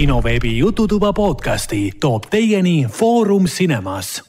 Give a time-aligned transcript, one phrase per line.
[0.00, 4.22] kinoveebi Jututuba podcasti toob teieni Foorum Cinemas.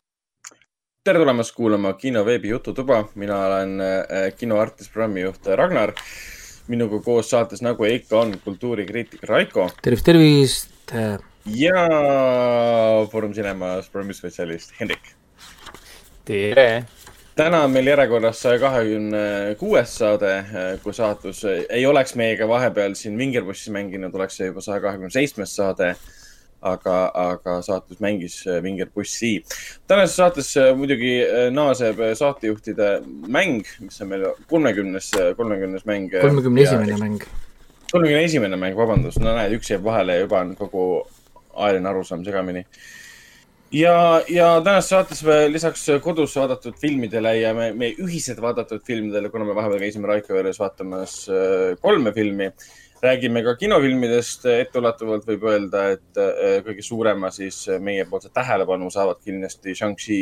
[1.04, 5.93] tere tulemast kuulama kinoveebi Jututuba, mina olen äh, kinoartist, programmijuht Ragnar.
[6.68, 9.70] minuga koos saates, nagu ikka on, kultuurikriitik Raiko.
[9.82, 11.23] tervist, tervist.
[11.46, 11.88] ja
[13.11, 15.15] Foorum Cinemas programmispetsialist Hendrik.
[16.25, 16.86] tere
[17.42, 19.21] täna on meil järjekorras saja kahekümne
[19.57, 20.32] kuues saade,
[20.84, 25.56] kui saatus ei oleks meiega vahepeal siin Vingerpussi mänginud, oleks see juba saja kahekümne seitsmes
[25.57, 25.96] saade.
[26.62, 29.43] aga, aga saatus mängis Vingerpussi.
[29.88, 31.15] tänases saates muidugi
[31.50, 32.89] naaseb saatejuhtide
[33.28, 36.12] mäng, mis on meil kolmekümnes, kolmekümnes mäng.
[36.22, 37.23] kolmekümne esimene mäng.
[37.92, 40.86] kolmekümne esimene mäng, vabandust, no näed, üks jääb vahele ja juba on kogu
[41.53, 42.67] ajaline arusaam segamini
[43.72, 49.31] ja, ja tänases saates me lisaks kodus vaadatud filmidele ja me, meie ühiselt vaadatud filmidele,
[49.31, 52.52] kuna me vahepeal käisime Raiko juures vaatamas äh, kolme filmi,
[53.02, 54.45] räägime ka kinofilmidest.
[54.52, 60.20] etteulatuvalt võib öelda, et äh, kõige suurema siis meiepoolse tähelepanu saavad kindlasti Shang-Chi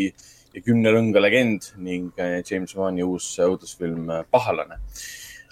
[0.53, 4.79] ja kümne rõnga legend ning äh, James Wani uus õudusfilm Pahalane.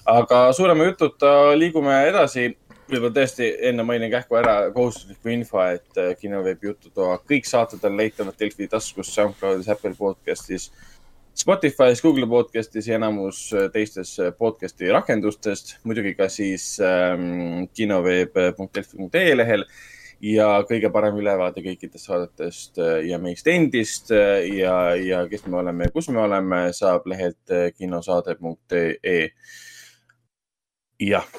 [0.08, 2.48] aga suurema jututa liigume edasi
[2.88, 7.98] võib-olla tõesti enne mainin kähku ära kohustusliku info, et äh, kinoveeb Jututoa kõik saated on
[8.00, 10.70] leitavad Delfi taskus, SoundCloudis, Apple podcastis,
[11.38, 15.76] Spotify's, Google podcastis ja enamus äh, teistes äh, podcast'i rakendustest.
[15.84, 19.68] muidugi ka siis ähm, kinoveeb.delfi.ee lehel
[20.24, 25.94] ja kõige parem ülevaade kõikidest saadetest ja meist endist ja, ja kes me oleme ja
[25.94, 29.20] kus me oleme, saab lehelt kinosaade.ee.
[31.06, 31.30] jah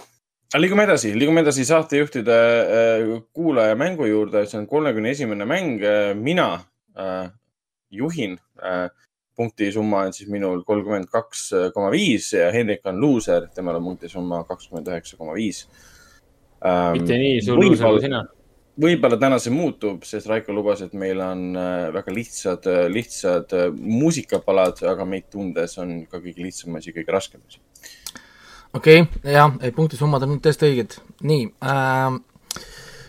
[0.57, 5.83] liigume edasi, liigume edasi saatejuhtide äh, kuulaja mängu juurde, see on kolmekümne esimene mäng.
[5.85, 6.55] Äh, mina
[6.97, 7.29] äh,
[7.91, 8.89] juhin äh,,
[9.37, 13.85] punkti summa on siis minul kolmkümmend kaks koma viis ja Hendrik on luuser, temal on
[13.93, 15.67] punkti summa kakskümmend üheksa koma viis.
[16.65, 18.25] Ähm, mitte nii suur luuser kui sina.
[18.83, 24.83] võib-olla täna see muutub, sest Raiko lubas, et meil on äh, väga lihtsad, lihtsad muusikapalad,
[24.91, 27.63] aga meid tundes on ka kõige lihtsam asi, kõige raskem asi
[28.77, 32.19] okei okay,, jah, punktisummad on tõesti õiged, nii äh,.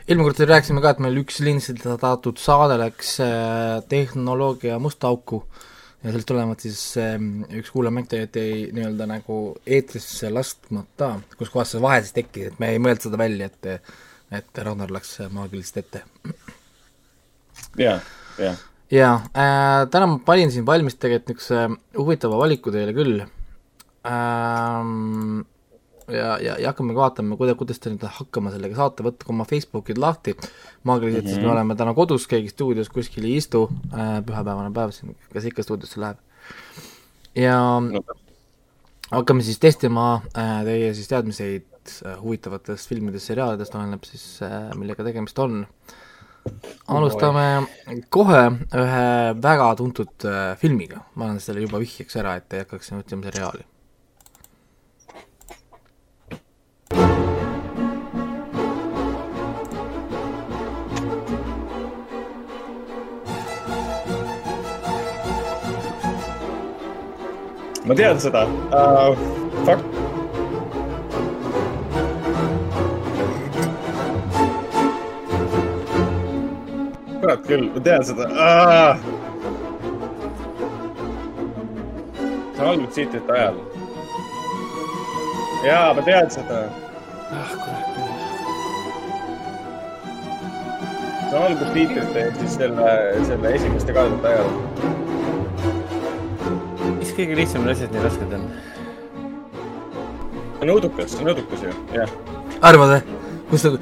[0.08, 5.44] eelmine kord rääkisime ka, et meil üks lindstatud saade läks äh, tehnoloogia musta auku
[6.00, 7.18] ja sellest tulenevalt siis äh,
[7.60, 12.72] üks kuulajamäng jäeti nii-öelda nagu eetrisse laskmata, kus kohas see vahe siis tekkis, et me
[12.74, 13.92] ei mõelnud seda välja, et
[14.30, 16.04] et Ragnar läks maagiliselt ette.
[17.82, 18.04] jah,
[18.38, 18.60] jah.
[18.94, 23.26] jaa äh,, täna ma panin siin valmis tegelikult niisuguse huvitava valiku teile küll
[24.10, 25.46] ähm,
[26.12, 30.00] ja, ja, ja hakkamegi vaatama, kuidas, kuidas te nüüd hakkama sellega saate, võtke oma Facebookid
[30.02, 30.36] lahti,
[30.88, 31.34] maagiliselt mm -hmm.
[31.34, 31.54] siis me mhm.
[31.54, 36.02] oleme täna kodus, keegi stuudios kuskil ei istu äh,, pühapäevane päev siin, kes ikka stuudiosse
[36.02, 36.18] läheb.
[37.36, 38.04] ja no.
[39.12, 41.66] hakkame siis testima äh, teie siis teadmiseid
[42.06, 45.66] äh, huvitavatest filmidest, seriaalidest, oleneb siis äh,, millega tegemist on.
[46.88, 47.68] alustame
[48.10, 49.10] kohe ühe
[49.42, 53.24] väga tuntud äh, filmiga, ma annan selle juba vihjeks ära, et ei hakkaks siin ütlema
[53.24, 53.69] seriaali
[67.90, 69.18] ma tean seda uh,.
[69.66, 69.82] Fuck.
[77.22, 78.94] kurat küll, ma tean seda uh..
[82.54, 83.60] see algul tiitrite ajal.
[85.66, 86.64] jaa, ma tean seda.
[87.34, 88.16] ah, kurat küll.
[91.26, 92.98] see on algul tiitrite ehk siis selle,
[93.34, 95.09] selle esimeste kaadrite ajal
[97.20, 98.44] kõige lihtsamad asjad nii rasked on?
[100.60, 102.14] see on õudukas, see on õudukas ju, jah.
[102.70, 103.18] arvad või?
[103.50, 103.74] kus ta,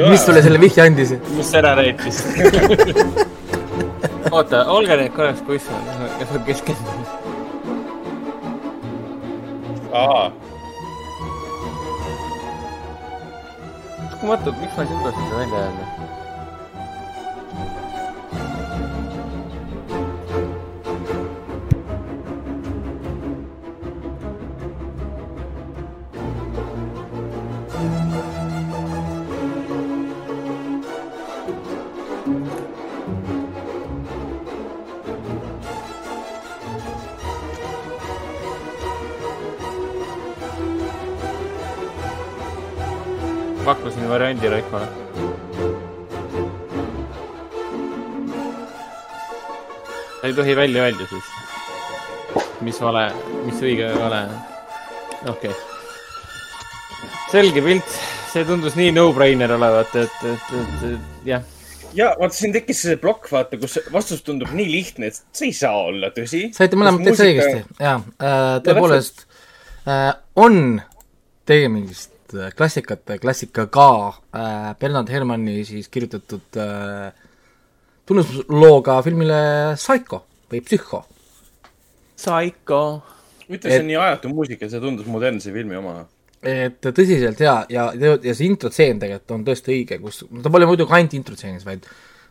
[0.00, 1.14] mis sulle selle vihje andis?
[1.36, 2.22] mis ära reitis
[4.34, 5.86] oota, olge nüüd korraks kuskil,
[6.18, 7.06] kas ma keskendun?
[9.94, 10.26] aa.
[14.08, 16.05] uskumatu, miks ma ei suuda seda välja öelda
[44.16, 44.86] pakkusin variandi Raikole.
[50.22, 51.24] ei tohi välja öelda siis,
[52.60, 53.12] mis vale,
[53.44, 54.32] mis õige vale on.
[55.28, 55.60] okei okay..
[57.30, 57.98] selge pilt,
[58.32, 61.44] see tundus nii no-brainer olevat, et, et, et, et jah.
[61.94, 65.54] ja vaata, siin tekkis see plokk, vaata, kus vastus tundub nii lihtne, et see ei
[65.54, 66.48] saa olla tõsi.
[66.56, 69.26] saite mõlemad täitsa õigesti, jaa äh,, tõepoolest
[69.86, 70.80] äh, on
[71.46, 77.12] tegemist äh, klassikate klassikaga äh, Bernard Herrmanni siis kirjutatud äh,
[78.06, 79.38] tunnuslooga filmile
[79.76, 81.02] Psycho või Psühho.
[82.16, 82.82] Psycho.
[83.46, 86.00] ütle, see on nii ajatu muusika, see tundus modernse filmi oma.
[86.46, 90.94] et tõsiselt ja, ja, ja see introtseen tegelikult on tõesti õige, kus, ta pole muidugi
[90.94, 91.86] ainult introtseenis, vaid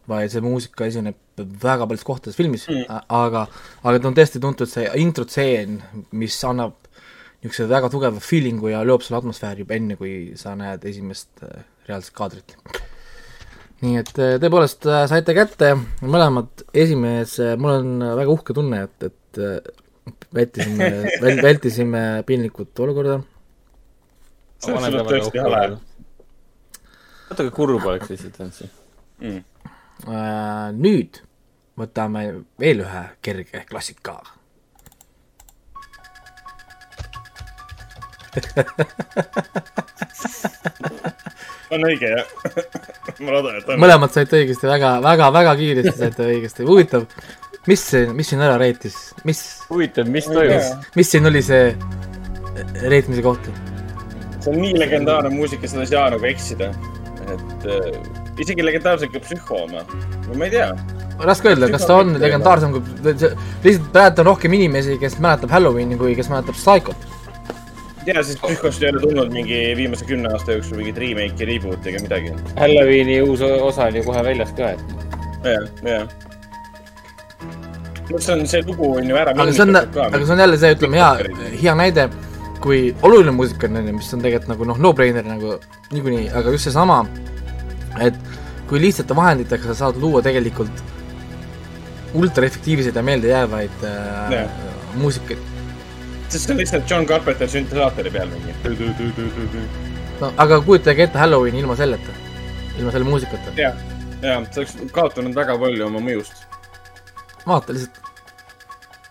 [0.09, 1.18] vaid see muusika esineb
[1.62, 3.45] väga paljudes kohtades filmis mm., aga,
[3.81, 5.80] aga ta on tõesti tuntud see introtseen,
[6.13, 6.84] mis annab
[7.45, 11.63] niisuguse väga tugeva feeling'u ja loob sulle atmosfääri juba enne, kui sa näed esimest äh,
[11.88, 12.57] reaalset kaadrit.
[13.83, 19.09] nii et äh, tõepoolest äh, saite kätte mõlemad esimees, mul on väga uhke tunne, et,
[19.12, 20.89] et vältisime
[21.24, 23.21] väl,, vältisime piinlikut olukorda
[27.30, 28.71] natuke kurb oleks lihtsalt olnud see.
[29.21, 29.44] Mm.
[30.06, 31.21] Äh, nüüd
[31.80, 32.25] võtame
[32.62, 34.19] veel ühe kerge klassika.
[41.75, 42.25] on õige jah?
[43.23, 43.75] ma loodan, et on.
[43.81, 47.01] mõlemad saite õigesti väga, väga, väga kiiresti saite õigesti, huvitav,
[47.69, 48.95] mis see, mis siin ära reitis,
[49.27, 49.39] mis,
[49.69, 50.65] huvitav, mis toimus
[50.97, 51.65] mis siin oli see
[52.85, 53.43] reetmise koht?
[54.45, 56.67] see on nii legendaarne muusika, seda ei saa nagu eksida.
[57.25, 57.95] et äh,
[58.41, 59.81] isegi legendaarse ka psühho oma.
[60.27, 60.69] no ma ei tea.
[61.25, 62.81] raske öelda, kas ta on legendaarsem kui,
[63.63, 67.07] lihtsalt praegu on rohkem inimesi, kes mäletab Halloweeni kui kes mäletab Psychot.
[68.05, 72.03] Ja siis psühhost ei ole tulnud mingi viimase kümne aasta jooksul mingit remake'i, reboot'i ega
[72.03, 72.35] midagi.
[72.59, 75.05] Halloweeni uus osa oli kohe väljas ka, et
[75.45, 76.07] jah, jah.
[78.11, 80.61] no see on, see lugu on ju ära aga see on, aga see on jälle
[80.61, 81.11] see, ütleme hea,
[81.61, 82.07] hea näide,
[82.63, 85.57] kui oluline muusika on, onju, mis on tegelikult nagu noh, no-brainer nagu
[85.93, 87.01] niikuinii, aga just seesama,
[88.05, 88.17] et
[88.69, 90.85] kui lihtsate vahenditega sa saad luua tegelikult
[92.15, 94.47] ultraefektiivseid ja meeldejäävaid äh,
[94.95, 95.54] muusikaid.
[96.35, 98.51] Sest see on lihtsalt John Carpenter süntesaatori peal mingi.
[100.21, 102.17] no aga kujutage ette Halloweeni ilma selleta,
[102.79, 103.55] ilma selle muusikata.
[103.59, 103.79] jah,
[104.21, 106.43] ja see oleks kaotanud väga palju oma mõjust
[107.45, 108.01] vaata lihtsalt,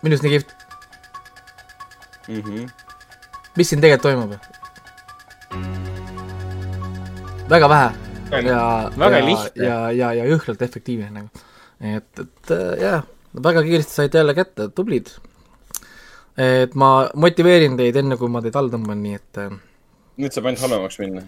[0.03, 0.55] minu arust nii kihvt,
[2.27, 2.41] mm.
[2.41, 2.69] -hmm.
[3.57, 4.37] mis siin tegelikult toimub?
[7.49, 7.89] väga vähe
[8.41, 9.65] ja, Väga ja, lihtne.
[9.65, 11.45] ja, ja, ja jõhkralt efektiivne nagu.
[11.79, 13.05] et, et äh, jah,
[13.43, 15.07] väga kiiresti saite jälle kätte, tublid.
[16.37, 19.55] Et ma motiveerin teid enne, kui ma teid alla tõmban, nii et äh,
[20.21, 21.23] nüüd saab ainult halvemaks minna.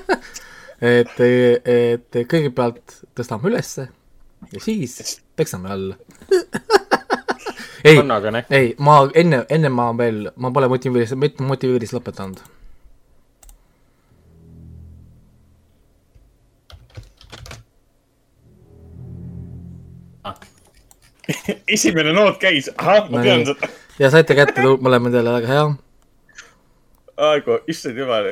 [0.94, 3.88] et, et kõigepealt tõstame ülesse
[4.52, 5.98] ja siis peksame alla.
[7.88, 8.00] ei,
[8.50, 12.42] ei, ma enne, enne ma veel, ma pole motiveeris, mitte motiveeris lõpetanud.
[21.74, 23.68] esimene noot käis, ahah, ma No tean seda.
[24.00, 25.64] Ja saite kätte mõlemad jälle, väga hea.
[27.30, 28.30] aegu, issand jumal,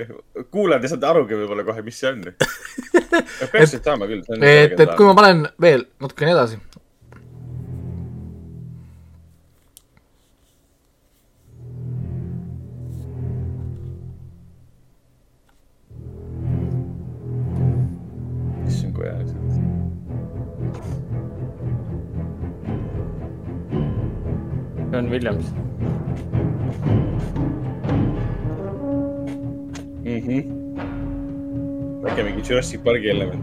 [0.51, 2.23] kuulajad ei saanud arugi võib-olla kohe, mis see on.
[3.53, 4.25] peaksid saama küll.
[4.41, 6.61] et, et kui ma panen veel natukene edasi.
[24.99, 25.47] John Williams.
[32.09, 33.43] äkki mingi Jurassic Parki element.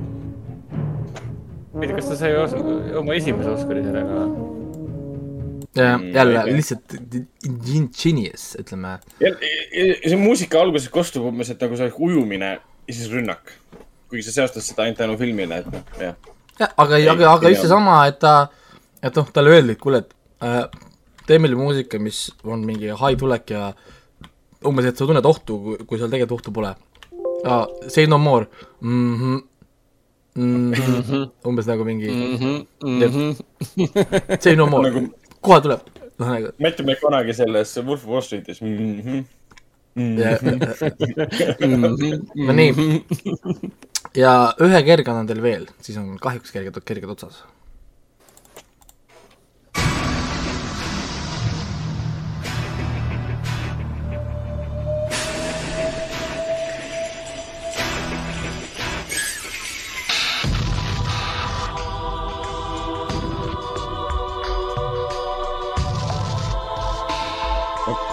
[1.76, 2.56] ma ei tea, kas ta sai os-
[3.00, 4.20] oma esimese Oscari sellega
[5.76, 6.56] ja Mm, jälle tea.
[6.56, 6.94] lihtsalt
[8.04, 8.98] genius, ütleme.
[10.10, 12.46] see muusika alguses kostub umbes, et nagu see ujumine
[12.88, 13.52] ja siis rünnak.
[14.10, 16.16] kuigi sa seostad seda ainult tänu filmile, et noh, jah.
[16.60, 18.48] jah, aga, aga, aga just seesama, et ta,
[19.04, 20.64] et noh, talle öeldi, et kuule, et äh,
[21.28, 23.74] tee meile muusika, mis on mingi hai tulek ja
[24.66, 26.76] umbes, et sa tunned ohtu, kui seal tegelikult ohtu pole.
[27.88, 28.46] Say no more
[28.82, 29.16] mm.
[29.20, 29.42] -hmm.
[30.36, 31.30] Mm -hmm.
[31.46, 33.36] umbes nagu mingi Mhm.
[34.40, 35.80] say no more Nagu- kohe tuleb.
[36.60, 39.02] Matthew McConaughey selles Wolf of Wall Streetis mm.
[39.02, 39.24] -hmm.
[40.20, 40.38] ja,
[41.62, 41.86] Mhm.
[42.48, 42.72] no nii.
[44.16, 47.44] ja ühe kerge annan teile veel, siis on kahjuks kerged, kerged otsas.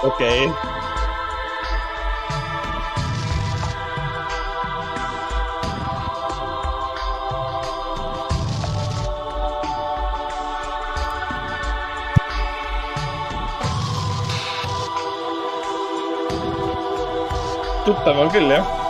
[0.02, 0.23] Ok.
[17.85, 18.82] Tutta küll jah.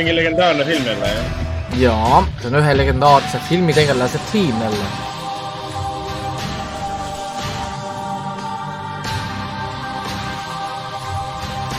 [0.00, 1.24] Mingi legendaarne film jälle jah.
[1.80, 4.86] jaa, see on ühe legendaarse filmitegelase tiim jälle.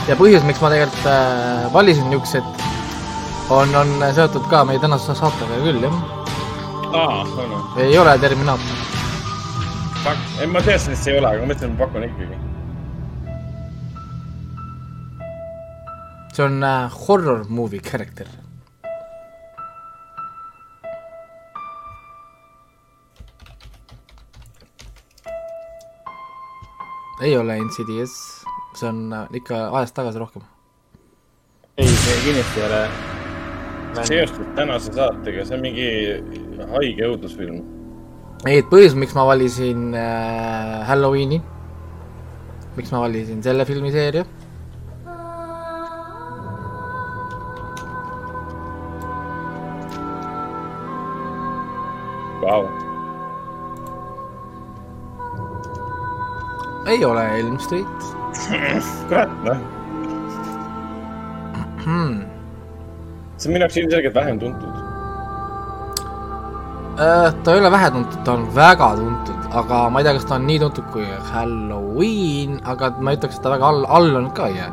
[0.09, 2.63] ja põhjus, miks ma tegelikult äh, valisin niisugused,
[3.57, 5.97] on, on seotud ka meie tänase saatega küll, jah.
[6.93, 7.87] aa, on või?
[7.87, 8.87] ei ole Terminaator.
[10.37, 12.50] ei, ma teadsin, et see ei ole, aga ma mõtlesin, et ma pakun ikkagi.
[16.33, 18.27] See on äh, horror movie character.
[27.21, 28.13] ei ole NCDS,
[28.73, 30.41] see on äh, ikka ajast tagasi rohkem.
[31.77, 32.81] ei, see kindlasti ei ole.
[34.07, 35.87] seostud tänase saatega, see on mingi
[36.71, 37.59] haige õudusfilm.
[38.47, 41.41] ei, et põhjus, miks ma valisin äh, Halloweeni,
[42.79, 44.25] miks ma valisin selle filmiseeria,
[52.51, 52.67] Vau.
[56.87, 57.99] ei ole Elm Street
[59.07, 59.59] kurat, noh.
[61.85, 62.17] hmm..
[63.37, 64.81] see on minu jaoks ilmselgelt vähem tuntud.
[66.99, 70.35] Äh, ta ei ole vähetuntud, ta on väga tuntud, aga ma ei tea, kas ta
[70.35, 74.49] on nii tuntud kui Halloween, aga ma ütleks, et ta väga all, all on ka
[74.51, 74.71] ei jää.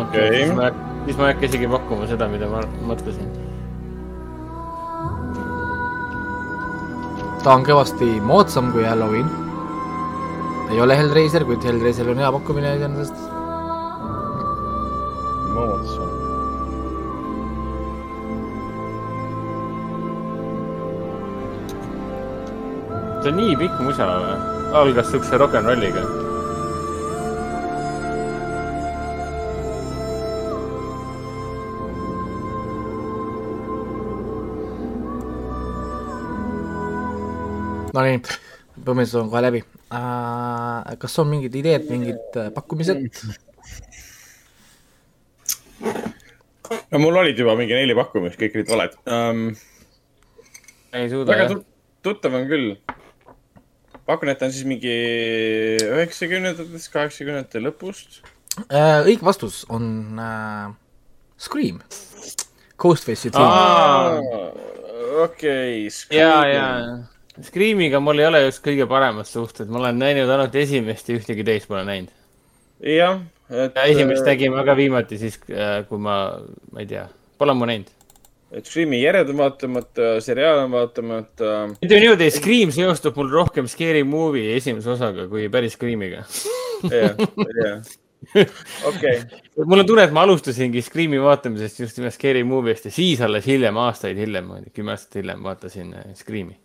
[0.00, 0.32] Okei.
[0.38, 0.72] siis ma,
[1.04, 3.28] siis ma ei hakka isegi pakkuma seda, mida ma mõtlesin.
[7.42, 9.28] Ta on kõvasti moodsam kui Halloween.
[10.70, 13.18] ei ole Hellraiser, kuid Hellraiser on hea pakkumine iseenesest.
[15.54, 16.10] moodsam.
[23.22, 24.38] see on nii pikk musa või?
[24.82, 26.27] algas siukse rock n rolliga.
[37.98, 38.20] Nonii,
[38.78, 40.96] põhimõtteliselt on kohe läbi uh,.
[41.02, 43.00] kas on mingid ideed, mingid äh, pakkumised?
[46.92, 49.48] no mul olid juba mingi neli pakkumist, kõik olid valed um,.
[50.94, 51.56] ei suuda väga jah.
[51.56, 51.66] tut-
[52.06, 52.76] tuttav on küll.
[54.06, 54.94] pakun, et ta on siis mingi
[55.82, 58.22] üheksakümnendatest, kaheksakümnendate lõpust.
[58.58, 60.70] Uh, õige vastus on uh,
[61.38, 61.82] Scream.
[62.78, 63.42] Ghostface'i tiim.
[63.42, 64.22] Aa.
[65.26, 65.88] okei.
[66.14, 66.66] ja, ja.
[67.42, 71.44] Screamiga mul ei ole just kõige paremad suhted, ma olen näinud ainult esimest ja ühtegi
[71.46, 72.10] teist pole näinud.
[72.82, 73.78] jah, et.
[73.84, 76.18] esimest nägin ma ka viimati siis, kui ma,
[76.72, 77.06] ma ei tea,
[77.38, 77.94] pole ma näinud.
[78.58, 81.54] et Scream'i järjed on vaatamata, seriaal on vaatamata.
[81.78, 86.26] ütleme niimoodi, Scream seostub mul rohkem Scary Movie esimese osaga kui päris Screamiga.
[86.90, 87.24] jah,
[87.62, 87.96] jah.
[88.88, 89.18] okei,
[89.68, 93.46] mul on tunne, et ma alustasingi Screami vaatamisest just nimelt Scary Movie'st ja siis alles
[93.46, 96.58] hiljem, aastaid hiljem, kümme aastat hiljem vaatasin äh, Screami.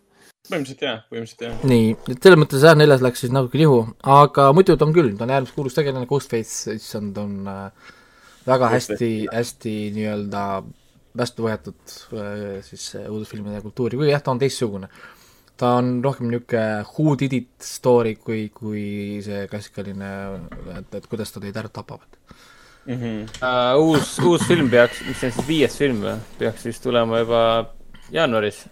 [0.44, 1.66] Põhimõtteliselt jah, põhimõtteliselt jah.
[1.70, 3.80] nii, et selles mõttes jah, neljas läks siis natuke nihu,
[4.14, 7.92] aga muidu ta on küll, ta on äärmiselt kuulus tegelane, Ghostface, issand, on äh,
[8.46, 10.44] väga hästi, hästi nii-öelda
[11.16, 14.90] vastu võetud äh, siis äh, uudisfilmide kultuuri, kuigi jah, ta on teistsugune.
[15.56, 20.10] ta on rohkem niisugune who did it story kui, kui see klassikaline,
[20.80, 22.20] et, et kuidas ta teid ära tapavad.
[22.84, 23.30] Mhm.
[23.40, 27.22] Uh, uus, uus film peaks, mis see on siis viies film või, peaks siis tulema
[27.22, 27.40] juba
[28.12, 28.66] jaanuaris.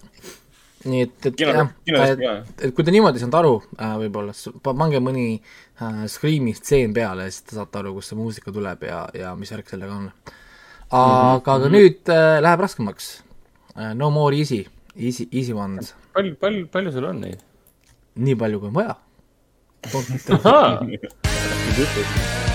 [0.89, 1.55] Nii et, et Kino-
[1.87, 4.35] jah, et, et kui te niimoodi ei saanud aru äh,, võib-olla,
[4.67, 8.87] pange mõni äh, Scream'i stseen peale ja siis te saate aru, kust see muusika tuleb
[8.89, 10.11] ja, ja mis värk sellega on.
[10.91, 11.51] aga mm, -hmm.
[11.55, 13.13] aga nüüd äh, läheb raskemaks
[13.77, 13.95] äh,.
[13.95, 17.41] No more easy, easy, easy ones, palju, palju, palju sul on neid?
[18.15, 18.97] nii palju kui on vaja.
[20.29, 20.81] ahaa,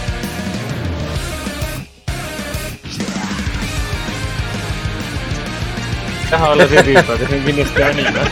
[6.30, 8.22] taha olla see tüüp , aga see on kindlasti anime .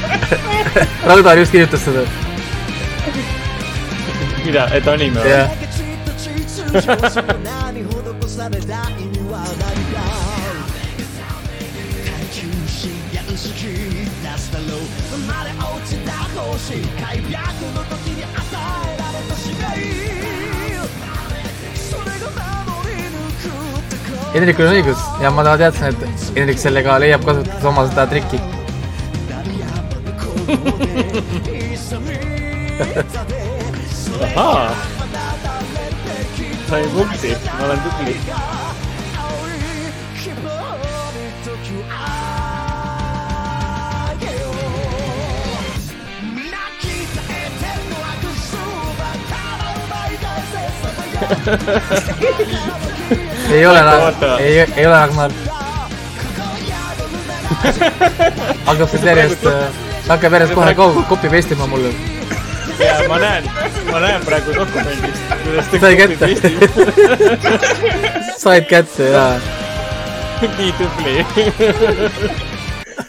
[1.07, 2.03] Ragnar just kirjutas seda ,
[4.45, 5.31] mida , et anime või ?
[5.31, 5.49] jah .
[6.71, 6.79] 何
[7.83, 9.59] 施された意味は何
[9.93, 9.99] か
[12.07, 12.39] 探求
[12.69, 12.79] し
[13.13, 14.79] やんしき出すだろう
[15.11, 17.54] 生まれ落ちた星開白
[24.36, 26.00] Hendrikul on õigus ja ma teadsin, et
[26.36, 28.40] Hendrik sellega leiab kasutada oma seda trikki.
[34.36, 34.76] ahaa.
[36.70, 38.16] sain punkti, ma olen tubli.
[53.56, 55.32] ei ole Vaata., ei, ei ole Ragnar.
[58.66, 59.44] hakkab sealt järjest,
[60.10, 61.90] hakkab järjest kohe ko- copy paste ima mulle.
[62.80, 63.44] ja ma näen,
[63.92, 66.26] ma näen praegu dokumendist, kuidas ta sai kätte.
[68.44, 69.26] said kätte ja
[70.58, 71.26] nii tubli.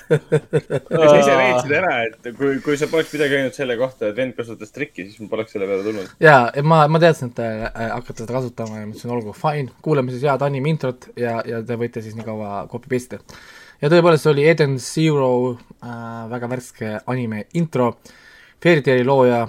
[0.07, 4.37] sa ise leidsid ära, et kui, kui sa poleks midagi öelnud selle kohta, et vend
[4.37, 6.13] kasutas trikki, siis ma poleks selle peale tulnud.
[6.23, 9.75] ja, ja ma, ma teadsin, et te äh, hakkate seda kasutama ja mõtlesin, olgu fine,
[9.85, 13.39] kuulame siis head anime introt ja, ja te võite siis nii kaua copy paste ida.
[13.83, 17.95] ja tõepoolest, see oli Eden Zero äh,, väga värske anime intro,
[18.63, 19.45] Fairy Taili looja,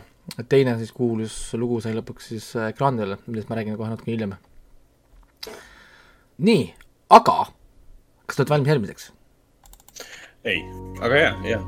[0.49, 4.35] teine siis kuulus lugu sai lõpuks siis äh, ekraanidele, millest ma räägin kohe natuke hiljem.
[6.37, 6.65] nii,
[7.09, 7.37] aga
[8.27, 9.11] kas te olete valmis järgmiseks?
[10.43, 10.61] ei,
[11.01, 11.63] aga hea, hea.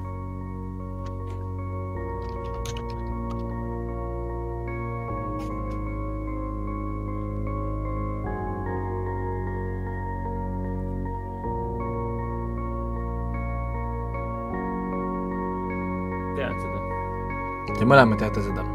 [16.40, 16.80] tean seda.
[17.80, 18.69] Te mõlemad teate seda.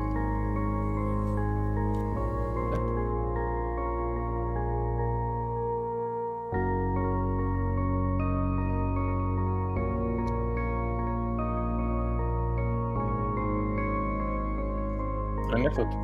[15.74, 15.94] järsult.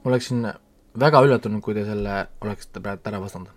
[0.00, 0.46] ma oleksin
[1.00, 3.50] väga üllatunud, kui te selle oleksite praegu ära vastanud.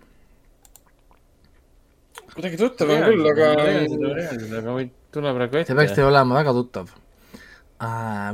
[2.34, 3.48] kuidagi tuttav on küll, aga.
[4.58, 6.00] aga ma ei tule praegu see peaks ette.
[6.00, 6.92] teil olema väga tuttav.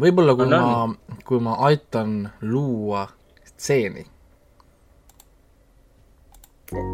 [0.03, 0.89] võib-olla kui ma,
[1.25, 3.07] kui ma aitan luua
[3.45, 4.05] stseeni,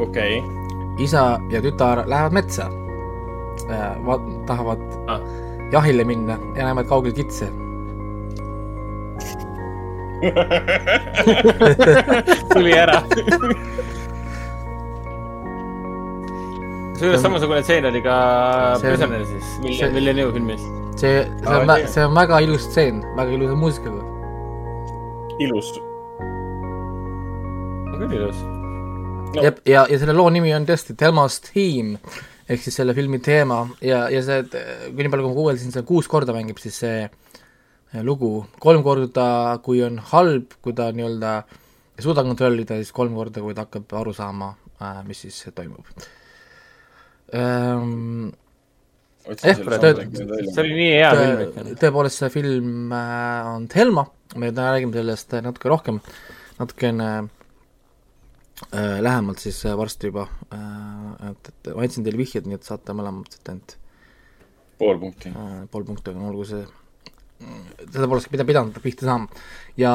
[0.04, 0.42] okei,
[1.00, 2.70] isa ja tütar lähevad metsa,
[4.46, 5.45] tahavad Ah.
[5.72, 7.48] Jahile minna ja näevad kaugel kitse.
[12.54, 13.02] tuli ära.
[16.96, 18.16] kusjuures samasugune tseen oli ka
[18.80, 20.60] See on- Prisoner siis, see- Villen, Villeneuve filmis.
[20.96, 24.02] see, see on see on väga ilus stseen, väga ilusa muusikaga.
[25.38, 25.80] ilus.
[27.92, 28.36] on küll ilus.
[29.34, 29.42] No.
[29.42, 31.98] ja, ja, ja selle loo nimi on tõesti Thelma's Theme
[32.46, 35.86] ehk siis selle filmi teema ja, ja see, kui nii palju, kui ma kuulsin, see
[35.86, 38.30] kuus korda mängib siis see eh, lugu,
[38.62, 39.26] kolm korda,
[39.66, 41.36] kui on halb, kui ta nii-öelda
[41.96, 44.52] ei suuda kontrollida, siis kolm korda, kui ta hakkab aru saama,
[45.08, 45.86] mis siis toimub
[47.34, 48.34] ähm,.
[49.26, 51.62] Eh, see oli nii hea film ikka.
[51.80, 54.04] tõepoolest, see film on Thelma,
[54.38, 55.98] me täna räägime sellest natuke rohkem,
[56.60, 57.35] natukene äh,
[59.04, 62.94] lähemalt siis äh, varsti juba äh,, et, et ma andsin teile vihjed, nii et saate
[62.96, 63.76] mõlemad siit ainult
[64.78, 65.28] pool punkti.
[65.28, 66.64] äh, pool punkti, aga no olgu see,
[67.92, 69.28] seda poleks pida- pidanud pihta saama
[69.76, 69.92] ja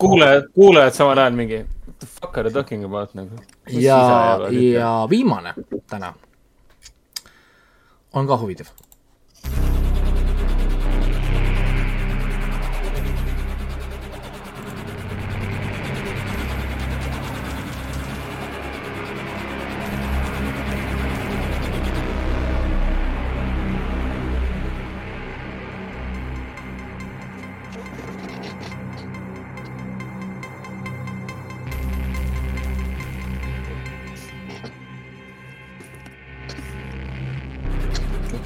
[0.00, 3.40] kuulajad, kuulajad samal ajal mingi what the fuck are you talking about nagu.
[3.68, 4.00] ja,
[4.50, 5.54] ja viimane
[5.90, 6.14] täna
[8.12, 8.72] on ka huvitav.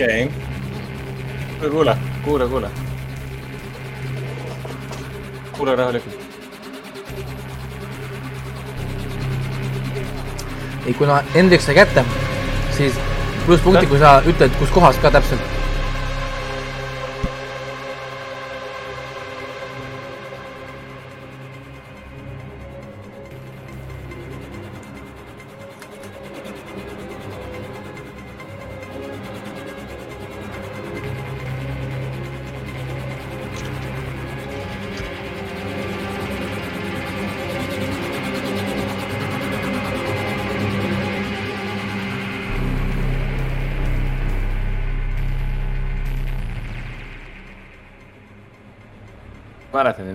[0.04, 0.30] okei,
[1.70, 2.70] kuule, kuule, kuule.
[5.56, 6.14] kuule rahulikult.
[10.86, 12.04] ei, kuna Hendrik sai kätte,
[12.76, 12.92] siis
[13.46, 15.53] plusspunkti, kui sa ütled, kus kohas ka täpselt.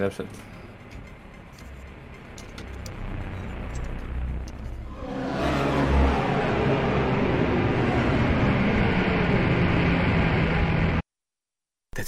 [0.09, 0.47] täpselt.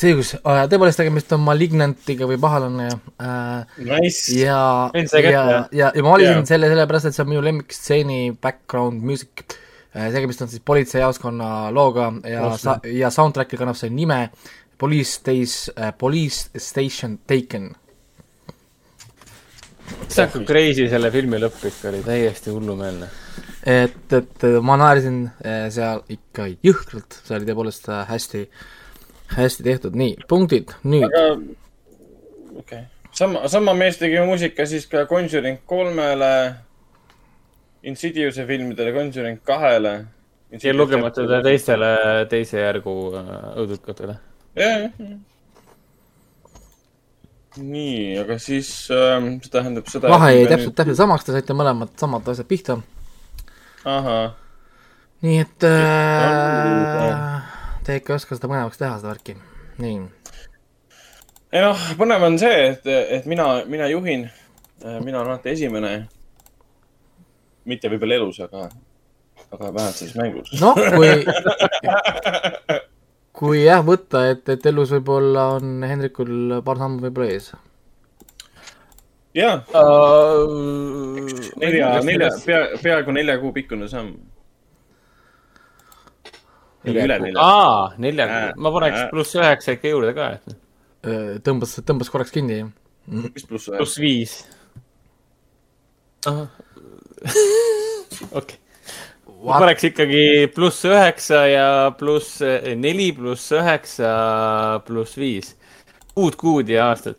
[0.02, 0.30] täitsa õigus,
[0.72, 2.88] tõepoolest tegemist on Malignantiga või pahalane
[3.22, 3.82] äh,.
[3.86, 4.34] Nice.
[4.34, 6.48] ja, ja, ja, ja, ja ma valisin yeah.
[6.48, 9.46] selle sellepärast, et see on minu lemmikstseeni background music
[9.94, 14.24] äh, tegemist on siis politseijaoskonna looga ja Just sa-, ja soundtrack'i kannab see nime
[14.82, 17.72] Police Stays äh,, Police Station Taken
[20.08, 23.10] see on kui crazy selle filmi lõpp ikka oli täiesti hullumeelne.
[23.66, 28.46] et, et ma naersin eh, seal ikka jõhkralt, see oli tõepoolest äh, hästi,
[29.36, 35.62] hästi tehtud, nii, punktid, nüüd okei okay., sama, sama mees tegi muusika siis ka Conjuring
[35.66, 36.34] kolmele,
[37.84, 39.96] Insidiouse'i filmidele, Conjuring kahele.
[40.58, 41.92] siia lugemata teistele
[42.30, 44.18] teise järgu äh, õudukatele.
[44.56, 45.20] jah, jah.
[47.58, 50.12] nii, aga siis ähm, see tähendab seda.
[50.12, 52.78] vahe jäi täpselt, täpselt samaks, te saite mõlemad samad asjad pihta,
[55.26, 57.50] nii et äh,
[57.86, 59.36] te ikka ei oska seda põnevaks teha, seda värki,
[59.84, 59.98] nii.
[61.52, 62.88] ei noh, põnev on see, et,
[63.20, 64.30] et mina, mina juhin,
[65.04, 65.98] mina olen alati esimene.
[67.66, 68.70] mitte võib-olla elus, aga,
[69.52, 70.56] aga vähemalt selles mängus.
[70.62, 71.12] noh, kui,
[73.42, 77.48] kui jah, võtta, et, et elus võib-olla on Hendrikul paar sammu võib-olla ees.
[79.34, 79.64] jah,
[81.62, 84.12] nelja, nelja, pea, peaaegu nelja kuu pikkune samm.
[86.86, 87.42] Nelja üle kuu- nelja.
[87.46, 89.10] aa, nelja Äh,, ma paneks äh.
[89.14, 92.62] pluss üheksa ikka juurde ka, et tõmbas, tõmbas korraks kinni.
[93.08, 93.78] mis pluss ühe?
[93.82, 94.34] pluss viis.
[98.38, 98.58] okei,
[99.46, 100.24] ma paneks ikkagi
[100.56, 104.12] pluss üheksa ja pluss eh, neli pluss üheksa
[104.88, 105.56] pluss viis.
[106.16, 107.18] kuud, kuud ja aastat.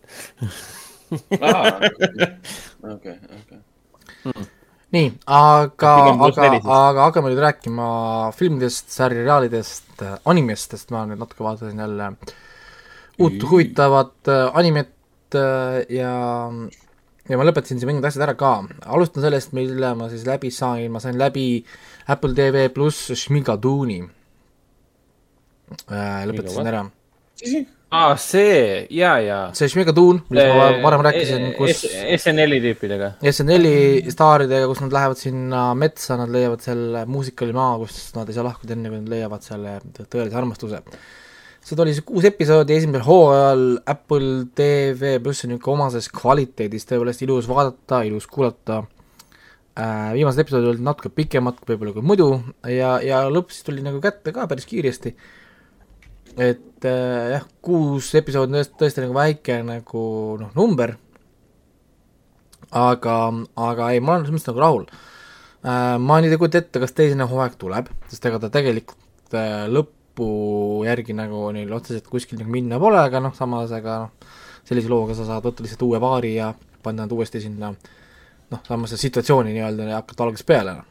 [1.11, 1.27] okei,
[2.93, 3.19] okei.
[4.93, 5.93] nii, aga,
[6.29, 7.89] aga aga hakkame nüüd rääkima
[8.37, 12.15] filmidest, seriaalidest, animestest, ma nüüd natuke vaatasin jälle
[13.19, 14.95] uut huvitavat äh, animet
[15.35, 16.13] äh, ja,
[17.29, 18.53] ja ma lõpetasin siin mingid asjad ära ka.
[18.87, 21.65] alustan sellest, mille ma siis läbi sain, ma sain läbi
[22.13, 24.01] Apple TV pluss Šmigadooni.
[26.29, 26.83] lõpetasin ära.
[27.93, 28.59] aa, see,
[28.93, 29.39] ja, ja.
[29.57, 31.85] see Šmigadoon, millest ma varem rääkisin, kus
[32.19, 33.15] SNL-i tüüpidega.
[33.33, 38.37] SNL-i staaridega, kus nad lähevad sinna metsa, nad leiavad selle muusikali maa, kus nad ei
[38.37, 40.83] saa lahkuda enne, kui nad leiavad selle tõelise armastuse.
[41.63, 47.23] seda oli siis kuus episoodi esimesel hooajal Apple TV pluss on niisugune omases kvaliteedis tõepoolest
[47.23, 48.91] ilus vaadata, ilus kuulata äh,.
[49.73, 52.27] Viimased episoodid olid natuke pikemad võib-olla kui muidu
[52.69, 55.15] ja, ja lõpp siis tuli nagu kätte ka päris kiiresti.
[56.37, 60.03] et äh, jah, kuus episoodi on tõesti, nagu väike nagu
[60.41, 60.97] noh, number
[62.69, 63.17] aga,
[63.57, 64.85] aga ei, ma olen selles mõttes nagu rahul
[65.65, 65.97] äh,.
[66.01, 70.29] ma nüüd ei kujuta ette, kas teine hooaeg tuleb, sest ega ta tegelikult äh, lõpu
[70.85, 74.31] järgi nagu neil otseselt kuskil nagu minna pole, aga noh, samas ega noh,
[74.69, 76.53] sellise looga sa saad võtta lihtsalt uue paari ja
[76.85, 77.73] panna nad uuesti sinna
[78.53, 80.89] noh, samasse situatsiooni nii-öelda ja hakata algusest peale noh.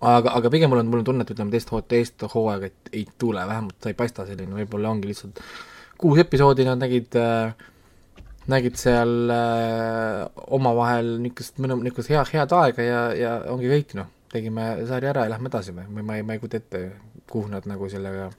[0.00, 3.06] aga, aga pigem mul on, mul on tunne, et ütleme teist hoo-, teist hooaega ei,
[3.18, 5.42] tule, vähemalt ta ei paista selline, võib-olla ongi lihtsalt
[6.02, 7.54] kuus episoodi nad nägid äh,
[8.50, 14.72] nägid seal äh, omavahel niisugust, niisugust hea, head aega ja, ja ongi kõik, noh, tegime
[14.88, 16.82] sarja ära ja lähme edasi või, või ma ei, ma ei kujuta ette,
[17.30, 18.30] kuhu nad nagu sellega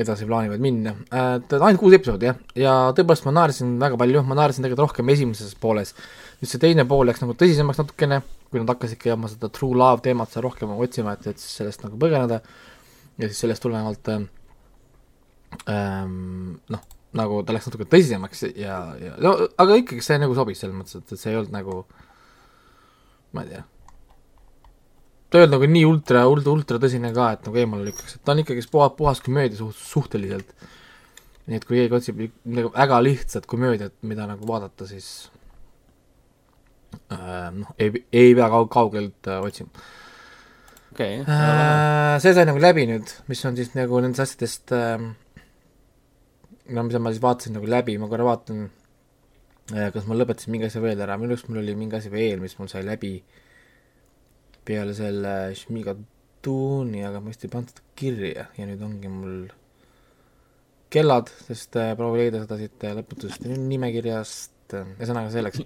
[0.00, 1.36] edasi plaanivad minna äh,.
[1.60, 5.54] ainult kuus episoodi jah, ja tõepoolest ma naersin väga palju, ma naersin tegelikult rohkem esimeses
[5.60, 5.94] pooles.
[6.40, 10.02] nüüd see teine pool läks nagu tõsisemaks natukene, kui nad hakkasidki oma seda true love
[10.04, 12.40] teemat seal rohkem otsima, et, et siis sellest nagu põgeneda
[13.18, 14.26] ja siis sellest tulenevalt äh,
[15.70, 16.82] ähm, noh,
[17.14, 20.98] nagu ta läks natuke tõsisemaks ja, ja no aga ikkagi see nagu sobis selles mõttes,
[20.98, 21.84] et, et see ei olnud nagu
[23.34, 23.62] ma ei tea,
[25.34, 28.22] ta ei olnud nagu nii ultra, ultra, ultra tõsine ka, et nagu eemale lükkaks, et
[28.22, 30.52] ta on ikkagi puhas, puhas komöödia suht-, suhteliselt.
[31.50, 32.20] nii et kui keegi otsib
[32.54, 35.08] nagu väga lihtsat komöödiat, mida nagu vaadata, siis
[37.10, 39.84] äh, noh, ei, ei pea kaug-, kaugelt äh, otsima.
[40.94, 45.12] okei, Äh, see sai nagu läbi nüüd, mis on siis nagu nendest asjadest ähm,
[46.70, 48.68] no mida ma siis vaatasin nagu läbi, ma korra vaatan,
[49.66, 52.54] kas ma lõpetasin mingi asja veel ära, minu arust mul oli mingi asi veel, mis
[52.60, 53.18] mul sai läbi
[54.64, 59.36] peale selle Šmigatuni, aga ma vist ei pannud seda kirja ja nüüd ongi mul
[60.94, 65.64] kellad, sest äh, proovin leida seda siit äh, lõputust nimekirjast, ühesõnaga selleks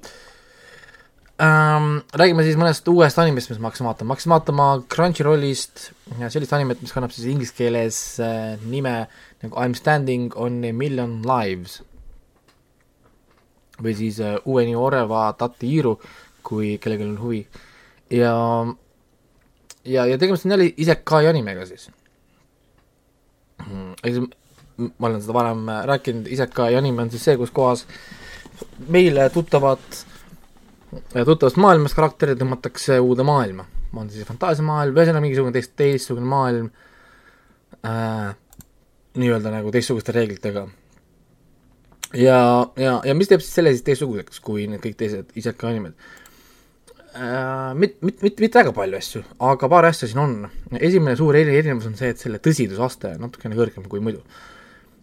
[1.44, 2.00] ähm,.
[2.18, 5.90] räägime siis mõnest uuest animest, mis ma hakkasin vaatama, ma hakkasin vaatama Crunchyrollist
[6.32, 8.96] sellist animet, mis kannab siis inglise keeles äh, nime
[9.44, 11.78] nagu I m standing on a million lives
[13.82, 15.98] või siis äh, Ueni Oreva Tatiiru,
[16.42, 17.42] kui kellelgi on huvi.
[18.10, 18.34] ja,
[19.88, 21.88] ja, ja tegemist on jälle isekai animega siis.
[24.04, 27.84] eks m- ma olen seda varem äh, rääkinud, Isekai anime on siis see, kus kohas
[28.88, 29.82] meile tuttavad,
[31.12, 33.66] tuttavast maailmast karakterid tõmmatakse uude maailma.
[33.96, 36.68] on siis fantaasiamaailm, ühesõnaga mingisugune teist, teistsugune maailm
[37.86, 38.34] äh,,
[39.18, 40.68] nii-öelda nagu teistsuguste reeglitega.
[42.14, 42.38] ja,
[42.76, 46.27] ja, ja mis teeb siis selle siis teistsuguseks, kui need kõik teised Isekai animed äh,?
[47.08, 50.36] Mit-, mit-, mit-, mitte väga palju asju, aga paar asja siin on.
[50.76, 54.22] esimene suur eri- erinevus on see, et selle tõsidusaste on natukene kõrgem kui muidu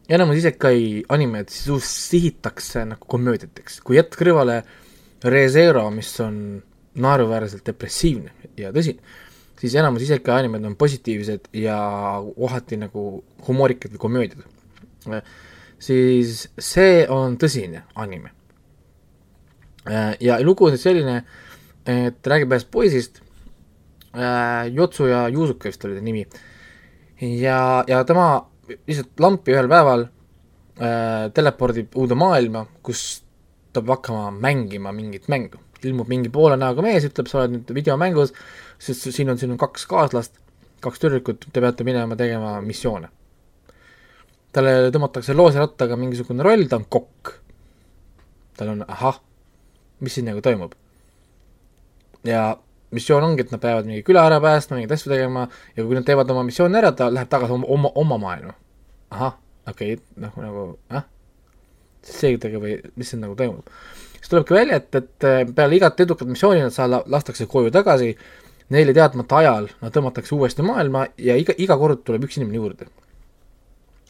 [0.10, 4.60] enamus isekai animed siis sihitakse nagu komöödiateks, kui jätta kõrvale
[5.26, 6.36] ReZero, mis on
[7.02, 9.02] naeruväärselt depressiivne ja tõsine,
[9.60, 11.78] siis enamus isekai animed on positiivsed ja
[12.36, 14.46] kohati nagu humoorikad või komöödiad.
[15.80, 18.32] siis see on tõsine anime.
[20.20, 21.24] ja lugu on selline,
[21.86, 23.22] et räägib ühest poisist,
[24.72, 26.24] Jotsu ja Juusuka vist oli ta nimi,
[27.20, 28.30] ja, ja tema
[28.88, 33.22] lihtsalt lampi ühel päeval äh, telepordib uude maailma, kus
[33.74, 35.62] ta peab hakkama mängima mingit mängu.
[35.86, 38.32] ilmub mingi poole näoga mees, ütleb, sa oled nüüd videomängus,
[38.82, 40.40] sest siin on sinu kaks kaaslast,
[40.82, 43.12] kaks tüdrukut, te peate minema tegema missioone.
[44.56, 47.36] talle tõmmatakse loosirattaga mingisugune roll, ta on kokk.
[48.58, 49.20] tal on, ahah,
[50.00, 50.74] mis siin nagu toimub?
[52.26, 52.46] Ja
[52.96, 56.06] missioon ongi, et nad peavad mingi küla ära päästma, mingeid asju tegema ja kui nad
[56.08, 58.56] teevad oma missiooni ära, ta läheb tagasi oma, oma, oma maailma.
[59.16, 59.36] ahah,
[59.70, 61.06] okei okay,, noh nagu, ah,
[62.06, 63.70] selgitage või mis siin nagu toimub.
[64.18, 68.16] siis tulebki välja, et, et peale igat edukat missiooni nad saa-, lastakse koju tagasi,
[68.74, 72.90] neile teadmata ajal nad tõmmatakse uuesti maailma ja iga, iga kord tuleb üks inimene juurde.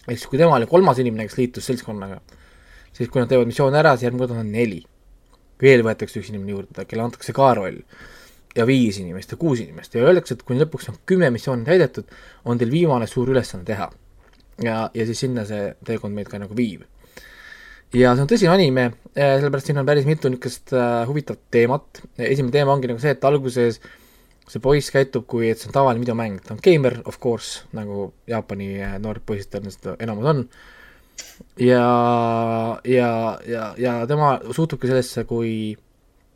[0.07, 2.21] ehk siis, kui tema oli kolmas inimene, kes liitus seltskonnaga,
[2.93, 4.83] siis kui nad teevad missiooni ära, siis järgmine kord on neli.
[5.61, 7.81] Veel võetakse üks inimene juurde, kelle antakse ka roll.
[8.55, 9.95] Ja viis inimest ja kuus inimest.
[9.95, 12.11] Ja öeldakse, et kuni lõpuks on kümme missiooni täidetud,
[12.47, 13.89] on teil viimane suur ülesanne teha.
[14.63, 16.85] ja, ja siis sinna see teekond meid ka nagu viib.
[17.93, 22.51] ja see on tõsine anime, sellepärast siin on päris mitu niisugust äh, huvitavat teemat, esimene
[22.51, 23.81] teema ongi nagu see, et alguses
[24.47, 28.13] see poiss käitub, kui et see on tavaline videomäng, ta on geimer, of course, nagu
[28.31, 30.43] Jaapani äh, noored poisid tõenäoliselt enamus on,
[31.61, 31.85] ja,
[32.83, 33.09] ja,
[33.47, 35.75] ja, ja tema suhtubki sellesse kui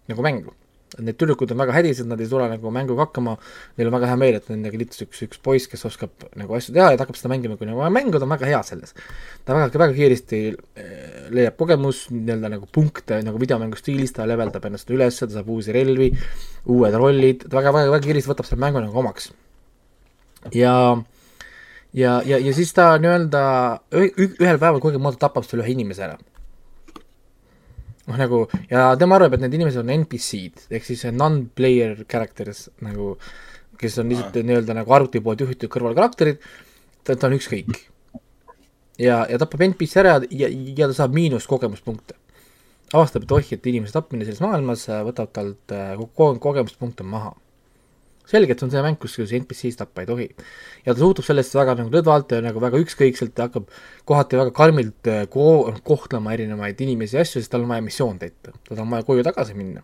[0.10, 0.56] nagu mängu
[0.98, 3.36] need tüdrukud on väga hädised, nad ei tule nagu mänguga hakkama,
[3.78, 6.74] neil on väga hea meel, et nendega liitus üks, üks poiss, kes oskab nagu asju
[6.76, 8.96] teha ja ta hakkab seda mängima, kui nagu mängud on väga head selles.
[9.46, 14.66] ta väga, väga kiiresti eh, leiab kogemus, nii-öelda nagu punkte nagu videomängu stiilis, ta leveldab
[14.70, 16.10] ennast üles, ta saab uusi relvi,
[16.74, 19.32] uued rollid, ta väga, väga, väga kiiresti võtab selle mängu nagu omaks.
[20.56, 20.74] ja
[21.94, 23.44] ja, ja, ja siis ta nii-öelda
[23.96, 26.20] ühel päeval kuidagimoodi tapab selle ühe inimese ära
[28.10, 33.16] noh, nagu ja tema arvab, et need inimesed on NPC-d ehk siis non-player characters nagu,
[33.80, 36.42] kes on lihtsalt nii-öelda nagu arvuti poolt juhitud kõrvalkarakterid,
[37.04, 37.74] ta, ta on ükskõik.
[39.00, 42.18] ja, ja tapab NPC ära ja, ja ta saab miinuskogemuspunkte.
[42.94, 45.78] avastab, et oih, et inimese tapmine selles maailmas võtab talt
[46.16, 47.36] ko kogemuspunkte maha
[48.30, 50.28] selge, et see on see mäng, kus, NPC-s tappa ei tohi.
[50.86, 53.70] ja ta suhtub sellesse väga nagu lõdvalt ja nagu väga ükskõikselt ja hakkab
[54.10, 58.20] kohati väga karmilt äh, ko-, kohtlema erinevaid inimesi ja asju, sest tal on vaja missioon
[58.22, 59.84] täita, tal on vaja koju tagasi minna.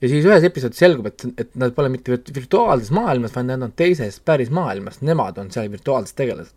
[0.00, 3.74] ja siis ühes episoodis selgub, et, et nad pole mitte virtuaalses maailmas, vaid nad on
[3.76, 6.54] teises päris maailmas, nemad on seal virtuaalsed tegelased.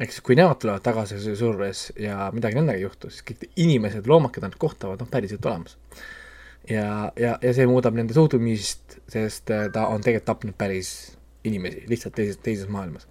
[0.00, 4.08] ehk siis, kui nemad tulevad tagasi surves ja midagi nendega ei juhtu, siis kõik inimesed,
[4.10, 5.76] loomakad nad kohtavad, on päriselt olemas
[6.70, 10.90] ja, ja, ja see muudab nende suhtumist, sest äh, ta on tegelikult tapnud päris
[11.44, 13.06] inimesi, lihtsalt teises, teises maailmas.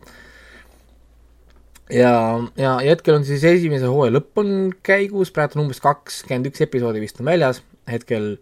[1.92, 2.14] ja,
[2.58, 6.66] ja, ja hetkel on siis esimese hooaja lõpp on käigus, praegu on umbes kakskümmend üks
[6.66, 8.36] episoodi vist on väljas hetkel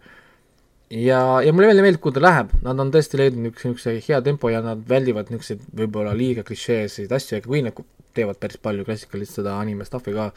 [0.88, 4.20] ja, ja mulle meeldib, meeldib, kuhu ta läheb, nad on tõesti leidnud niisuguse, niisuguse hea
[4.24, 7.82] tempo ja nad väldivad niisuguseid võib-olla liiga klišeesid asju, aga kui nad
[8.16, 10.30] teevad päris palju klassikalist seda anime stuff'i ka,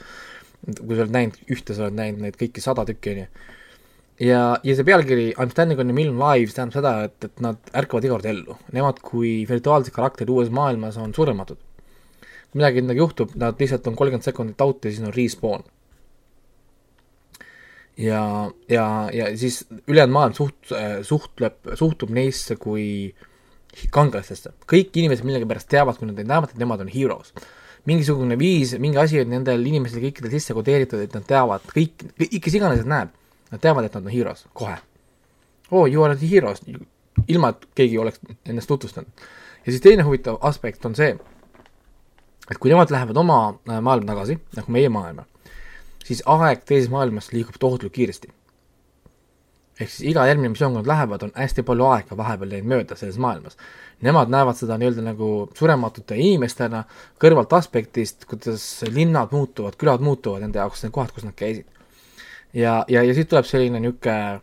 [0.65, 3.53] kui sa oled näinud ühte, sa oled näinud neid kõiki sada tükki, on ju
[4.21, 7.43] ja, ja see pealkiri I m standing on a million lives tähendab seda, et, et
[7.43, 8.57] nad ärkavad iga kord ellu.
[8.75, 11.59] Nemad kui virtuaalsed karakterid uues maailmas on surematud.
[12.51, 15.65] kui midagi nendega juhtub, nad lihtsalt on kolmkümmend sekundit out ja siis on respawn.
[17.97, 23.15] ja, ja, ja siis ülejäänud maailm suht-, suhtleb, suhtub neisse kui
[23.91, 24.53] kangelastesse.
[24.71, 27.33] kõik inimesed millegipärast teavad, kui nad neid näevad, et nemad on heroes.
[27.85, 32.55] mingisugune viis, mingi asi on nendel inimestel kõikidel sisse kodeeritud, et nad teavad, kõik, kes
[32.57, 33.11] iganes näeb
[33.51, 34.77] Nad teavad, et nad on heroes, kohe.
[35.71, 36.61] oo, you are the heroes,
[37.27, 39.09] ilma et keegi oleks ennast tutvustanud.
[39.65, 41.17] ja siis teine huvitav aspekt on see,
[42.51, 45.25] et kui nemad lähevad oma äh, maailma tagasi, nagu meie maailma,
[46.05, 48.33] siis aeg teises maailmas liigub tohutult kiiresti.
[49.79, 52.95] ehk siis iga järgmine missioon, kui nad lähevad, on hästi palju aega vahepeal läinud mööda
[52.95, 53.57] selles maailmas.
[54.07, 55.27] Nemad näevad seda nii-öelda nagu
[55.57, 56.85] surematute inimestena
[57.19, 61.67] kõrvalt aspektist, kuidas linnad muutuvad, külad muutuvad nende jaoks, need kohad, kus nad käisid.
[62.55, 64.41] Ja, ja, ja siit tuleb selline niisugune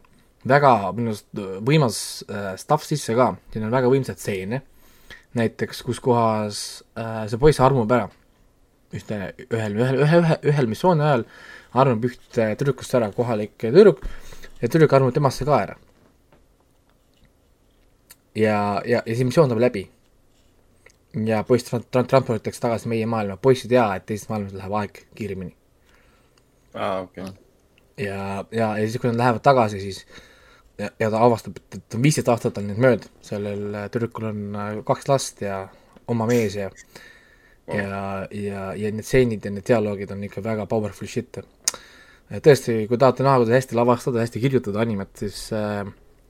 [0.48, 1.98] väga minu arust võimas
[2.28, 4.62] äh, stuff sisse ka, siin on väga võimsaid stseene,
[5.38, 8.10] näiteks kus kohas äh, see poiss armub ära
[8.92, 11.24] ühte, ühel, ühel, ühe, ühe, ühel missiooni ajal
[11.82, 14.02] armub ühte tüdrukust ära kohalik tüdruk
[14.60, 15.78] ja tüdruk armub temasse ka ära.
[18.34, 19.86] ja, ja, ja see missioon saab läbi.
[21.28, 24.76] ja poiss tra-, tra-, transporditakse tagasi meie maailma, poiss ei tea, et teises maailmas läheb
[24.82, 25.56] aeg kiiremini.
[26.74, 27.41] aa, okei okay.
[28.04, 30.02] Ja, ja, ja siis, kui nad lähevad tagasi, siis
[30.78, 34.74] ja, ja ta avastab, et, et viisteist aastat on nüüd mööda, sellel tüdrukul on äh,
[34.88, 35.64] kaks last ja
[36.10, 37.76] oma mees ja wow.
[37.78, 41.42] ja, ja, ja need stseenid ja need dialoogid on ikka väga powerful shit.
[42.32, 45.84] tõesti, kui tahate näha, kuidas hästi lavastada, hästi kirjutada animet, siis äh,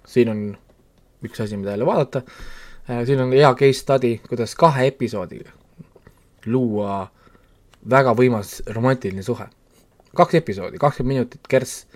[0.09, 0.45] siin on
[1.23, 5.53] üks asi, mida jälle vaadata äh,, siin on hea case study, kuidas kahe episoodiga
[6.47, 7.07] luua
[7.91, 9.47] väga võimas romantiline suhe.
[10.17, 11.87] Kaks episoodi, kakskümmend minutit kerss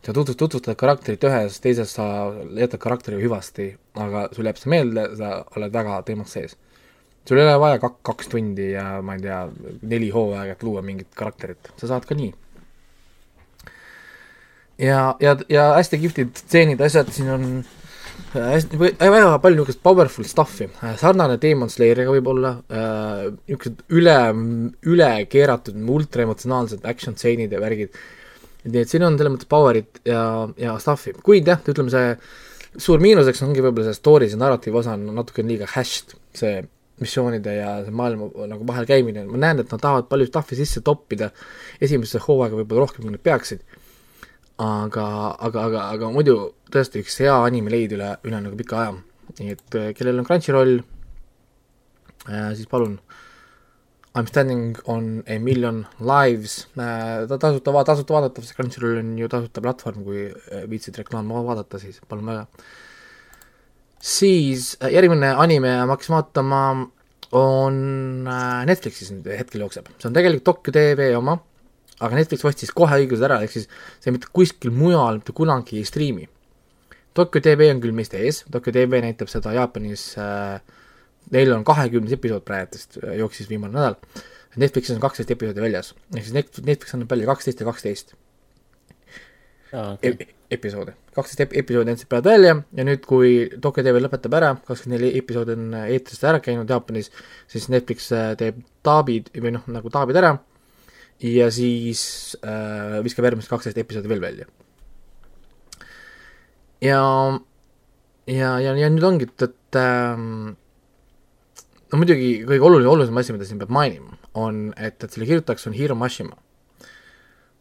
[0.00, 2.06] sa tutvustad, tutvustad karakterit ühes, teises sa
[2.56, 6.56] jätad karakteri hüvasti, aga sul jääb see meelde, sa oled väga teemas sees.
[7.28, 9.42] sul ei ole vaja kak-, kaks tundi ja ma ei tea,
[9.82, 12.32] neli hooaega, et luua mingit karakterit, sa saad ka nii.
[14.78, 17.76] ja, ja, ja hästi kihvtid stseenid, asjad, siin on äh,
[18.34, 20.68] hästi, väga palju niisugust powerful stuff'i,
[21.00, 24.16] sarnane Demon Slayeriga võib-olla äh,, niisugused üle,
[24.90, 27.96] üle keeratud ultraemotsionaalsed action stseenid ja värgid.
[28.68, 30.22] Nii et siin on selles mõttes power'it ja,
[30.60, 32.12] ja stuff'i, kuid jah, ütleme see
[32.78, 36.60] suur miinuseks ongi võib-olla see story, see narratiivi osa on natuke liiga hashed, see
[37.00, 40.82] missioonide ja see maailma nagu vahel käimine, ma näen, et nad tahavad palju stuff'i sisse
[40.84, 41.30] toppida.
[41.82, 43.64] Esimesse hooaega võib-olla rohkem, kui nad peaksid.
[44.60, 45.06] Aga,
[45.38, 46.36] aga, aga, aga muidu
[46.72, 48.98] tõesti üks hea anime leid üle, üle nagu pika aja.
[49.38, 52.98] nii et kellel on Crunchyroll äh,, siis palun
[54.10, 59.12] I m standing on a million lives, äh, ta tasuta, tasuta vaadatav, see Crunchyroll on
[59.20, 60.24] ju tasuta platvorm, kui
[60.72, 62.48] viitsid reklaami vaadata, siis palun väga.
[64.00, 66.62] siis järgmine anime ma hakkasin vaatama,
[67.38, 67.78] on
[68.66, 71.36] Netflixis nüüd hetkel jookseb, see on tegelikult Tokyo TV oma,
[72.00, 75.88] aga Netflix ostis kohe õigused ära, ehk siis see mitte kuskil mujal mitte kunagi ei
[75.88, 76.28] striimi.
[77.14, 80.60] Tokyo TV on küll meist ees, Tokyo TV näitab seda Jaapanis äh,
[81.34, 83.98] neil on kahekümnes episood praegust, äh, jooksis viimane nädal,
[84.58, 88.14] Netflixis on kaksteist episoodi väljas, ehk siis Netflix, Netflix annab välja kaksteist ja kaksteist
[89.70, 90.10] okay.
[90.10, 94.52] e episoodi, kaksteist ep episoodi andsid praegu välja ja nüüd, kui Tokyo TV lõpetab ära,
[94.66, 97.12] kakskümmend neli episoodi on eetrist ära käinud Jaapanis,
[97.50, 100.34] siis Netflix äh, teeb taabid või noh, nagu taabid ära
[101.20, 102.02] ja siis
[102.44, 104.46] äh, viskab järgmised kaksteist episoodi veel välja.
[106.80, 107.02] ja,
[108.26, 110.56] ja, ja, ja nüüd ongi, et, et ähm,
[111.90, 115.68] no muidugi kõige oluline, olulisem asi, mida siin peab mainima, on, et, et selle kirjutajaks
[115.68, 116.38] on Hiro Mashima.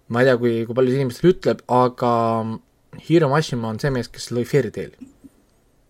[0.09, 2.11] ma ei tea, kui, kui palju see inimestele ütleb, aga
[3.05, 5.15] Hiro Mashima on see mees, kes lõi Fairy Tail'i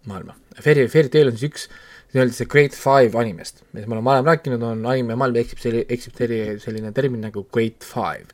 [0.10, 0.36] maailma.
[0.60, 1.67] Fairy, Fairy Tail on siis üks
[2.13, 5.86] nii-öelda see Great Five animest, millest me oleme varem rääkinud, on anime maailm eksib selli-,
[5.93, 8.34] eksib selli-, selline termin nagu Great Five.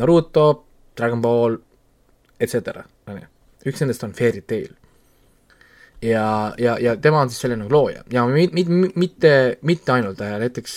[0.00, 0.48] Naruto,
[0.98, 1.60] Dragon Ball,
[2.40, 3.28] et cetera, on ju.
[3.70, 4.72] üks nendest on Fairy Tail
[6.04, 10.20] ja, ja, ja tema on siis selle nagu looja ja mit, mit, mitte, mitte ainult
[10.20, 10.76] äh, näiteks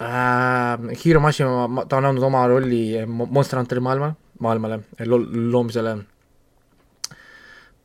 [0.00, 4.12] äh, Hiro Mashima, ta on andnud oma rolli Monster Hunteri maailma,
[4.44, 5.20] maailmale lo,
[5.52, 5.98] loomisele.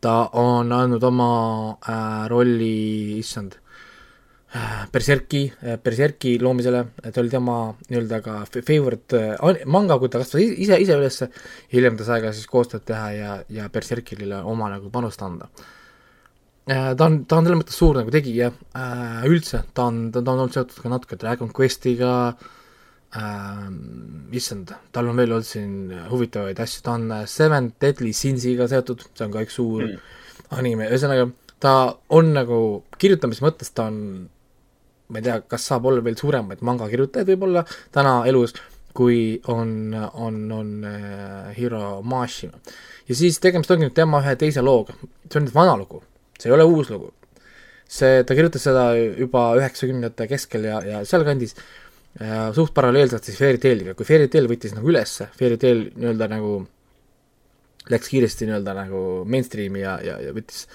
[0.04, 1.28] Ta on andnud oma
[1.80, 3.56] äh, rolli, issand
[4.54, 7.58] äh,, Berserki äh,, Berserki loomisele, et oli tema
[7.90, 11.30] nii-öelda ka favorite äh, manga, kui ta kasvas ise, ise ülesse,
[11.74, 15.50] hiljem ta sai ka siis koostööd teha ja, ja Berserkile oma nagu panust anda.
[16.68, 18.52] Äh, ta on, ta on selles mõttes suur nagu tegija.
[18.76, 22.52] Äh, üldse, ta on, ta, ta on olnud seotud ka natuke Dragon Questiga äh,,
[24.34, 29.06] issand, tal on veel olnud siin huvitavaid asju, ta on äh, Seven Deadly Sinsiga seotud,
[29.14, 30.14] see on ka üks suur mm.
[30.58, 31.28] anime, ühesõnaga
[31.64, 31.74] ta
[32.18, 32.60] on nagu
[33.00, 34.00] kirjutamise mõttes, ta on
[35.14, 38.56] ma ei tea, kas saab olla veel suuremaid mangakirjutajaid võib-olla täna elus,
[38.98, 42.58] kui on, on, on äh, Hiro Mashima.
[43.10, 44.98] ja siis tegemist ongi nüüd tema ühe teise looga,
[45.30, 46.02] see on nüüd vana lugu
[46.40, 47.14] see ei ole uus lugu.
[47.94, 51.83] see, ta kirjutas seda juba üheksakümnendate keskel ja, ja sealkandis äh,
[52.54, 56.56] suht paralleelselt siis Fairy Tailiga, kui Fairy Tail võttis nagu ülesse, Fairy Tail nii-öelda nagu
[57.92, 59.00] läks kiiresti nii-öelda nagu
[59.30, 60.68] mainstream'i ja, ja, ja võttis,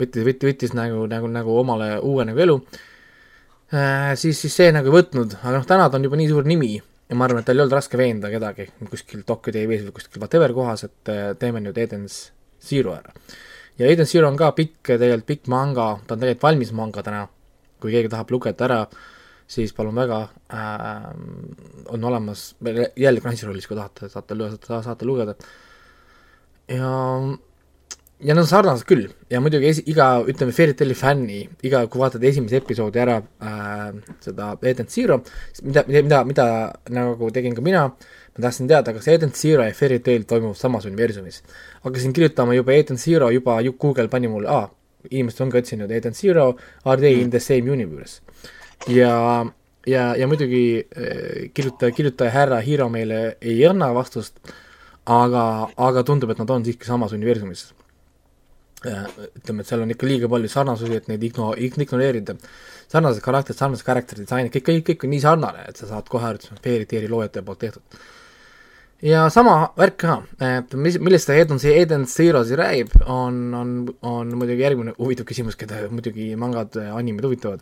[0.00, 2.56] võttis, võttis, võttis nagu, nagu, nagu omale uue nagu elu
[3.74, 6.48] äh,, siis, siis see nagu ei võtnud, aga noh, täna ta on juba nii suur
[6.48, 9.96] nimi ja ma arvan, et tal ei olnud raske veenda kedagi kuskil Tokyo TV-s või
[10.00, 12.18] kuskil whatever kohas, et äh, teeme nüüd Edens
[12.64, 13.14] Zero ära.
[13.78, 17.22] ja Agent Zero on ka pikk, tegelikult pikk manga, ta on tegelikult valmis manga täna,
[17.78, 18.80] kui keegi tahab lugeda ära,
[19.48, 20.20] siis palun väga
[20.52, 21.10] äh,,
[21.94, 22.50] on olemas,
[22.96, 25.34] jälle Crunchyrollis, kui tahate, saate, saate, saate lugeda.
[26.68, 26.90] ja,
[28.20, 32.02] ja nad on sarnased küll ja muidugi esi-, iga, ütleme, Fairy Taili fänni, iga, kui
[32.02, 33.88] vaatad esimese episoodi ära äh,,
[34.24, 35.20] seda Agent Zero,
[35.62, 36.46] mida, mida, mida, mida
[36.98, 40.84] nagu tegin ka mina, ma tahtsin teada, kas Agent Zero ja Fairy Tail toimuvad samas
[40.90, 41.40] universumis.
[41.86, 44.68] hakkasin kirjutama juba Agent Zero, juba ju- Google pani mulle, aa,
[45.10, 46.50] inimesed on ka otsinud Agent Zero,
[46.84, 48.20] are they in the same universe.
[48.86, 49.46] ja,
[49.86, 54.38] ja, ja muidugi äh, kirjutaja, kirjutaja härra Hiro meile ei anna vastust,
[55.08, 55.44] aga,
[55.76, 57.72] aga tundub, et nad on siiski samas universumis.
[58.78, 62.36] ütleme, et seal on ikka liiga palju sarnasusi, et neid igno-, ignoreerida.
[62.88, 66.24] sarnased karakterid, sarnased character disain'id, kõik, kõik, kõik on nii sarnane, et sa saad kohe
[66.24, 67.98] aru, et see on Fairy Taili loojate poolt tehtud.
[69.02, 73.42] ja sama värk ka, et mis, millest see Eden, see Eden Zero siis räägib, on,
[73.54, 77.60] on, on muidugi järgmine huvitav küsimus, keda muidugi mangad, animid huvitavad.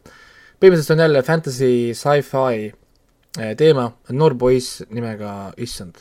[0.61, 2.67] Põhimõtteliselt on jälle fantasy, sci-fi
[3.41, 6.01] eh, teema, noor poiss nimega, issand,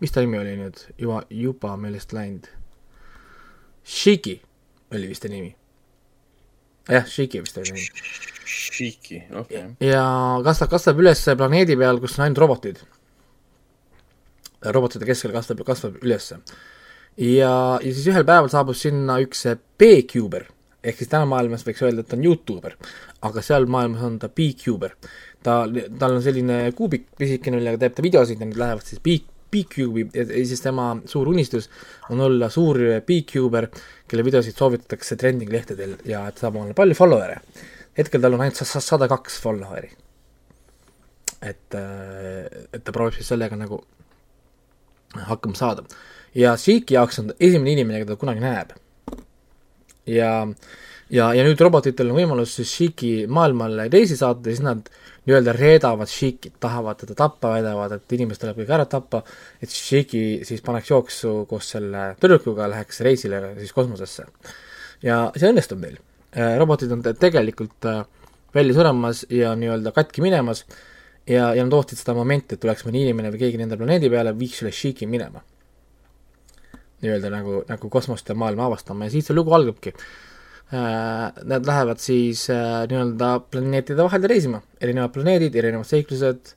[0.00, 2.48] mis ta nimi oli nüüd, juba, juba meelest läinud.
[3.84, 4.38] Shiki
[4.94, 5.52] oli vist ta nimi.
[6.88, 7.86] jah, Shiki vist oli nimi.
[8.54, 9.88] Shiki, okei okay..
[9.88, 10.04] ja
[10.44, 12.80] kasvab, kasvab üles planeedi peal, kus on ainult robotid.
[14.64, 16.32] robotite keskel kasvab, kasvab üles.
[16.32, 19.44] ja, ja siis ühel päeval saabus sinna üks
[19.78, 20.48] B-Cuber,
[20.84, 22.74] ehk siis täna maailmas võiks öelda, et ta on Youtuber,
[23.24, 24.94] aga seal maailmas on ta B-Cuber.
[25.44, 25.62] ta,
[25.98, 29.18] tal on selline kuubik pisikene, millega teeb ta videosid ja need lähevad siis B,
[29.54, 31.68] B-Cube'i ja siis tema suur unistus
[32.10, 33.68] on olla suur B-Cuber,
[34.08, 37.40] kelle videosid soovitatakse trending lehtedel ja et saab omale palju follower'e.
[37.98, 39.90] hetkel tal on ainult sa- sa- sada kaks follower'i.
[41.42, 41.74] et,
[42.72, 43.82] et ta proovib siis sellega nagu
[45.28, 45.84] hakkama saada.
[46.34, 48.72] ja Shiki jaoks on ta esimene inimene, keda ta kunagi näeb.
[50.06, 50.32] ja,
[51.10, 54.88] ja, ja nüüd robotitel on võimalus siis Shiki maailmale reisi saata siis nad
[55.24, 59.22] nii-öelda reedavad Shikit, tahavad teda tappa, väidavad, et inimesed tuleb kõik ära tappa,
[59.62, 64.26] et Shiki siis paneks jooksu koos selle tüdrukuga, läheks reisile siis kosmosesse.
[65.02, 65.96] ja see õnnestub neil.
[66.58, 68.04] robotid on te- tegelikult äh,
[68.54, 70.64] välja suremas ja nii-öelda katki minemas
[71.26, 74.34] ja, ja nad ootasid seda momenti, et tuleks mõni inimene või keegi nende planeedi peale,
[74.38, 75.42] viiks üle Shiki minema.
[77.02, 81.32] Nii-öelda nagu, nagu kosmost ja maailma avastama ja siis see lugu algabki äh,.
[81.44, 86.54] Nad lähevad siis äh, nii-öelda planeetide vahel reisima, erinevad planeedid, erinevad seiklused,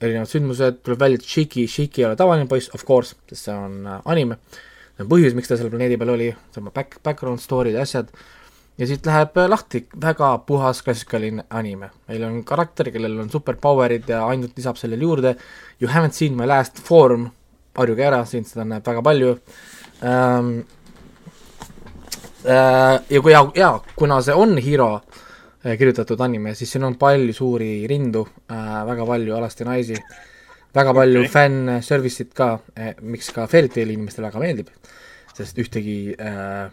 [0.00, 3.56] erinevad sündmused, tuleb välja, et Shiki, Shiki ei ole tavaline poiss, of course, sest see
[3.56, 4.38] on äh, anime.
[4.94, 8.12] see on põhjus, miks ta selle planeedi peal oli, on back, background story'd ja asjad
[8.80, 11.90] ja siit läheb äh, lahti väga puhas klassikaline anime.
[12.08, 15.36] meil on karakter, kellel on superpower'id ja ainult lisab sellele juurde
[15.80, 17.30] You haven't seen my last form,
[17.78, 19.34] harjuge ära, siin seda näeb väga palju
[20.02, 20.54] ähm,.
[22.42, 27.34] Äh, ja kui, ja, kuna see on Hiro äh, kirjutatud anime, siis siin on palju
[27.36, 29.98] suuri rindu äh,, väga palju alasti naisi,
[30.74, 31.30] väga palju okay.
[31.36, 34.72] fänn-service'it ka äh,, miks ka Fairy Taili inimestele väga meeldib,
[35.36, 36.66] sest ühtegi äh,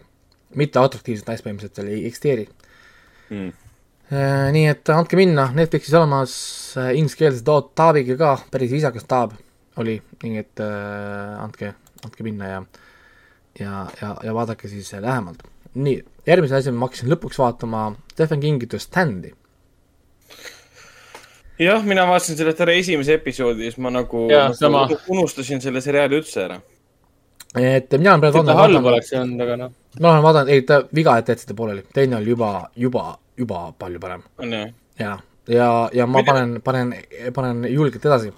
[0.57, 2.49] mitte atraktiivset naist põhimõtteliselt seal ei eksisteeri
[3.29, 3.51] Mm.
[4.55, 6.31] nii et andke minna, Netflixis olemas
[6.97, 7.43] ingliskeelse
[7.77, 9.35] taabiga ka, päris viisakas taab
[9.77, 11.73] oli, nii et äh, andke,
[12.05, 12.61] andke minna ja
[13.59, 15.43] ja, ja, ja vaadake siis äh, lähemalt.
[15.73, 19.31] nii, järgmise asja ma hakkasin lõpuks vaatama Stephen Kingi The Standi.
[21.59, 24.87] jah, mina vaatasin sellest ära esimese episoodi ja siis ma nagu, Jaa, nagu sama.
[25.07, 26.59] unustasin selle seriaali üldse ära.
[27.55, 29.73] et mina olen praegu halb oleks olnud, aga noh.
[29.99, 33.99] ma olen vaadanud, ei ta viga, et jätsite pooleli, teine oli juba, juba, juba palju
[33.99, 34.67] parem on ju?
[34.99, 35.17] ja,
[35.47, 36.93] ja, ja ma panen, panen,
[37.33, 38.33] panen julgelt edasi.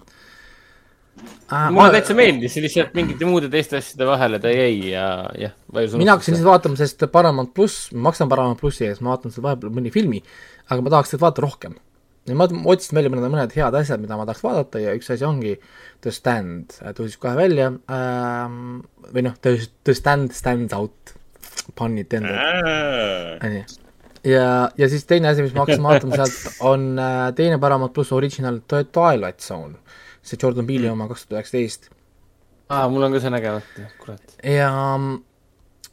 [1.72, 5.06] Mulle täitsa meeldis, lihtsalt mingite muude teiste asjade vahele ta jäi ja
[5.38, 5.54] jah.
[6.00, 9.50] mina hakkasin siis vaatama, sest Paramount pluss, ma maksan Paramount plussi ees, ma vaatan seda
[9.50, 10.22] vahepeal mõni filmi,
[10.70, 11.76] aga ma tahaks seda vaadata rohkem.
[12.30, 15.28] ja ma otsisin välja mõned, mõned head asjad, mida ma tahaks vaadata ja üks asi
[15.28, 15.58] ongi
[16.06, 19.58] The Stand, tõusis kohe välja ähm,, või noh, The,
[19.88, 21.16] The Stand stands out,
[21.76, 22.38] pun intended,
[23.42, 23.64] onju.
[24.30, 24.48] ja,
[24.78, 28.62] ja siis teine asi, mis ma hakkasin vaatama sealt, on äh, teine Paramount pluss original
[28.70, 29.81] The Twilight Zone,
[30.26, 31.90] see Jordan Peele'i oma kaks tuhat üheksateist.
[32.72, 34.36] Aa, mul on ka see nägemata, kurat.
[34.48, 34.72] ja,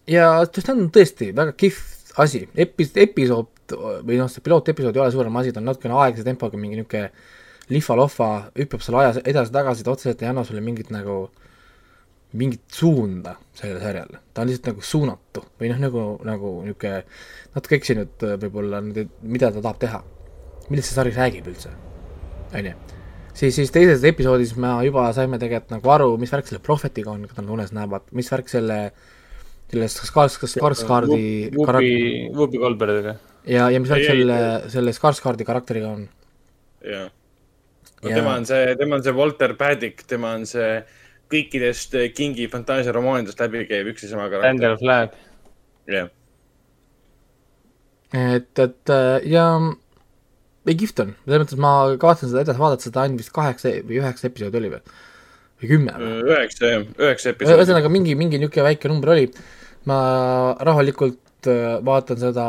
[0.07, 3.75] ja see on tõesti väga kihvt asi, epi-, episood
[4.07, 7.11] või noh, see pilootepisood ei ole suurem asi, ta on natukene aeglase tempoga, mingi niisugune
[7.69, 11.19] lihva-lohva, hüppab seal ajas edasi-tagasi, ta otseselt ei anna sulle mingit nagu,
[12.39, 15.45] mingit suunda sellele sarjale, ta on lihtsalt nagu suunatu.
[15.61, 17.03] Või noh, nagu, nagu niisugune
[17.57, 20.05] natuke eksinud võib-olla, mida ta tahab teha.
[20.69, 21.71] millest see sari räägib üldse,
[22.53, 22.98] on ju
[23.39, 27.27] siis, siis teises episoodis me juba saime tegelikult nagu aru, mis värk selle prohvetiga on,
[27.31, 28.79] keda nad unes näevad, mis värk selle
[29.69, 31.95] sellest Skars-, Skarsgardi Whoopi,
[32.35, 33.19] Whoopi Goldbergiga.
[33.45, 34.39] ja, ja mis värk selle,
[34.73, 36.07] selle Skarsgardi karakteriga on?
[36.85, 37.09] jah.
[38.03, 40.79] Ja- tema on see, tema on see Walter Paddick, tema on see
[41.29, 44.55] kõikidest Kingi fantaasiaromaanidest läbi käiv üks ja sama karakter.
[44.55, 45.19] Randall Flagg.
[45.91, 46.09] jah,
[48.15, 49.45] et, et äh, ja
[50.69, 54.03] ei kihvt on, selles mõttes ma kavatsen seda edasi vaadata, seda ainult vist kaheksa või
[54.03, 54.83] üheksa episoodi oli või,
[55.63, 56.13] või kümme või?
[56.35, 57.57] üheksa, üheksa episoodi.
[57.57, 59.27] ühesõnaga mingi, mingi niisugune väike number oli,
[59.89, 59.99] ma
[60.69, 62.47] rahulikult äh, vaatan seda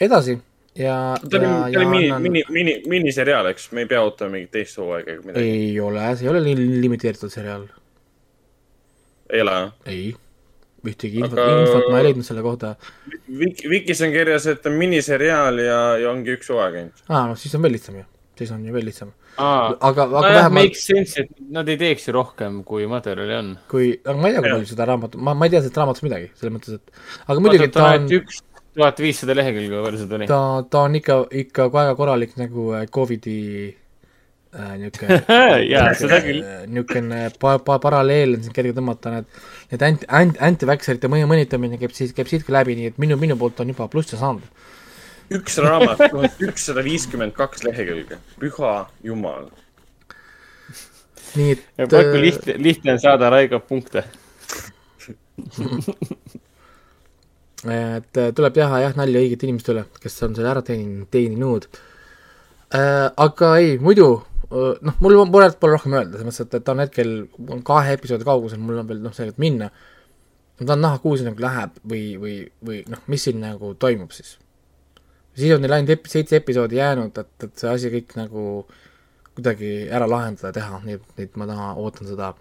[0.00, 0.38] edasi
[0.74, 3.90] ja, ta oli, ja, ta ja oli mini, annan, mini, mini, miniseriaal, eks, me ei
[3.90, 5.46] pea ootama mingit teist hooaega ega midagi.
[5.46, 7.66] ei ole, see ei ole nii limiteeritud seriaal,
[9.30, 9.72] ei ole, jah?
[9.90, 10.10] ei,
[10.86, 12.74] ühtegi infot Aga-, infot ma ei leidnud selle kohta,
[13.40, 17.02] Vik-, Vikis on kirjas, et on miniseriaal ja, ja ongi üks hooaeg ainult.
[17.08, 18.04] aa no siis on veel lihtsam ju,
[18.40, 22.08] siis on ju veel lihtsam, aga, aga nojah, vähemalt makes sense, et nad ei teeks
[22.08, 23.50] ju rohkem, kui materjali on.
[23.70, 26.06] kui, aga ma ei tea, kui palju seda raamatut, ma, ma ei tea sellest raamatust
[26.06, 30.30] midagi, selles mõttes, et aga muidugi ta on, üks tuhat viissada lehekülge palju seda oli?
[30.30, 33.78] ta, ta on ikka, ikka väga korralik nagu äh, Covidi äh,
[34.50, 35.20] niisugune
[35.72, 36.42] jaa, seda küll.
[36.66, 39.26] niisugune pa-, pa-, paralleel on siin kerge tõmmata, need,
[39.70, 43.18] need anti, anti, anti-vaxxerite mõju mõnitamine käib siis, käib siit ka läbi, nii et minu,
[43.20, 44.46] minu poolt on juba plusse saanud.
[45.30, 48.72] üks raamat, tuhat ükssada viiskümmend kaks lehekülge, püha
[49.06, 49.44] jumal.
[51.38, 54.02] nii et praegu äh, lihtne, lihtne on saada Raigo punkte.
[57.70, 61.68] et äh, tuleb teha jah nalja õigete inimeste üle, kes on selle ära teeninud, teeninud
[62.74, 63.06] äh,.
[63.14, 66.66] aga ei, muidu äh, noh, mul on muret pole rohkem öelda, selles mõttes, et, et
[66.66, 67.10] ta on hetkel
[67.54, 69.70] on kahe episoodi kaugusel, mul on veel noh, selgelt minna.
[70.60, 72.34] ma tahan näha, kuhu see nagu läheb või, või,
[72.66, 74.34] või noh, mis siin nagu toimub siis.
[75.38, 78.42] siis on neil ainult ep-, seitse episoodi jäänud, et, et see asi kõik nagu
[79.38, 82.34] kuidagi ära lahendada, teha, nii et, nii et ma tahan, ootan seda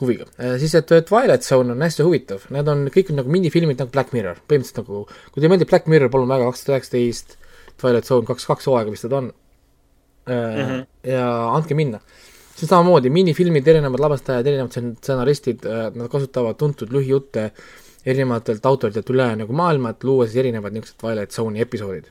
[0.00, 0.28] huviga.
[0.60, 4.12] siis, et et Twilight Zone on hästi huvitav, need on kõik nagu minifilmid nagu Black
[4.16, 7.38] Mirror, põhimõtteliselt nagu, kui teile meeldib Black Mirror, palun väga, kaks tuhat üheksateist,
[7.80, 9.32] Twilight Zone kaks, kaks hooaega vist seda on
[10.26, 10.62] mm.
[10.62, 10.86] -hmm.
[11.10, 12.00] ja andke minna.
[12.54, 15.64] see on samamoodi, minifilmid, erinevad lavastajad, erinevad stsen- stsenaristid,
[15.94, 17.50] nad kasutavad tuntud lühijutte
[18.06, 22.10] erinevatelt autoritelt üle nagu maailma, et luua siis erinevad niisugused Twilight Zone'i episoodid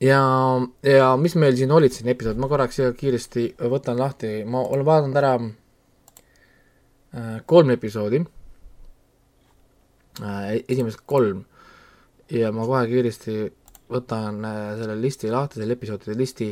[0.00, 0.20] ja,
[0.82, 5.20] ja mis meil siin olid siin episood, ma korraks kiiresti võtan lahti, ma olen vaadanud
[5.20, 8.22] ära äh, kolm episoodi
[10.22, 11.44] äh,, esimesed kolm
[12.32, 13.36] ja ma kohe kiiresti
[13.90, 16.50] võtan äh, selle listi lahti, selle episoodide listi,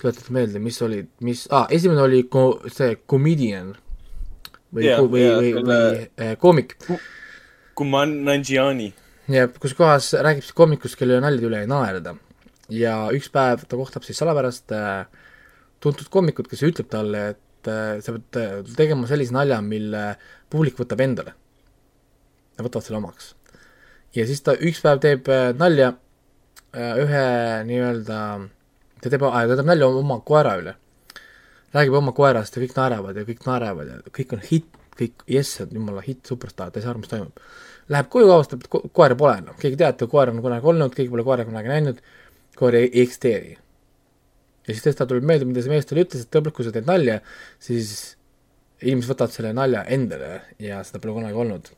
[0.00, 3.74] tuletate meelde, mis olid, mis ah,, esimene oli ko-, see Comedian
[4.74, 6.76] või yeah,, või jaa, või, või äh, koomik
[7.76, 8.90] Kuman Nanjiani.
[9.32, 12.16] ja kus kohas räägib siis koomikust, kellele naljade üle ei naerda.
[12.72, 15.06] ja üks päev ta kohtab siis salapärast äh,
[15.82, 20.08] tuntud koomikut, kes ütleb talle, et äh, sa pead äh, tegema sellise nalja, mille
[20.52, 21.36] publik võtab endale.
[22.56, 23.34] Nad võtavad selle omaks.
[24.16, 25.92] ja siis ta üks päev teeb äh, nalja
[26.76, 27.26] ühe
[27.68, 28.18] nii-öelda,
[29.02, 30.76] ta teeb, ta teeb nalja oma koera üle.
[31.76, 35.60] räägib oma koerast ja kõik naeravad ja kõik naeravad ja kõik on hitt, kõik jess,
[35.60, 37.42] jumala hitt, superstaar, ta ei saa aru, mis toimub
[37.92, 40.94] läheb koju, avastab, et ko- koera pole enam, keegi teab, et koer on kunagi olnud,
[40.94, 42.00] keegi pole koera kunagi näinud,
[42.58, 43.56] koer ei ei eksisteeri.
[44.66, 46.88] ja siis tal tuleb meelde, mida see mees talle ütles, et tõepoolest, kui sa teed
[46.88, 47.20] nalja,
[47.62, 48.16] siis
[48.82, 51.70] inimesed võtavad selle nalja endale ja seda pole kunagi olnud.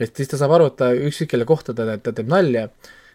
[0.00, 2.68] Et siis ta saab aru, et ta ükskõik kelle kohta ta, ta teeb nalja,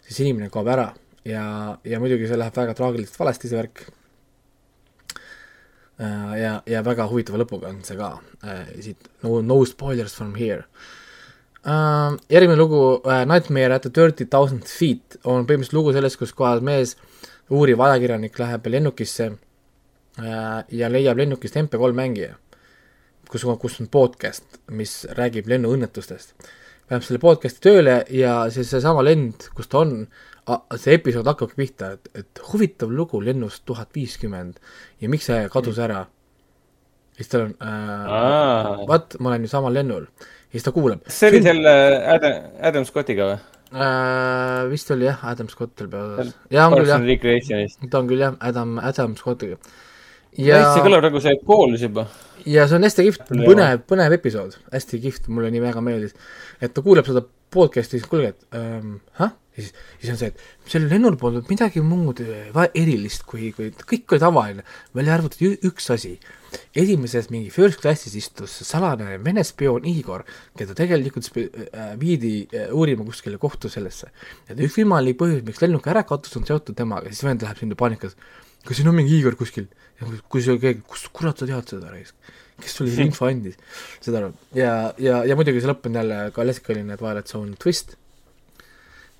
[0.06, 0.92] siis inimene kaob ära
[1.26, 1.46] ja,
[1.84, 3.88] ja muidugi see läheb väga traagiliselt valesti, see värk
[6.00, 8.12] Äh, ja, ja väga huvitava lõpuga on see ka
[8.46, 10.68] äh, siit no, no spoilers from here
[11.66, 12.14] äh,.
[12.30, 12.82] järgmine lugu
[13.26, 16.94] Nightmare at the thirty thousand feet on põhimõtteliselt lugu sellest, kus kohas mees,
[17.50, 19.32] uuriv ajakirjanik läheb lennukisse
[20.18, 22.38] ja leiab lennukist MP3 mängija,
[23.30, 26.34] kus, kus on podcast, mis räägib lennuõnnetustest.
[26.88, 30.06] Läheb selle podcast'i tööle ja siis seesama lend, kus ta on,
[30.80, 34.62] see episood hakkabki pihta, et, et huvitav lugu lennust tuhat viiskümmend
[35.04, 36.06] ja miks see kadus ära.
[37.18, 40.08] siis tal on äh,, aa, vaat, ma olen ju samal lennul.
[40.08, 41.04] ja siis ta kuulab.
[41.04, 41.74] kas see oli selle
[42.16, 43.38] Adam, Adam Scottiga või?
[43.74, 44.70] äh,.
[44.72, 46.34] vist oli jah, Adam Scott oli peaosas.
[46.56, 47.04] jaa, on küll jah
[47.92, 49.60] ta on küll jah, Adam, Adam Scottiga.
[50.38, 52.08] ja ja see, kõlab nagu see Kools juba.
[52.48, 56.16] Ja see on hästi kihvt, põnev, põnev episood, hästi kihvt, mulle nii väga meeldis.
[56.62, 59.36] et ta kuulab seda podcast'i, siis kuulge, et ähm, häh?
[59.58, 63.72] ja siis, siis on see, et sellel lennul polnud midagi muud äh, erilist, kui, kui
[63.74, 66.18] kõik oli tavaline, välja arvatud üks asi.
[66.78, 70.24] esimeses mingi first class'is istus salane vene spioon Igor,
[70.58, 74.12] keda tegelikult äh, viidi äh, uurima kuskile kohtu sellesse.
[74.50, 77.80] ja üks võimalik põhjus, miks lennuk ära katus, on seotud temaga, siis vend läheb sinna
[77.80, 78.18] paanikas.
[78.68, 79.68] Kas siin on mingi Igor kuskil?
[79.98, 81.94] ja kui- see keegi, kust kurat sa tead seda
[82.62, 83.58] kes sulle selle info andis?
[84.02, 84.34] saad aru?
[84.58, 87.96] ja, ja, ja muidugi see lõpp on jälle klassikaline Twilight Zone twist.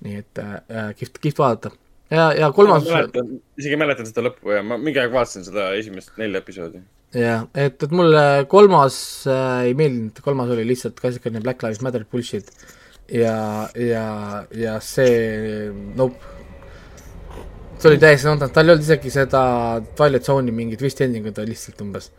[0.06, 1.72] nii et äh, kihvt, kihvt vaadata.
[2.14, 6.14] ja, ja kolmas isegi ei mäletanud seda lõppu ja ma mingi aeg vaatasin seda esimest
[6.20, 6.82] nelja episoodi.
[7.16, 8.98] jah, et, et mulle kolmas
[9.30, 12.50] äh, ei meeldinud, kolmas oli lihtsalt klassikaline Black Lives Matter bullshit
[13.08, 14.08] ja, ja,
[14.54, 16.36] ja see, nope.
[17.78, 19.40] See oli täiesti nonsense, tal ei olnud isegi seda
[19.96, 22.10] Twilight Zone'i mingit twist ending ut, ta lihtsalt umbes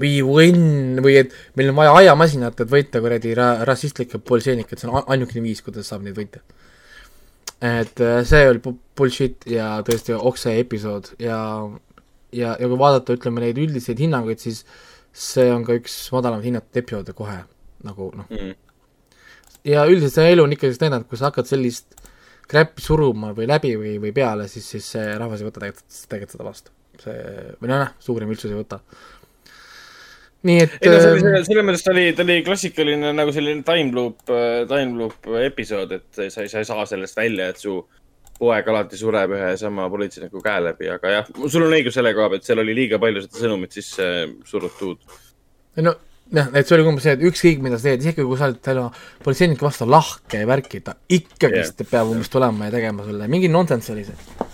[0.00, 4.88] We win või et meil on vaja ajamasinat, et võita kuradi ra-, rassistlikke polseenikaid, see
[4.90, 6.40] on ainukene viis, kuidas saab neid võita.
[7.62, 11.38] et äh, see oli bu- bullshit ja tõesti okse episood ja
[12.34, 14.64] ja, ja kui vaadata, ütleme neid üldiseid hinnanguid, siis
[15.14, 17.38] see on ka üks madalamalt hinnatud episoode kohe
[17.86, 18.54] nagu noh, Mm.
[19.70, 21.93] ja üldiselt see elu on ikkagi näidanud, kui sa hakkad sellist
[22.50, 26.36] crap'i suruma või läbi või, või peale, siis, siis see rahvas ei võta tegelikult, tegelikult
[26.36, 26.74] seda vastu.
[27.02, 27.18] see,
[27.60, 28.80] või noh, suurem üldsus ei võta.
[30.44, 33.34] nii et ei no see oli, ähm, selles mõttes ta oli, ta oli klassikaline nagu
[33.34, 34.24] selline time loop,
[34.70, 37.78] time loop episood, et sa, sa ei saa sellest välja, et su
[38.38, 42.12] poeg alati sureb ühe ja sama politseiniku käe läbi, aga jah, sul on õigus selle
[42.16, 44.08] koha pealt, seal oli liiga palju seda sõnumit sisse
[44.48, 45.00] surutud.
[45.86, 45.94] no
[46.32, 48.60] jah, et see oli umbes see, et ükskõik mida sa teed, isegi kui sa oled
[48.64, 48.86] täna
[49.24, 51.90] politseiniku vastu lahke ja värki, ta ikkagist yeah.
[51.90, 54.48] peab umbes tulema ja tegema sulle, mingi nonsense oli see.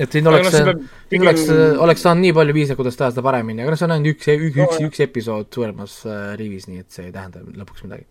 [0.00, 0.82] et siin oleks noh, see peab,
[1.12, 1.46] siin oleks,
[1.86, 4.30] oleks saanud nii palju viise, kuidas teha seda paremini, aga noh, see on ainult üks,
[4.34, 8.08] üks, No üks, üks episood suuremas äh, rivis, nii et see ei tähenda lõpuks midagi.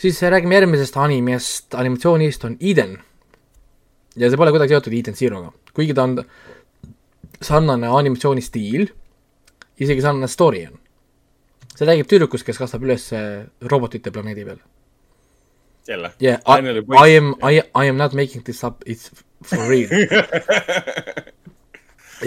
[0.00, 2.98] siis äh, räägime järgmisest animest, animatsioonist on Eden.
[4.18, 6.18] ja see pole kuidagi seotud Eden Zeroga, kuigi ta on
[7.40, 8.88] sarnane animatsiooni stiil,
[9.80, 10.79] isegi sarnane story on.
[11.80, 14.60] See räägib tüdrukust, kes kasvab üles äh, robotite planeedi peal.
[15.88, 16.12] jälle.
[16.22, 19.10] Yeah, I, I am, I, I am not making this up, it's
[19.42, 19.88] for real.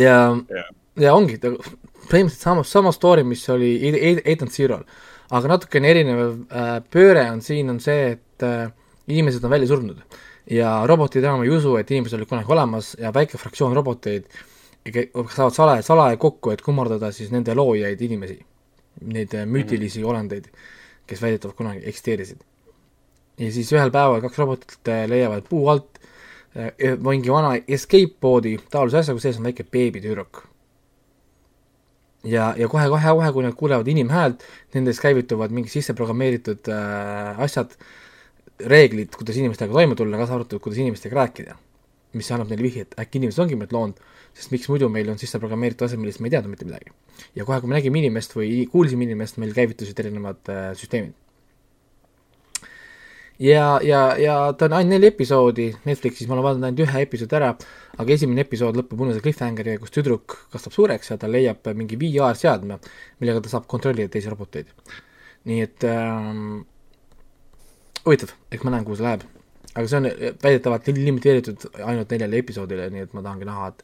[0.06, 0.18] ja
[0.50, 4.84] Jah., ja ongi põhimõtteliselt sama, sama story, mis oli Eight and Zero'l.
[5.34, 6.20] aga natukene erinev
[6.52, 8.68] äh, pööre on siin, on see, et äh,
[9.08, 10.04] inimesed on välja surnud
[10.52, 14.28] ja robotid enam ei usu, et inimesed olid kunagi olemas ja väike fraktsioon roboteid
[14.84, 18.42] saavad salaja, salaja kokku, et kummardada siis nende loojaid inimesi,
[19.02, 20.50] neid äh, müütilisi olendeid,
[21.08, 22.42] kes väidetavalt kunagi eksisteerisid.
[23.40, 26.00] ja siis ühel päeval kaks robotit äh, leiavad puu alt
[26.56, 30.44] äh, mingi vana escape poodi taolise asja, kus sees on väike beebitüdruk.
[32.24, 37.76] ja, ja kohe-kohe-kohe, kui nad kuulevad inimhäält, nendes käivituvad mingi sisseprogrammeeritud äh, asjad,
[38.60, 41.56] reeglid, kuidas inimestega toime tulla, kaasa arvatud, kuidas inimestega rääkida.
[42.14, 43.98] mis annab neile vihje, et äkki inimesed ongi meilt loonud,
[44.34, 46.94] sest miks muidu meil on sisse programmeeritud asjad, millest me ei teadnud mitte midagi.
[47.38, 51.14] ja kohe, kui me nägime inimest või kuulsime inimest, meil käivitusid erinevad äh, süsteemid.
[53.40, 57.40] ja, ja, ja ta on ainult neli episoodi Netflixis, ma olen vaadanud ainult ühe episoodi
[57.40, 57.54] ära,
[57.98, 62.38] aga esimene episood lõpeb unuse cliffhangeriga, kus tüdruk kasvab suureks ja ta leiab mingi VR
[62.40, 62.80] seadme,
[63.22, 64.70] millega ta saab kontrollida teisi roboteid.
[65.44, 66.62] nii et ähm,
[68.06, 69.28] huvitav, eks ma näen, kuhu see läheb.
[69.74, 70.08] aga see on
[70.44, 73.84] väidetavalt li- limiteeritud ainult neljale episoodile, nii et ma tahangi näha, et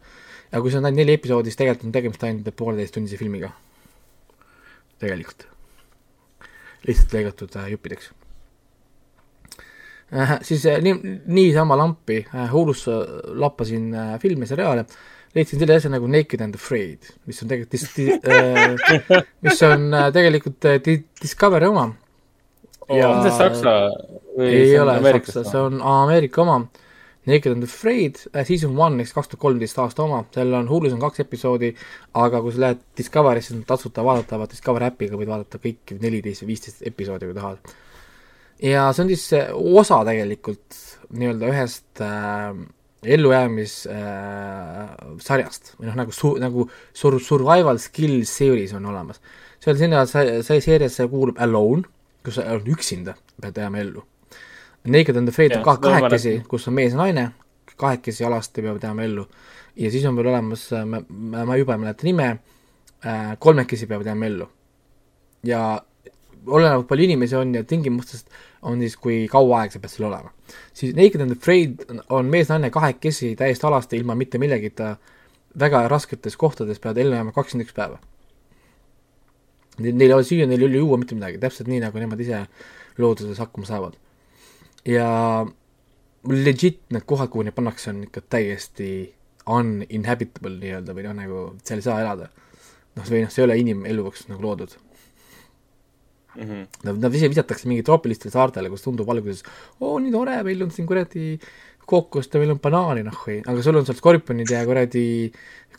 [0.51, 3.51] ja kui see on ainult neli episoodi, siis tegelikult on tegemist ainult pooleteisttunnise filmiga.
[4.99, 5.45] tegelikult.
[6.87, 8.09] lihtsalt lõigatud äh, juppideks
[10.15, 10.37] äh,.
[10.47, 10.95] siis äh, nii,
[11.27, 13.01] niisama lampi äh, Hulus äh,
[13.39, 14.85] lappasin äh, filme, seriaale,
[15.35, 19.89] leidsin selle asja nagu Naked and Afraid, mis on tegelikult dis- di- äh, mis on
[19.93, 21.89] äh, tegelikult äh, di- Discovery oma.
[22.89, 23.73] on see saksa
[24.39, 26.61] või ei see ole saksa, see on Ameerika oma.
[27.29, 30.95] Naked and Afraid äh, season one ehk kaks tuhat kolmteist aasta oma, seal on Hulus
[30.95, 31.73] on kaks episoodi,
[32.23, 36.43] aga kui sa lähed Discovery'sse, see on tasuta vaadatavat Discovery äpiga võid vaadata kõiki neliteist
[36.43, 37.77] või viisteist episoodi, kui tahad.
[38.71, 40.81] ja see on siis äh, osa tegelikult
[41.15, 42.51] nii-öelda ühest äh,
[43.03, 44.89] ellujäämis äh,
[45.79, 49.21] või noh, nagu su-, nagu sur-, survival skill series on olemas.
[49.63, 51.87] seal sinna, see, see seeriasse kuulub Alone,
[52.23, 54.03] kus sa oled üksinda, pead jääma ellu.
[54.87, 57.31] Naked and Afraid on ka kahekesi kus on mees ja naine,
[57.77, 59.27] kahekesi alasti peavad jääma ellu.
[59.75, 62.29] ja siis on veel olemas, ma, ma ma juba ei mäleta nime
[63.05, 64.49] äh,, kolmekesi peavad jääma ellu.
[65.43, 65.81] ja
[66.47, 68.29] olenevalt palju inimesi on ja tingimustest
[68.61, 70.31] on siis, kui kaua aega sa pead seal olema.
[70.73, 74.95] siis Naked and Afraid on- on mees-naine kahekesi täiesti alasti ilma mitte millegita
[75.59, 77.99] väga rasketes kohtades peavad ellu jääma kakskümmend üks päeva.
[79.79, 82.41] Neil ei ole süüa, neil ei ole juua mitte midagi, täpselt nii, nagu nemad ise
[82.97, 83.95] looduses hakkama saavad.
[84.87, 85.07] Ja
[86.27, 88.89] legit need kohad, kuhu neid pannakse, on ikka täiesti
[89.49, 92.29] uninhabitable nii-öelda või noh, nagu seal ei saa elada.
[92.97, 94.73] noh, või noh, see ei ole inimeluks nagu loodud.
[96.35, 96.65] Mhm.
[96.85, 99.43] Nad, nad ise visatakse mingi troopilistele saartele, kus tundub alguses,
[99.81, 101.37] oo nii tore, meil on siin kuradi
[101.89, 105.05] kookust ja meil on banaani nahhui, aga sul on seal skorpionid ja kuradi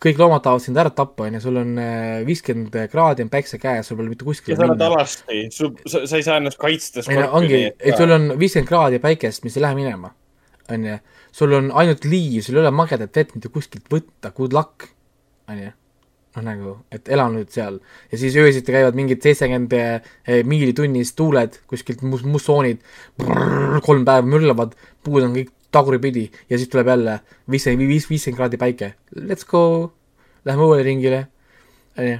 [0.01, 3.89] kõik loomad tahavad sind ära tappa, onju, sul on äh, viiskümmend kraadi on päikse käes,
[3.89, 7.05] sul pole mitte kuskile ja sa oled alasti, sul, sa sa ei saa ennast kaitsta.
[7.09, 10.15] ei no ongi, et sul on viiskümmend kraadi päikest, mis ei lähe minema,
[10.73, 10.97] onju.
[11.37, 14.89] sul on ainult liiv, sul ei ole magedat vett mitte kuskilt võtta, good luck,
[15.53, 15.69] onju.
[16.39, 20.11] noh, nagu, et ela nüüd seal ja siis öösiti käivad mingid seitsekümmend eh,
[20.49, 22.81] miili tunnis tuuled kuskilt mus-, mussoonid,
[23.85, 27.19] kolm päeva möllavad, puud on kõik tagurpidi ja siis tuleb jälle
[27.51, 28.95] viiskümmend, viis, viiskümmend kraadi päike.
[29.17, 29.93] Let's go,
[30.45, 31.21] lähme uuele ringile,
[31.99, 32.19] onju.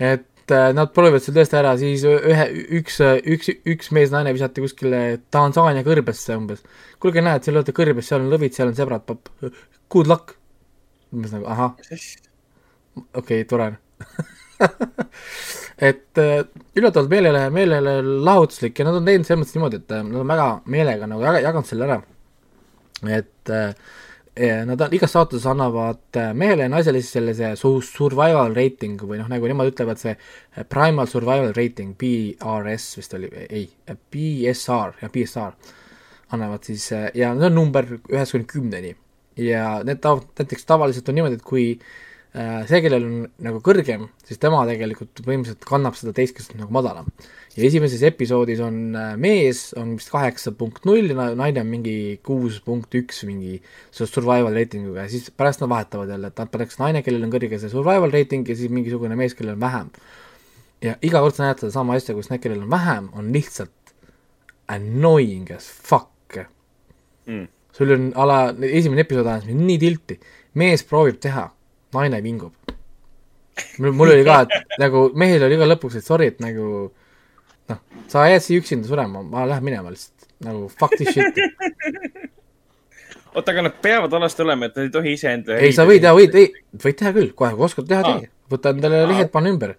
[0.00, 2.46] et äh, nad proovivad seal tõesti ära, siis ühe,
[2.80, 3.00] üks,
[3.36, 5.04] üks, üks mees-naine visati kuskile
[5.34, 6.64] Tansaania kõrbesse umbes.
[7.02, 9.32] kuulge, näed, seal olete kõrbes, seal on lõvid, seal on sebrad, papp,
[9.92, 10.36] good luck.
[11.14, 11.76] umbes nagu ahah,
[13.14, 13.74] okei okay,, tore
[15.88, 16.44] et äh,
[16.76, 20.30] üllatavalt meelele, meelele lahutuslik ja nad on teinud selles mõttes niimoodi, et äh, nad on
[20.30, 22.00] väga meelega nagu jaga- jaganud selle ära.
[23.12, 23.74] Et äh,
[24.36, 29.00] eh, nad on, igas saates annavad äh, mehele ja naisele siis sellise su- survival rating
[29.02, 30.16] või noh, nagu nemad ütlevad, see
[30.70, 35.74] primal survival rating, PRS vist oli, ei, BSR, jah, BSR
[36.34, 38.96] annavad siis ja see on number ühest kuni kümneni.
[39.38, 41.86] Ja need tav-, näiteks tavaliselt on niimoodi, et kui äh,
[42.34, 43.16] see, kellel on
[43.46, 47.06] nagu kõrgem, siis tema tegelikult põhimõtteliselt kannab seda teist, kes on nagu madalam.
[47.54, 51.70] ja esimeses episoodis on äh, mees on vist kaheksa punkt null ja na- naine on
[51.70, 53.60] mingi kuus punkt üks mingi
[53.94, 57.30] survival rating uga ja siis pärast nad vahetavad jälle, et nad paneks naine, kellel on
[57.36, 59.90] kõrge see survival rating ja siis mingisugune mees, kellel on vähem.
[60.82, 63.94] ja iga kord sa näed sedasama asja, kus need, kellel on vähem, on lihtsalt
[64.68, 66.10] annoying as fuck
[67.26, 67.46] Mm.
[67.72, 70.18] sul on ala, esimene episood ajas mind nii tilti,
[70.60, 71.46] mees proovib teha,
[71.94, 72.52] naine vingub.
[73.78, 76.68] mul, oli ka, et nagu mehel oli ka lõpuks, et sorry, et nagu
[77.70, 77.80] noh,
[78.10, 81.38] sa jääd siia üksinda surema, ma lähen minema lihtsalt, nagu fuck this shit.
[83.34, 85.58] oota, aga nad peavad alasti olema, et nad ei tohi iseenda.
[85.58, 86.50] ei, sa võid ja võid, ei,
[86.84, 88.30] võid teha küll, kohe, kui oskad teha, tee.
[88.52, 89.76] võta endale lehed, pane ümber.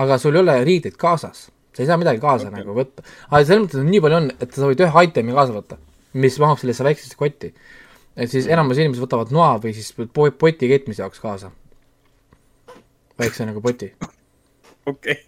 [0.00, 2.62] aga sul ei ole riideid kaasas, sa ei saa midagi kaasa okay.
[2.62, 3.04] nagu võtta.
[3.28, 5.80] aga selles mõttes on nii palju on, et sa võid ühe itemi kaasa võtta,
[6.24, 7.52] mis mahub sellesse väiksesse kotti.
[8.16, 11.50] Et siis enamus inimesed võtavad noa või siis po- poti keetmise jaoks kaasa.
[13.18, 13.92] väikse nagu poti.
[14.86, 15.18] okei.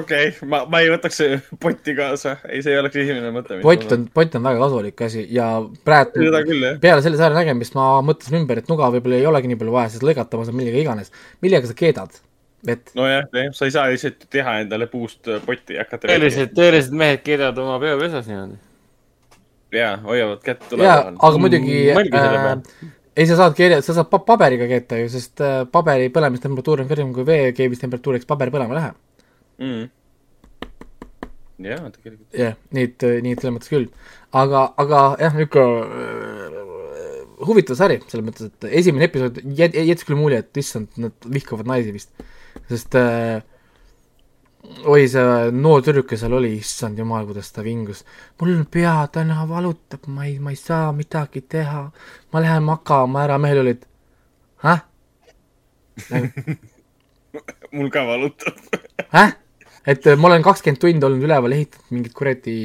[0.00, 1.22] okei, ma, ma ei võtaks
[1.60, 3.58] potti kaasa, ei, see ei oleks esimene mõte.
[3.64, 5.48] pott on, pott on väga kasulik asi ja
[5.84, 6.78] praegu seda küll, jah.
[6.82, 9.94] peale selle sarja nägemist ma mõtlesin ümber, et nuga võib-olla ei olegi nii palju vaja,
[9.94, 11.12] sest lõigata ma saan millega iganes.
[11.44, 12.20] millega sa keedad?
[12.68, 16.10] et nojah, sa ei saa lihtsalt teha endale puust potti ja hakata.
[16.10, 18.60] tõelised, tõelised mehed keedavad oma peopesas niimoodi.
[19.76, 21.18] jaa, hoiavad kätt tule jaa, peal.
[21.28, 25.08] aga muidugi mõelge selle äh, ei, sa saad keele, sa saad pa- paberiga keeta ju,
[25.12, 28.98] sest äh, paberi põlemistemperatuur on kõrgem kui vee keemistemperatuur, eks paber põlema läheb.
[29.62, 29.88] mm..
[31.64, 32.28] jaa, tegelikult.
[32.36, 33.90] jah, nii et, nii et selles mõttes küll.
[34.36, 36.62] aga, aga jah, niisugune äh,
[37.46, 41.68] huvitav sari, selles mõttes, et esimene episood jät-, jättis küll mulje, et issand, nad vihkavad
[41.68, 42.12] naisi vist.
[42.70, 43.40] sest äh,
[44.86, 48.04] oi, see noor tüdruk, kes seal oli, issand jumal, kuidas ta vingus.
[48.40, 51.90] mul pea täna valutab, ma ei, ma ei saa midagi teha.
[52.32, 53.86] ma lähen magama ära, mehel olid,
[54.64, 54.84] häh?
[57.76, 58.54] mul ka valutab.
[59.16, 59.36] häh?
[59.86, 62.56] et äh, ma olen kakskümmend tundi olnud üleval, ehitanud mingit kuradi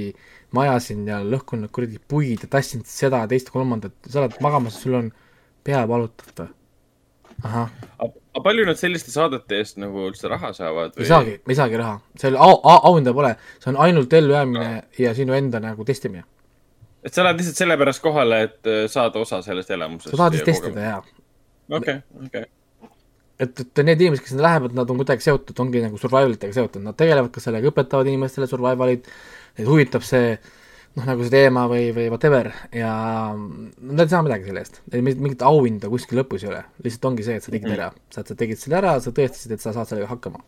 [0.56, 4.98] maja siin ja lõhkunud kuradi puid ja tassinud seda teist kolmandat, sa oled magamas, sul
[5.00, 5.14] on
[5.64, 6.50] pea valutab või?
[7.42, 7.70] ahah,
[8.32, 10.96] aga palju nad selliste saadete eest nagu üldse raha saavad?
[11.00, 14.70] ei saagi, ei saagi raha, seal au, au, auhinda pole, see on ainult ellujäämine
[15.00, 16.24] ja sinu enda nagu testimine.
[17.04, 20.14] et sa lähed lihtsalt sellepärast kohale, et äh, saada osa sellest elamusest.
[20.14, 20.88] sa tahad lihtsalt testida.
[20.94, 21.04] jaa.
[21.80, 22.46] okei, okei.
[23.40, 26.60] et, et need inimesed, kes sinna lähevad, nad on kuidagi seotud, ongi nagu survival itega
[26.62, 29.12] seotud, nad tegelevad ka sellega, õpetavad inimestele survival'it,
[29.60, 30.38] neid huvitab see
[30.98, 32.92] noh, nagu see teema või, või whatever ja
[33.36, 37.38] nad ei saa midagi selle eest, mingit auhinda kuskil lõpus ei ole, lihtsalt ongi see,
[37.40, 37.78] et sa tegid Mhm.
[37.80, 40.42] ära, sa, sa tegid selle ära, sa tõestasid, et sa saad sellega hakkama.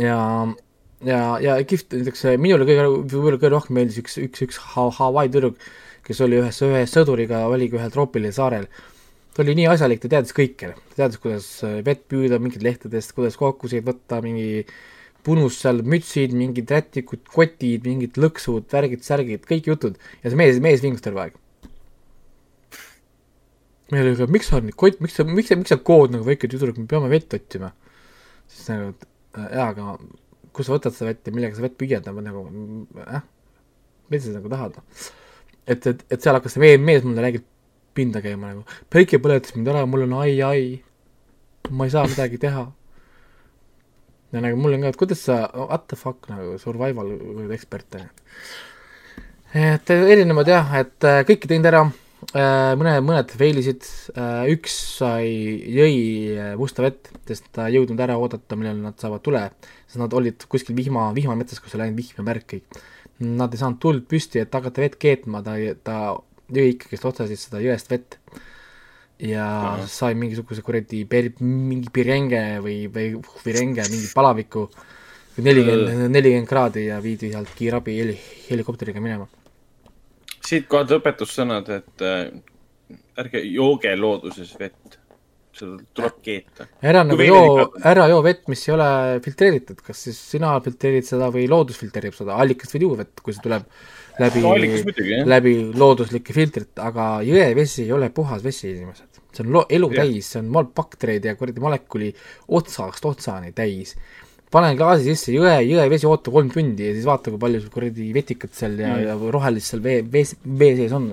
[0.00, 0.18] ja,
[1.04, 5.30] ja, ja kihvt, näiteks minule kõige, võib-olla kõige rohkem meeldis üks, üks, üks Ha- Hawaii
[5.32, 5.56] tüdruk,
[6.06, 8.68] kes oli ühes, ühe sõduriga, oligi ühel troopilisel saarel.
[9.36, 13.12] Ta oli nii asjalik, ta teadis kõike, ta teadis, kuidas äh, vett püüda mingit lehtedest,
[13.16, 14.62] kuidas kokkuseid võtta, mingi
[15.26, 20.60] punust seal mütsid, mingid rätikud, kotid, mingid lõksud, värgid, särgid, kõik jutud ja see mees,
[20.62, 21.40] mees vingus terve aeg.
[23.92, 26.50] meil oli ka, miks sa, kott, miks sa, miks sa, miks sa kood nagu väike
[26.50, 27.72] tüdruk, me peame vett otsima.
[28.50, 29.98] siis nagu, jaa, aga
[30.56, 32.46] kus sa võtad seda vett ja millega sa vett püüad, nagu
[33.04, 33.26] äh,
[34.10, 35.04] mida sa nagu tahad, noh.
[35.66, 37.46] et, et, et seal hakkas see mees, mees mulle räägib
[37.96, 40.66] pinda käima nagu, päike põletas mind ära, mul on ai, ai.
[41.70, 42.68] ma ei saa midagi teha.
[44.36, 47.12] Ja nagu mul on ka, et kuidas sa, what the fuck nagu survival
[47.56, 48.08] ekspert ju.
[49.56, 51.86] et erinevad jah, et äh, kõiki teinud ära,
[52.34, 53.86] mõne, mõned fail isid,
[54.52, 55.28] üks sai,
[55.76, 59.42] jõi musta vett, sest ta ei jõudnud ära oodata, millal nad saavad tule,
[59.86, 62.80] sest nad olid kuskil vihma, vihmametsas, kus oli ainult vihm ja märk kõik.
[63.26, 65.56] Nad ei saanud tuld püsti, et hakata vett keetma, ta,
[65.86, 65.96] ta
[66.52, 68.18] jõi ikkagist otse siis seda jõest vett.
[69.18, 69.86] Ja Ahah.
[69.88, 73.14] sai mingisuguse kuradi per-, mingi pirenge või, või
[73.44, 74.66] virenge, mingi palaviku,
[75.40, 79.28] nelikümmend, nelikümmend kraadi ja viidi sealt kiirabi heli-, helikopteriga minema.
[80.46, 82.28] siitkohalt õpetussõnad, et äh,
[83.24, 85.00] ärge jooge looduses vett.
[85.56, 86.66] seda tuleb keeta.
[86.84, 88.88] ära nagu joo ära joo vett, mis ei ole
[89.24, 93.32] filtreeritud, kas siis sina filtreerid seda või loodus filtreerib seda, allikast võid juua vett, kui
[93.32, 93.64] see tuleb
[94.20, 94.42] läbi
[95.28, 99.20] läbi looduslike filtrite, aga jõevesi ei ole puhas vesi, inimesed.
[99.36, 102.12] see on lo-, elu täis, see on mol-, baktereid ja kuradi molekuli
[102.58, 103.96] otsast otsani täis.
[104.50, 108.08] panen klaasi sisse jõe, jõevesi oota kolm tundi ja siis vaata, kui palju sul kuradi
[108.14, 110.24] vetikat seal ja mm., ja rohelist seal vee, vee,
[110.62, 111.12] vee sees on.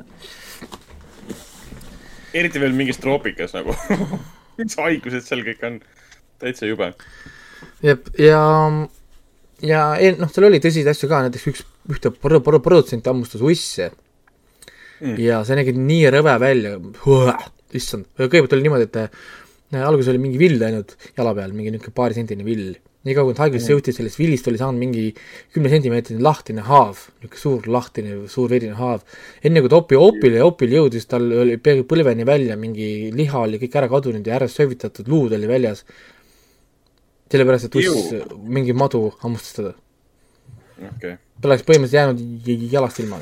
[2.33, 3.75] eriti veel mingis troopikas nagu.
[4.61, 5.79] mis haigused seal kõik on.
[6.39, 6.93] täitsa jube.
[7.83, 8.43] jep, ja, ja
[9.99, 13.91] eel- noh, seal oli tõsiseid asju ka, näiteks üks, ühte pro-, pro-, produtsenti hammustas usse
[15.03, 15.17] Mm.
[15.19, 16.77] ja see nägi nii rõve välja,
[17.75, 21.95] issand, kõigepealt oli niimoodi, et äh, alguses oli mingi vill ainult jala peal, mingi niisugune
[21.97, 22.75] paarisendine vill.
[23.03, 23.75] nii kaua, kui nad haiglasse Mm.
[23.81, 25.09] jõudsid, sellest villist oli saanud mingi
[25.51, 29.01] kümnesentimeetrine lahtine haav, niisugune suur lahtine, suur verine haav.
[29.43, 33.59] enne kui ta opi, opile, opile jõudis, tal oli peaaegu põlveni välja mingi liha oli
[33.59, 35.83] kõik ära kadunud ja ära söövitatud luud oli väljas.
[37.33, 38.13] sellepärast, et uss
[38.57, 39.73] mingi madu hammustas teda.
[40.93, 41.17] okei.
[41.41, 43.21] ta oleks põhimõtteliselt jäänud jalast ilma.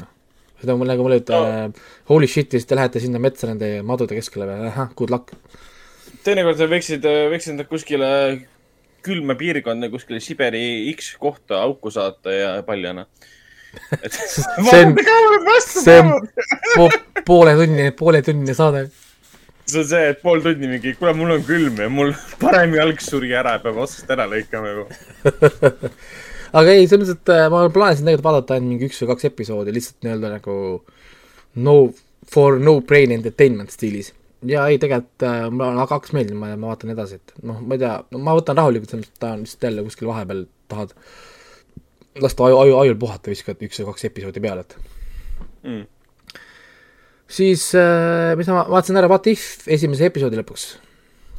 [0.62, 1.68] seda on nagu mulle ütleb No.
[1.72, 1.89] no.
[2.12, 5.36] holy shit ja siis te lähete sinna metsa nende madude keskele või, ahah, good luck.
[6.26, 8.09] teinekord sa võiksid, võiksid nad kuskile
[9.05, 13.07] külma piirkonda, kuskile Siberi X kohta auku saata ja paljana.
[14.12, 14.97] see on,
[15.64, 16.12] see on
[16.76, 16.89] po,
[17.26, 18.89] pooletunnine, pooletunnine saade.
[19.72, 22.13] See on see, et pool tundi mingi, kuule, mul on külm ja mul
[22.43, 25.41] parem jalg suri ära, peab otsast ära lõikama juba.
[26.59, 29.30] aga ei, selles mõttes, et äh, ma plaanisin tegelikult vaadata ainult mingi üks või kaks
[29.32, 30.55] episoodi lihtsalt nii-öelda nagu
[31.67, 31.76] no
[32.32, 34.13] for no brain entertainment stiilis.
[34.47, 37.78] ja ei, tegelikult äh, mulle on kaks meeldinud, ma, ma vaatan edasi, et noh, ma
[37.78, 40.47] ei tea, no ma võtan rahulikult, selles mõttes, et ta on lihtsalt jälle kuskil vahepeal
[40.72, 40.95] tahad
[42.22, 44.80] lasta aju, aju, ajul puhata, viskad üks või kaks episoodi peale, et
[45.63, 45.86] Mm.
[47.32, 50.66] Siis äh, mis ma vaatasin ära What If esimese episoodi lõpuks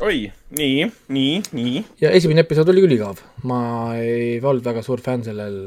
[0.03, 0.25] oi,
[0.59, 1.85] nii, nii, nii.
[2.03, 3.61] ja esimene episood oli üligav, ma
[4.01, 5.61] ei olnud väga suur fänn sellel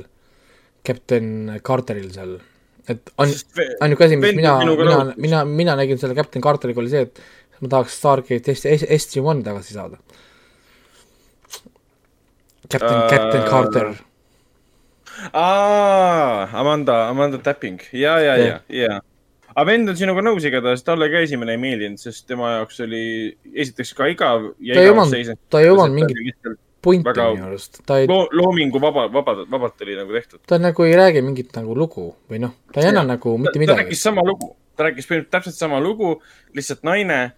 [0.85, 2.35] Captain Carteril seal,
[2.91, 3.37] et ain-,
[3.85, 7.71] ainuke asi, mis mina, mina mina, mina nägin selle Captain Carteriga oli see, et ma
[7.77, 10.01] tahaks Stargate SG-1 tagasi saada.
[12.65, 13.91] Captain uh..., Captain Carter,
[15.31, 19.03] aa, Amanda, Amanda Tapping ja, ja, ja Jah., ja.
[19.55, 23.03] Aga vend on sinuga nõus igatahes, talle ka esimene ei meeldinud, sest tema jaoks oli
[23.53, 26.17] esiteks ka igav Ta ei omanud- ta ei omanud mingit
[26.85, 30.39] väga- minu arust, ta ei, loo-, loomingu vaba, vaba, vabalt oli nagu tehtud.
[30.47, 33.59] ta nagu ei räägi mingit nagu lugu või noh, ta ei anna nagu mitte ta
[33.59, 34.01] midagi rääkis.
[34.03, 36.21] sama lugu, ta rääkis põhimõtteliselt täpselt sama lugu,
[36.53, 37.33] lihtsalt naine,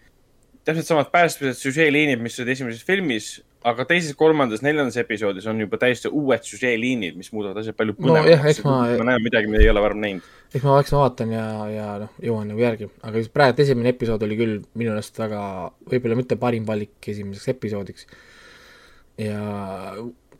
[0.65, 5.79] täpselt samad päästmised, süžeeliinid, mis olid esimeses filmis, aga teises, kolmandas, neljandas episoodis on juba
[5.81, 9.49] täiesti uued süžeeliinid, mis muudavad asja palju No jah, eks põnevamaks ma- ma näen midagi,
[9.51, 10.27] mida ei ole varem näinud.
[10.53, 14.23] eks ma, eks ma vaatan ja, ja noh, jõuan nagu järgi, aga praegu esimene episood
[14.27, 15.41] oli küll minu meelest väga,
[15.91, 18.07] võib-olla mitte parim valik esimeseks episoodiks.
[19.17, 19.41] ja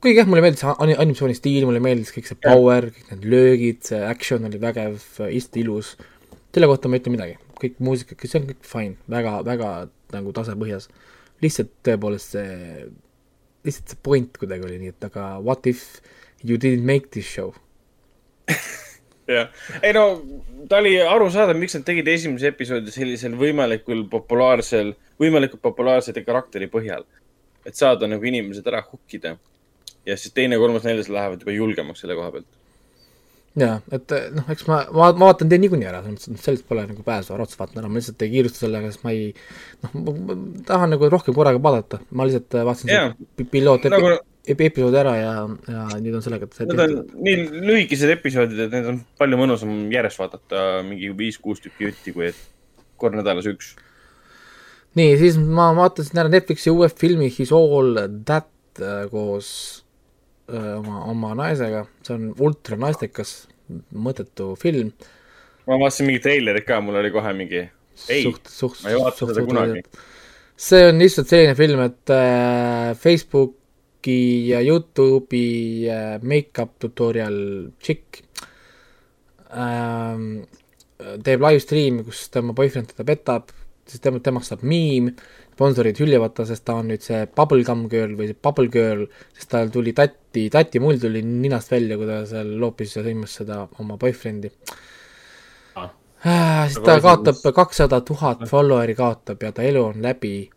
[0.02, 3.82] kuigi jah, mulle meeldis ani- animatsiooni stiil, mulle meeldis kõik see power, kõik need löögid,
[3.90, 5.02] see action oli vägev,
[5.34, 5.96] isti ilus.
[6.54, 9.74] selle kohta ma ei ütle midagi, kõik muusika, see on kõik fine, väga, väga
[10.14, 10.88] nagu tasapõhjas.
[11.42, 12.88] lihtsalt tõepoolest see,
[13.66, 16.02] lihtsalt see point kuidagi oli nii, et aga what if
[16.44, 17.54] you didn't make this show
[19.28, 19.50] jah,
[19.84, 20.06] ei no
[20.70, 27.06] ta oli arusaadav, miks nad tegid esimese episoodi sellisel võimalikul populaarsel, võimalikult populaarse karakteri põhjal.
[27.68, 29.38] et saada nagu inimesed ära hukkida.
[30.06, 32.48] ja siis teine, kolmas, neljas lähevad juba julgemaks selle koha pealt.
[33.58, 36.46] jaa, et eh, noh, eks ma, ma, ma vaatan teid niikuinii ära, selles mõttes, et
[36.46, 39.32] sellest pole nagu pääsu, arvates vaatan ära, ma lihtsalt ei kiirusta sellega, sest ma ei
[39.86, 40.36] noh, ma
[40.68, 43.16] tahan nagu rohkem korraga vaadata, ma lihtsalt eh, vaatasin yeah.
[43.54, 45.32] piloot Nagu- epi- epi- episoodi ära ja,
[45.74, 46.94] ja nüüd on sellega, et see Need on
[47.26, 52.30] nii lühikesed episoodid, et need on palju mõnusam järjest vaadata, mingi viis-kuus tükki jutti, kui
[52.30, 52.46] et
[53.02, 53.74] kord nädalas üks.
[54.98, 58.48] nii, siis ma vaatasin ära Netflixi uue filmi His All That
[58.82, 59.50] äh, koos
[60.48, 63.36] oma, oma naisega, see on ultra naistekas,
[63.94, 64.94] mõttetu film.
[65.68, 67.64] ma vaatasin mingi treilerit ka, mul oli kohe mingi,
[68.08, 69.84] ei, ma ei vaata seda kunagi.
[70.68, 74.20] see on lihtsalt selline film, et äh, Facebooki
[74.52, 77.38] ja Youtube'i äh, make-up tutorial
[77.84, 78.24] chick
[79.52, 80.48] ähm,
[80.98, 83.52] teeb live stream'i, kus tema boyfriend teda petab,
[83.88, 85.12] siis tema, temast saab miim,
[85.58, 89.50] sponsorid hüljavad ta, sest ta on nüüd see bubblegum girl või see bubble girl, sest
[89.56, 93.64] tal tuli tatti, tati mull tuli ninast välja, kui ta seal loopis ja sõimas seda
[93.82, 94.54] oma boyfriend'i
[95.78, 95.90] Ah.
[96.24, 96.64] ah,.
[96.70, 100.50] siis ta kaotab kakssada tuhat follower'i kaotab ja ta elu on läbi,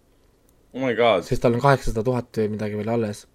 [0.74, 3.26] oh my god, sest tal on kaheksasada tuhat või midagi veel alles.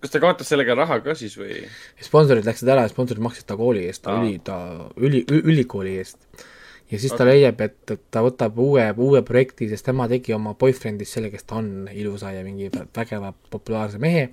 [0.00, 1.58] kas ta kaotas sellega raha ka siis või?
[2.00, 4.22] sponsorid läksid ära ja sponsorid maksid ta kooli eest, ta Aa.
[4.22, 4.56] üli, ta
[4.96, 6.20] üli, ülikooli eest.
[6.90, 10.54] Ja siis ta leiab, et, et ta võtab uue, uue projekti, sest tema tegi oma
[10.58, 14.28] boyfriend'ist selle, kes ta on, ilusa ja mingi vä- vägeva populaarse mehe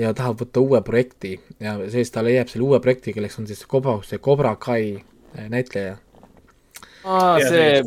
[0.00, 3.62] ja tahab võtta uue projekti ja siis ta leiab selle uue projekti, kelleks on siis
[3.70, 5.96] Cobra, see Cobra Kai äh, näitleja.
[7.04, 7.82] aa, see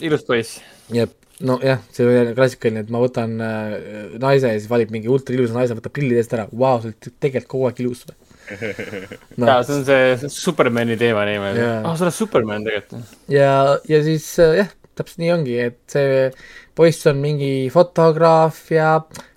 [0.00, 0.58] ilus poiss.
[0.94, 3.76] jep, nojah, see oli klassikaline, et ma võtan äh,
[4.18, 7.14] naise ja siis valib mingi ultra ilusa naise, võtab prillid eest ära, vau, sa oled
[7.22, 8.18] tegelikult kogu aeg ilus või?
[8.50, 11.80] jaa, see on see Supermani teema niimoodi Jaa.
[11.84, 13.16] ah, sa oled Superman tegelikult.
[13.30, 13.54] ja,
[13.88, 16.28] ja siis äh, jah, täpselt nii ongi, et see
[16.76, 18.92] poiss on mingi fotograaf ja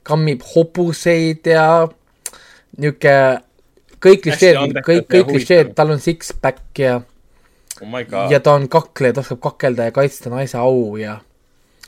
[0.08, 1.66] kammib hobuseid ja
[2.78, 3.18] niisugune
[4.04, 8.42] kõik klišeed kõik, kõik klišeed, tal on six-pack ja, oh ja.
[8.44, 11.20] ta on kakleja, ta oskab kakelda ja kaitsta naise au ja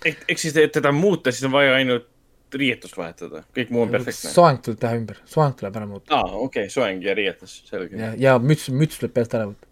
[0.05, 2.07] ehk, ehk siis, et teda muuta, siis on vaja ainult
[2.53, 4.31] riietust vahetada, kõik muu on perfektne.
[4.33, 7.97] soeng tuleb teha ümber, soeng tuleb ära muuta aa, okei okay,, soeng ja riietus, selge.
[7.99, 9.71] ja, ja müts, müts tuleb peast ära võtta.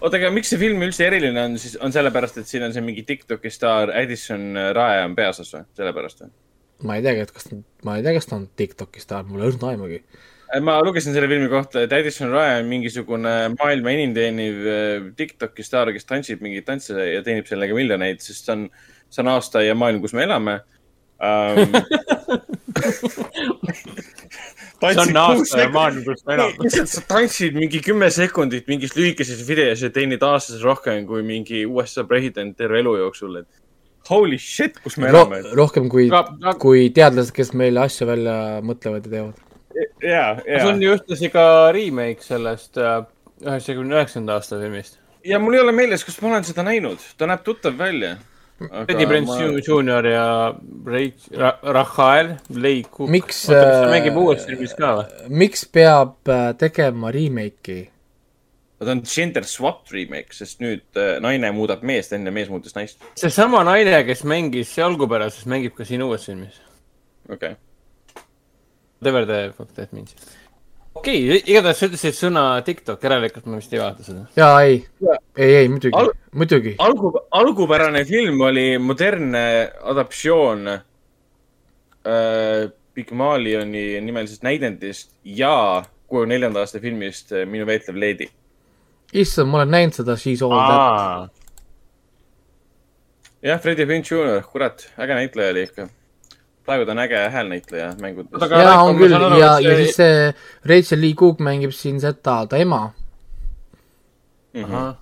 [0.00, 2.84] oota, aga miks see film üldse eriline on siis, on sellepärast, et siin on see
[2.84, 6.32] mingi Tiktoki staar Addison Rae on peaosas või, sellepärast või?
[6.84, 7.50] ma ei teagi, et kas,
[7.86, 10.02] ma ei tea, kas ta on Tiktoki staar, mul ei õrna aimugi.
[10.62, 15.64] ma lugesin selle filmi kohta, et Addison Rae on mingisugune maailma enim teeniv äh, Tiktoki
[15.66, 18.68] staar, kes tantsib mingeid tantse ja teenib sellega miljoneid, sest see on,
[19.10, 20.60] see on aasta ja maailm, kus me elame
[21.26, 21.72] um,.
[24.76, 26.56] see on aasta maailm, kus me elame.
[26.66, 31.64] lihtsalt sa tantsid mingi kümme sekundit mingis lühikeses videos ja teenid aastas rohkem kui mingi
[31.66, 33.48] USA president terve elu jooksul, et
[34.10, 35.42] holy shit, kus me Ro elame.
[35.56, 36.06] rohkem kui
[36.62, 38.36] kui teadlased, kes meile asju välja
[38.66, 39.42] mõtlevad ja teevad.
[40.04, 43.00] ja, see on ju ühtlasi ka remake sellest äh,
[43.44, 45.00] üheksakümne üheksanda aasta filmist.
[45.24, 48.16] ja mul ei ole meeles, kas ma olen seda näinud, ta näeb tuttav välja.
[48.56, 49.58] Freddie Prinze ma...
[49.60, 50.28] Junior ja
[50.84, 53.10] Rach- Ra, Rachael Leigh-Cook.
[53.12, 55.34] Miks, kas ta äh, mängib uues filmis ka või?
[55.42, 57.84] miks peab äh, tegema remake'i?
[58.80, 63.04] ta on gender swapped remake, sest nüüd äh, naine muudab meest, enne mees muutis naist.
[63.20, 66.60] seesama naine, kes mängis algupärases, mängib ka siin uues filmis.
[67.28, 67.62] okei okay.,
[68.96, 70.14] Whatever the fuck that means.
[70.96, 74.24] Okei okay,, igatahes sa ütlesid sõna TikTok, järelikult ma vist ei vaata seda.
[74.38, 74.80] jaa, ei,
[75.36, 76.72] ei, ei muidugi Al-, muidugi.
[76.82, 79.44] algu, algupärane film oli modernne
[79.92, 80.82] adaptsioon äh,
[82.96, 88.30] Pygmalioni nimelisest näidendist ja kuuekümne neljanda aasta filmist äh, Minu veetlev leedi.
[89.12, 91.30] issand, ma olen näinud seda She's All That.
[93.42, 95.88] jah, Freddie Prinze Junior, kurat, äge näitleja oli ikka.
[96.66, 100.34] Praegu ta on äge häälnäitleja mängudes jaa, on küll aru, ja, ja see- siis see
[100.70, 102.92] Rachel Lee Cook mängib siin seda, ta ema.
[104.54, 104.94] Mhm.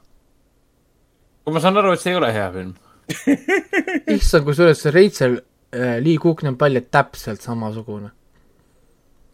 [1.44, 2.74] kui ma saan aru, et see ei ole hea film.
[4.16, 5.34] issand, kusjuures see Rachel
[5.74, 8.10] äh, Lee Cook näeb välja täpselt samasugune.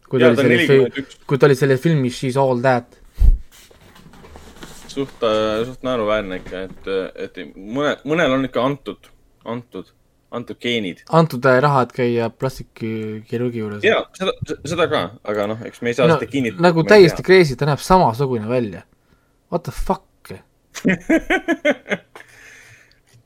[0.09, 1.21] kui ta Jaa, oli selles, 41.
[1.27, 2.97] kui ta oli selles filmis She's All That.
[4.91, 5.21] suht,
[5.65, 9.07] suht naeruväärne ikka, et, et mõne, mõnel on ikka antud,
[9.47, 9.87] antud,
[10.31, 11.03] antud geenid.
[11.09, 13.83] antud äh, raha, et käia plastikkirurgi juures.
[13.85, 14.31] ja seda,
[14.67, 16.63] seda ka, aga noh, eks me ei saa no, seda kinnitada.
[16.67, 17.25] nagu täiesti.
[17.25, 18.81] crazy, ta näeb samasugune välja.
[19.51, 20.31] What the fuck?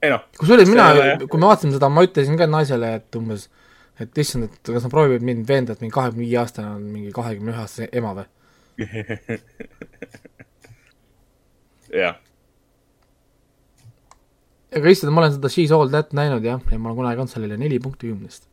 [0.02, 0.86] ei noh, kusjuures mina
[1.26, 3.42] kui me vaatasime seda, ma ütlesin ka naisele, et umbes,
[4.02, 7.12] et issand, et kas nad proovivad mind veenda, et mingi kahekümne viie aastane on mingi
[7.16, 8.28] kahekümne ühe aastase ema või?
[12.04, 12.16] jah.
[14.76, 17.36] Aga issand, ma olen seda She's All That näinud jah, ja ma olen kunagi andnud
[17.36, 18.50] sellele neli punkti kümnest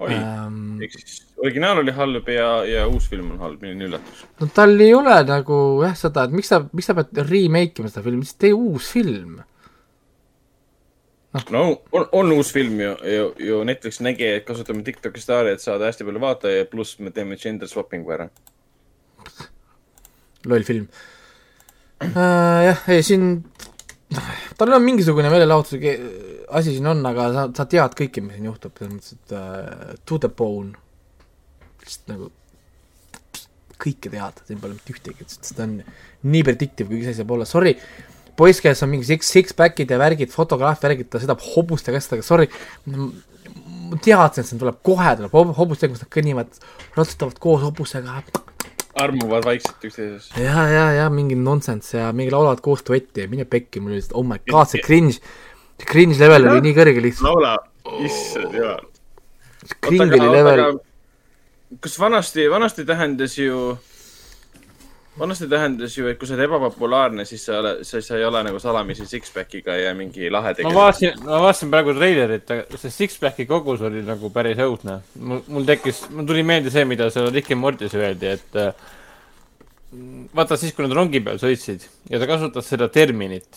[0.00, 0.80] oli, ähm,.
[0.82, 4.24] ehk siis originaal oli halb ja, ja uus film on halb, milline üllatus.
[4.40, 7.92] no tal ei ole nagu jah seda, et miks sa, miks sa pead remake ima
[7.92, 9.38] seda filmi, lihtsalt tee uus film.
[11.54, 15.64] no on, on uus film ju, ju, ju Netflix nägi, et kasutame Tiktoki staari, et
[15.64, 18.30] saada hästi palju vaatajaid, pluss me teeme gender swapping'u ära.
[20.48, 20.88] loll film
[22.00, 22.70] äh,.
[22.70, 23.32] jah, ei siin,
[24.58, 25.94] tal on mingisugune meelelahutuse
[26.50, 29.96] asi siin on, aga sa, sa tead kõike, mis siin juhtub, selles mõttes, et äh,
[30.08, 30.74] to the bone.
[31.84, 32.30] lihtsalt nagu
[33.80, 35.78] kõike tead, siin pole mitte ühtegi, sest ta on
[36.28, 37.72] nii predictive, kui ise saab olla, sorry,
[38.36, 42.50] poiss, kes on mingi six, six-pack'id ja värgid, fotograaf värgid, ta sõidab hobustega asjadega, sorry,
[42.90, 46.60] ma teadsin, et see tuleb kohe, tuleb hob- hobustega, kus nad kõnnivad,
[46.98, 48.20] ratsutavad koos hobusega,
[48.94, 50.30] armuvad vaikselt üksteises.
[50.36, 54.00] ja, ja, ja mingi nonsense ja mingi laulavad koos duetti ja mine pekki, mul oli
[54.00, 55.18] lihtsalt oh my god, see cringe,
[55.78, 57.54] see cringe level oli nii kõrge lihtsalt, laula,
[58.06, 58.86] issand jumal.
[59.86, 60.64] cringe'i level,
[61.84, 63.76] kas vanasti, vanasti tähendas ju,
[65.20, 68.40] vanasti tähendas ju, et kui sa oled ebapopulaarne, siis sa oled, sa, sa ei ole
[68.46, 70.78] nagu salamisi six-pack'iga ja mingi lahe ma tegelane.
[70.78, 74.94] vaatasin, ma vaatasin praegu treilerit, aga see Sixpacki kogus oli nagu päris õudne.
[75.20, 78.72] mul, mul tekkis, mul tuli meelde see, mida seal Rick and Mortis öeldi, et äh,
[80.36, 83.50] vaata siis, kui nad rongi peal sõitsid ja ta kasutas seda terminit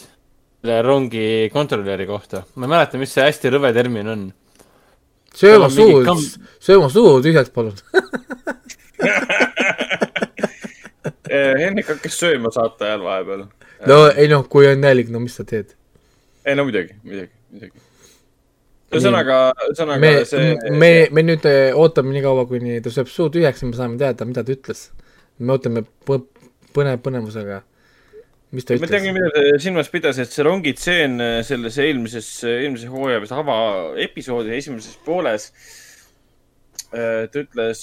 [0.63, 2.37] selle rongi kontrolöri kohta.
[2.55, 4.21] ma ei mäleta, mis see hästi rõve termin on.
[5.35, 7.77] söö oma tal on mingi suu kamm-, söö oma suu tühjaks, palun.
[11.29, 13.47] Hendrik hakkas sööma saate ajal vahepeal.
[13.89, 15.73] no ei noh, kui on nälg, no mis sa teed?
[16.45, 17.83] ei no muidugi, muidugi, muidugi.
[18.93, 19.39] ühesõnaga,
[19.69, 20.55] ühesõnaga me, see.
[20.71, 23.99] me, me nüüd eh, ootame nii kaua, kuni ta sööb suu tühjaks ja me saame
[24.01, 24.87] teada, mida ta ütles.
[25.39, 26.23] me ootame põ-
[26.75, 27.61] põnev põnevusega,
[28.55, 29.15] mis ta ma tean ütles.
[29.19, 35.51] mida ta silmas pidas, et see rongitseen selles eelmises, eelmise hooaja vist avaepisoodi esimeses pooles.
[36.93, 37.79] Ta ütles,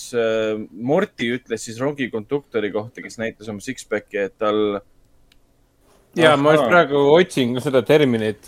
[0.71, 4.79] Morty ütles siis rongikonduktori kohta, kes näitas oma six-pack'i, et tal.
[6.15, 8.47] ja ma just praegu otsin ka seda terminit.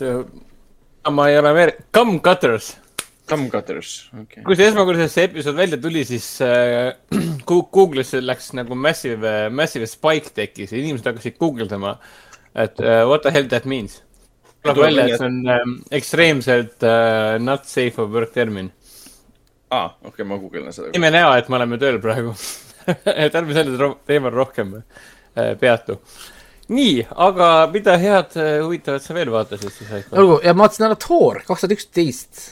[1.11, 2.71] ma ei ole veel, cum cutters
[3.25, 4.43] Thumb cutters, okei okay..
[4.43, 6.91] kui see esmakordselt see episood välja tuli, siis äh,
[7.47, 11.95] Google'isse läks nagu massive, massive spike tekkis ja inimesed hakkasid guugeldama,
[12.51, 14.01] et uh, what the hell that means.
[14.65, 18.73] tuleb välja, et see on ähm, ekstreemselt äh, not safe for work termin.
[19.73, 20.93] aa, okei okay,, ma guugeldan seda.
[20.97, 22.35] ime näo, et me oleme tööl praegu.
[23.25, 25.99] et ärme sellel teemal rohkem äh, peatu.
[26.73, 30.11] nii, aga mida head äh, huvitavat sa veel vaatasid siis?
[30.11, 32.43] olgu, ja ma vaatasin ära Thor kaks tuhat üksteist.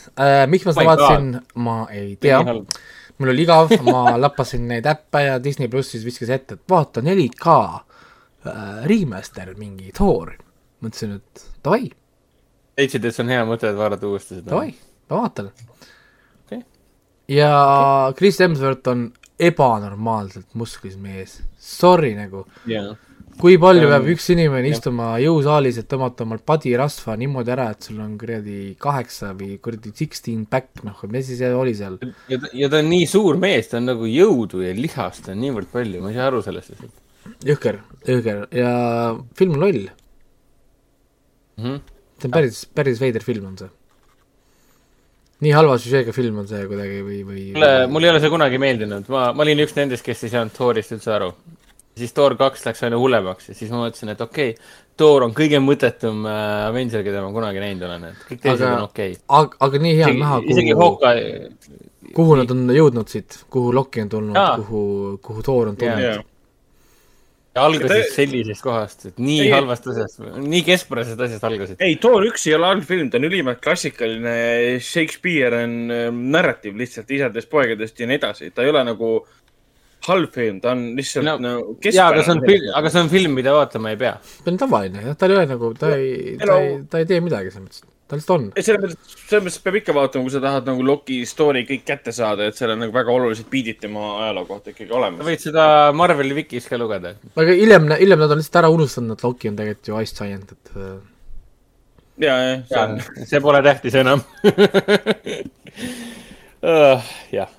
[0.52, 1.32] miks ma seda My vaatasin,
[1.68, 2.42] ma ei tea.
[3.22, 7.58] mul oli igav, ma lappasin neid äppe ja Disney plussis viskas ette, et vaata 4K
[7.62, 8.62] äh,
[8.92, 10.36] remaster mingi Thor.
[10.82, 11.92] mõtlesin, et davai,
[12.80, 14.50] leidsid, et see on hea mõte, et vaadata uuesti seda?
[14.54, 14.74] davai,
[15.12, 15.52] ma vaatan.
[17.32, 17.54] Ja
[18.18, 19.08] Chris Hemsworth on
[19.42, 22.94] ebanormaalselt musklis mees, sorry nagu, jaa.
[23.42, 24.78] kui palju peab üks inimene jah.
[24.78, 29.94] istuma jõusaalis, et tõmmata omal padirasva niimoodi ära, et sul on kuradi kaheksa või kuradi
[29.98, 31.98] sixteen back, noh, mis asi see oli seal?
[32.30, 35.42] ja ta, ja ta on nii suur mees, ta on nagu jõudu ja lihast on
[35.42, 37.00] niivõrd palju, ma ei saa aru sellest lihtsalt
[37.46, 38.72] jõhker, jõhker ja
[39.38, 39.84] film on loll,
[41.58, 41.66] mm.
[41.66, 42.02] -hmm.
[42.18, 43.70] see on päris, päris veider film on see.
[45.42, 48.62] Nii halva süžeega film on see kuidagi või, või mulle, mulle ei ole see kunagi
[48.62, 51.32] meeldinud, ma, ma olin üks nendest, kes ei saanud Thorist üldse aru.
[51.98, 54.72] siis Thor kaks läks aina hullemaks ja siis ma mõtlesin, et okei okay,,
[55.02, 58.76] Thor on kõige mõttetum äh, Avenger, keda ma kunagi näinud olen, et kõik teised Aga-
[58.78, 60.54] on okei aga, aga nii hea on näha, okay..
[60.56, 61.80] isegi kuhu, Hawkeye,
[62.20, 64.84] kuhu nad on jõudnud siit, kuhu Loki on tulnud kuhu,
[65.26, 66.28] kuhu Thor on tulnud yeah..
[67.60, 71.82] Algasid Ja ta- sellisest kohast, et nii Ei- halvast asjast, nii keskpärasest asjast algasid.
[71.84, 76.78] ei, Thor üks ei ole halb film, ta on ülimalt klassikaline Shakespeare on ähm, narratiiv
[76.80, 79.12] lihtsalt isadest, poegadest ja nii edasi, ta ei ole nagu
[80.08, 83.04] halb film, ta on lihtsalt No, no, nagu jaa, aga see on film, aga see
[83.04, 84.16] on film, mida vaatama ei pea.
[84.46, 87.20] ta on tavaline jah, ta ei ole nagu, ta ei, ta ei, ta ei tee
[87.22, 88.48] midagi selles mõttes, ta lihtsalt on.
[88.60, 92.12] selles mõttes, selles mõttes peab ikka vaatama, kui sa tahad nagu Loki story kõik kätte
[92.16, 95.24] saada, et seal on nagu väga olulised biidid tema ajaloo kohta ikkagi sa olemas.
[95.30, 95.64] võid seda
[95.96, 97.14] Marveli Vikis ka lugeda.
[97.32, 100.52] aga hiljem, hiljem nad on lihtsalt ära unustanud, et Loki on tegelikult ju Ice Giant,
[100.58, 101.00] et äh,
[102.28, 104.26] ja, jah, see on, see pole tähtis enam.
[107.40, 107.58] jah,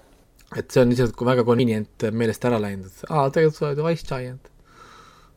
[0.58, 3.94] et see on lihtsalt väga convenient meelest ära läinud, et aa, tegelikult sa oled ju
[3.96, 4.52] Ice Giant.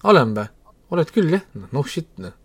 [0.03, 0.51] olen või?
[0.95, 2.35] oled küll jah, noh, no shit noh.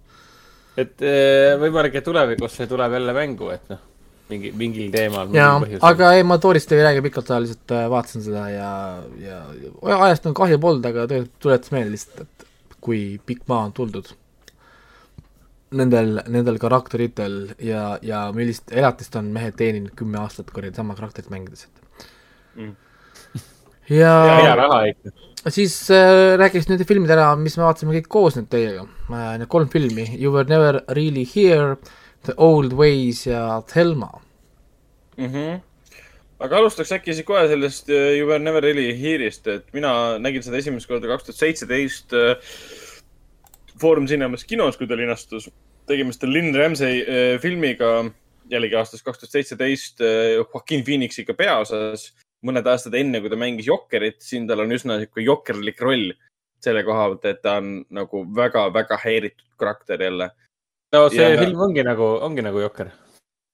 [0.78, 3.82] Et eh, võimalik, et tulevikus see tuleb jälle mängu, et noh,
[4.30, 5.32] mingi, mingil teemal.
[5.34, 5.58] jaa,
[5.90, 8.70] aga ei, ma Toorist ei räägi pikalt, lihtsalt äh, vaatasin seda ja,
[9.18, 13.66] ja ja ajast on kahju polnud, aga tegelikult tuletas meelde lihtsalt, et kui pikk maa
[13.68, 14.14] on tuldud
[15.76, 21.30] nendel, nendel karakteritel ja, ja millist elatist on mehed teeninud kümme aastat kuradi sama karakterit
[21.30, 21.80] mängides, et
[22.54, 22.74] Mm.
[23.90, 25.12] Ja, hea ja raha ikka.
[25.48, 29.38] siis äh, räägiks nende filmide ära, mis me vaatasime kõik koos nüüd teiega äh,.
[29.40, 31.76] Need kolm filmi, You were never really here,
[32.26, 34.10] The old ways ja Thelma.
[35.16, 35.26] mm.
[35.32, 35.60] -hmm.
[36.40, 40.42] aga alustaks äkki siis kohe sellest uh, You were never really here'ist, et mina nägin
[40.42, 42.36] seda esimest korda kaks tuhat seitseteist uh,
[43.80, 45.50] Foorum Cinemas kinos, kui ta linastus.
[45.86, 48.04] tegemist on Lynn Ramsey uh, filmiga,
[48.50, 50.00] jällegi aastast kaks tuhat seitseteist,
[50.36, 52.12] Joaquin Phoenixiga peaosas.
[52.46, 56.10] Mõned aastad enne, kui ta mängis Jokkerit, siin tal on üsna sihuke jokkerlik roll
[56.60, 60.30] selle koha pealt, et ta on nagu väga-väga häiritud karakter jälle.
[60.92, 62.90] no see Ja- film ongi nagu, ongi nagu Jokker.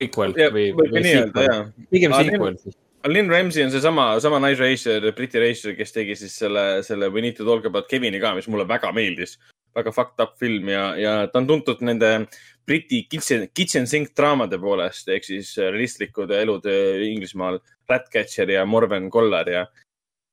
[0.02, 2.76] Sequel Ja, või, või sequel pigem Aga sequel siis.
[3.06, 7.36] Lynn Ramsey on seesama, sama naisreisijal, Briti reisijal, kes tegi siis selle, selle We need
[7.36, 9.38] to talk about Kevini ka, mis mulle väga meeldis.
[9.76, 12.26] väga fucked up film ja, ja ta on tuntud nende
[12.66, 17.60] Briti kitchen, kitchen sink draamade poolest ehk siis realistlikud elud äh, Inglismaal.
[17.86, 19.60] Ratcatcher ja Morven Kollar ja,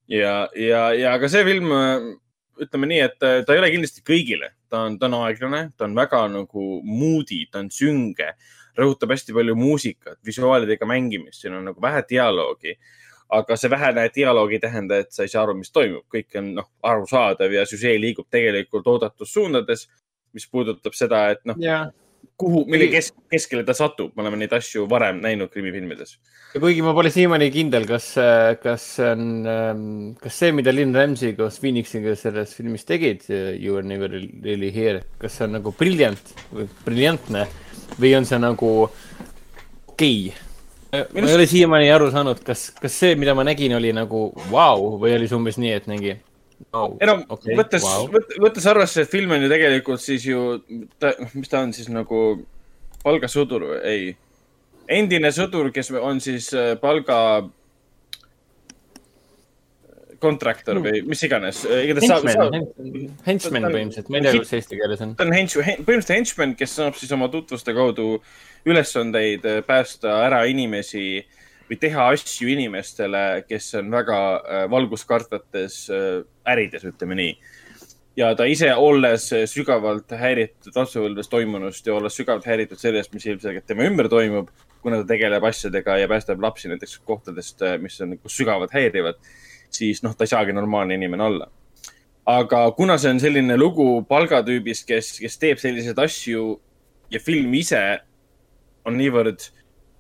[0.10, 1.70] ja, ja, ja ka see film,
[2.62, 5.86] ütleme nii, et äh, ta ei ole kindlasti kõigile, ta on, ta on aeglane, ta
[5.86, 8.32] on väga nagu moody, ta on sünge
[8.78, 12.78] rõhutab hästi palju muusikat, visuaalidega mängimist, siin on nagu vähe dialoogi.
[13.34, 16.52] aga see vähene dialoog ei tähenda, et sa ei saa aru, mis toimub, kõik on
[16.54, 19.88] noh, arusaadav ja süžee liigub tegelikult oodatud suundades,
[20.38, 21.88] mis puudutab seda, et noh, jaa.
[22.40, 26.16] kuhu, mille kes, keskele ta satub, me oleme neid asju varem näinud krimifilmides.
[26.54, 28.10] ja kuigi ma pole siiamaani kindel, kas,
[28.64, 33.86] kas see on, kas see, mida Lynn Ramsey koos Phoenixiga selles filmis tegid, You are
[33.86, 37.46] never really here, kas see on nagu briljant või briljantne
[38.00, 38.74] või on see nagu
[39.94, 40.50] okei okay.?
[40.94, 44.78] ma ei ole siiamaani aru saanud, kas, kas see, mida ma nägin, oli nagu vau
[44.78, 46.18] wow, või oli see umbes nii, et mingi
[46.72, 48.10] oh, ei no okei, võttes wow.,
[48.44, 50.44] võttes arvesse, et film on ju tegelikult siis ju,
[51.34, 52.22] mis ta on siis nagu
[53.04, 54.14] palgasõdur ei?
[54.92, 57.18] endine sõdur, kes on siis äh, palga
[60.24, 61.64] kontraktor või mis iganes.
[61.68, 62.56] Henchman,
[63.26, 65.14] henchman põhimõtteliselt, ma ei tea, kuidas eesti keeles on.
[65.20, 68.08] ta on hench-, põhimõtteliselt henchman, kes saab siis oma tutvuste kaudu
[68.70, 71.24] ülesandeid äh, päästa ära inimesi
[71.70, 76.22] või teha asju inimestele, kes on väga äh, valguskartvates äh,
[76.54, 77.34] ärides, ütleme nii.
[78.20, 83.26] ja ta ise, olles äh, sügavalt häiritud lapsepõlves toimunust ja olles sügavalt häiritud sellest, mis
[83.26, 84.52] ilmselgelt tema ümber toimub,
[84.84, 89.20] kuna ta tegeleb asjadega ja päästab lapsi näiteks kohtadest, mis on nagu sügavalt häirivad,
[89.74, 91.50] siis noh, ta ei saagi normaalne inimene olla
[92.26, 96.54] aga kuna see on selline lugu palgatüübist, kes, kes teeb selliseid asju
[97.12, 97.82] ja film ise
[98.88, 99.50] on niivõrd,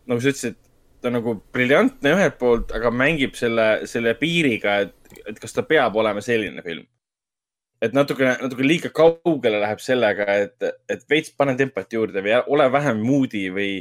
[0.08, 0.58] nagu sa ütlesid,
[1.04, 5.96] ta nagu briljantne ühelt poolt, aga mängib selle, selle piiriga, et, et kas ta peab
[6.00, 6.88] olema selline film.
[7.84, 12.70] et natuke, natuke liiga kaugele läheb sellega, et, et veits pane tempot juurde või ole
[12.72, 13.72] vähem moody või,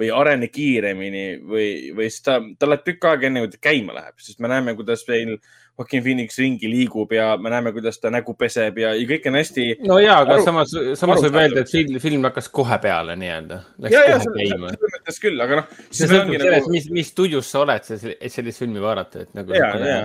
[0.00, 3.94] või arene kiiremini või, või siis ta, ta läheb tükk aega enne, kui ta käima
[3.94, 5.36] läheb, sest me näeme, kuidas meil
[5.74, 9.38] Joaquin Phoenix ringi liigub ja me näeme, kuidas ta nägu peseb ja, ja kõik on
[9.40, 9.64] hästi.
[9.88, 13.58] no jaa, aga Aru- samas, samas võib öelda, et film, film hakkas kohe peale nii-öelda.
[13.88, 17.64] Ja, ja selles mõttes küll, aga noh, see sõltub sellest, nagu, mis, mis stuudios sa
[17.64, 19.98] oled, et sellist filmi vaadata, et nagu ja, ja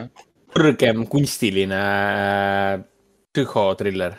[0.56, 2.82] kõrgem kunstiline äh,
[3.36, 4.18] psühhotriller.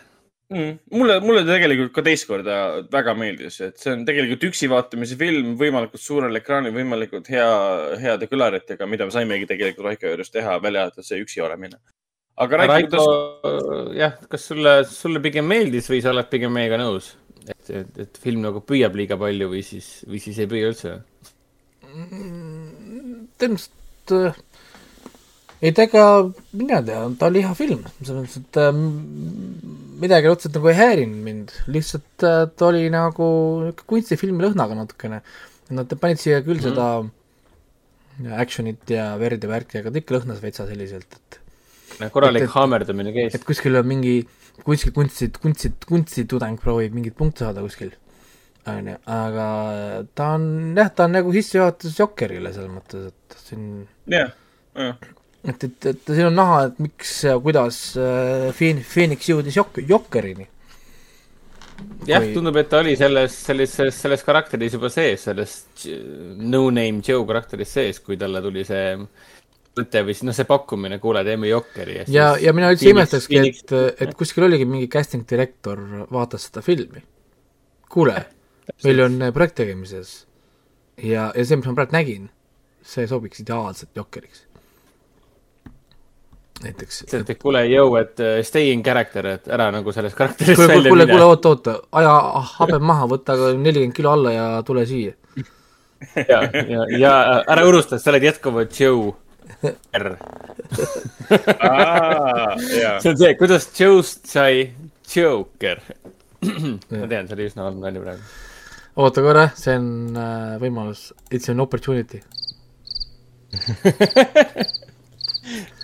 [0.50, 0.72] mm,.
[0.98, 2.56] mulle, mulle ta tegelikult ka teist korda
[2.92, 7.48] väga meeldis, et see on tegelikult üksi vaatamise film võimalikult suurel ekraanil, võimalikult hea,
[8.02, 11.80] heade kõlaritega, mida me saimegi tegelikult Raiko juures teha, välja arvatud see üksi olemine.
[12.40, 17.14] aga Raiko, Raiko jah, kas sulle, sulle pigem meeldis või sa oled pigem meiega nõus?
[17.48, 20.96] et, et, et film nagu püüab liiga palju või siis, või siis ei püüa üldse?
[23.40, 24.36] tõenäoliselt äh,
[25.60, 26.04] ei ta ega,
[26.56, 28.70] mina tean, ta oli hea film, selles mõttes, et äh,
[30.00, 33.30] midagi otseselt nagu ei häirinud mind, lihtsalt äh, ta oli nagu
[33.66, 35.20] niisugune kunstifilmi lõhnaga natukene.
[35.70, 37.10] Nad panid siia küll mm -hmm.
[37.10, 43.12] seda action'it ja verd ja värki, aga ta ikka lõhnas vetsa selliselt, et korralik haamerdamine
[43.14, 43.44] käis et.
[43.44, 44.16] kuskil on mingi,
[44.64, 47.92] kuskil kunsti, kunsti, kunstitudeng proovib mingit punkti saada kuskil,
[48.68, 49.46] onju, aga
[50.14, 53.64] ta on jah, ta on nagu sissejuhatus Jokkerile selles mõttes, et siin
[54.10, 54.34] jah,
[54.76, 55.10] jah,
[55.44, 59.80] et, et, et siin on näha, et miks ja kuidas äh, Phoen-, Phoenix jõudis Jok-,
[59.88, 60.46] Jokkerini.
[62.08, 66.00] jah kui-, tundub, et ta oli selles, sellises, selles karakteris juba sees, selles J-
[66.36, 68.96] no-name Joe karakteris sees, kui talle tuli see
[69.80, 72.02] mõte või siis noh, see pakkumine, kuule, teeme Jokkeri.
[72.12, 73.72] ja, ja mina üldse imestakski, et,
[74.02, 75.80] et kuskil oligi mingi casting direktor
[76.10, 77.00] vaatas seda filmi.
[77.88, 78.18] kuule,
[78.84, 80.26] meil on äh, projekt tegemises
[81.00, 82.28] ja, ja see, mis ma praegu nägin,
[82.84, 84.49] see sobiks ideaalselt Jokkeriks.
[86.64, 87.02] näiteks.
[87.08, 90.68] et, et kuule, jõu, et äh, stay in character, et ära nagu sellest karakterist kuule,
[90.74, 92.12] välja kuule, mine kuule, oota, oota, aja
[92.56, 95.16] habe maha, võta nelikümmend kilo alla ja tule siia.
[96.32, 97.14] ja, ja, ja
[97.44, 99.14] ära unusta, et sa oled jätkuvalt Joe
[99.96, 100.12] R.
[102.80, 104.70] ja, see on see, kuidas Joe'st sai
[105.10, 105.82] Joker.
[106.44, 108.22] ma tean, see oli üsna halb nali praegu.
[109.00, 112.22] oota korra, see on äh, võimalus, it's an opportunity.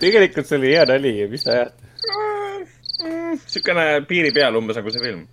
[0.01, 1.83] tegelikult see oli hea nali, mis sa ajad?
[2.97, 5.27] niisugune piiri peal umbes nagu see film.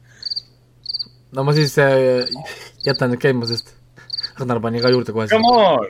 [1.33, 2.29] no ma siis äh,
[2.87, 3.75] jätan nüüd käima, sest
[4.35, 5.29] Ragnar pani ka juurde kohe.
[5.31, 5.87] Come on,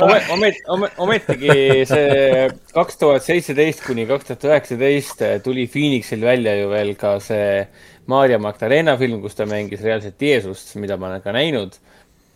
[0.00, 6.70] omet-, omet-, ometigi see kaks tuhat seitseteist kuni kaks tuhat üheksateist tuli Phoenixil välja ju
[6.72, 7.66] veel ka see
[8.10, 11.76] Maarja Magdalena film, kus ta mängis reaalselt Jeesust, mida ma olen ka näinud.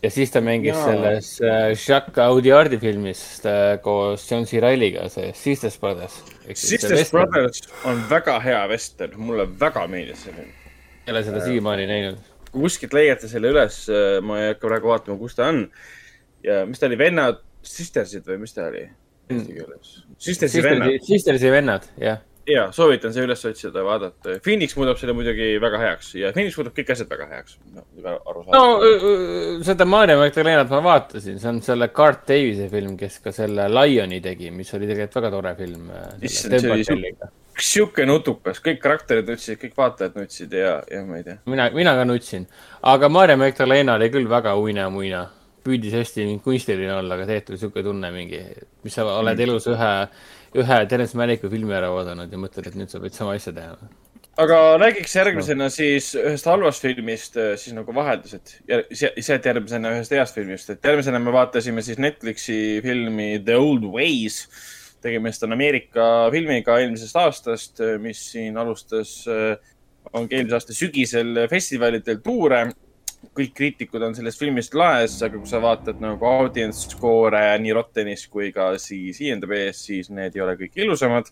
[0.05, 0.85] Ja siis ta mängis Jaa.
[0.85, 4.61] selles äh, Jacques Audiardi filmis äh, koos John C.
[4.63, 6.19] Reilly'ga, see Sisters Brothers.
[6.53, 7.11] Sisters.
[7.13, 10.53] Brothers on väga hea vestern, mulle väga meeldis see film.
[11.05, 12.21] ei ole seda siiamaani näinud.
[12.51, 13.81] kui kuskilt leiate selle üles,
[14.25, 15.65] ma ei hakka praegu vaatama, kus ta on.
[16.45, 18.85] ja mis ta oli, vennad, sistersid või mis ta oli
[19.29, 19.97] eesti keeles?
[20.21, 20.95] Sistersi vennad.
[21.05, 22.21] Sistersi vennad, jah.
[22.47, 24.39] Ja soovitan see üles otsida vaadata.
[24.45, 27.57] Phoenix muudab selle muidugi väga heaks ja Phoenix muudab kõik asjad väga heaks.
[28.03, 33.33] no öö, seda Maarja Magdalenat ma vaatasin, see on selle Cart Davise film, kes ka
[33.35, 35.89] selle Lioni tegi, mis oli tegelikult väga tore film.
[36.21, 37.31] Issand, see oli su-
[37.61, 41.37] sihuke nutukas, kõik karakterid nutsid, kõik vaatajad nutsid ja, ja ma ei tea.
[41.47, 42.47] mina, mina ka nutsin,
[42.83, 45.25] aga Maarja Magdalena oli küll väga uina-muina.
[45.65, 48.37] püüdis hästi kunstiline olla, aga tegelikult oli siuke tunne mingi,
[48.85, 49.93] mis sa oled elus ühe,
[50.61, 53.75] ühe Terence Malicku filmi ära oodanud ja mõtled, et nüüd sa võid sama asja teha.
[54.43, 58.55] aga räägiks järgmisena siis ühest halvast filmist, siis nagu vaheldused.
[58.93, 64.47] sealt järgmisena ühest heast filmist, et järgmisena me vaatasime siis Netflixi filmi The Old Ways.
[65.05, 69.19] tegemist on Ameerika filmiga eelmisest aastast, mis siin alustas,
[70.13, 72.65] ongi eelmise aasta sügisel festivalidel tuure.
[73.35, 78.27] Kõik kriitikud on sellest filmist laes, aga kui sa vaatad nagu audience score'e nii Rottenis
[78.31, 81.31] kui ka siis IMDB-s, siis need ei ole kõik ilusamad.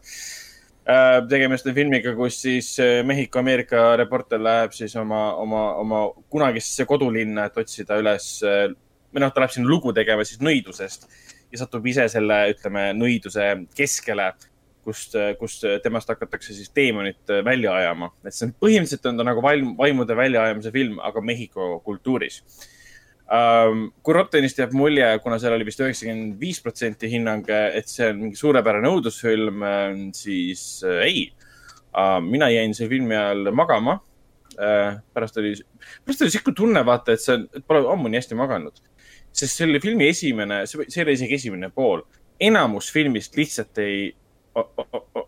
[0.84, 6.02] Äh, tegemist on filmiga, kus siis äh, Mehhiko-Ameerika reporter läheb siis oma, oma, oma
[6.34, 8.66] kunagisse kodulinna, et otsida üles äh,
[9.14, 11.08] või noh, ta läheb sinna lugu tegema siis nõidusest
[11.54, 13.46] ja satub ise selle, ütleme, nõiduse
[13.78, 14.32] keskele,
[14.84, 18.12] kust, kust temast hakatakse siis teemonit äh, välja ajama.
[18.26, 22.42] et see on põhimõtteliselt on ta nagu vaim, vaimude väljaajamise film, aga Mehhiko kultuuris
[23.28, 23.88] um,.
[24.04, 28.20] kui Rottenist jääb mulje, kuna seal oli vist üheksakümmend viis protsenti hinnang, et see on
[28.26, 29.68] mingi suurepärane õudusfilm,
[30.18, 32.20] siis äh, ei uh,.
[32.24, 34.98] mina jäin selle filmi ajal magama uh,.
[35.14, 35.56] pärast oli,
[36.06, 38.84] pärast oli sihuke tunne, vaata, et see on, et pole ammu nii hästi maganud.
[39.34, 42.04] sest selle filmi esimene, see ole isegi esimene pool,
[42.44, 44.12] enamus filmist lihtsalt ei,
[44.56, 44.66] on,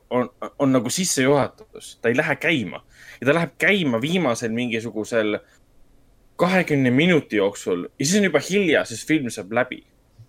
[0.10, 0.30] on,
[0.60, 2.84] on nagu sissejuhatus, ta ei lähe käima.
[3.22, 5.39] Ja ta läheb käima viimasel mingisugusel
[6.35, 7.88] kahekümne minuti jooksul.
[7.99, 9.84] Ja siis on juba hilja, sest film saab läbi.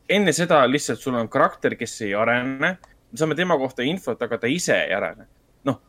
[0.09, 2.69] enne seda lihtsalt sul on karakter, kes ei arene,
[3.11, 5.27] me saame tema kohta infot, aga ta ise ei arene.
[5.65, 5.81] noh,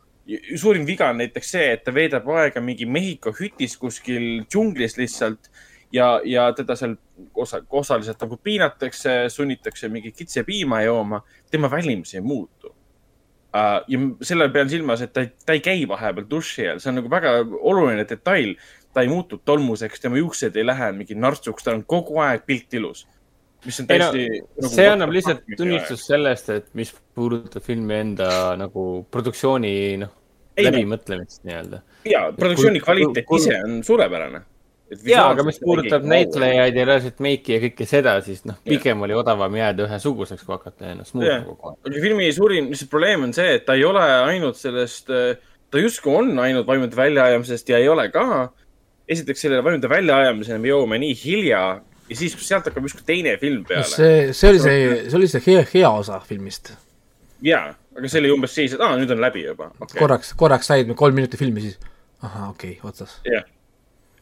[0.56, 5.50] suurim viga on näiteks see, et ta veedab aega mingi Mehhiko hütis kuskil džunglis lihtsalt
[5.92, 6.96] ja, ja teda seal
[7.34, 12.74] osa, osaliselt nagu piinatakse, sunnitakse mingit kitsepiima jooma, tema välimus ei muutu
[13.54, 13.84] uh,.
[13.88, 17.12] ja selle pean silmas, et ta, ta ei käi vahepeal duši all, see on nagu
[17.12, 18.56] väga oluline detail
[18.98, 22.74] ta ei muutu tolmuseks, tema juuksed ei lähe mingi nartsuks, tal on kogu aeg pilt
[22.74, 23.06] ilus.
[23.64, 27.96] mis on ei no täiesti nagu see annab lihtsalt tunnistust sellest, et mis puudutab filmi
[27.98, 29.72] enda nagu produktsiooni,
[30.02, 30.12] noh,
[30.58, 31.82] läbimõtlemist nii-öelda.
[32.10, 34.42] ja produktsiooni kvaliteet ise on suurepärane.
[35.08, 39.16] jaa, aga mis puudutab näitlejaid ja reaalselt meiki ja kõike seda, siis noh, pigem oli
[39.16, 41.98] odavam jääda ühesuguseks, kui hakata ennast muutma kogu aeg.
[42.04, 45.10] filmi suurim lihtsalt probleem on see, et ta ei ole ainult sellest,
[45.68, 48.48] ta justkui on ainult vaimude väljaajamisest ja ei ole ka.
[49.08, 51.62] esiteks selle vaimude väljaajamiseni me jõuame nii hilja
[52.08, 53.88] ja siis sealt hakkab justkui teine film peale.
[53.88, 56.72] see, see oli see, see oli see hea, hea osa filmist.
[57.44, 59.98] jaa, aga see oli umbes siis, et aa, nüüd on läbi juba okay..
[59.98, 61.78] korraks, korraks said kolm minutit filmi, siis
[62.22, 63.18] ahah, okei okay,, otsas.
[63.28, 63.44] jah,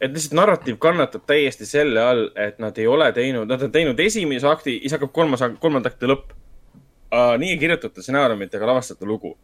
[0.01, 3.99] et lihtsalt narratiiv kannatab täiesti selle all, et nad ei ole teinud, nad on teinud
[3.99, 7.35] esimese akti, siis hakkab kolmas, kolmanda akti lõpp uh,.
[7.39, 9.37] nii ei kirjutata stsenaariumit ega lavastata lugu.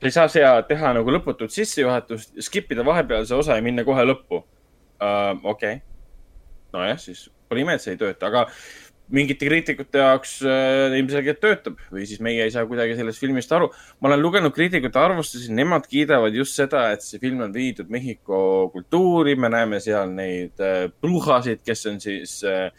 [0.00, 4.06] sa ei saa siia teha nagu lõputut sissejuhatust, skip ida vahepealse osa ja minna kohe
[4.06, 4.46] lõppu uh,.
[5.42, 5.80] okei okay.,
[6.72, 8.46] nojah, siis pole ime, et see ei tööta, aga
[9.12, 13.68] mingite kriitikute jaoks äh, ilmselgelt töötab või siis meie ei saa kuidagi sellest filmist aru.
[14.00, 18.70] ma olen lugenud kriitikute arvustusi, nemad kiidavad just seda, et see film on viidud Mehhiko
[18.72, 22.70] kultuuri, me näeme seal neid äh, bruhasid, kes on siis äh,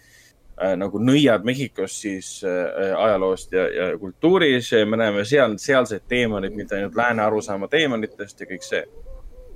[0.58, 4.72] äh, nagu nõiad Mehhikos siis äh, ajaloost ja, ja kultuuris.
[4.90, 8.86] me näeme seal, sealseid teemonid, mitte ainult lääne arusaama teemonitest ja kõik see.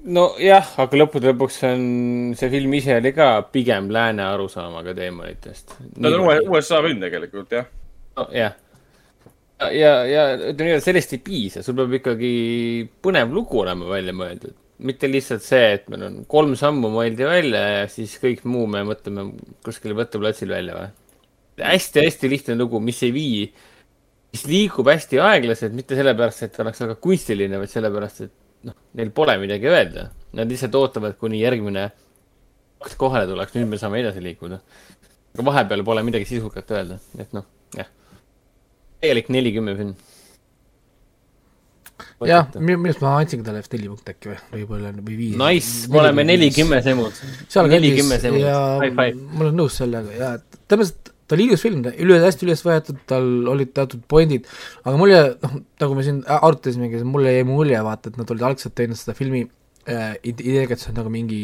[0.08, 1.84] nojah, aga lõppude lõpuks on,
[2.38, 5.76] see film ise oli ka pigem lääne arusaamaga teemonitest.
[5.98, 7.68] Nad on uue- USA film tegelikult jah.
[8.36, 8.56] jah.
[9.60, 12.32] ja, ja, ja ütleme nii, et sellest ei piisa, sul peab ikkagi
[13.04, 14.56] põnev lugu olema välja mõeldud.
[14.80, 18.86] mitte lihtsalt see, et meil on kolm sammu mõeldi välja ja siis kõik muu me
[18.88, 19.26] mõtleme
[19.66, 20.92] kuskil võtteplatsil välja või.
[21.60, 23.42] hästi-hästi lihtne lugu, mis ei vii,
[24.32, 29.12] mis liigub hästi aeglaselt, mitte sellepärast, et oleks väga kunstiline, vaid sellepärast, et noh, neil
[29.16, 30.10] pole midagi öelda.
[30.38, 31.88] Nad lihtsalt ootavad, kuni järgmine
[32.80, 34.60] akt kohale tuleks, nüüd me saame edasi liikuda.
[35.34, 37.46] aga vahepeal pole midagi sisukat öelda, et noh,
[37.78, 37.90] jah.
[39.02, 39.94] täielik nelikümmend film.
[42.28, 45.38] jah, minu meelest ma andsin talle vist neli punkti äkki või, võib-olla või viis.
[45.40, 49.16] Nice, me oleme nelikümmend seal nelikümmend ja high five.
[49.34, 53.02] ma olen nõus sellega ja selles mõttes, ta oli ilus film, üle, hästi üles võetud,
[53.10, 54.48] tal olid teatud pointid,
[54.84, 58.76] aga mulle, noh, nagu me siin arutasimegi, mulle jäi mulje, vaata, et nad olid algselt
[58.80, 61.44] teinud seda filmi äh, ide- ideega, et see on nagu mingi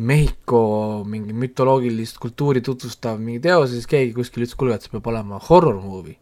[0.00, 0.60] Mehhiko
[1.04, 5.10] mingi mütoloogilist kultuuri tutvustav mingi teos ja siis keegi kuskil ütles, kuule, et see peab
[5.10, 6.16] olema horror movie.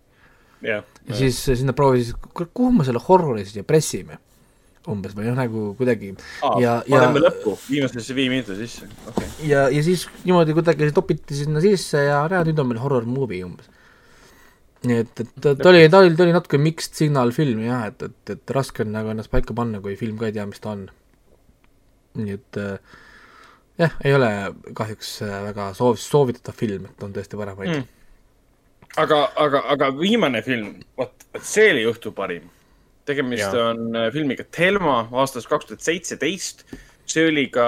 [0.64, 4.18] jah, ja siis äh, siis nad proovisid, kuule, kuhu me selle horrori siis pressime
[4.88, 6.12] umbes või noh, nagu kuidagi
[6.62, 9.28] ja, ja paneme lõppu, viimasesse viie minuti sisse, okay..
[9.48, 13.44] ja, ja siis niimoodi kuidagi topiti sinna sisse ja näed, nüüd on meil horror movie
[13.46, 13.68] umbes.
[14.88, 17.88] nii et, et ta, ta oli, ta oli, ta oli natuke mixed signal film jah,
[17.92, 20.62] et, et, et raske on nagu ennast paika panna, kui film ka ei tea, mis
[20.64, 20.88] ta on.
[22.18, 22.98] nii et äh,
[23.78, 24.30] jah, ei ole
[24.76, 27.88] kahjuks äh, väga soov, soovitatav film, et on tõesti paremaid mm..
[29.04, 32.48] aga, aga, aga viimane film, vot, vot see oli õhtu parim.
[33.08, 33.70] Tegemist ja.
[33.72, 36.66] On äh, filmiga Thelma aastast kaks tuhat seitseteist.
[37.08, 37.64] see oli ka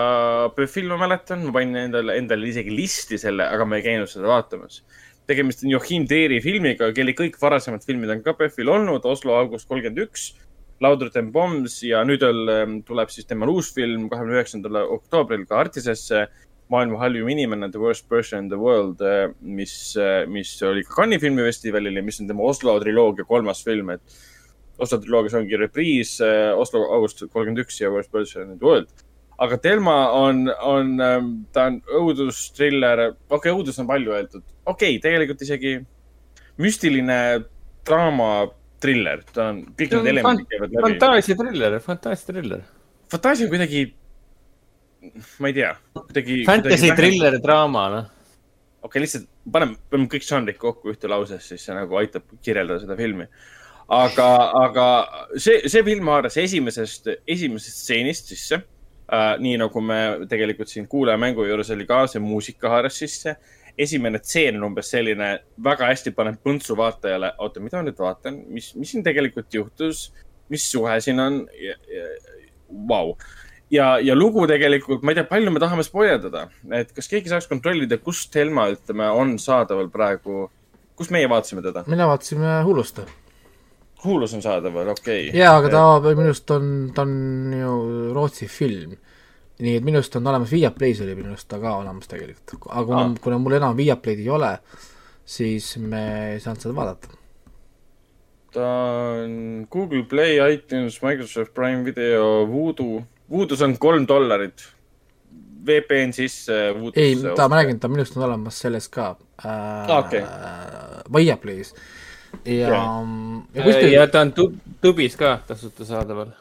[0.52, 4.28] PÖFFil, ma mäletan, ma panin endale, endale isegi listi selle, aga ma ei käinud seda
[4.28, 4.82] vaatamas.
[5.30, 9.68] tegemist on Joachim Teeri filmiga, kelle kõik varasemad filmid on ka PÖFFil olnud, Oslo august
[9.70, 10.34] kolmkümmend üks,
[10.80, 15.60] Laudert and Bombs ja nüüd on, tuleb siis temal uus film kahekümne üheksandal oktoobril ka
[15.60, 16.26] Artisesse
[16.70, 19.00] maailma halvim inimene, The worst person in the world,
[19.40, 19.94] mis,
[20.30, 24.20] mis oli ka Cannes'i filmifestivalil ja mis on tema Oslo triloogia kolmas film, et
[24.80, 28.88] Oslo triloogias ongi repriis Oslo august kolmkümmend üks ja Worst person in the world.
[29.40, 30.90] aga Thelma on, on,
[31.52, 35.78] ta on õudustriller, okei okay,, õudus on palju öeldud, okei okay,, tegelikult isegi
[36.60, 37.16] müstiline
[37.88, 38.30] draama
[38.80, 40.84] triller, ta on, kõik need elemendid käivad läbi.
[40.86, 42.62] fantaasiatriller, fantaasiatriller.
[43.12, 43.82] fantaasia on kuidagi,
[45.40, 46.40] ma ei tea, kuidagi.
[46.48, 46.92] Fantasy.
[46.96, 48.10] thriller draama, noh.
[48.80, 52.84] okei okay,, lihtsalt paneme, paneme kõik žanrid kokku ühte lausesse, siis see nagu aitab kirjeldada
[52.84, 53.28] seda filmi.
[53.90, 54.28] aga,
[54.64, 54.86] aga
[55.36, 59.34] see, see film haaras esimesest, esimesest stseenist sisse äh,.
[59.42, 60.00] nii nagu me
[60.30, 63.36] tegelikult siin kuulajamängu juures oli ka, see muusika haaras sisse.
[63.78, 65.28] esimene tseen on umbes selline,
[65.64, 70.10] väga hästi paneb põntsu vaatajale, oota, mida ma nüüd vaatan, mis, mis siin tegelikult juhtus,
[70.52, 71.38] mis suhe siin on,
[72.90, 73.14] vau
[73.70, 76.46] ja, ja lugu tegelikult, ma ei tea, palju me tahame spoilerdada,
[76.76, 80.48] et kas keegi saaks kontrollida, kust Helma, ütleme, on saadaval praegu,
[80.98, 81.86] kus meie vaatasime teda?
[81.88, 83.00] mina vaatasime Hulust.
[84.04, 85.38] Hulus on saadaval, okei okay..
[85.40, 86.66] jaa, aga ta minu arust on,
[86.96, 87.74] ta on ju
[88.16, 88.96] Rootsi film.
[89.60, 92.86] nii et minu arust on olemas, Viaplay's oli minu arust ta ka olemas tegelikult, aga
[92.88, 94.54] kuna ah., kuna mul enam Viaplay'd ei ole,
[95.24, 96.02] siis me
[96.32, 97.14] ei saanud seda vaadata.
[98.56, 98.72] ta
[99.20, 104.68] on Google Play, iTunes, Microsoft Prime Video, Voodoo, Voodoo's on kolm dollarit.
[105.66, 106.54] VPN sisse.
[106.96, 109.10] ei, ta, ma räägin, ta minu arust on olemas selles ka
[109.44, 110.22] äh, Okei.
[111.12, 111.74] Viaplay's
[112.44, 112.82] ja, ja
[113.54, 116.32] ja kuskil ja ta on tub-, tubis ka tasuta saadaval.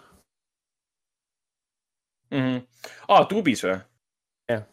[2.32, 2.40] mm.
[2.40, 2.62] -hmm.
[3.08, 3.78] aa, Tubis või?
[4.50, 4.64] Jah.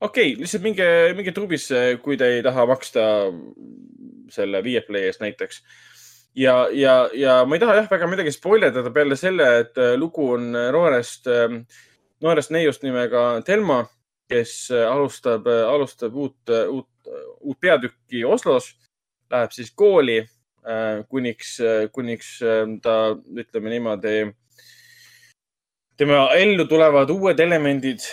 [0.00, 3.00] okei okay,, lihtsalt minge, minge Tubisse, kui te ei taha maksta
[4.30, 5.62] selle Viaplay eest näiteks.
[6.34, 10.32] ja, ja, ja ma ei taha jah väga midagi spoilerdada peale selle, et äh, lugu
[10.32, 11.26] on noorest,
[12.20, 13.84] noorest neiust nimega Telma,
[14.28, 16.88] kes äh, alustab, alustab uut, uut,
[17.40, 18.72] uut peatükki Oslos,
[19.30, 20.31] läheb siis kooli äh,
[21.08, 21.56] kuniks,
[21.92, 22.96] kuniks äh, ta,
[23.34, 24.16] ütleme niimoodi,
[25.98, 28.04] tema ellu tulevad uued elemendid,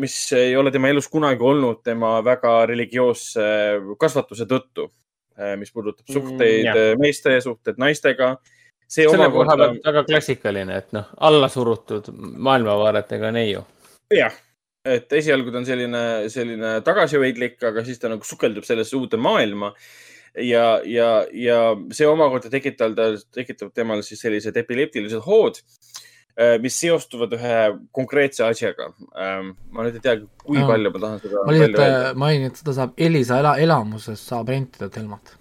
[0.00, 3.44] mis ei ole tema elus kunagi olnud tema väga religioosse
[4.00, 4.88] kasvatuse tõttu,
[5.58, 6.74] mis puudutab Mm, suhteid jah.
[6.74, 8.36] mm, meeste ja suhteid naistega.
[8.88, 13.66] see selle koha omakorda, pealt väga klassikaline, et noh, alla surutud maailmavaadetega neiu.
[14.14, 14.34] jah,
[14.84, 19.74] et esialgu ta on selline, selline tagasihoidlik, aga siis ta nagu sukeldub sellesse uude maailma
[20.44, 21.58] ja, ja, ja
[21.94, 25.60] see omakorda tekitab tal, tekitab temal siis sellised epileptilised hood,
[26.62, 27.56] mis seostuvad ühe
[27.94, 28.92] konkreetse asjaga.
[29.10, 30.68] ma nüüd ei tea, kui Aa.
[30.70, 31.42] palju ma tahan seda.
[31.42, 35.34] ma lihtsalt äh, mainin, et seda saab Elisa ela-, elamuses saab rentida Telmat.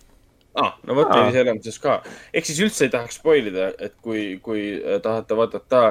[0.57, 0.73] ah,.
[0.87, 1.19] no vot, Aa.
[1.19, 1.99] sellise elamuses ka.
[2.33, 5.83] ehk siis üldse ei tahaks spoil ida, et kui, kui äh, tahate vaadata.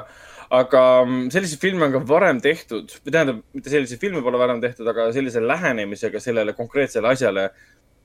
[0.58, 4.60] aga mm, selliseid filme on ka varem tehtud, või tähendab, mitte selliseid filme pole varem
[4.62, 7.50] tehtud, aga sellise lähenemisega sellele konkreetsele asjale,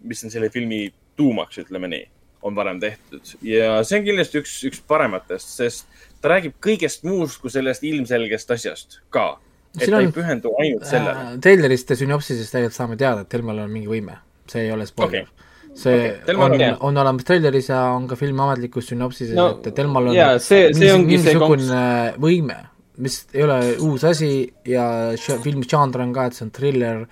[0.04, 0.86] mis on selle filmi
[1.20, 2.06] tuumaks, ütleme nii,
[2.48, 3.36] on varem tehtud.
[3.46, 8.52] ja see on kindlasti üks, üks parematest, sest ta räägib kõigest muust kui sellest ilmselgest
[8.58, 9.38] asjast ka.
[9.76, 11.28] et Siin ta on- ei pühendu ainult sellele.
[11.34, 14.18] Äh, treilerist ja sünopsisest tegelikult saame teada, et Telmal on mingi võime,
[14.48, 15.48] see ei ole spoiler okay..
[15.76, 16.36] see okay.
[16.36, 20.18] On on-, on olemas treileris ja on ka filmi ametlikus sünopsises No, et Telmal on
[20.18, 21.84] jaa, see- see see mingisugune
[22.20, 22.58] võime,
[23.02, 24.32] mis ei ole uus asi
[24.68, 25.14] ja
[25.44, 27.06] filmi žanr on ka, et see on thriller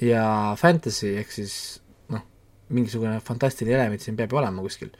[0.00, 1.52] ja fantasy ehk siis
[2.74, 4.90] mingisugune fantastiline element siin peab ju olema kuskil.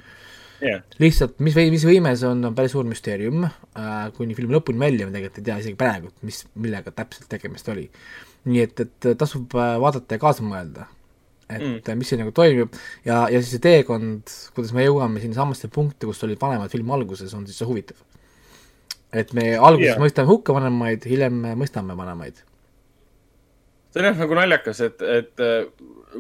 [0.65, 4.57] jah, lihtsalt mis või mis võime see on, on päris suur müsteerium äh,, kuni filmi
[4.57, 7.89] lõpuni välja me tegelikult ei tea isegi praegu, mis, millega täpselt tegemist oli.
[8.49, 10.89] nii et, et tasub äh, vaadata ja kaasa mõelda,
[11.49, 11.81] et Mm.
[11.81, 11.97] mm.
[11.99, 12.75] mis siin nagu toimub
[13.07, 17.33] ja, ja siis see teekond, kuidas me jõuame sinnasamasse punkti, kus olid vanemad filmi alguses,
[17.35, 17.97] on siis huvitav.
[19.13, 20.03] et me alguses yeah.
[20.03, 22.43] mõistame hukka vanemaid, hiljem me mõistame vanemaid.
[23.89, 25.65] see on jah nagu naljakas, et, et äh,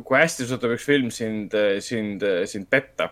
[0.05, 1.55] kui hästi suudab üks film sind,
[1.85, 3.11] sind, sind petta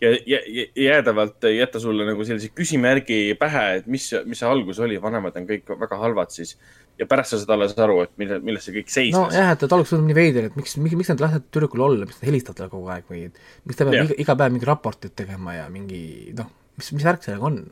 [0.00, 4.80] ja, ja, ja jäädavalt jätta sulle nagu sellise küsimärgi pähe, et mis, mis see algus
[4.82, 6.56] oli, vanemad on kõik väga halvad siis.
[7.00, 9.18] ja pärast sa saad alles aru, et mille, milles see kõik seisnes.
[9.18, 12.08] nojah, et, et alguses tundub nii veider, et miks, miks, miks nad lasevad tüdrukul olla,
[12.08, 14.08] miks nad helistavad talle kogu aeg või miks ta peab Jah.
[14.08, 16.02] iga, iga päev mingi raportit tegema ja mingi
[16.38, 16.50] noh,
[16.80, 17.62] mis, mis värk sellega on?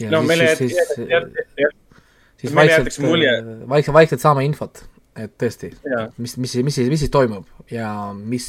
[0.00, 1.06] ja no meile jäetakse,
[3.04, 3.38] mulje-,
[3.70, 4.82] vaikselt, vaikselt saame infot,
[5.26, 5.72] et tõesti,
[6.18, 8.48] mis, mis, mis mis siis toimub ja mis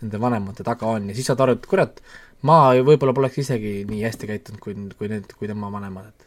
[0.00, 1.10] nende vanemate taga on.
[1.10, 2.00] Ja siis saad aru, et kurat,
[2.46, 6.26] ma võib-olla poleks isegi nii hästi käitunud, kui, kui need, kui tema vanemad, et.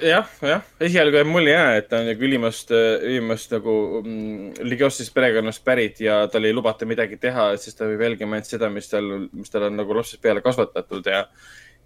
[0.00, 5.12] Jah, jah, esialgu jääb mulje jaa, et ta on nagu ülimast, ülimast nagu mm, religioossest
[5.12, 8.88] perekonnast pärit ja tal ei lubata midagi teha, sest ta peab jälgima ainult seda, mis
[8.88, 11.26] tal, mis tal on nagu lapsest peale kasvatatud ja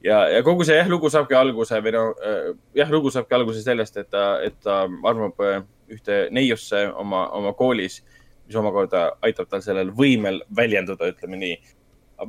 [0.04, 3.64] ja, ja kogu see jah, lugu saabki alguse või no äh, jah, lugu saabki alguse
[3.64, 5.58] sellest, et ta, et ta äh,
[5.92, 8.02] ühte neiusse oma, oma koolis,
[8.46, 11.58] mis omakorda aitab tal sellel võimel väljenduda, ütleme nii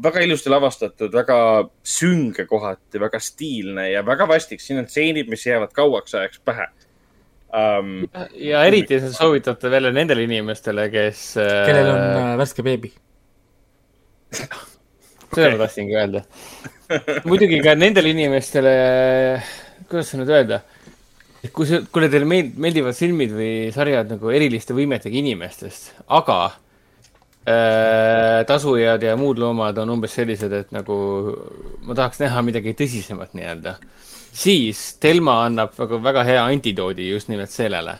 [0.03, 1.39] väga ilusti lavastatud, väga
[1.83, 6.67] sünge kohati, väga stiilne ja väga vastik, siin on stseenid, mis jäävad kauaks ajaks pähe
[7.49, 8.07] um,.
[8.37, 11.23] ja eriti see soovitate veel nendele inimestele, kes.
[11.39, 12.91] kellel on äh, värske beebi.
[15.33, 16.23] seda ma tahtsingi öelda.
[17.25, 18.73] muidugi ka nendele inimestele,
[19.89, 20.61] kuidas seda nüüd öelda,
[21.47, 26.39] kui see, kui teile meeld-, meeldivad filmid või sarjad nagu eriliste võimetega inimestest, aga
[27.47, 30.99] äh, tasujad ja muud loomad on umbes sellised, et nagu
[31.87, 33.77] ma tahaks näha midagi tõsisemat nii-öelda,
[34.35, 37.99] siis Telma annab väga, väga hea antidoodi just nimelt sellele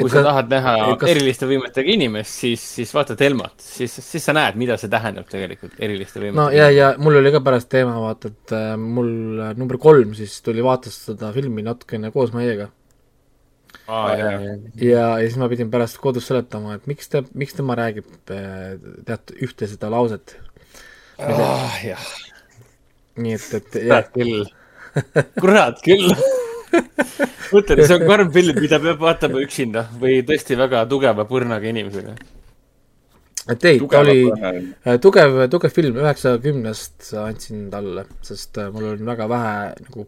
[0.00, 3.94] kui Et sa ka- tahad näha kas- eriliste võimetega inimest, siis, siis vaata Telmat, siis,
[4.02, 7.40] siis sa näed, mida see tähendab tegelikult eriliste võimetega no ja, ja mul oli ka
[7.46, 9.10] pärast teema vaata, et äh, mul
[9.46, 12.70] äh, number kolm siis tuli vaatas seda filmi natukene koos meiega
[13.90, 14.58] Aa, jah, jah.
[14.82, 18.76] ja, ja siis ma pidin pärast kodus seletama, et miks ta, miks tema räägib äh,
[19.06, 20.36] tead ühte seda lauset.
[21.18, 22.04] Ah, jah,
[23.20, 24.46] nii et, et jah kurat, küll.
[25.42, 26.14] kurat küll.
[27.54, 32.14] mõtlen, see on karm film, mida peab vaatama üksinda või tõesti väga tugeva purnaga inimesega.
[33.54, 34.62] et ei, ta oli tugev.
[34.84, 40.06] äh, tugev, tugev film, üheksakümnest andsin talle, sest äh, mul oli väga vähe nagu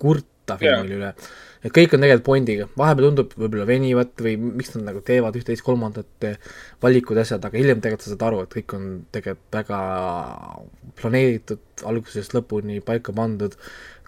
[0.00, 0.80] kurta Jaa.
[0.80, 1.12] filmi üle.
[1.60, 5.64] et kõik on tegelikult Bondiga, vahepeal tundub võib-olla venivat või miks nad nagu teevad üht-teist
[5.66, 6.38] kolmandat eh,
[6.82, 9.80] valikud, asjad, aga hiljem tegelikult sa saad aru, et kõik on tegelikult väga
[11.02, 11.60] planeeritud,
[11.90, 13.58] algusest lõpuni paika pandud,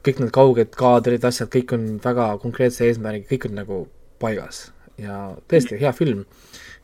[0.07, 3.81] kõik need kauged kaadrid, asjad, kõik on väga konkreetse eesmärgiga, kõik on nagu
[4.23, 4.65] paigas.
[5.01, 6.25] Ja tõesti hea film,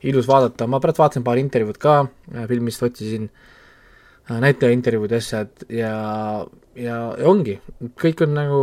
[0.07, 5.21] ilus vaadata, ma pärast vaatasin paar intervjuud ka äh, filmist, otsisin äh, näitleja intervjuud ja
[5.23, 5.93] asjad ja,
[6.79, 7.59] ja, ongi,
[8.01, 8.63] kõik on nagu,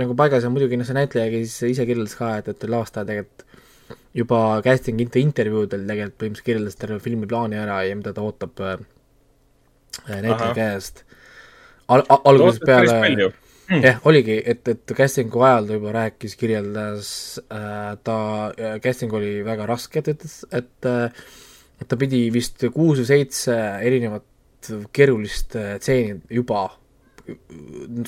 [0.00, 3.46] nagu paigas ja muidugi noh, see näitleja käis ise kirjeldas ka, et, et lavastaja tegelikult
[4.16, 8.62] juba casting inter- intervjuudel tegelikult põhimõtteliselt kirjeldas terve filmi plaani ära ja mida ta ootab
[8.64, 8.78] äh,
[10.08, 11.04] näitleja käest.
[11.92, 13.32] Al algusest peale
[13.66, 13.82] palju.
[13.84, 17.10] jah, oligi, et, et casting'u ajal ta juba rääkis, kirjeldas
[17.50, 18.18] äh,, ta
[18.82, 21.26] casting oli väga raske, ta ütles, et äh,
[21.80, 27.38] et ta pidi vist kuus või seitse erinevat keerulist äh, stseeni juba äh,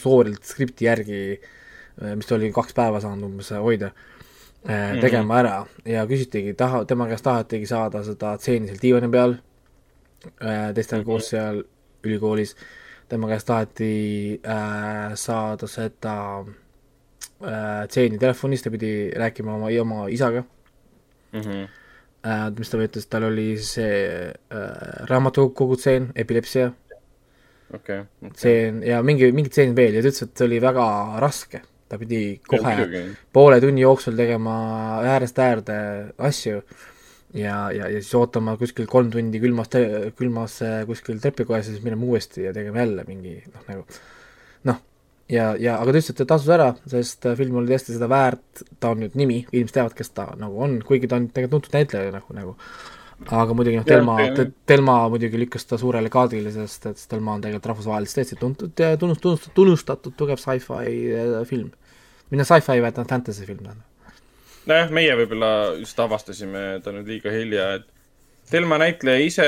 [0.01, 1.23] soorilt skripti järgi,
[1.99, 3.89] mis ta oli kaks päeva saanud umbes hoida,
[5.03, 5.55] tegema ära.
[5.83, 9.35] Ja küsitigi, taha, tema käest tahetigi saada seda stseeni seal diivani peal,
[10.77, 11.59] teistega koos seal
[12.07, 12.55] ülikoolis,
[13.09, 20.45] tema käest taheti äh, saada seda äh, stseeni telefonis, ta pidi rääkima oma, oma isaga.
[21.33, 21.65] Mhm.
[22.25, 26.73] äh,, mis ta ütles, tal oli see äh, raamatukogu tseen, epilepsia.
[27.75, 28.05] Okei.
[28.33, 30.87] tseen ja mingi, mingid tseenid veel ja ta ütles, et see oli väga
[31.21, 33.03] raske, ta pidi kohe
[33.33, 34.55] poole tunni jooksul tegema
[35.05, 35.77] äärest äärde
[36.31, 36.63] asju
[37.39, 39.71] ja, ja, ja siis ootama kuskil kolm tundi külmas,
[40.19, 43.87] külmas äh, kuskil trepikojas ja siis minema uuesti ja tegema jälle mingi noh, nagu
[44.69, 44.83] noh,
[45.33, 48.11] ja, ja aga ta ütles, et ta tasus ära, sest äh, film oli tõesti seda
[48.11, 51.69] väärt, ta on nüüd nimi, inimesed teavad, kes ta nagu on, kuigi ta on tegelikult
[51.69, 52.57] tuntud näitleja nagu, nagu
[53.27, 54.17] aga muidugi noh, Telma
[54.69, 58.95] Telma muidugi lükkas ta suurele kaardile, sest et Telma on tegelikult rahvusvaheliselt täitsa tuntud ja
[59.01, 61.73] tunnust-, tunnustatud, tunnustatud tugev sci-fi äh, film.
[62.31, 63.88] või noh, sci-fi, vaid on fantasy film, tähendab.
[64.69, 67.89] nojah, meie võib-olla just avastasime ta nüüd liiga hilja, et
[68.49, 69.47] Telma näitleja ise,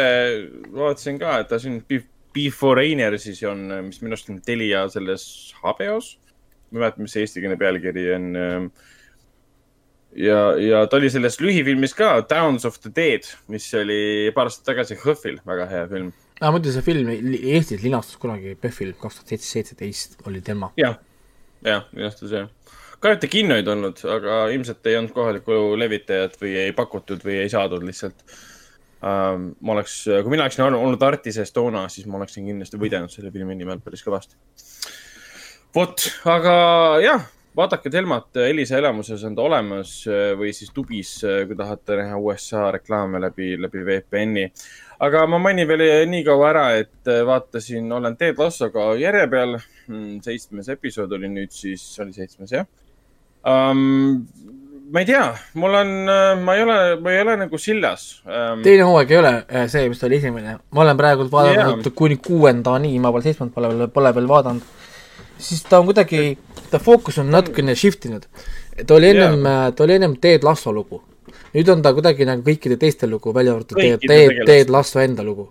[0.76, 2.04] vaatasin ka, et ta siin pi-
[2.36, 5.24] Before Rainer siis on, mis minu arust on Telia selles
[5.62, 6.18] HBO-s.
[6.70, 8.26] ma ei mäleta, mis see eestikeelne pealkiri on.
[10.14, 14.68] ja, ja ta oli selles lühifilmis ka, Downs of the Dead, mis oli paar aastat
[14.68, 16.12] tagasi HÖFFil, väga hea film.
[16.40, 20.70] aa, muidu see film Eestis linastus kunagi PÖFFil kaks tuhat seitseteist oli tema.
[20.78, 21.00] jah,
[21.66, 22.46] jah, linastus jah.
[23.00, 27.24] kahju, et ta kinno ei tulnud, aga ilmselt ei olnud kohalikku levitajat või ei pakutud
[27.24, 28.24] või ei saadud lihtsalt
[29.00, 29.50] um,.
[29.60, 33.32] ma oleks, kui mina oleksin olnud- olnud Artises toona, siis ma oleksin kindlasti võidelnud selle
[33.32, 34.36] filmi nimel päris kõvasti.
[35.74, 36.54] vot, aga
[37.00, 37.24] jah,
[37.56, 39.94] vaadake Telmat, Elisa elamuses on ta olemas
[40.36, 44.50] või siis tubis, kui tahate näha USA reklaame läbi, läbi VPN-i.
[45.00, 49.58] aga ma mainin veel nii kaua ära, et vaatasin, olen Ted Lassoga järje peal.
[50.22, 52.68] seitsmes episood oli nüüd siis, oli seitsmes jah
[53.44, 54.26] um,.
[54.90, 55.90] ma ei tea, mul on,
[56.42, 58.62] ma ei ole, ma ei ole nagu sillas um,.
[58.62, 60.56] teine hooaeg ei ole äh, see, mis oli esimene.
[60.70, 61.94] ma olen praegu vaadanud Jaa.
[61.96, 64.66] kuni kuuendani, ma pole seitsmendat pole veel, pole veel vaadanud.
[65.38, 66.24] siis ta on kuidagi,
[66.70, 68.26] ta fookus on natukene shift inud.
[68.86, 69.46] ta oli ennem,
[69.76, 71.02] ta oli ennem Ted Lasso lugu.
[71.54, 74.44] nüüd on ta kuidagi nagu kõikide teiste lugu, välja arvatud Ted, Ted.
[74.46, 75.48] Ted Lasso enda lugu.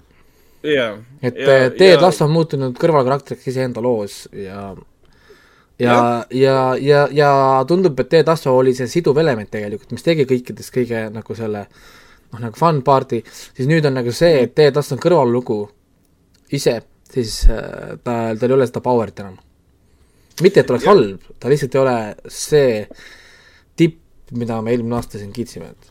[0.63, 0.99] jah.
[1.23, 4.73] et ja, Ted Lasso on muutunud kõrvalkarakteriks iseenda loos ja
[5.79, 7.31] ja, ja, ja, ja
[7.67, 11.65] tundub, et Ted Lasso oli see siduv element tegelikult, mis tegi kõikidest kõige nagu selle
[11.65, 13.21] noh, nagu fun party,
[13.57, 15.59] siis nüüd on nagu see, et Ted Lasso on kõrvallugu
[16.57, 16.79] ise,
[17.13, 19.37] siis äh, ta, tal ei ole seda power'it enam.
[20.43, 21.95] mitte, et oleks halb, ta lihtsalt ei ole
[22.31, 22.75] see
[23.79, 23.99] tipp,
[24.39, 25.88] mida me eelmine aasta siin kiitsime, et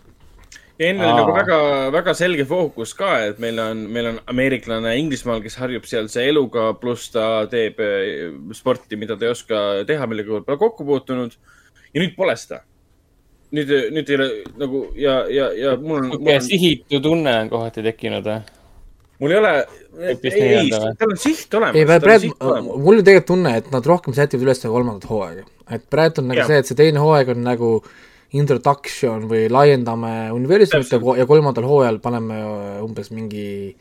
[0.78, 1.38] ja enne oli nagu Aa.
[1.40, 1.58] väga,
[1.94, 6.70] väga selge fookus ka, et meil on, meil on ameeriklane Inglismaal, kes harjub sealse eluga,
[6.78, 11.34] pluss ta teeb eh, sporti, mida ta ei oska teha, millega pole kokku puutunud.
[11.94, 12.62] ja nüüd pole seda.
[13.54, 14.28] nüüd, nüüd ei ole
[14.60, 18.40] nagu ja, ja, ja mul on, niisugune on, sihitu tunne on kohati tekkinud või?
[19.18, 19.52] mul ei ole,
[19.98, 21.78] ei, tal on siht olemas.
[21.78, 22.34] ei, praegu,
[22.68, 25.48] mul on tegelikult tunne, et nad rohkem sätivad üles seda kolmandat hooaega.
[25.74, 26.52] et praegu on nagu Jah.
[26.52, 27.72] see, et see teine hooaeg on nagu
[28.36, 33.74] introduction või laiendame universumit ja kolmandal hooajal paneme äh, umbes mingi,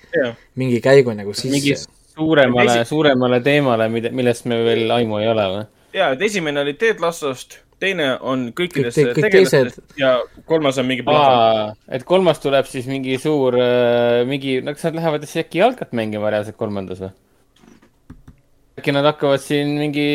[0.55, 1.89] mingi käigu nagu mingi sisse.
[2.15, 5.65] suuremale Esi-, suuremale teemale, mida, millest me veel aimu ei ole või?
[5.97, 10.15] ja, et esimene oli Ted Lassost, teine on kõikidest Kõik- kõik tegelastest ja
[10.47, 11.83] kolmas on mingi plahvatus.
[11.99, 13.59] et kolmas tuleb siis mingi suur,
[14.31, 17.11] mingi, no kas nad lähevad siis äkki jalkat mängima reaalselt kolmandas või?
[18.79, 20.09] äkki nad hakkavad siin mingi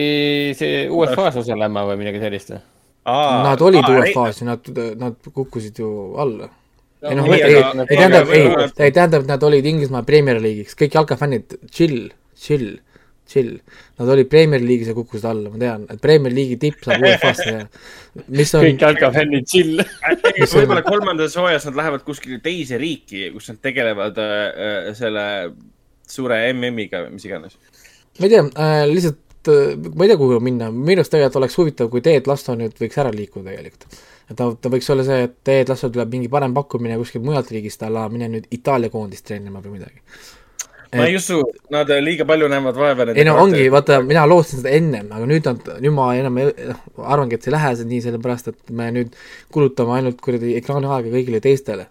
[0.57, 2.63] see UEFA-s osalema või midagi sellist või?
[3.05, 4.69] Nad olid UEFA-s ja nad,
[5.01, 5.89] nad kukkusid ju
[6.23, 6.49] alla.
[7.03, 8.45] ei noh, ei, ei, aga- ei tähendab, ei
[8.87, 12.77] ei tähendab, et nad olid Inglismaa Premier League'iks, kõik jalkafännid, chill, chill,
[13.27, 13.57] chill.
[13.99, 17.49] Nad olid Premier League'is ja kukkusid alla, ma tean, et Premier League'i tipp saab UEFA-sse
[17.57, 17.65] ja
[18.29, 19.83] mis on, kõik jalkafännid chill.
[20.55, 25.27] Võib-olla kolmandas hooajas nad lähevad kuskile teise riiki, kus nad tegelevad äh, äh, selle
[26.07, 27.59] suure MM-iga või mis iganes.
[28.21, 31.89] ma ei tea äh,, lihtsalt ma ei tea, kuhu minna, minu arust tegelikult oleks huvitav,
[31.93, 33.99] kui Ted Lasso nüüd võiks ära liikuda tegelikult.
[34.31, 37.51] et ta, ta võiks olla see, et Ted Lasso tuleb mingi parem pakkumine kuskilt mujalt
[37.55, 40.03] riigist, a la mine nüüd Itaalia koondist treenima või midagi.
[40.93, 41.41] ma ei usu,
[41.73, 43.09] nad liiga palju näevad vaeva.
[43.17, 46.83] ei no ongi, vaata, mina lootsin seda ennem, aga nüüd on, nüüd ma enam noh,
[47.03, 49.17] arvangi, et see ei lähe see nii, sellepärast et me nüüd
[49.55, 51.89] kulutame ainult kuradi ekraaniaega kõigile teistele.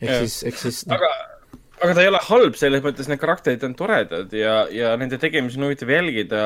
[0.00, 1.12] ehk siis, ehk siis aga,
[1.82, 5.58] aga ta ei ole halb, selles mõttes need karakterid on toredad ja, ja nende tegemisi
[5.58, 6.44] on huvitav jälgida.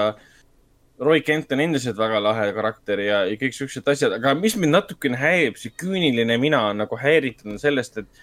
[0.96, 4.72] Roy Kent on endiselt väga lahe karakter ja, ja kõik siuksed asjad, aga mis mind
[4.72, 8.22] natukene häirib, see küüniline mina on nagu häiritud on sellest, et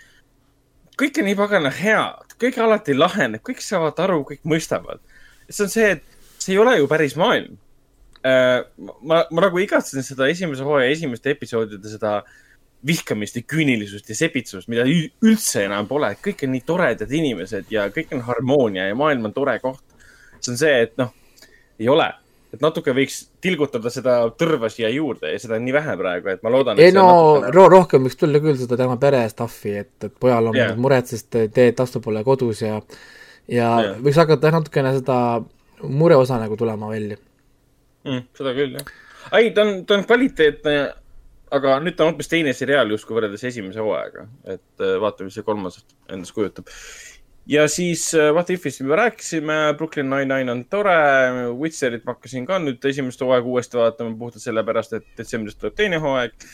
[0.97, 5.03] kõik on nii pagana head, kõik alati laheneb, kõik saavad aru, kõik mõistavad.
[5.49, 7.59] see on see, et see ei ole ju päris maailm.
[8.23, 12.21] ma, ma nagu igatsen seda esimese hooaja esimeste episoodide seda
[12.87, 17.87] vihkamist ja küünilisust ja sepitsust, mida üldse enam pole, kõik on nii toredad inimesed ja
[17.93, 19.83] kõik on harmoonia ja maailm on tore koht.
[20.39, 21.13] see on see, et noh,
[21.79, 22.09] ei ole,
[22.53, 26.43] et natuke võiks tilgutada seda tõrva siia juurde ja seda on nii vähe praegu, et
[26.45, 26.79] ma loodan.
[26.79, 27.07] ei no
[27.47, 30.75] ro-, rohkem võiks tulla küll seda tema pere stuff'i, et, et pojal on yeah.
[30.77, 32.81] mured, sest teed tastu pole kodus ja
[33.47, 33.95] ja yeah.
[34.03, 35.17] võiks hakata natukene seda
[35.83, 37.17] mureosa nagu tulema välja.
[38.05, 38.27] mm,.
[38.37, 38.91] seda küll, jah.
[39.39, 40.75] ei, ta on, ta on kvaliteetne,
[41.53, 45.37] aga nüüd ta on hoopis teine seriaal justkui võrreldes esimese hooajaga, et äh, vaatame, mis
[45.39, 46.69] see kolmas endast kujutab.
[47.49, 50.97] ja siis äh, What If'ist juba rääkisime, Brooklyn Nine-Nine on tore,
[51.59, 56.01] Witcherit ma hakkasin ka nüüd esimest hooaega uuesti vaatama puhtalt sellepärast, et detsembris tuleb teine
[56.03, 56.47] hooaeg.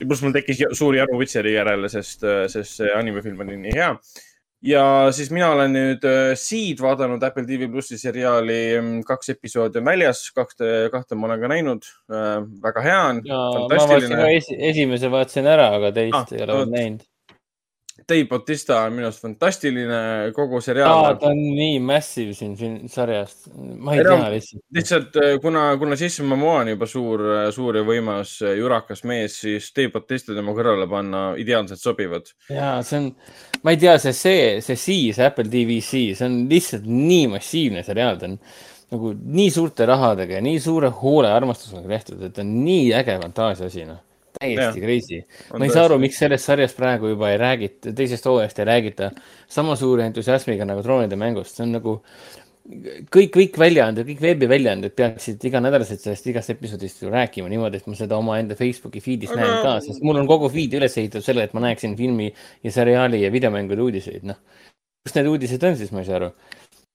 [0.00, 3.96] ja pluss mul tekkis suur janu Witcheri järele, sest, sest see animefilm oli nii hea
[4.62, 4.84] ja
[5.14, 8.58] siis mina olen nüüd äh, Seed vaadanud Apple TV plussi seriaali,
[9.06, 11.88] kaks episoodi on väljas, kahte, kahte ma olen ka näinud.
[12.62, 16.60] väga hea on, ma vaatasin ka esi, esimese vaatasin ära, aga teist Ah, ei ole
[16.60, 17.08] veel näinud.
[18.08, 19.98] Dave Bautista on minu arust fantastiline
[20.34, 21.16] kogu aa, seriaal.
[21.20, 23.34] ta on nii massive siin film- sarjas.
[23.78, 24.62] ma ei Ei no, tea lihtsalt.
[24.78, 27.20] lihtsalt äh, kuna, kuna Jason Momoa on juba suur,
[27.54, 32.32] suur ja võimas äh, jurakas mees, siis Dave Bautista tema kõrvale panna ideaalselt sobivad.
[32.50, 33.08] ja see on,
[33.62, 34.76] ma ei tea, see, see, see
[35.12, 38.38] see Apple TV C, see on lihtsalt nii massiivne seriaal, ta on
[38.92, 42.90] nagu nii suurte rahadega ja nii suure hoole ja armastusega tehtud, et ta on nii
[42.98, 44.00] äge fantaasia asi, noh.
[44.38, 45.22] Täiesti crazy.
[45.52, 49.10] Ma ei saa aru, miks sellest sarjast praegu juba ei räägita, teisest hooajast ei räägita
[49.48, 51.98] sama suure entusiasmiga nagu troonide mängust, see on nagu
[52.62, 57.98] kõik, kõik väljaanded, kõik veebiväljaanded peaksid iganädalaselt sellest igast episoodist ju rääkima niimoodi, et ma
[57.98, 61.48] seda omaenda Facebooki feed'is Aga- näen ka, sest mul on kogu feed üles ehitatud selle,
[61.48, 62.30] et ma näeksin filmi
[62.62, 64.38] ja seriaali ja videomängude uudiseid, noh.
[65.02, 66.32] kus need uudised on siis, ma ei saa aru.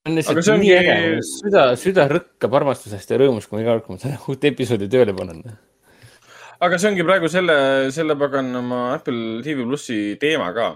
[0.08, 0.98] on lihtsalt nii ongi- äge,
[1.28, 4.88] süda, süda rõkkab armastusest ja rõõmust, kui ma iga kord, kui ma seda uut episoodi
[4.88, 5.44] tööle panen.
[6.64, 7.58] Aga see ongi praegu selle,
[7.96, 10.72] selle paganama Apple TV plussi teema ka.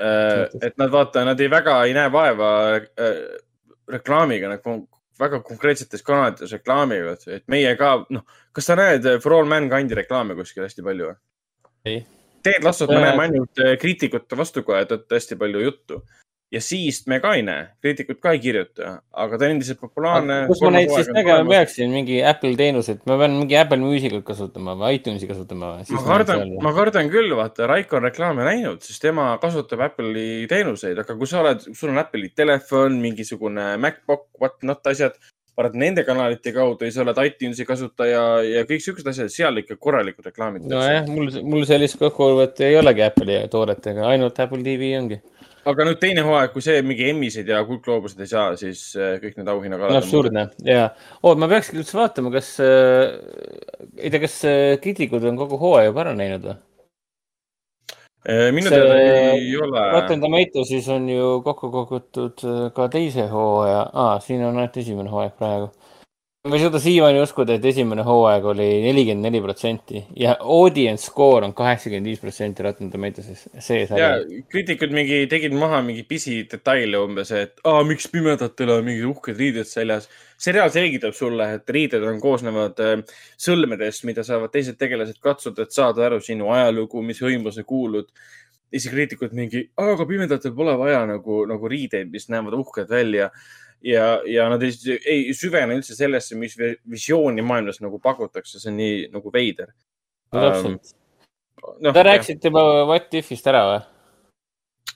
[0.00, 3.18] et nad vaata, nad ei väga ei näe vaeva äh,
[3.92, 4.86] reklaamiga, kon-
[5.20, 8.24] väga konkreetsetes kanalites reklaamivad, et meie ka, noh,
[8.56, 11.18] kas sa näed äh, For All Mankind'i reklaame kuskil hästi palju või?
[11.90, 12.00] ei,
[12.40, 16.00] Ted Lassot me näeme ainult äh, kriitikute vastukoja tõttu hästi palju juttu
[16.50, 20.38] ja siist me ka ei näe, kriitikud ka ei kirjuta, aga ta on endiselt populaarne.
[20.50, 24.74] kus ma neid siis nägema peaksin, mingi Apple teenuseid, ma pean mingi Apple Music'ut kasutama
[24.80, 29.30] või iTunesi kasutama ma kardan, ma kardan küll, vaata, Raiko on reklaame näinud, sest tema
[29.42, 35.14] kasutab Apple'i teenuseid, aga kui sa oled, sul on Apple'i telefon, mingisugune MacBook, whatnot asjad,
[35.54, 39.78] paned nende kanalite kaudu ja sa oled iTunesi kasutaja ja kõik siuksed asjad, seal ikka
[39.78, 40.66] korralikud reklaamid.
[40.66, 45.20] nojah, mul, mul sellist kokkuvõtet ei olegi Apple'i tooretega, ainult Apple TV ongi.
[45.68, 49.38] Aga nüüd teine hooaeg, kui see mingi Emmy'sid ja kuldgloobusid ei saa, siis äh, kõik
[49.40, 50.00] need auhinnakalad.
[50.00, 50.88] absurdne ja,
[51.22, 53.14] oot, ma peakski üldse vaatama, kas äh,,
[53.98, 56.58] ei tea, kas äh, kriitikud on kogu hooaja juba ära näinud või?
[58.28, 59.80] Äh, minu teada ei ole.
[59.94, 65.08] Rotten Tomatoes'is on ju kokku kogutud äh, ka teise hooaja ah,, siin on ainult esimene
[65.08, 65.70] hooaeg praegu.
[66.48, 71.44] Ma ei suuda siiamaani uskuda, et esimene hooaeg oli nelikümmend neli protsenti ja audience score
[71.44, 74.38] on kaheksakümmend viis protsenti Rotten Tomatoes'is, see ja sari.
[74.48, 79.68] kriitikud mingi tegid maha mingi pisidetaile umbes, et aa, miks pimedatel on mingid uhked riided
[79.68, 80.08] seljas.
[80.40, 85.76] seriaal selgitab sulle, et riided on koosnevad äh, sõlmedest, mida saavad teised tegelased katsuda, et
[85.76, 88.08] saada aru sinu ajalugu, mis hõimu sa kuulud.
[88.72, 93.28] ja siis kriitikud mingi, aga pimedatel pole vaja nagu, nagu riideid, mis näevad uhked välja
[93.82, 94.72] ja, ja nad ei,
[95.08, 99.72] ei süvene üldse sellesse, mis vi- visiooni maailmas nagu pakutakse, see on nii nagu veider.
[100.32, 100.92] no täpselt.
[101.80, 103.80] noh Te, rääkisite juba What If'ist ära või?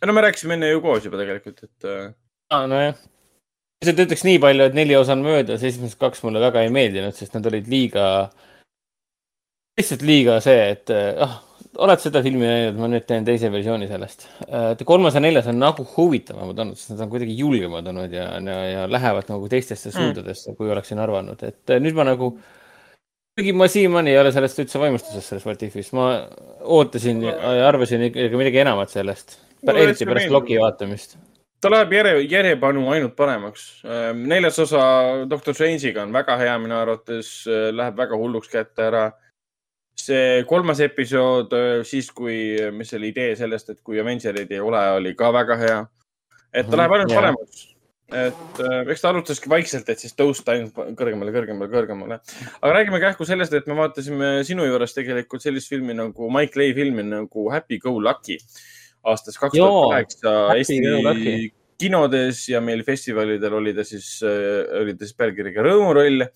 [0.06, 2.12] no me rääkisime enne ju koos juba tegelikult, et äh,
[2.52, 2.96] aa, nojah.
[3.82, 7.16] lihtsalt ütleks nii palju, et neli osa on möödas, esimesed kaks mulle väga ei meeldinud,
[7.16, 8.06] sest nad olid liiga,
[9.78, 10.92] lihtsalt liiga see, et
[11.24, 11.40] ah,
[11.82, 14.26] oled seda filmi näinud, ma nüüd teen teise versiooni sellest.
[14.86, 18.58] kolmas ja neljas on nagu huvitavamad olnud, sest nad on kuidagi julgemad olnud ja, ja,
[18.70, 22.34] ja lähevad nagu teistesse suundadesse, kui oleksin arvanud, et nüüd ma nagu
[23.34, 26.08] kuigi ma siiamaani ei ole sellest üldse vaimustuses, sellest What If'ist, ma
[26.76, 29.38] ootasin ja arvasin ikkagi midagi enamat sellest.
[29.64, 30.30] Eriti pärast.
[30.30, 31.16] Loki vaatamist.
[31.64, 33.82] ta läheb järje, järjepanu ainult paremaks.
[34.14, 34.84] neljas osa
[35.30, 39.04] Doctor Strange'iga on väga hea minu arvates, läheb väga hulluks kätte ära.
[39.98, 41.52] See kolmas episood,
[41.86, 45.78] siis kui, mis oli idee sellest, et kui Avengerid ei ole, oli ka väga hea.
[46.54, 47.20] et ta Mhm, läheb ainult jaa.
[47.20, 47.62] paremaks.
[48.14, 52.20] et äh, eks ta alustaski vaikselt, et siis tõusta ainult kõrgemale, kõrgemale, kõrgemale.
[52.62, 56.74] aga räägime kähku sellest, et me vaatasime sinu juures tegelikult sellist filmi nagu Mike Leigh
[56.74, 58.38] filmi nagu Happy Go Lucky
[59.04, 65.16] aastast kaks tuhat kaheksa Eesti kinodes ja meil festivalidel oli ta siis, oli ta siis
[65.18, 66.28] pealkirjaga Rõõmuroll.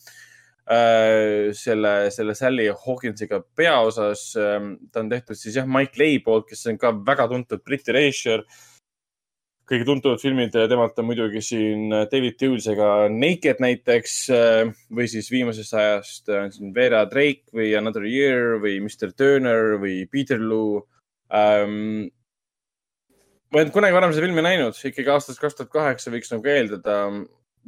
[0.69, 4.33] selle, selle Sally Hawkinsiga peaosas.
[4.37, 8.45] ta on tehtud siis jah, Mike Leigh poolt, kes on ka väga tuntud Briti režissöör.
[9.69, 14.15] kõige tuntumad filmid temalt on muidugi siin David Hughlesega Naked näiteks
[14.93, 20.07] või siis viimasest ajast on siin Vera Drake või Another Year või Mr Turner või
[20.09, 20.87] Peterloo
[21.33, 22.09] ähm,
[23.49, 26.97] ma olnud kunagi varem seda filmi näinud, ikkagi aastast kaks tuhat kaheksa võiks nagu eeldada.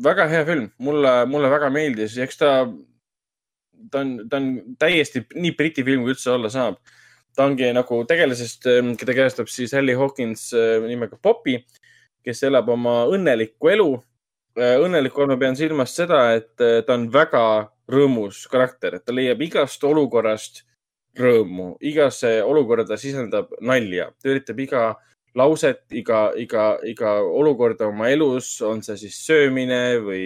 [0.01, 2.51] väga hea film, mulle, mulle väga meeldis, eks ta,
[3.90, 6.81] ta on, ta on täiesti nii Briti film, kui üldse olla saab.
[7.36, 8.66] ta ongi nagu tegelasest,
[8.98, 11.61] keda käestab siis Sally Hawkins äh, nimega Poppy,
[12.27, 13.90] kes elab oma õnnelikku elu.
[14.61, 17.44] õnnelikku ma pean silmas seda, et äh, ta on väga
[17.90, 20.65] rõõmus karakter, et ta leiab igast olukorrast
[21.19, 24.82] rõõmu, igasse olukorda ta sisendab nalja, ta üritab iga
[25.39, 30.24] lauset, iga, iga, iga olukorda oma elus, on see siis söömine või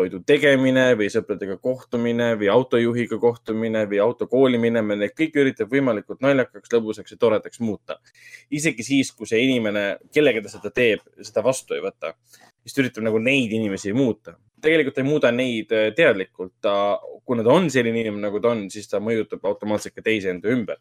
[0.00, 6.72] toidu tegemine või sõpradega kohtumine või autojuhiga kohtumine või autokooli minemine, kõik üritab võimalikult naljakaks,
[6.72, 7.98] lõbusaks ja toredaks muuta.
[8.50, 12.14] isegi siis, kui see inimene, kellega ta seda teeb, seda vastu ei võta,
[12.64, 14.36] siis ta üritab nagu neid inimesi muuta.
[14.60, 18.66] tegelikult ei muuda neid äh, teadlikult, ta, kuna ta on selline inimene, nagu ta on,
[18.70, 20.76] siis ta mõjutab automaatselt ka teisi enda ümber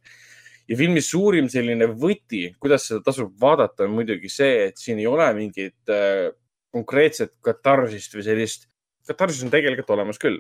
[0.70, 5.08] ja filmi suurim selline võti, kuidas seda tasub vaadata, on muidugi see, et siin ei
[5.10, 6.30] ole mingit äh,
[6.74, 8.68] konkreetset katarsist või sellist,
[9.10, 10.40] katarsis on tegelikult olemas küll.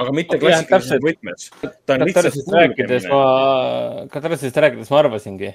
[0.00, 1.50] aga mitte klassikalises võtmes.
[1.86, 3.24] Katarsist rääkides ma,
[4.12, 5.52] Katarsist rääkides ma arvasingi,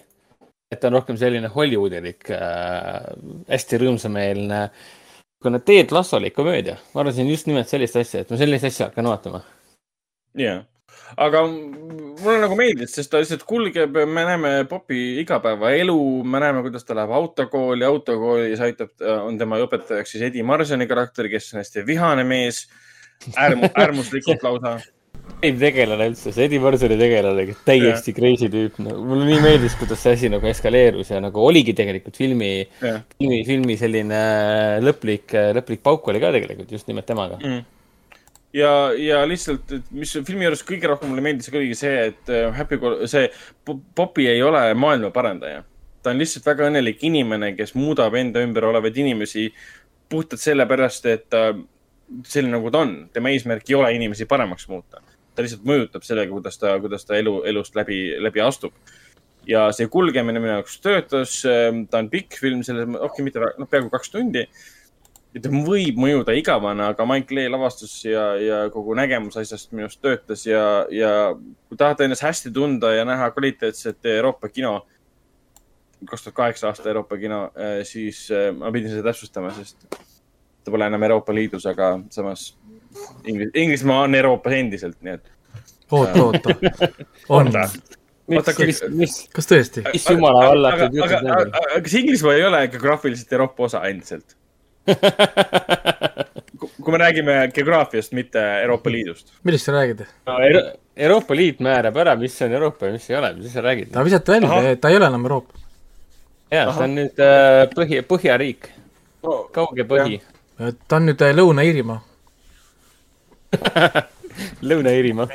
[0.71, 3.09] et ta on rohkem selline Hollywoodilik äh,,
[3.51, 6.77] hästi rõõmsameelne, niisugune Ted Lassolik komöödia.
[6.93, 9.43] ma arvasin just nimelt sellist asja, et ma sellist asja hakkan vaatama.
[10.39, 10.63] jah,
[11.17, 16.87] aga mulle nagu meeldis, sest ta lihtsalt kulgeb, me näeme Popi igapäevaelu, me näeme, kuidas
[16.87, 18.93] ta läheb autokooli, autokoolis aitab,
[19.25, 22.65] on tema õpetajaks siis Eddie Marsoni karakter, kes on hästi vihane mees,
[23.35, 24.77] äärmu-, äärmuslikult lausa.
[25.41, 28.97] ei tegelane üldse, see Eddie Marsoni tegelane, täiesti crazy tüüp no,.
[29.03, 32.51] mulle nii meeldis, kuidas see asi nagu eskaleerus ja nagu oligi tegelikult filmi,
[32.81, 34.25] jah filmi, filmi selline
[34.85, 37.39] lõplik, lõplik pauk oli ka tegelikult just nimelt temaga.
[37.41, 37.63] mm..
[38.55, 42.79] ja, ja lihtsalt, mis filmi juures kõige rohkem mulle meeldis, oligi see, et äh, Happy,
[43.11, 43.29] see
[43.65, 45.63] Po- Popi ei ole maailma parandaja.
[46.03, 49.47] ta on lihtsalt väga õnnelik inimene, kes muudab enda ümber olevaid inimesi
[50.09, 51.47] puhtalt sellepärast, et ta
[52.29, 52.93] selline nagu ta on.
[53.13, 55.01] tema eesmärk ei ole inimesi paremaks muuta.
[55.35, 58.73] ta lihtsalt mõjutab sellega, kuidas ta, kuidas ta elu, elust läbi, läbi astub.
[59.47, 61.41] ja see kulgemine minu jaoks töötas,
[61.89, 64.47] ta on pikk film, selles, okei, mitte, noh, peaaegu kaks tundi ja
[65.43, 70.01] ta võib mõjuda igavana, aga Mike Lee lavastus ja, ja kogu nägemus asjast minu arust
[70.03, 74.77] töötas ja, ja kui tahate ennast hästi tunda ja näha kvaliteetset Euroopa kino,
[76.07, 77.41] kaks tuhat kaheksa aasta Euroopa kino,
[77.87, 82.53] siis äh, ma pidin seda täpsustama, sest ta pole enam Euroopa Liidus, aga samas
[83.27, 85.29] Inglis-, Inglismaa on Euroopas endiselt, nii et.
[85.91, 86.55] oota, oota,
[87.29, 87.67] on, Oota.
[88.25, 89.83] Oota, mis, mis, kas tõesti?
[89.93, 94.37] mis jumala aga, ütlete aga, aga kas Inglismaa ei ole geograafiliselt Euroopa osa endiselt?
[96.85, 99.33] Kui me räägime geograafiast, mitte Euroopa Liidust.
[99.43, 100.05] millest sa räägid?
[100.25, 100.61] no, Euro
[100.95, 103.91] Euroopa Liit määrab ära, mis on Euroopa ja mis ei ole, mis sa räägid?
[103.93, 105.53] ta visati välja ta ei ole enam Euroopa.
[106.51, 108.69] jaa, see on nüüd äh, põhi, põhjariik,
[109.55, 110.21] kauge põhi,
[110.87, 111.99] ta on nüüd äh, Lõuna-Iirimaa.
[114.69, 115.27] Lõuna-Iirimaa.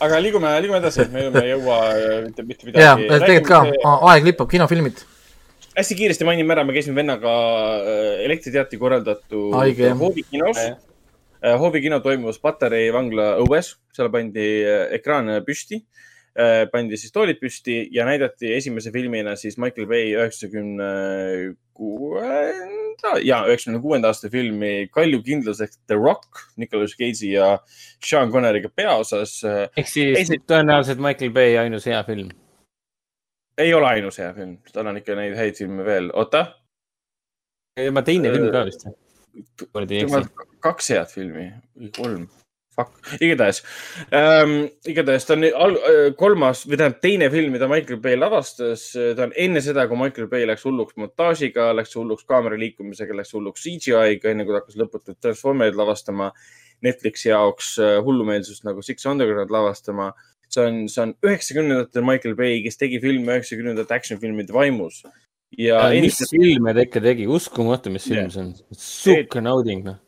[0.00, 3.26] aga liigume, liigume edasi, me me ei jõua äh, mitte, mitte jaa, midagi.
[3.28, 5.04] tegelikult ka, aeg lipab, kinofilmid.
[5.76, 7.32] Hästi kiiresti mainime ära, me käisime vennaga
[7.80, 9.52] äh, elektriteatri korraldatud.
[10.00, 10.58] Hoovi kinos.
[11.58, 15.80] Hoovi kino toimus Patarei vangla õues, seal pandi äh, ekraan püsti,
[16.72, 20.86] pandi siis toolid püsti ja näidati esimese filmina siis Michael Bay üheksakümne
[21.76, 27.50] kuuenda ja üheksakümne kuuenda aasta filmi Kaljukindlus ehk The Rock, Nicolas Cage'i ja
[28.00, 29.34] Sean Connery'ga peaosas.
[29.76, 32.30] ehk siis Esi- tõenäoliselt Michael Bay ainus hea film.
[33.58, 36.46] Ei ole ainus hea film, tal on ikka neid häid filme veel, oota.
[37.78, 38.86] Tema teine film ka vist.
[40.62, 41.46] kaks head filmi.
[41.96, 42.26] Kolm,
[42.76, 43.62] fuck, igatahes
[44.12, 45.78] ähm,, igatahes ta on nüüd al-,
[46.20, 50.28] kolmas või tähendab teine film, mida Michael Bay lavastas, ta on enne seda, kui Michael
[50.32, 54.80] Bay läks hulluks montaažiga, läks hulluks kaamera liikumisega, läks hulluks CGI-ga, enne kui ta hakkas
[54.80, 56.32] lõputult Transformerid lavastama
[56.82, 60.12] Netflixi jaoks äh, hullumeelsust nagu Six Underground lavastama.
[60.54, 65.02] See on, see on üheksakümnendatel Michael Bay, kes tegi filme üheksakümnendate action filmide vaimus.
[65.58, 68.54] ja mis endiselt filme ta ikka tegi, uskumatu, mis film see on.
[68.72, 69.98] sihuke nauding, noh.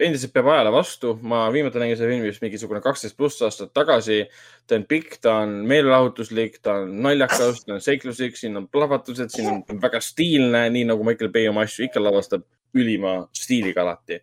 [0.00, 4.22] endiselt peab ajale vastu, ma viimati nägin seda filmi vist mingisugune kaksteist pluss aastat tagasi.
[4.66, 9.32] ta on pikk, ta on meelelahutuslik, ta on naljakas, ta on seikluslik, siin on plahvatused,
[9.34, 12.44] siin on väga stiilne, nii nagu Michael Bay oma asju ikka lavastab,
[12.76, 14.20] ülima stiiliga alati.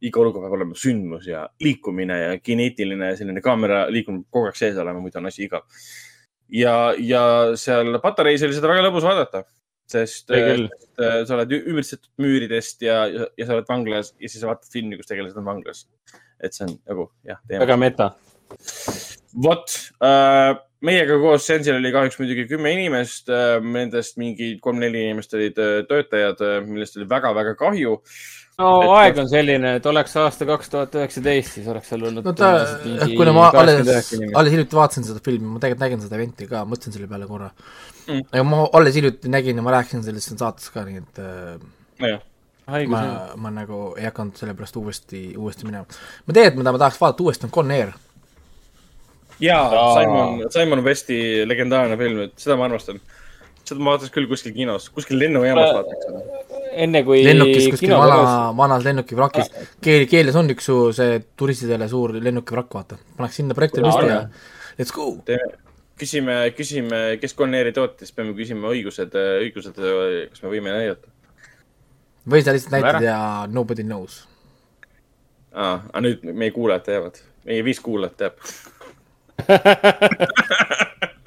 [0.00, 4.78] Iga olukord peab olema sündmus ja liikumine ja kineetiline selline kaamera liikumine kogu aeg sees
[4.80, 5.66] olema, muidu on asi igav.
[6.48, 7.22] ja, ja
[7.60, 9.44] seal Patareis oli seda väga lõbus vaadata,
[9.90, 10.64] sest äh,
[10.96, 14.98] sa oled ümbritsetud müüridest ja, ja, ja sa oled vanglas ja siis sa vaatad filmi,
[14.98, 15.86] kus tegelased on vanglas.
[16.40, 18.10] et see on nagu jah, väga meta.
[19.44, 20.56] vot äh,,
[20.86, 25.80] meiega koos seansil oli kahjuks muidugi kümme inimest äh,, nendest mingi kolm-neli inimest olid äh,
[25.88, 27.98] töötajad äh,, millest oli väga-väga kahju.
[28.60, 32.24] No Et- aeg on selline, et oleks aasta kaks tuhat üheksateist, siis oleks seal olnud.
[32.28, 32.50] no ta,
[33.16, 33.86] kuna ma alles,
[34.34, 37.50] alles hiljuti vaatasin seda filmi, ma tegelikult nägin seda event'i ka, mõtlesin selle peale korra
[38.10, 38.22] Mm.
[38.32, 41.60] aga ma alles hiljuti nägin ja ma rääkisin sellest siin saates ka, nii et äh,
[42.00, 42.22] nojah,
[42.72, 45.84] haigus ma ma nagu ei hakanud selle pärast uuesti, uuesti minema.
[46.26, 47.92] ma tean, et mida ma tahaks vaadata uuesti, on Con Air.
[49.40, 49.94] ja Aa.
[50.00, 52.98] Simon, Simon Westi legendaarne film, et seda ma armastan.
[53.68, 56.64] Seda ma vaataks küll kuskil kinos, kuskil lennujaamas Äh, vaataks seda.
[56.86, 59.52] enne kui lennukis kuskil vana vanas lennukivrakis,
[59.84, 62.98] keel, keeles on üks su see turistidele suur lennukivrakk, vaata.
[63.16, 64.20] paneks sinna projektoori Aa, püsti on ja
[64.80, 65.08] let's go.
[66.00, 71.10] küsime, küsime, kes Conairi tootis, peame küsima õigused, õigused, kas me võime näidata
[72.30, 74.26] või sa lihtsalt näitad ja nobody knows.
[75.52, 78.34] aa, aga nüüd meie kuulajad teavad, meie viis kuulajat teab.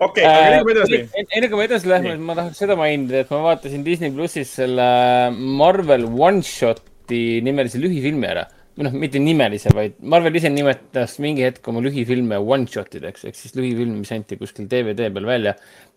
[0.00, 1.00] okei, aga liigume edasi.
[1.04, 4.50] Äh, enne kui me edasi lähme, ma tahaks seda mainida, et ma vaatasin Disney plussis
[4.60, 4.88] selle
[5.34, 8.46] Marvel One Shoti nimelise lühifilmi ära.
[8.74, 13.22] või noh, mitte nimelise, vaid Marvel ise nimetas mingi hetk oma lühifilme one shot ideks
[13.28, 15.52] ehk siis lühifilm, mis anti kuskil DVD peal välja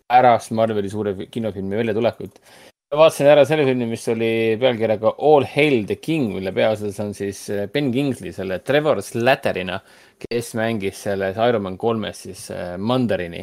[0.06, 2.38] pärast Marveli suure fi- kinofilmi väljatulekut.
[2.94, 4.30] vaatasin ära selle filmi, mis oli
[4.60, 9.80] pealkirjaga All Hail the King, mille peaosas on siis eh, Ben Kingsley selle Trevor Slatterina,
[10.22, 13.42] kes mängis selles Iron Man kolmes siis äh, Mandarini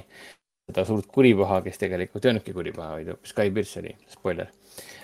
[0.70, 4.52] seda suurt kuripaha, kes tegelikult ei olnudki kuripaha, vaid hoopis Guy Pearce oli, spoiler.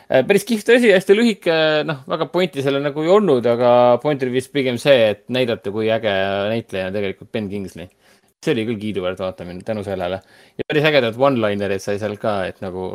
[0.09, 1.55] päris kihvt asi, hästi lühike,
[1.87, 3.71] noh, väga pointi sellel nagu ei olnud, aga
[4.03, 6.13] point vist pigem see, et näidata, kui äge
[6.51, 7.89] näitleja on tegelikult Ben Kingsley.
[8.41, 10.17] see oli küll kiiduväärt vaatamine tänu sellele
[10.57, 12.87] ja päris ägedad one-linerid sai seal ka, et nagu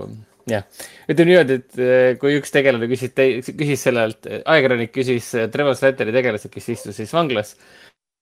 [0.50, 0.64] jah,
[1.06, 3.14] ütleme niimoodi, et eh, kui üks tegelane küsis,
[3.54, 7.54] küsis sellelt, ajakirjanik küsis Trevor Slatteri tegelaselt, kes istus siis vanglas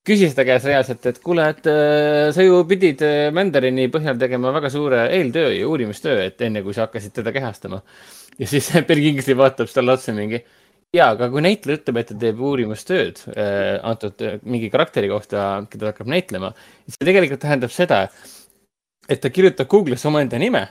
[0.05, 4.53] küsis ta käest reaalselt, et kuule, et äh, sa ju pidid äh, Mandarini põhjal tegema
[4.55, 7.81] väga suure eeltöö ja uurimistöö, et enne kui sa hakkasid teda kehastama.
[8.39, 10.43] ja siis Ben Kingsley vaatab talle otsa mingi.
[10.95, 15.65] ja, aga kui näitleja ütleb, et ta teeb uurimustööd äh, antud äh, mingi karakteri kohta,
[15.71, 16.53] keda ta hakkab näitlema,
[16.85, 18.05] siis see tegelikult tähendab seda,
[19.09, 20.67] et ta kirjutab Google'isse omaenda nime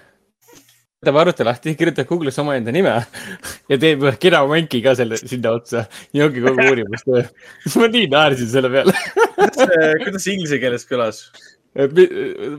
[1.04, 2.96] võtab arvuti lahti, kirjutab Google'isse omaenda nime
[3.72, 5.86] ja teeb ühe kena vanki ka selle sinna otsa
[6.16, 7.26] ja ongi kogu uurimustöö.
[7.78, 8.96] ma nii naersin selle peale.
[10.04, 11.26] kuidas see inglise keeles kõlas?
[11.74, 12.10] Mi-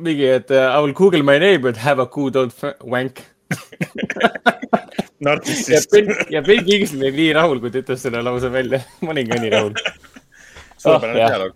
[0.02, 2.52] mingi, et uh, I will google my name but have a good old
[2.82, 3.22] wank.
[5.24, 5.94] nartsissist.
[6.30, 8.82] Ja Ben Kingsley oli nii rahul, kui ta ütles selle lause välja.
[9.00, 9.76] ma olin ka nii rahul.
[10.82, 11.54] suurepärane Oh, dialoog.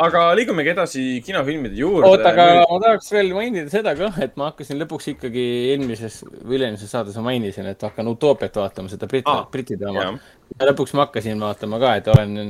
[0.00, 2.08] Aga liigumegi edasi kinofilmide juurde.
[2.08, 6.58] oota, aga ma tahaks veel mainida seda ka, et ma hakkasin lõpuks ikkagi eelmises või
[6.58, 10.16] üle-eelmises saates ma mainisin, et hakkan Utoopiat vaatama, seda Briti ah,, Briti jah..
[10.56, 12.40] ja lõpuks ma hakkasin vaatama ka, et olen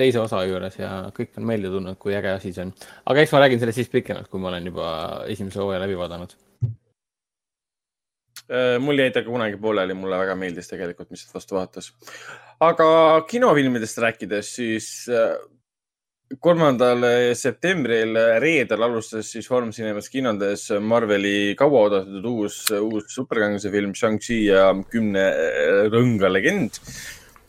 [0.00, 2.74] teise osa juures ja kõik on meelde tulnud, kui äge asi see on.
[3.06, 4.90] aga eks ma räägin sellest siis pikemalt, kui ma olen juba
[5.30, 6.34] esimese hooaja läbi vaadanud.
[8.48, 11.92] Äh, mul jäi ta ka kunagi pooleli, mulle väga meeldis tegelikult, mis sealt vastu vaatas.
[12.64, 12.88] aga
[13.28, 15.36] kinofilmidest rääkides, siis äh,
[16.36, 17.04] kolmandal
[17.38, 24.66] septembril reedel alustas siis Foorum Cinemas kinodes Marveli kauaoodatud uus, uus superkangelase film Shang-Chi ja
[24.92, 25.24] kümne
[25.92, 26.82] rõnga legend.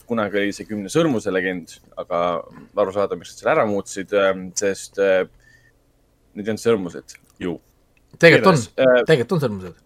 [0.09, 2.39] kunagi oli see kümne sõrmuse legend, aga
[2.81, 4.15] aru saada, miks nad selle ära muutsid,
[4.57, 7.57] sest need ei olnud sõrmused ju.
[8.17, 9.81] tegelikult on, Äh, tegelikult on sõrmused.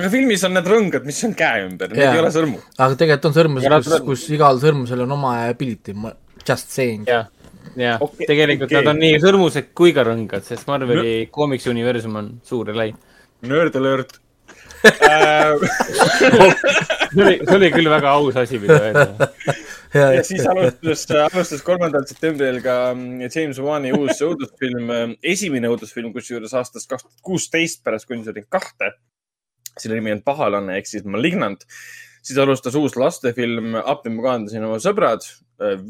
[0.00, 2.64] aga filmis on need rõngad, mis on käe ümber, need ei ole sõrmud.
[2.78, 5.94] aga tegelikult on nad kus kus igal sõrmusel on oma ability,
[6.46, 7.06] just saying.
[7.06, 7.28] jah,
[7.76, 8.82] ja Okei, okay, tegelikult okay.
[8.82, 11.30] nad on nii sõrmused kui ka rõngad, sest Marveli no.
[11.34, 12.90] koomiksi universum on suur ja lai.
[13.46, 14.18] nörd alert
[14.84, 15.56] äh,.
[17.12, 19.28] see oli, see oli küll väga aus asi, mida öelda.
[19.98, 26.14] ja, ja siis alustas, alustas kolmandal septembril ka mm, James Wan'i uus õudusfilm, esimene õudusfilm,
[26.16, 28.94] kusjuures aastast kaks tuhat kuusteist pärast Conjuring kahte.
[29.76, 31.64] selle nimi on Pahalane ehk siis Malignant.
[32.22, 35.26] siis alustas uus lastefilm Appi ma kaandasin oma sõbrad.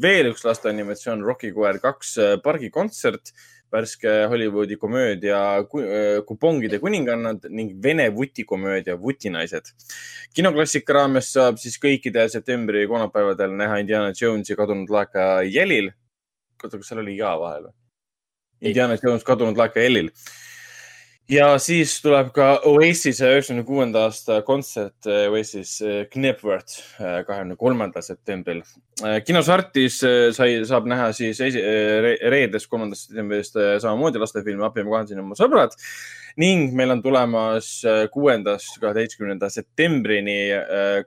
[0.01, 3.31] Veel üks lasteanimatsioon Rocky koer kaks pargikontsert,
[3.71, 5.83] värske Hollywoodi komöödia Ku-
[6.27, 9.71] Kupongide kuningannad ning vene vutikomöödia Vutinaised
[10.35, 15.91] kinoklassika raames saab siis kõikidel septembri kolmapäevadel näha Indiana Jonesi kadunud laeka jälil.
[16.63, 17.73] oota, kas seal oli ja vahel või?
[18.69, 20.11] Indiana Jones kadunud laeka jälil.
[21.29, 27.55] Ja siis tuleb ka Oasise üheksakümne kuuenda aasta kontsert eh, Oasis eh, Knebworth eh, kahekümne
[27.59, 28.63] kolmandal septembril.
[29.25, 29.99] kinos Artis
[30.35, 31.61] sai, saab näha siis esi-
[32.05, 35.73] re- reedest kolmandast septembrist samamoodi lastefilmi Appi ma kahandasin oma sõbrad
[36.39, 37.81] ning meil on tulemas
[38.13, 40.37] kuuendast kaheteistkümnenda septembrini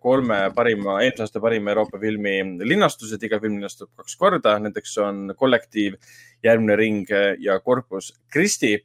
[0.02, 3.22] kolme parima, eelmise aasta parima Euroopa filmi linastused.
[3.22, 5.96] iga film linastub kaks korda, nendeks on Kollektiiv,
[6.44, 7.08] Järgmine ring
[7.40, 8.82] ja Corpus Christi.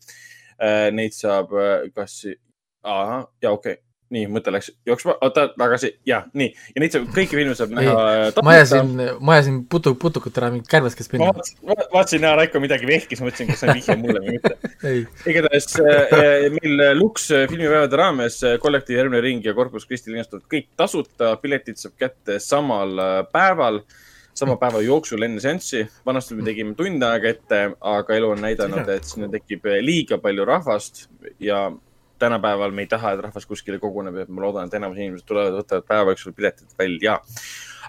[0.91, 2.21] Neid saab äh, kas,
[2.83, 3.83] ahah, ja okei okay.,
[4.13, 8.31] nii mõte läks jooksma, oota tagasi ja nii ja neid saab, kõiki filme saab näha.
[8.45, 8.89] ma ajasin,
[9.21, 11.29] ma ajasin putu, putukut ära, mingit kärvest, kes pinna.
[11.93, 14.55] vaatasin, näe, Raiko midagi vehkis, mõtlesin, kas see on vihje mulle või mitte
[15.29, 20.71] igatahes äh, meil Lux filmipäevade raames äh, kollektiiv Järgmine ring ja Corpus Christi linastuvad kõik
[20.79, 23.83] tasuta, piletid saab kätte samal äh, päeval,
[24.39, 25.83] sama päeva jooksul enne seanssi.
[26.05, 30.45] vanasti me tegime tund aega ette, aga elu on näidanud, et sinna tekib liiga palju
[30.47, 31.07] rahvast
[31.43, 31.67] ja
[32.19, 35.55] tänapäeval me ei taha, et rahvas kuskile koguneb ja ma loodan, et enamus inimesed tulevad,
[35.61, 37.19] võtavad päeva jooksul piletid välja.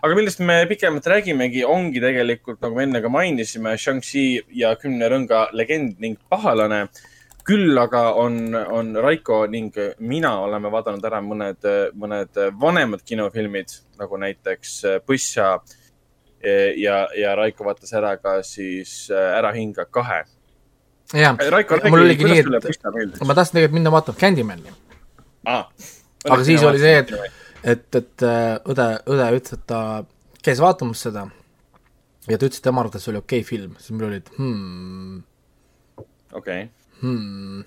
[0.00, 5.08] aga millest me pikemalt räägimegi, ongi tegelikult, nagu me enne ka mainisime, Shang-Chi ja Kümne
[5.12, 6.88] Rõnga legend ning pahalane.
[7.44, 11.64] küll aga on, on Raiko ning mina oleme vaadanud ära mõned,
[11.98, 14.74] mõned vanemad kinofilmid nagu näiteks
[15.06, 15.56] Põssa
[16.80, 20.22] ja, ja Raiko vaatas ära ka siis Ära hinga kahe.
[21.12, 24.76] jaa, Raiko, mul oligi nii, et ma tahtsin tegelikult minna vaatama Candymani,
[25.44, 25.66] ah,?
[26.28, 27.12] aga siis oli see, et,
[27.62, 29.80] et, et äh, õde, õde ütles, et ta
[30.44, 31.26] käis vaatamas seda.
[32.28, 35.22] Ja ta ütles, et tema arvates oli okei okay film, siis mul oli, et hmm,
[36.36, 36.66] okei,
[37.00, 37.62] hmm,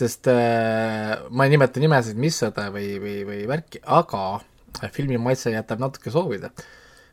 [0.00, 4.24] sest äh, ma ei nimeta nimesid, mis õde või, või, või värki, aga
[4.94, 6.52] filmi maitse jätab natuke soovida,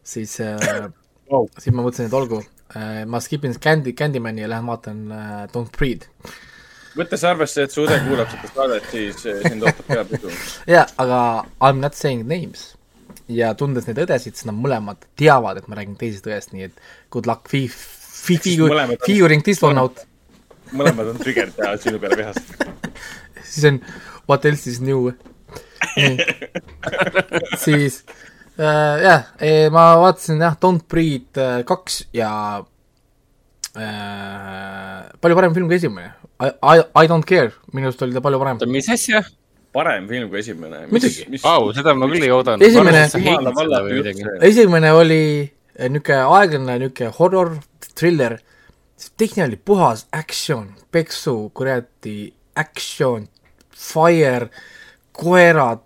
[0.07, 0.87] siis äh,
[1.31, 1.49] Wow.
[1.59, 2.37] siis ma mõtlesin, et olgu
[2.71, 6.07] äh,, ma skip in Candy, Candymani ja lähen vaatan äh, Don't Breathe.
[6.95, 10.31] võttes arvesse, et su õde kuulab seda saadet, siis eh, sind ootab peapidu.
[10.73, 11.19] jaa, aga
[11.59, 12.63] I m not saying names.
[13.27, 16.79] ja tundes neid õdesid, siis nad mõlemad teavad, et ma räägin teisest õest, nii et
[17.11, 19.99] good luck, fi-, fi-, siis figu- mõlemad, on- figuring this one out.
[20.71, 22.55] mõlemad on trigger'id ja sinu peale vihased.
[23.51, 23.81] siis on
[24.31, 25.11] what else is new.
[27.63, 28.15] siis äh,
[28.57, 29.23] jah,
[29.73, 32.31] ma vaatasin jah, Don't Breathe äh, kaks ja
[33.77, 36.13] äh, palju parem film kui esimene.
[36.37, 38.61] I, I, I don't care, minu arust oli ta palju parem.
[38.71, 39.23] mis asja?
[39.77, 40.85] parem film kui esimene.
[40.89, 41.27] Muidugi.
[41.43, 42.65] Vau, seda ma küll ei oodanud.
[42.65, 43.05] Esimene-
[44.49, 45.21] esimene oli
[45.77, 47.53] niisugune aeglane niisugune horror
[47.93, 48.39] thriller,
[49.17, 53.27] teine oli puhas action, peksu, kuradi action,
[53.69, 54.49] fire,
[55.17, 55.81] koerad,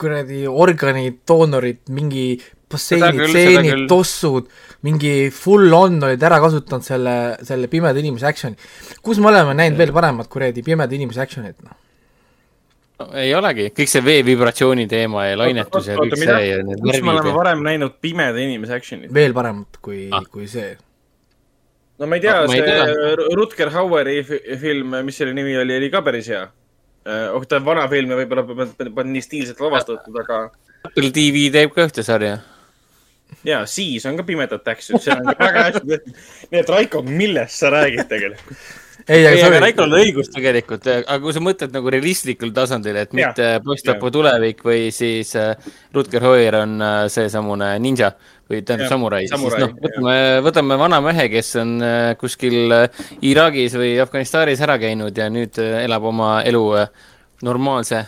[0.00, 2.26] kuradi organid, doonorid, mingi
[2.74, 4.48] basseinid, küll., tossud,
[4.86, 7.14] mingi full on olid ära kasutanud selle,
[7.46, 8.56] selle pimeda inimese action'i.
[9.04, 11.76] kus me oleme näinud veel paremat kuradi pimeda inimese action'it, noh?
[13.20, 17.00] ei olegi, kõik see vee vibratsiooni teema ja lainetus ja kõik see ja need kus
[17.02, 19.12] me oleme värvid varem näinud pimeda inimese action'it?
[19.14, 20.22] veel paremat kui Ah.
[20.30, 20.76] kui see.
[21.98, 23.30] no ma ei tea, Ah, ma ei see tea.
[23.38, 26.46] Rutger Haueri fi- film, mis selle nimi oli, oli ka päris hea.
[27.06, 30.46] oh, ta on vana film ja võib-olla polnud nii stiilselt lavastatud, aga
[30.84, 32.38] Apple TV teeb ka ühte sarja.
[33.44, 36.24] ja siis on ka pimedat action, see on väga hästi tehtud.
[36.52, 38.64] nii et Raiko, millest sa räägid tegelikult?
[39.08, 43.16] ei, aga sorry, Raikol on õigus tegelikult, aga kui sa mõtled nagu realistlikul tasandil, et
[43.16, 45.52] mitte post-apo tulevik või siis äh,
[45.94, 48.14] Rutger Hauer on äh, seesamune ninja
[48.50, 52.74] või tähendab Jah, samurai, siis samurai, noh, võtame, võtame vana mehe, kes on äh, kuskil
[52.76, 56.64] äh, Iraagis või Afganistanis ära käinud ja nüüd äh, elab oma elu
[57.44, 58.04] normaalse,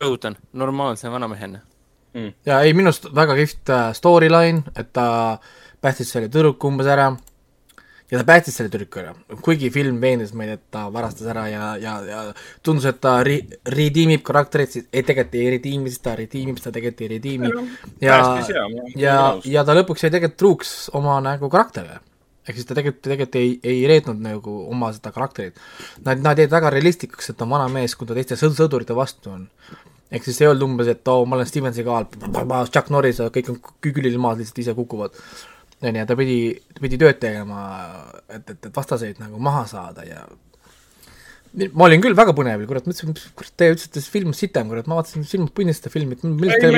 [0.00, 1.60] rõhutan, normaalse vanamehena.
[2.46, 5.06] ja ei, minu arust väga kihvt storyline, et ta
[5.80, 7.12] päästis selle tüdruku umbes ära
[8.10, 9.14] ja ta päästis selle tüdruku ära,
[9.44, 12.20] kuigi film veenis meid, et ta varastas ära ja, ja, ja
[12.66, 16.74] tundus, et ta ri-, redeemib karakterit, siis ei, tegelikult ei redeemi, siis ta redeemib seda,
[16.78, 17.50] tegelikult ei redeemi
[18.02, 18.20] ja
[18.50, 18.64] ja,
[18.98, 22.00] ja ja ta lõpuks jäi tegelikult truuks oma nagu karakterile.
[22.48, 25.60] ehk siis ta tegelikult, tegelikult ei, ei reetnud nagu oma seda karakterit.
[26.04, 28.96] Nad, nad jäid väga realistlikuks, et ta on vana mees, kui ta teiste sõd-, sõdurite
[28.96, 29.44] vastu on.
[30.10, 32.08] ehk siis ei olnud umbes, et oo, ma olen Steven Seagal,
[32.72, 35.14] Chuck Norris kõik on kü- külili maas, lihtsalt ise kukuvad.
[35.88, 36.38] On ju, ta pidi,
[36.80, 37.64] pidi tööd tegema,
[38.28, 40.24] et, et, et vastaseid nagu maha saada ja
[41.74, 44.86] ma olin küll väga põnevil, kurat, mõtlesin, kurat, te ütlesite, et film on sitem, kurat,
[44.90, 46.70] ma vaatasin film punnis seda filmi, et millest te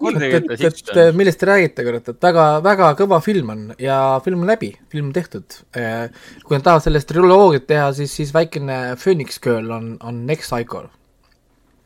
[0.00, 1.18] kordagi, et, on.
[1.18, 5.10] millest te räägite, kurat, et väga, väga kõva film on ja film on läbi, film
[5.10, 5.60] on tehtud.
[5.70, 10.88] kui nad tahavad sellest triloogiat teha, siis, siis väikene Phoenix Girl on, on next cycle.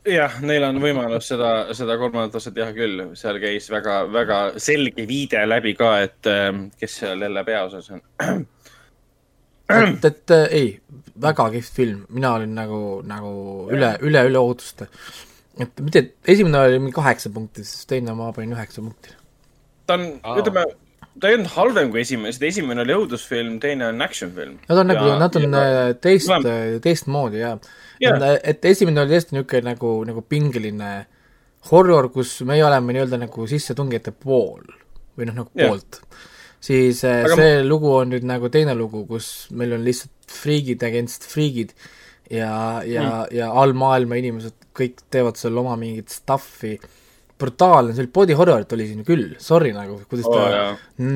[0.09, 5.05] jah, neil on võimalus seda, seda kolmandat osa teha küll, seal käis väga, väga selge
[5.09, 8.03] viide läbi ka, et ähm, kes seal jälle peaosas on.
[9.79, 10.71] et, et äh, ei,
[11.21, 13.35] väga kihvt film, mina olin nagu, nagu
[13.73, 14.89] üle, üle, üle ootuste.
[15.61, 19.15] et mitte, esimene oli mingi kaheksa punkti, siis teine ma panin üheksa punkti.
[19.87, 20.09] ta on
[20.41, 20.67] ütleme,
[21.19, 24.59] ta ei olnud halvem kui esimene, sest esimene oli õudusfilm, teine on action film.
[24.69, 26.31] Nad on nagu, nad on äh, teist
[26.85, 27.83] teistmoodi ja, Jaa.
[28.01, 30.93] ja., et esimene oli tõesti niisugune nagu, nagu pingeline
[31.71, 34.65] horror, kus meie oleme nii-öelda nagu sissetungijate pool
[35.15, 35.71] või noh, nagu Jah.
[35.71, 36.01] poolt.
[36.63, 40.83] siis äh, Aga see lugu on nüüd nagu teine lugu, kus meil on lihtsalt friigid
[40.85, 41.73] against friigid
[42.29, 46.75] ja, ja mm., ja all maailma inimesed kõik teevad seal oma mingit stuff'i
[47.39, 50.69] brutaalne, see oli body horror'it oli siin küll, sorry nagu, kuidas Oo, ta jaa.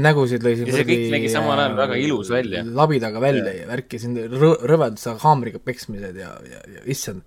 [0.03, 2.63] nägusid lõi siin Ja see kõik nägi samal ajal väga ilus välja.
[2.65, 7.23] labidaga välja ja värki, siin rõ-, rõveduse haamriga peksmised ja, ja, ja issand.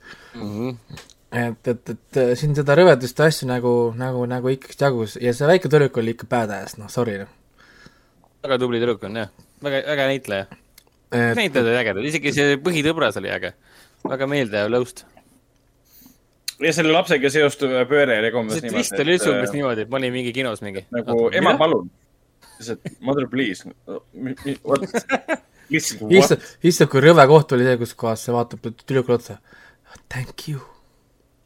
[1.33, 5.33] et, et, et äh, siin seda rõvedust ja asju nagu, nagu, nagu ikkagi jagus ja
[5.37, 7.33] see väike tüdruk oli ikka badass, noh sorry noh.
[8.45, 9.33] väga tubli tüdruk on jah,
[9.65, 10.51] väga, väga näitleja.
[11.09, 13.55] et näitlejad olid ägedad, isegi see põhitõbras oli äge.
[14.05, 15.07] väga meeldejääv lõust.
[16.67, 20.01] Ja selle lapsega seostuv pööre oli umbes see twist oli üldse umbes niimoodi, et ma
[20.01, 20.85] olin mingi kinos mingi.
[20.95, 21.89] nagu ema, palun.
[22.59, 23.67] lihtsalt mother please.
[25.73, 29.39] lihtsalt issand, issand, kui rõve koht oli see, kus kohas see vaatab tüdrukule otsa.
[30.13, 30.61] Thank you.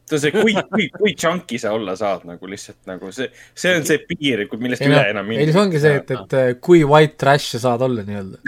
[0.07, 3.27] see on see, kui, kui, kui chunky sa olla saad nagu lihtsalt nagu see,
[3.59, 6.35] see on see piir, millest ei üle noh, enam ei see ongi see, et, et
[6.39, 8.39] äh, kui white trash sa saad olla nii-öelda.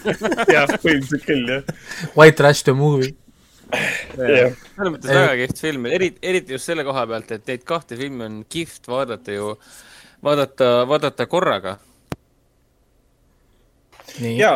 [0.56, 1.70] jah, põhimõtteliselt küll jah.
[2.16, 3.14] White trash the movie.
[3.72, 8.26] Selles mõttes väga kihvt film, eriti, eriti just selle koha pealt, et neid kahte filmi
[8.26, 9.54] on kihvt vaadata ju,
[10.24, 11.76] vaadata, vaadata korraga.
[14.20, 14.52] nii, ja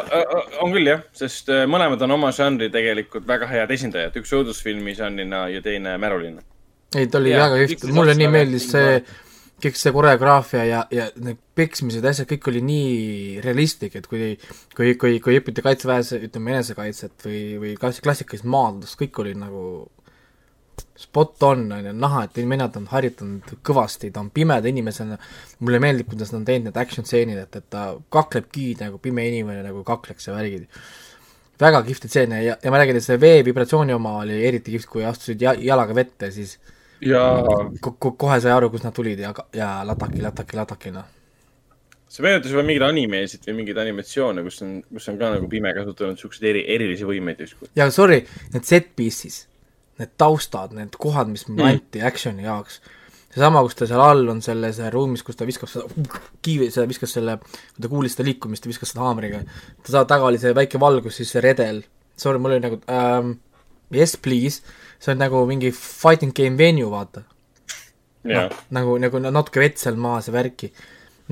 [0.63, 4.95] on küll jah, sest äh, mõlemad on oma žanri tegelikult väga head esindajad, üks õudusfilmi
[4.99, 6.45] žanrina ja teine märulina.
[6.97, 9.01] ei ta oli Jaa, väga kihvt, mulle nii väga meeldis see,
[9.63, 14.33] kõik see koreograafia ja, ja need peksmised ja asjad, kõik oli nii realistlik, et kui,
[14.77, 19.63] kui, kui, kui õpiti kaitseväes, ütleme enesekaitset või, või klassi- klassikalist maadlust, kõik oli nagu
[20.99, 25.19] spot on, on ju, näha, et vennad on harjutanud kõvasti, ta on pimeda inimesena,
[25.63, 29.27] mulle meeldib, kuidas nad on teinud need action stseenid, et, et ta kaklebki nagu pime
[29.31, 30.67] inimene nagu kakleks ja värgid.
[31.59, 34.91] väga kihvtid stseene ja, ja ma räägin, et see vee vibratsiooni oma oli eriti kihvt,
[34.91, 36.59] kui astusid ja, jalaga vette, siis
[37.01, 37.23] ja
[37.85, 41.05] ko- ko- kohe sai aru, kust nad tulid ja, ja lataki, lataki, lataki, noh.
[42.09, 45.75] see meenutas juba mingeid animesid või mingeid animatsioone, kus on, kus on ka nagu pime
[45.77, 47.69] kasutanud siukseid eri, erilisi võimeid justkui.
[47.77, 48.23] ja sorry,
[48.55, 49.43] need set pieces,
[50.01, 51.75] need taustad, need kohad, mis mulle Mm.
[51.77, 52.81] anti action'i jaoks,
[53.35, 55.85] seesama, kus ta seal all on selles ruumis, kus ta viskab seda
[56.43, 59.43] kiivi, seda viskas selle, kui ta kuulis seda liikumist, ta viskas seda haamriga,
[59.85, 61.83] ta saab taga oli see väike valgus, siis see redel,
[62.16, 63.35] sorry, mul oli nagu ähm,
[63.93, 64.62] yes please,
[64.99, 67.25] see on nagu mingi fighting game venue, vaata
[68.29, 70.70] jah noh, nagu, nagu natuke vett seal maas ja värki.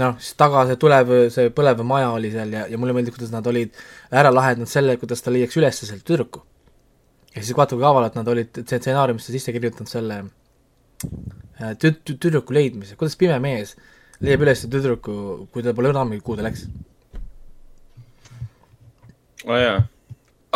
[0.00, 3.32] noh, siis taga see tulev, see põlev maja oli seal ja, ja mulle meeldib, kuidas
[3.32, 3.74] nad olid
[4.12, 6.42] ära lahendanud selle, kuidas ta leiaks üles selle tüdruku.
[7.34, 10.22] ja siis vaata, kui kavalalt nad olid stsenaariumisse sisse kirjutanud selle
[11.60, 13.76] äh, tü-, tü-, tüdruku leidmise, kuidas pime mees
[14.20, 16.66] leiab üles tüdruku, kui ta pole ammu, kuhu ta läks.
[19.46, 19.82] aa jaa.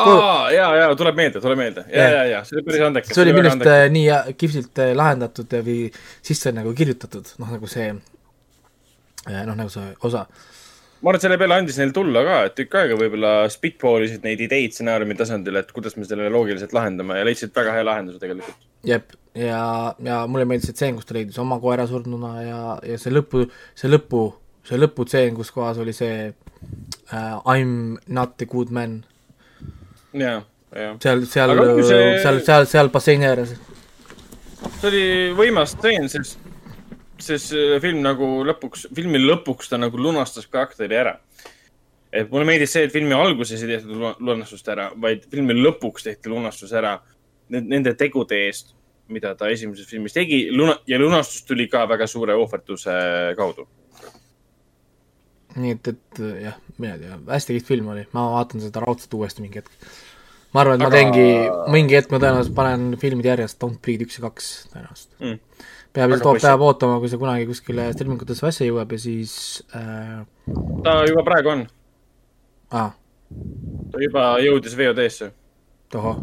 [0.05, 1.85] aa, ja, ja tuleb meelde, tuleb meelde.
[1.93, 3.15] ja, ja, ja see oli päris andekas.
[3.15, 5.83] see oli minu arust äh, nii hea- kihvtilt äh, lahendatud või
[6.27, 10.27] sisse nagu kirjutatud, noh nagu see äh, noh, nagu see osa
[11.01, 14.43] ma arvan, et selle peale andis neil tulla ka, et tükk aega võib-olla spitballisid neid
[14.45, 18.69] ideid stsenaariumi tasandil, et kuidas me selle loogiliselt lahendame ja leidsid väga hea lahenduse tegelikult.
[18.87, 22.61] jep, ja, ja mulle meeldis see tseen, kus ta leidis oma koera surnuna ja,
[22.93, 23.47] ja see lõpu,
[23.79, 24.27] see lõpu,
[24.69, 26.31] see lõputseen, kus kohas oli see
[27.13, 29.01] uh, I m not a good man,
[30.13, 30.43] ja,
[30.75, 30.93] ja.
[31.03, 33.55] seal, seal see- seal, seal, seal basseini ääres.
[34.81, 35.05] see oli
[35.39, 36.39] võimas stseen, sest,
[37.21, 41.19] sest film nagu lõpuks, filmi lõpuks ta nagu lunastas karakteri ära.
[42.13, 46.03] et mulle meeldis see, et filmi alguses ei tehtud lu- lunastust ära, vaid filmi lõpuks
[46.09, 46.97] tehti lunastus ära
[47.51, 48.75] nende, tegude eest,
[49.11, 50.49] mida ta esimeses filmis tegi
[50.87, 53.67] ja lunastus tuli ka väga suure ohverduse kaudu.
[55.57, 59.15] Nii et, et jah, mina ei tea, hästi kihvt film oli, ma vaatan seda raudselt
[59.19, 59.91] uuesti mingi hetk.
[60.55, 61.27] ma arvan, et ma Aga- teengi,
[61.75, 65.39] mingi hetk ma tõenäoliselt panen filmid järjest, Don't Breathe üks ja kaks tõenäoliselt Mm.
[65.93, 69.35] peab lihtsalt, peab ootama, kui see kunagi kuskile streamingutesse asja jõuab ja siis
[69.75, 70.23] äh,,
[70.87, 71.67] ta juba praegu on,
[72.71, 72.91] aa,
[73.93, 75.33] ta juba jõudis VOD-sse.
[75.91, 76.19] tohoh,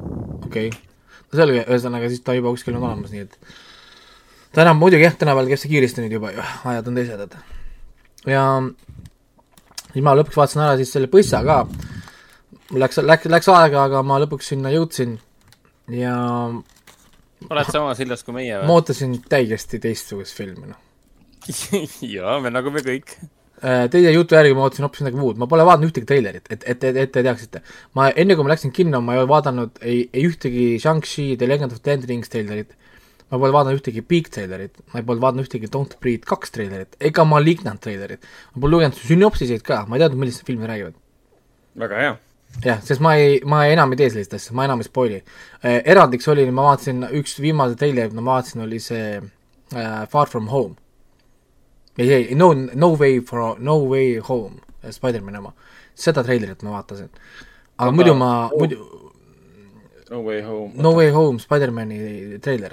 [0.45, 0.83] okei okay..
[1.31, 3.37] no selge, ühesõnaga siis ta juba kuskil on olemas, nii et
[4.55, 7.37] ta enam muidugi jah, tänapäeval käib see kiiresti nüüd juba ju, ajad on teised, et
[8.31, 8.43] ja
[9.93, 11.61] siis ma lõpuks vaatasin ära siis selle põssa ka,
[12.71, 15.17] mul läks, läks, läks aega, aga ma lõpuks sinna jõudsin
[15.93, 16.17] ja
[17.47, 18.77] oled samas hiljas kui meie ma või?
[18.77, 20.79] ootasin täiesti teistsugust filmi, noh.
[22.15, 23.13] jaa, me nagu me kõik.
[23.57, 26.65] Äh, Teie jutu järgi ma ootasin hoopis midagi muud, ma pole vaadanud ühtegi treilerit, et,
[26.69, 27.63] et, et, te teaksite.
[27.97, 31.73] ma enne, kui ma läksin kinno, ma ei vaadanud ei, ei ühtegi Shang-Chi The Legend
[31.73, 32.75] of the Ten Rings treilerit,
[33.31, 37.25] ma pole vaadanud ühtegi Big treilerit, ma pole vaadanud ühtegi Don't Breathe kaks treilerit, ega
[37.27, 38.23] Malignant treilerit.
[38.55, 40.95] ma pole lugenud sünopsiseid ka, ma ei teadnud, millest need filmid räägivad.
[41.77, 42.13] väga hea.
[42.63, 45.19] jah, sest ma ei, ma enam ei tee sellist asja, ma enam ei spoil'i
[45.63, 45.81] eh,.
[45.85, 50.75] erandiks oli, ma vaatasin, üks viimase treilerit ma vaatasin, oli see äh, Far From Home.
[51.97, 55.53] ei, ei, No, No Way For, No Way Home, Spider-man'i oma.
[55.95, 57.09] seda treilerit ma vaatasin.
[57.77, 58.93] aga Aga- muidu ma, muidu
[60.09, 60.71] No way home.
[60.79, 62.71] No Way Home, Spider-man'i treiler.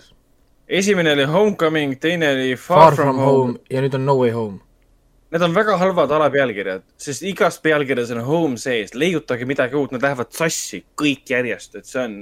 [0.69, 4.61] Esimene oli Homecoming, teine oli Far, Far, From Home ja nüüd on No Way Home.
[5.35, 10.05] Need on väga halvad alapealkirjad, sest igas pealkirjas on home sees, leiutage midagi uut, nad
[10.05, 12.15] lähevad sassi kõik järjest, et see on,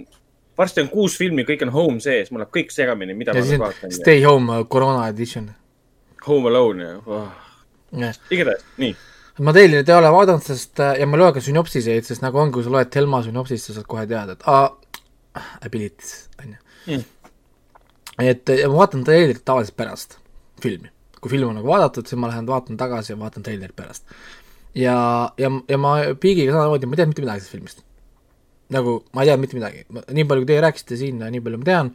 [0.57, 3.67] varsti on kuus filmi, kõik on home sees, mul läheb kõik segamini, mida ja ma
[3.67, 3.93] vaatan.
[3.93, 5.51] Stay Home uh, Corona edition.
[6.25, 7.29] Home Alone ja oh.,
[8.01, 8.97] jah igatahes, nii.
[9.45, 12.41] ma treilerit ei ole vaadanud, sest äh, ja ma ei loe ka sünopsiseid, sest nagu
[12.41, 14.71] on, kui sa loed Telma sünopsist, sa saad kohe teada, et aa,
[15.61, 17.05] abilities, on ju Mm.
[18.21, 20.19] Et ja ma vaatan treilerit tavaliselt pärast
[20.63, 20.91] filmi.
[21.23, 24.05] kui film on nagu vaadatud, siis ma lähen vaatan tagasi ja vaatan treilerit pärast.
[24.75, 24.97] ja,
[25.39, 27.85] ja, ja ma Piigiga samamoodi, ma ei teadnud mitte midagi sellest filmist.
[28.71, 31.65] nagu ma ei teadnud mitte midagi, nii palju, kui teie rääkisite siin, nii palju ma
[31.65, 31.91] tean,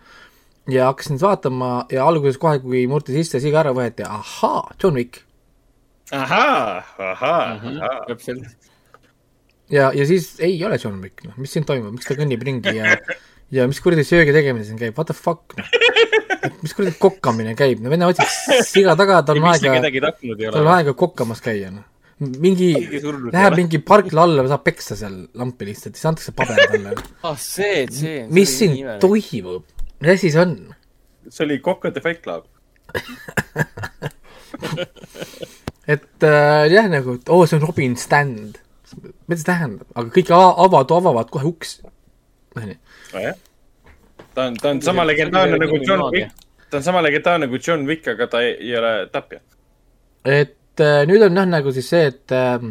[0.69, 4.95] ja hakkasin siis vaatama ja alguses kohe, kui murti sisse, siga ära võeti, ahaa, John
[4.99, 5.23] Wick.
[6.11, 7.77] ahaa, ahaa, Mhm.
[7.81, 8.05] ahaa.
[8.07, 8.43] täpselt.
[9.69, 12.75] ja, ja siis ei ole John Wick, noh, mis siin toimub, miks ta kõnnib ringi
[12.77, 12.95] ja
[13.53, 15.67] ja mis kuradi söögi tegemine siin käib, what the fuck, noh.
[16.63, 18.27] mis kuradi kokkamine käib, no vene otsib
[18.67, 20.73] siga taga, tal on aega, kedagi tapnud ei tal on ole?
[20.79, 21.85] aega kokkamas käia, noh.
[22.43, 22.69] mingi
[23.31, 26.89] läheb mingi parkla alla, saab peksa seal lampi lihtsalt, siis antakse paber talle.
[27.27, 28.19] ah, see, see.
[28.33, 29.63] mis siin toimub,
[30.01, 30.53] mis asi see on?
[31.29, 32.43] see oli Kokkade Fight Club.
[35.93, 38.53] et äh, jah, nagu, et oo, see on Robin Stand.
[39.27, 41.81] mida see tähendab, aga kõik ava- avad, avavad kohe uksi.
[42.55, 42.79] onju, nojah.
[44.33, 46.33] Ta on, ta on sama legendaarne nagu John Wick.
[46.69, 49.39] ta on sama legendaarne kui John Wick, aga ta ei, ei ole tapja.
[50.23, 52.67] et äh, nüüd on jah, nagu siis see, et äh,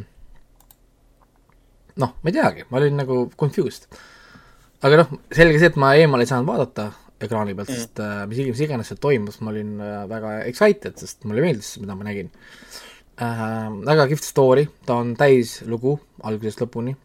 [1.97, 3.89] noh, ma ei teagi, ma olin nagu confused.
[4.87, 6.91] aga noh, selge see, et ma eemale ei saanud vaadata
[7.23, 10.99] ekraani pealt mm., sest äh, mis iganes, iganes seal toimus, ma olin äh, väga excited,
[11.01, 12.31] sest mulle meeldis, mida ma nägin
[13.17, 13.73] äh,.
[13.89, 15.97] väga kihvt story, ta on täis lugu
[16.29, 16.97] algusest lõpuni.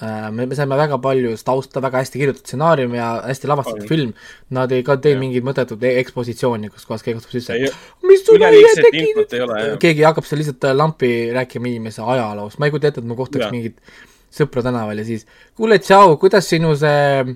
[0.00, 3.88] me, me saime väga palju tausta, väga hästi kirjutatud stsenaarium ja hästi lavastatud On.
[3.88, 4.12] film.
[4.54, 7.56] Nad ei ka teinud mingit mõttetut e- ekspositsiooni, kus kohas keegi astub sisse
[8.08, 9.80] mis sul üleliigset tegi infot ei ole, jah.
[9.82, 13.18] keegi hakkab seal lihtsalt äh, lampi rääkima inimese ajaloost, ma ei kujuta ette, et ma
[13.18, 13.52] kohtaks Jaa.
[13.54, 13.78] mingit
[14.38, 15.26] sõpra tänaval ja siis
[15.56, 17.34] kuule, tšau, kuidas sinu see äh,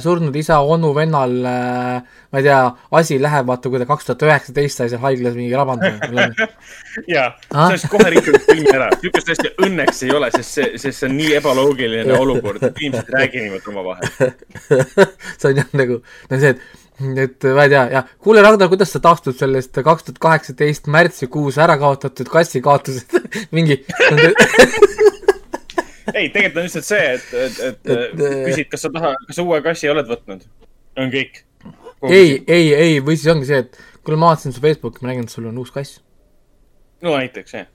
[0.00, 1.98] surnud isa, onu, vennal äh,,
[2.32, 2.60] ma ei tea,
[2.96, 6.24] asi läheb, vaata, kui ta kaks tuhat üheksateist sai seal haiglas mingi rabandama.
[7.14, 7.68] jaa, Ah?
[7.68, 8.88] sellest kohe rikub filmi ära.
[8.96, 13.12] niisugust asja õnneks ei ole, sest see, sest see on nii ebaloogiline olukord, et inimesed
[13.12, 14.34] räägivad omavahel.
[15.38, 16.00] see on jah nagu,
[16.32, 20.08] no see, et et ma ei tea, jah, kuule Ragnar, kuidas sa taastud sellest kaks
[20.08, 23.14] tuhat kaheksateist märtsikuus ära kaotatud kassi kaotusest,
[23.56, 23.78] mingi
[26.14, 29.46] ei, tegelikult on lihtsalt see, et, et, et, Et, küsid, kas sa tahad, kas sa
[29.46, 30.44] uue kassi oled võtnud.
[30.98, 31.42] on kõik.
[32.10, 35.28] ei, ei, ei, või siis ongi see, et kuule, ma vaatasin su Facebooki, ma nägin,
[35.28, 36.00] et sul on uus kass.
[37.04, 37.68] no näiteks jah,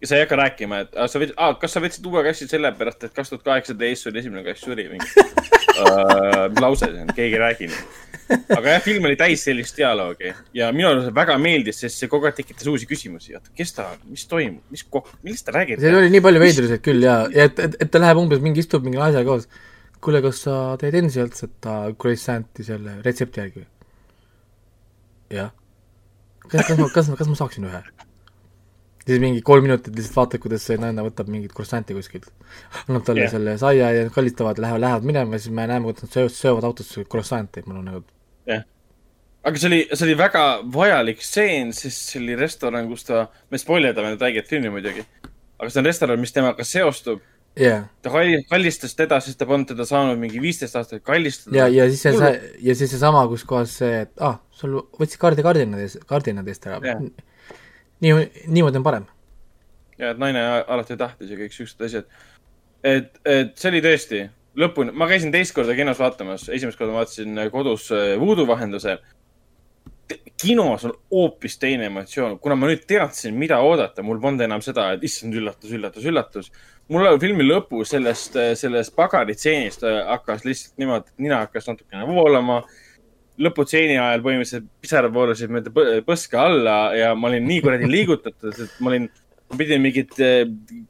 [0.00, 2.48] ja sa ei hakka rääkima, et ah, sa võtsid ah,, kas sa võtsid uue kassi
[2.50, 5.08] sellepärast, et kaks tuhat kaheksateist sul esimene kass suri mingi
[5.80, 6.46] uh,.
[6.60, 7.84] lause keegi ei räägi nii.
[8.28, 12.28] Aga jah, film oli täis sellist dialoogi ja minule see väga meeldis, sest see kogu
[12.28, 13.36] aeg tekitas uusi küsimusi.
[13.38, 15.82] oota, kes ta on, mis toimub, mis kokk, millest ta räägib?
[15.82, 18.64] seal oli nii palju veidruseid küll ja, ja et, et, et ta läheb umbes mingi,
[18.64, 19.46] istub mingi naisega koos.
[20.02, 23.68] kuule, kas sa teed endiselt seda croissant'i selle retsepti järgi või?
[25.38, 25.54] jah.
[26.48, 27.84] kas, kas ma, kas ma, kas ma saaksin ühe?
[29.06, 32.26] siis mingi kolm minutit lihtsalt vaatad, kuidas see naine võtab mingit croissant'i kuskilt.
[32.88, 33.32] annab talle yeah.
[33.36, 36.66] selle saia ja kallistavad, lähevad, lähevad minema ja siis me näeme, kuidas nad söövad, söövad
[36.66, 38.04] autos croissant'i, mul on nagu
[39.46, 40.42] aga see oli, see oli väga
[40.74, 45.04] vajalik stseen, sest see oli restoran, kus ta, me spoilerdame nüüd õiget filmi muidugi,
[45.60, 47.22] aga see on restoran, mis temaga seostub.
[47.56, 51.56] jah yeah., ta kalli- kallistas teda, sest ta polnud teda saanud mingi viisteist aastat kallistada.
[51.56, 55.22] ja, ja siis see Hullu., ja siis seesama, kus kohas see, et ah, sul võtsid
[55.22, 57.00] kaardi kardinad ees, kardinad eest ära Jah.
[58.04, 59.06] nii, niimoodi on parem.
[59.96, 62.10] ja et naine alati tahtis ja kõik siuksed asjad.
[62.84, 67.38] et, et see oli tõesti lõpuni, ma käisin teist korda kinos vaatamas, esimest korda vaatasin
[67.52, 69.02] kodus äh, Voodoo vahendusel.
[70.42, 74.92] kinos on hoopis teine emotsioon, kuna ma nüüd teadsin, mida oodata, mul polnud enam seda,
[74.94, 76.50] et issand üllatus, üllatus, üllatus.
[76.88, 82.62] mul filmi lõpus sellest, sellest pagaritseenist äh, hakkas lihtsalt niimoodi, et nina hakkas natukene voolama
[83.42, 88.54] lõputseeni ajal põhimõtteliselt pisarad voolasid mööda põ- põske alla ja ma olin nii kuradi liigutatud,
[88.64, 89.10] et ma olin,
[89.50, 90.14] ma pidin mingit,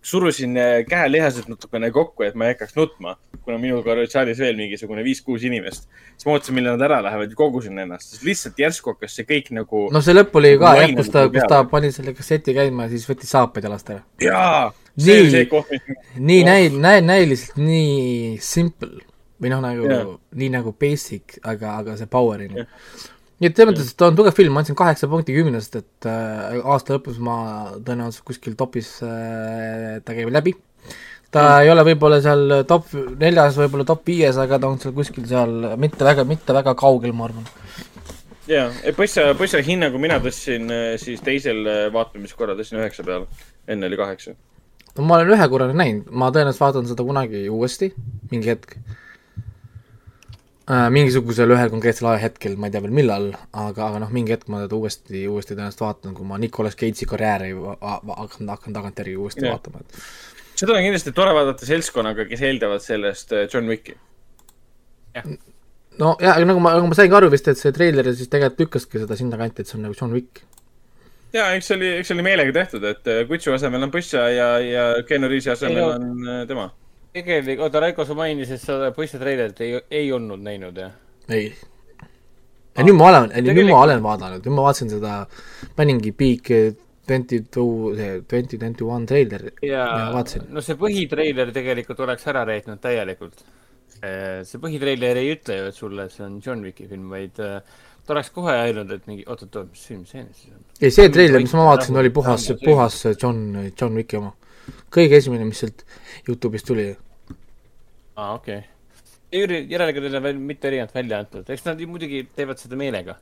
[0.06, 4.56] surusin äh, käelihased natukene kokku, et ma ei hakkaks nutma, kuna minuga oli saalis veel
[4.58, 5.88] mingisugune viis-kuus inimest.
[6.14, 9.28] siis ma ootasin, millal nad ära lähevad ja kogusin ennast, sest lihtsalt järsku hakkas see
[9.28, 12.14] kõik nagu no see lõpp oli ka jah, Laine kus ta, kus ta pani selle
[12.16, 14.04] kasseti käima ja siis võttis saapaid jalast ära.
[14.24, 14.62] jaa,
[14.96, 15.34] see oli Nii.
[15.34, 16.48] see koht, mis nii Oh.
[16.48, 19.04] näi-, näi-, näiliselt nii simple
[19.42, 23.12] või noh, nagu nii nagu basic, aga, aga see power'ini yeah..
[23.40, 26.08] Nii et selles mõttes, et ta on tugev film, ma andsin kaheksa punkti kümnest, et
[26.08, 27.36] äh, aasta lõpus ma
[27.84, 30.54] tõenäoliselt kuskil topis äh, ta käib läbi.
[31.30, 31.66] ta mm.
[31.66, 35.74] ei ole võib-olla seal top neljas, võib-olla top viies, aga ta on seal kuskil seal
[35.76, 37.44] mitte väga, mitte väga kaugel, ma arvan.
[38.48, 43.28] jaa, põssa, põssa hinnagu mina tõstsin äh, siis teisel äh, vaatamiskorral tõstsin üheksa peale,
[43.68, 44.32] enne oli kaheksa.
[44.96, 47.92] no ma olen ühe korra näinud, ma tõenäoliselt vaatan seda kunagi uuesti,
[48.32, 48.78] mingi hetk.
[50.66, 54.64] Mingisugusel ühel konkreetsel ajahetkel, ma ei tea veel millal, aga, aga noh, mingi hetk ma
[54.64, 59.54] teda uuesti, uuesti tõenäoliselt vaatan, kui ma Nicolas Cage'i karjääri hakkan, hakkan tagantjärgi uuesti yeah.
[59.54, 60.00] vaatama, et
[60.56, 63.96] seda on kindlasti tore vaadata seltskonnaga, kes eeldavad sellest äh, John Wicki.
[66.00, 68.30] no jaa, aga nagu ma, nagu ma sain ka aru vist, et see treiler siis
[68.32, 70.42] tegelikult lükkaski seda sinnakanti, et see on nagu John Wick.
[71.36, 74.26] ja eks see oli, eks see oli meelega tehtud, et äh, Kutsu asemel on Põssa
[74.32, 76.70] ja, ja Keanu Reavesi asemel no- on äh, tema.
[77.24, 80.92] tegelikult, oota, Raiko, sa mainisid seda poiste treilerit ei, ei olnud näinud, jah?
[81.32, 81.50] ei.
[82.76, 85.20] ja nüüd ma olen, nüüd ma olen vaadanud, nüüd ma vaatasin seda,
[85.78, 86.52] paningi Peak
[87.06, 90.48] twenty two, see twenty twenty one treiler ja ja vaatasin.
[90.50, 93.44] no see põhitreiler tegelikult oleks ära reetnud täielikult.
[93.96, 97.60] see põhitreiler ei ütle ju, et sulle see on John Wicki film, vaid äh,
[98.06, 100.66] ta oleks kohe öelnud, et mingi, oot-oot-oot, mis film see nüüd siis on?
[100.80, 104.34] ei, see treiler, mis ma vaatasin, oli puhas puhas John, John Wicki oma.
[104.92, 105.86] kõige esimene, mis sealt
[106.26, 106.90] Youtube'ist tuli.
[108.16, 108.58] aa, okei
[109.32, 109.60] okay..
[109.68, 113.16] järelikult ei ole veel mitte erinevat välja antud, eks nad muidugi teevad seda meelega.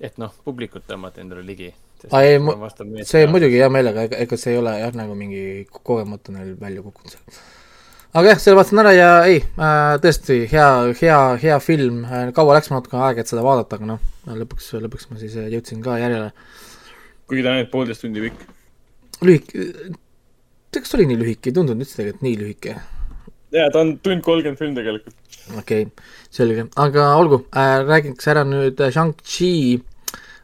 [0.00, 1.72] et noh, publikut tõmmata endale ligi.
[2.12, 2.38] Aa, ei,
[3.02, 5.40] see muidugi hea meelega, ega, ega see ei ole jah, nagu mingi
[5.82, 7.40] kogemata neil välja kukkunud seal.
[8.14, 10.68] aga jah, selle vaatasin ära ja ei äh,, tõesti hea,
[11.00, 15.10] hea, hea film äh,, kaua läks natuke aega, et seda vaadata, aga noh, lõpuks, lõpuks
[15.10, 16.30] ma siis äh, jõudsin ka järjele.
[17.26, 18.46] kuigi ta on ainult poolteist tundi pikk.
[19.26, 19.66] lühike,
[20.78, 22.78] kas ta oli nii lühike, ei tundunud üldse tegelikult nii lühike.
[23.54, 25.14] Ja ta on tund kolmkümmend film tegelikult.
[25.56, 29.80] okei okay,, selge, aga olgu äh,, räägiks ära nüüd äh, Shang-Chi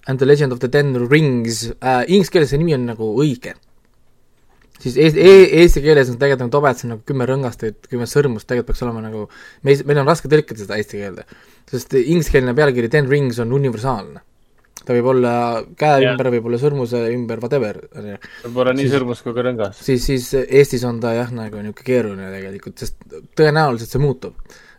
[0.06, 3.54] and the Legend of the Ten Rings äh,, inglise keeles see nimi on nagu õige.
[4.80, 7.64] siis eesti e, eesti keeles on tegelikult nagu tobe, et see on nagu kümme rõngast
[7.64, 9.26] või kümme sõrmust, tegelikult peaks olema nagu,
[9.62, 11.26] me, meil on raske tõlkida seda eesti keelde,
[11.70, 14.24] sest ingliskeelne pealkiri Ten Rings on universaalne.
[14.84, 15.30] Ta võib olla
[15.80, 16.10] käe Jah.
[16.12, 18.16] ümber, võib olla sõrmuse ümber, whatever, on ju
[18.48, 19.78] võib-olla nii sõrmus kui ka rõngas.
[19.86, 22.98] siis, siis Eestis on ta jah, nagu niisugune keeruline tegelikult, sest
[23.38, 24.34] tõenäoliselt see muutub.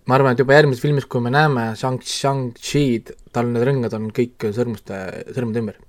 [0.05, 4.11] ma arvan, et juba järgmises filmis, kui me näeme Shang, Shang-Chi'd, tal need rõngad on
[4.13, 4.99] kõik sõrmuste,
[5.33, 5.79] sõrmede ümber.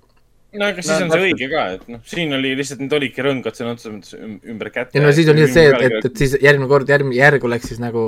[0.57, 3.21] no aga siis No, on see õige ka, et noh, siin oli lihtsalt, need olidki
[3.21, 4.97] rõngad sõna otseses mõttes üm- ümber käte.
[4.97, 7.69] ja no siis on lihtsalt see, et, et, et siis järgmine kord, järgmine, järg oleks
[7.69, 8.07] siis nagu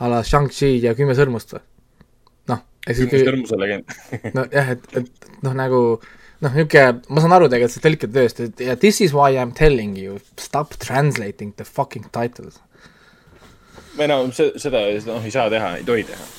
[0.00, 1.60] a la Shang-Chi ja kümme sõrmust või?
[2.86, 3.94] Kümnes sõrmuse legend.
[4.38, 5.80] nojah, et, et noh, nagu
[6.42, 9.52] noh, niisugune, ma saan aru tegelikult sellest tõlketööst, et ja this is why I am
[9.56, 12.60] telling you, stop translating the fucking titles.
[13.98, 16.30] või no seda, noh, ei saa teha, ei tohi teha.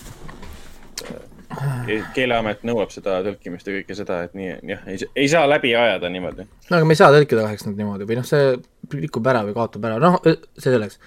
[2.16, 6.48] keeleamet nõuab seda tõlkimist ja kõike seda, et nii, jah, ei, saa läbi ajada niimoodi.
[6.70, 8.56] no aga me ei saa tõlkida kahjuks nüüd niimoodi või noh, see
[8.98, 11.00] lükkub ära või kaotab ära, noh, see selleks.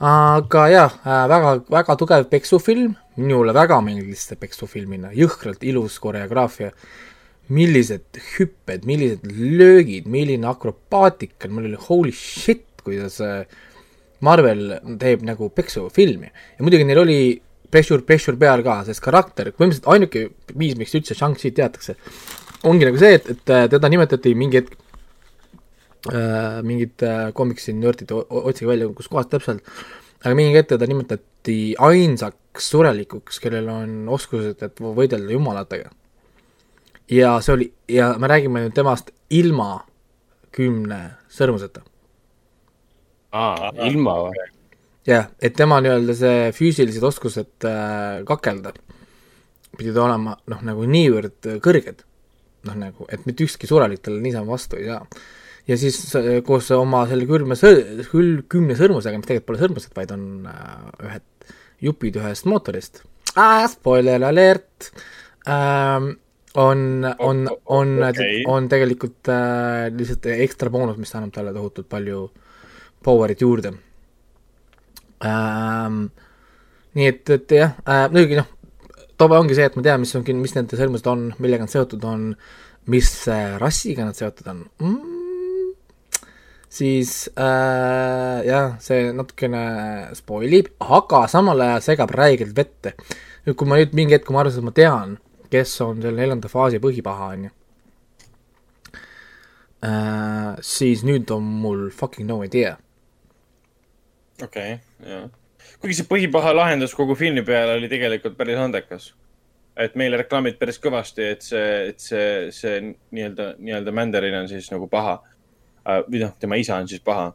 [0.00, 0.96] Aga jah,
[1.28, 6.70] väga, väga tugev peksufilm, minule väga meeldis see peksufilmina, jõhkralt ilus koreograafia,
[7.52, 13.42] millised hüpped, millised löögid, milline akrobaatika, mul oli holy shit, kuidas äh,
[14.24, 16.30] Marvel teeb nagu peksufilmi.
[16.30, 17.20] Ja muidugi neil oli
[17.70, 21.96] pressure, pressure peal ka, sest karakter, põhimõtteliselt ainuke viis, miks üldse Shang-Chi teatakse,
[22.70, 24.89] ongi nagu see, et, et äh, teda nimetati mingi hetk äh,
[26.64, 29.66] mingid äh, komiksi nördid, otsige välja, kus kohast täpselt,
[30.22, 35.90] aga mingi hetk teda nimetati ainsaks surelikuks, kellel on oskused, et võidelda jumalatega.
[37.10, 39.84] ja see oli, ja me räägime nüüd temast ilma
[40.52, 41.82] kümne sõrmuseta.
[43.32, 44.46] aa, ilma või?
[45.06, 48.72] jah, et tema nii-öelda see füüsilised oskused äh, kakelda
[49.76, 52.02] pidid olema noh, nagu niivõrd kõrged,
[52.68, 55.04] noh nagu, et mitte ükski surelik talle niisama vastu ei saa.
[55.70, 55.98] Ja siis
[56.46, 60.88] koos oma selle külme sõ-, küll kümne sõrmusega, mis tegelikult pole sõrmused, vaid on äh,
[61.06, 63.04] ühed jupid ühest mootorist
[63.36, 64.90] ah,, spoiler alert
[65.48, 66.12] ähm,,
[66.58, 66.80] on,
[67.22, 68.40] on, on Okei.
[68.50, 72.24] on tegelikult äh, lihtsalt ekstra boonus, mis annab talle tohutult palju
[73.06, 73.74] power'it juurde
[75.26, 76.08] ähm,.
[76.98, 78.50] nii et, et jah äh,, muidugi noh,
[79.20, 82.04] tobe ongi see, et ma tean, mis on, mis nende sõrmused on, millega nad seotud
[82.08, 82.30] on,
[82.90, 85.19] mis äh, rassiga nad seotud on mm,,
[86.70, 89.62] siis äh, jah, see natukene
[90.18, 92.94] spoilib, aga samal ajal segab räigelt vette.
[93.46, 95.16] nüüd, kui ma nüüd mingi hetk, kui ma arvasin, et ma tean,
[95.50, 97.56] kes on selle neljanda faasi põhipaha, on ju
[99.88, 102.76] äh,, siis nüüd on mul fucking no idea
[104.42, 105.28] okei okay,, jah.
[105.80, 109.10] kuigi see põhipaha lahendus kogu filmi peale oli tegelikult päris andekas.
[109.80, 114.66] et meile reklaamid päris kõvasti, et see, et see, see nii-öelda, nii-öelda Mandarin on siis
[114.72, 115.14] nagu paha.
[116.06, 117.30] Või noh, tema isa on siis paha.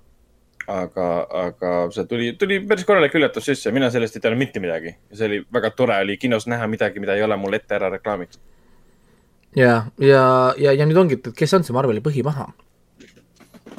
[0.66, 1.08] aga,
[1.38, 4.96] aga see tuli, tuli päris korralik üllatus sisse, mina sellest ei teadnud mitte midagi.
[5.14, 8.42] see oli väga tore oli kinos näha midagi, mida ei ole mulle ette ära reklaamitud.
[9.56, 10.26] ja, ja,
[10.58, 12.50] ja, ja nüüd ongi, et kes on see Marveli põhipaha?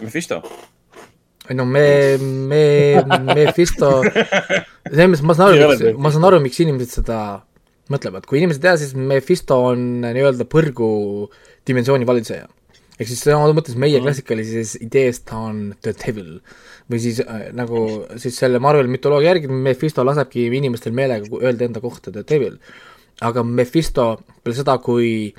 [0.01, 0.43] Mephisto.
[1.55, 2.63] no me, me,
[3.35, 7.21] Mephisto, selles mõttes ma saan aru ma saan aru, miks inimesed seda
[7.93, 10.89] mõtlevad, kui inimesed ei tea, siis Mephisto on nii-öelda põrgu
[11.67, 12.49] dimensiooni valitseja.
[12.97, 16.39] Ehk siis otseses mõttes meie klassikalises idees ta on the devil.
[16.91, 17.85] Või siis äh, nagu
[18.21, 22.59] siis selle Marveli mütoloogia järgi Mephisto lasebki inimestel meelega öelda enda kohta The Devil.
[23.21, 25.33] aga Mephisto peale seda, kui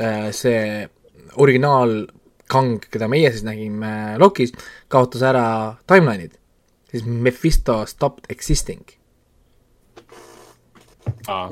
[0.00, 0.88] äh, see
[1.36, 2.06] originaal
[2.50, 4.52] kang, keda meie siis nägime Lokis,
[4.90, 5.44] kaotas ära
[5.88, 6.34] timeline'id,
[6.90, 8.82] siis Mephisto stopped existing,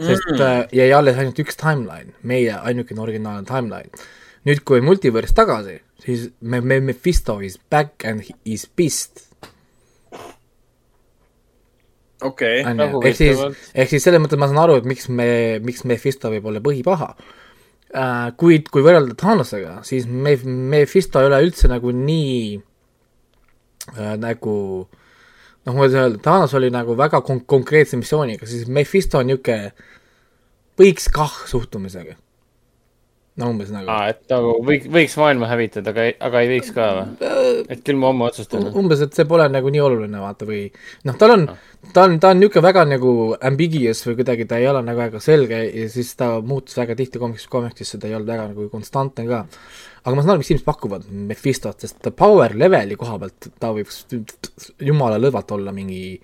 [0.02, 4.08] sest äh, jäi alles ainult üks timeline, meie ainukene originaalne timeline.
[4.48, 9.24] nüüd, kui multiverse tagasi, siis me, me Mephisto is back and he is pissed
[12.24, 13.42] okei, onju, nagu ehk siis
[13.74, 15.28] ehk siis selles mõttes ma saan aru, et miks me,
[15.64, 18.30] miks Mephisto võib olla põhipaha uh,.
[18.40, 24.56] kuid kui võrrelda Thanosega, siis me, Mephisto ei ole üldse nagu nii uh, nagu
[25.68, 29.72] noh, kuidas öelda, Thanos oli nagu väga kon-, konkreetse missiooniga, siis Mephisto on niisugune
[30.78, 32.14] võiks kah suhtumisega.
[33.38, 36.86] No umbes nagu aa, et nagu võiks, võiks maailma hävitada, aga, aga ei võiks ka
[36.96, 37.32] või?
[37.70, 38.68] et küll ma homme otsustan.
[38.78, 40.64] umbes, et see pole nagu nii oluline, vaata, või
[41.08, 41.44] noh, tal on,
[41.94, 43.12] ta on, ta on niisugune väga nagu
[43.50, 47.22] ambiguous või kuidagi ta ei ole nagu väga selge ja siis ta muutus väga tihti
[47.22, 49.44] komiks, komiksisse, ta ei olnud väga nagu konstantne ka.
[50.02, 53.70] aga ma saan aru, miks inimesed pakuvad Mephistot, sest ta power leveli koha pealt ta
[53.76, 53.92] võib
[54.82, 56.18] jumala lõdvalt olla mingi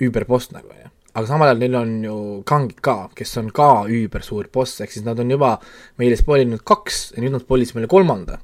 [0.00, 0.94] üüberboss nagu, onju.
[1.14, 2.16] Aga samal ajal neil on ju
[2.46, 5.56] kangid ka, kes on ka üübersuur boss, ehk siis nad on juba
[6.00, 8.38] meile spoilinud kaks ja nüüd nad spoilisid meile kolmanda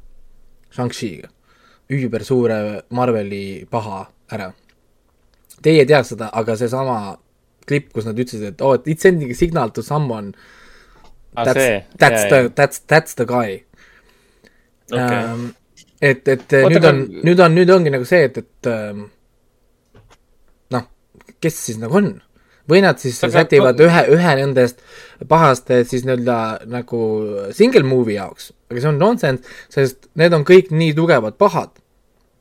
[0.75, 1.31] Shang-Chi'ga
[1.95, 4.01] üübersuure Marveli paha
[4.35, 4.51] ära.
[5.63, 6.99] Teie ei tea seda, aga seesama
[7.67, 10.35] klipp, kus nad ütlesid, et oh, it's sending a signal to someone,
[11.37, 13.63] aa, that's that's the, that's, that's the guy
[14.93, 15.49] okei, ähm,.
[16.03, 19.07] et, et Oota, nüüd on, nüüd on, nüüd ongi nagu see, et, et ähm,
[20.75, 20.87] noh,
[21.43, 22.13] kes siis nagu on?
[22.69, 24.81] Või nad siis Aga- sätivad ühe, ühe nendest
[25.29, 27.01] pahast siis nii-öelda nagu
[27.57, 31.71] single movie jaoks, aga see on nonsense, sest need on kõik nii tugevad pahad,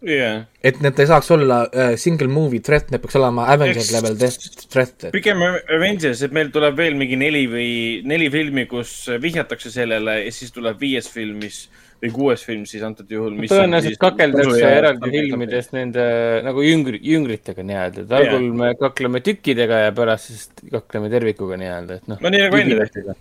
[0.06, 0.44] jah.
[0.65, 5.10] et need ei saaks olla äh, single movie threat, need peaks olema Avengers level threat.
[5.15, 7.72] pigem Avengers, et meil tuleb veel mingi neli või
[8.07, 11.65] neli filmi, kus vihjatakse sellele ja siis tuleb viies film, mis
[12.03, 16.03] või kuues film siis antud juhul, mis on tõenäoliselt kakeldakse eraldi filmides nende
[16.45, 22.02] nagu jüngri, jüngritega nii-öelda, et algul me kakleme tükkidega ja pärast siis kakleme tervikuga nii-öelda,
[22.02, 22.19] et noh.
[22.22, 23.18] no nii nagu enne tehti.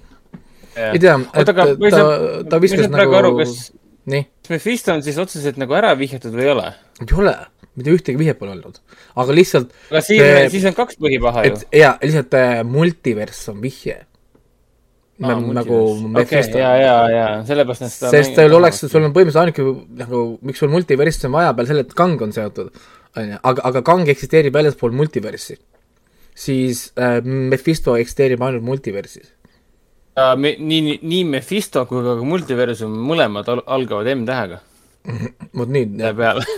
[0.89, 3.71] ei tea, et ta ta ei viskas nagu aru, kas,
[4.11, 6.71] nii, kas Mephisto on siis otseselt nagu ära vihjatud või ei ole?
[7.01, 7.35] ei ole,
[7.79, 8.81] mitte ühtegi vihjet pole olnud,
[9.21, 11.61] aga lihtsalt aga siin See-, siis on kaks põhipaha ju.
[11.81, 14.03] jaa, lihtsalt äh, multiverss on vihje.
[15.25, 15.79] nagu
[16.17, 20.25] Mephisto ja, ja, ja sellepärast nad seda sest teil oleks, sul on põhimõtteliselt ainuke nagu,
[20.45, 22.75] miks sul multiverssi on vaja peale selle, et Kang on seotud,
[23.15, 25.57] on ju, aga, aga Kang eksisteerib väljaspool multiverssi.
[26.35, 29.34] siis äh, Mephisto eksisteerib ainult multiversis.
[30.15, 34.61] Ja me, nii, nii Mephisto kui ka multiversum mõlemad al algavad M-tähega.
[35.59, 36.45] Vot nii, peale.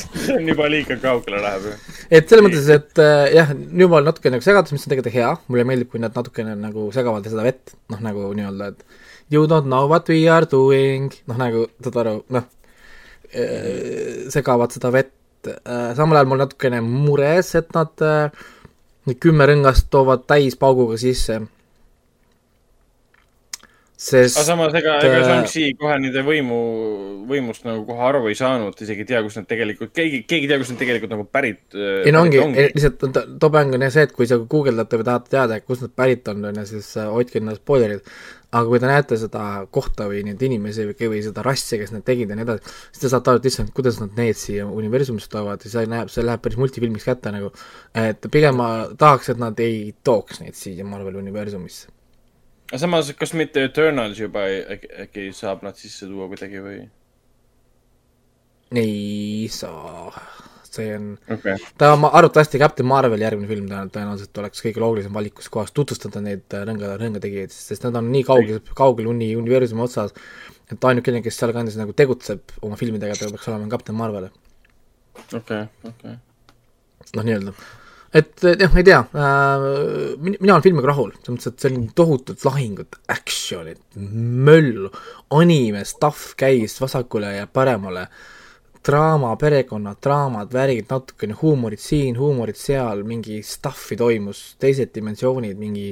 [0.00, 1.74] see on juba liiga kaugele läheb ju.
[2.10, 5.14] et selles mõttes, et äh, jah, nüüd ma olen natuke nagu segadus, mis on tegelikult
[5.14, 9.46] hea, mulle meeldib, kui nad natukene nagu segavad seda vett, noh nagu nii-öelda, et you
[9.50, 12.44] don't know what we are doing, noh nagu, saad aru, noh,
[14.34, 15.14] segavad seda vett,
[15.46, 18.46] samal ajal mul natukene mures, et nad äh,
[19.06, 21.40] need kümme rõngast toovad täispauguga sisse.
[23.96, 26.56] sest aga samas ega, ega äh, Shang-Chi kohe nende võimu,
[27.30, 30.50] võimust nagu kohe aru ei saanud, isegi ei tea, kus nad tegelikult, keegi, keegi ei
[30.50, 31.62] tea, kus nad tegelikult nagu pärit.
[31.78, 32.42] ei no ongi,
[32.74, 35.94] lihtsalt to- toob mängu on see, et kui sa guugeldate või tahate teada, kust nad
[35.96, 38.04] pärit on, on ju, siis äh, hoidke enda spoilerid.
[38.56, 39.42] Aga kui te näete seda
[39.72, 43.02] kohta või neid inimesi või, või seda rassi, kes need tegid ja nii edasi, siis
[43.02, 46.24] te saate aru, et issand, kuidas nad need siia universumisse toovad ja see näeb, see
[46.24, 47.52] läheb päris multifilmiks kätte nagu.
[47.94, 51.92] et pigem ma tahaks, et nad ei tooks neid siia Marveli universumisse.
[52.70, 56.80] aga samas, kas mitte Eternals juba äkki, äkki saab nad sisse tuua kuidagi või?
[58.74, 60.10] ei saa,
[60.76, 65.16] see on okay., ta, ma arvatavasti Captain Marvel järgmine film tõenä- tõenäoliselt oleks kõige loogilisem
[65.16, 69.32] valik, kus kohas tutvustada neid äh, rõnga, rõngategijaid, sest nad on nii kaugel, kaugel uni
[69.38, 70.14] universumi otsas,
[70.72, 74.28] et ainukene, kes sealkandis nagu tegutseb oma filmidega, ta peaks olema Captain Marvel,
[75.32, 76.14] okei, okei.
[77.16, 77.56] noh nii-öelda.
[78.16, 79.66] et jah, ma ei tea äh,,
[80.28, 83.82] mina olen filmiga rahul, selles mõttes, et see on tohutult lahingut, action'it,
[84.46, 84.90] möllu,
[85.36, 88.06] anime stuff käis vasakule ja paremale,
[88.86, 95.90] draama, perekonna draamad, värgid, natukene huumorit siin, huumorit seal, mingi stuff'i toimus, teised dimensioonid, mingi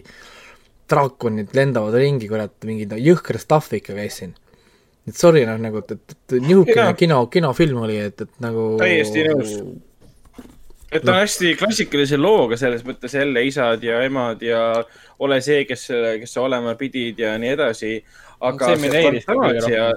[0.91, 4.35] draakonid lendavad ringi, kurat, mingi no jõhker stuff ikka käis siin.
[5.09, 6.93] et sorry, noh nagu, et, et, et Jaa.
[6.97, 9.55] kino, kinofilm oli, et, et nagu Täiesti nõus.
[10.91, 14.61] et ta on hästi klassikalise looga selles mõttes jälle isad ja emad ja
[15.25, 15.89] ole see, kes,
[16.23, 17.97] kes sa olema pidid ja nii edasi.
[18.45, 19.89] aga See, mida eelistab kõige fantaasia,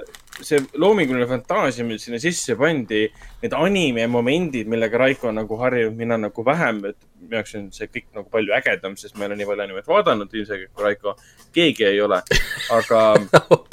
[0.46, 3.06] see loominguline fantaasia, mis sinna sisse pandi,
[3.42, 7.70] need anime momendid, millega Raiko on nagu harjunud, mina nagu vähem, et minu jaoks on
[7.76, 10.86] see kõik nagu palju ägedam, sest ma ei ole nii palju animet vaadanud ilmselgelt kui
[10.86, 11.16] Raiko.
[11.58, 12.22] keegi ei ole,
[12.78, 13.02] aga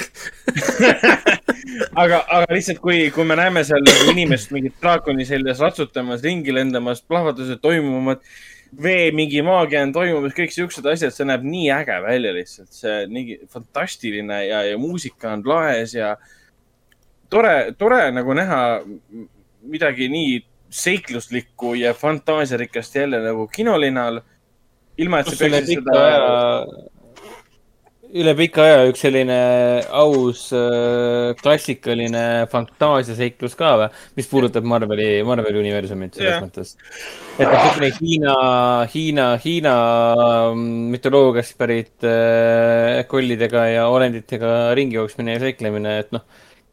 [2.01, 6.53] aga, aga lihtsalt, kui, kui me näeme seal nagu inimest mingit draakoni seljas ratsutamas, ringi
[6.55, 8.23] lendamas, plahvatused toimuvad,
[8.81, 13.03] vee mingi maagia on toimumas, kõik siuksed asjad, see näeb nii äge välja lihtsalt, see
[13.11, 16.15] nii fantastiline ja, ja muusika on laes ja
[17.29, 18.61] tore, tore nagu näha
[19.65, 20.39] midagi nii
[20.75, 24.21] seikluslikku ja fantaasiarikast jälle nagu kinolinal.
[24.97, 26.91] ilma, et sa peaksid seda aja
[28.15, 29.37] üle pika aja üks selline
[29.91, 36.43] aus äh, klassikaline fantaasiaseiklus ka või, mis puudutab Marveli, Marveli universumit selles yeah.
[36.45, 36.75] mõttes.
[37.35, 38.35] et noh, niisugune Hiina,
[38.93, 39.75] Hiina, Hiina
[40.53, 46.23] mm, mütoloogiast pärit äh, kollidega ja olenditega ringi jooksmine ja seiklemine, et noh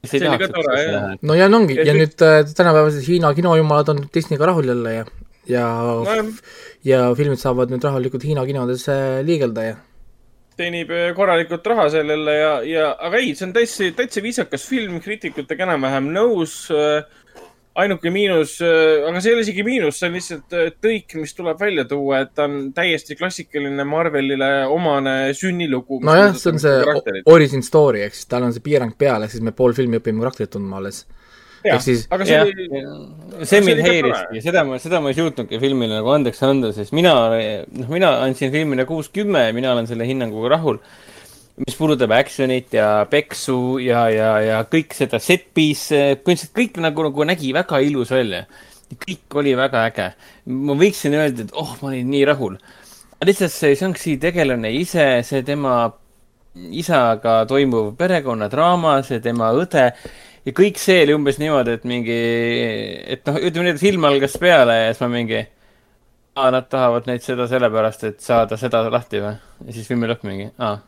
[0.07, 1.13] see oli ka tore, jah.
[1.23, 5.07] no ja ongi ja, ja nüüd äh, tänapäevased Hiina kinojumalad on Disneyga rahul jälle ja,
[5.47, 5.69] ja
[6.03, 6.27] no,
[6.85, 9.81] ja filmid saavad nüüd rahulikult Hiina kinodes äh, liigelda ja
[10.59, 14.99] teenib äh, korralikult raha sellele ja, ja, aga ei, see on täitsa, täitsa viisakas film,
[15.05, 16.57] kriitikutega enam-vähem nõus.
[16.75, 17.07] Äh,
[17.81, 21.61] ainuke miinus, äh, aga see ei ole isegi miinus, see on lihtsalt tõik, mis tuleb
[21.61, 26.03] välja tuua, et ta on täiesti klassikaline Marvelile omane sünnilugu.
[26.05, 29.45] nojah, see on see origin story, ehk siis tal on see piirang peal, ehk siis
[29.45, 31.05] me pool filmi õpime karakterit tundma alles
[31.65, 32.05] ehk siis.
[32.13, 32.67] aga see oli.
[33.49, 37.15] see mind häiriski, seda ma, seda ma ei suutnudki filmile nagu andeks anda, sest mina,
[37.31, 40.83] noh, mina andsin filmile kuus, kümme ja mina olen selle hinnanguga rahul.
[41.61, 47.05] Mis puudutab action'it ja peksu ja, ja, ja kõik seda set piece, põhimõtteliselt kõik nagu,
[47.09, 48.47] nagu nägi väga ilus välja.
[48.93, 50.13] kõik oli väga äge.
[50.47, 52.57] ma võiksin öelda, et oh, ma olin nii rahul.
[53.25, 55.93] lihtsalt see Shang-Chi tegelane ise, see tema
[56.55, 59.87] isaga toimuv perekonnadraama, see tema õde
[60.45, 62.21] ja kõik see oli umbes niimoodi, et mingi,
[63.15, 65.43] et noh, ütleme nii, et film algas peale ja siis ma mingi,
[66.37, 69.37] aa, nad tahavad neid seda sellepärast, et saada seda lahti või?
[69.67, 70.81] ja siis filmi lõpp mingi, aa.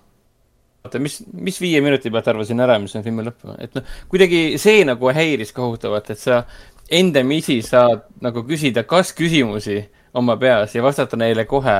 [0.85, 4.44] Oota, mis, mis viie minuti pealt arvasin ära, mis on filmi lõpp et noh, kuidagi
[4.61, 6.44] see nagu häiris kohutavalt, et sa
[6.93, 9.81] endamisi saad nagu küsida kas-küsimusi
[10.15, 11.78] oma peas ja vastata neile kohe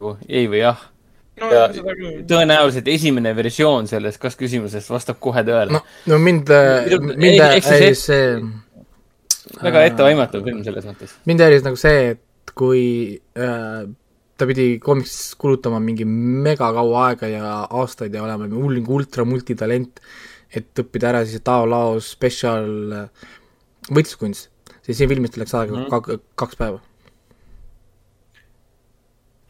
[0.00, 0.80] nagu ei või jah
[1.40, 1.66] no, ja
[2.28, 5.76] tõenäoliselt esimene versioon sellest kas-küsimusest vastab kohe tõele.
[5.76, 6.50] no, no mind,
[7.16, 8.26] mind häiris see
[9.60, 11.16] väga etteaimatav film selles mõttes.
[11.28, 12.84] mind häiris nagu see, et kui
[13.38, 13.82] äh,
[14.40, 20.00] ta pidi koomiksis kulutama mingi megakaua aega ja aastaid ja olema hull ultra multitalent,
[20.56, 23.28] et õppida ära siis Tao Lao spetsial äh,
[23.90, 24.48] võitluskunst,
[24.86, 26.24] siis siin filmis läks aega mm -hmm.
[26.40, 26.80] kaks päeva.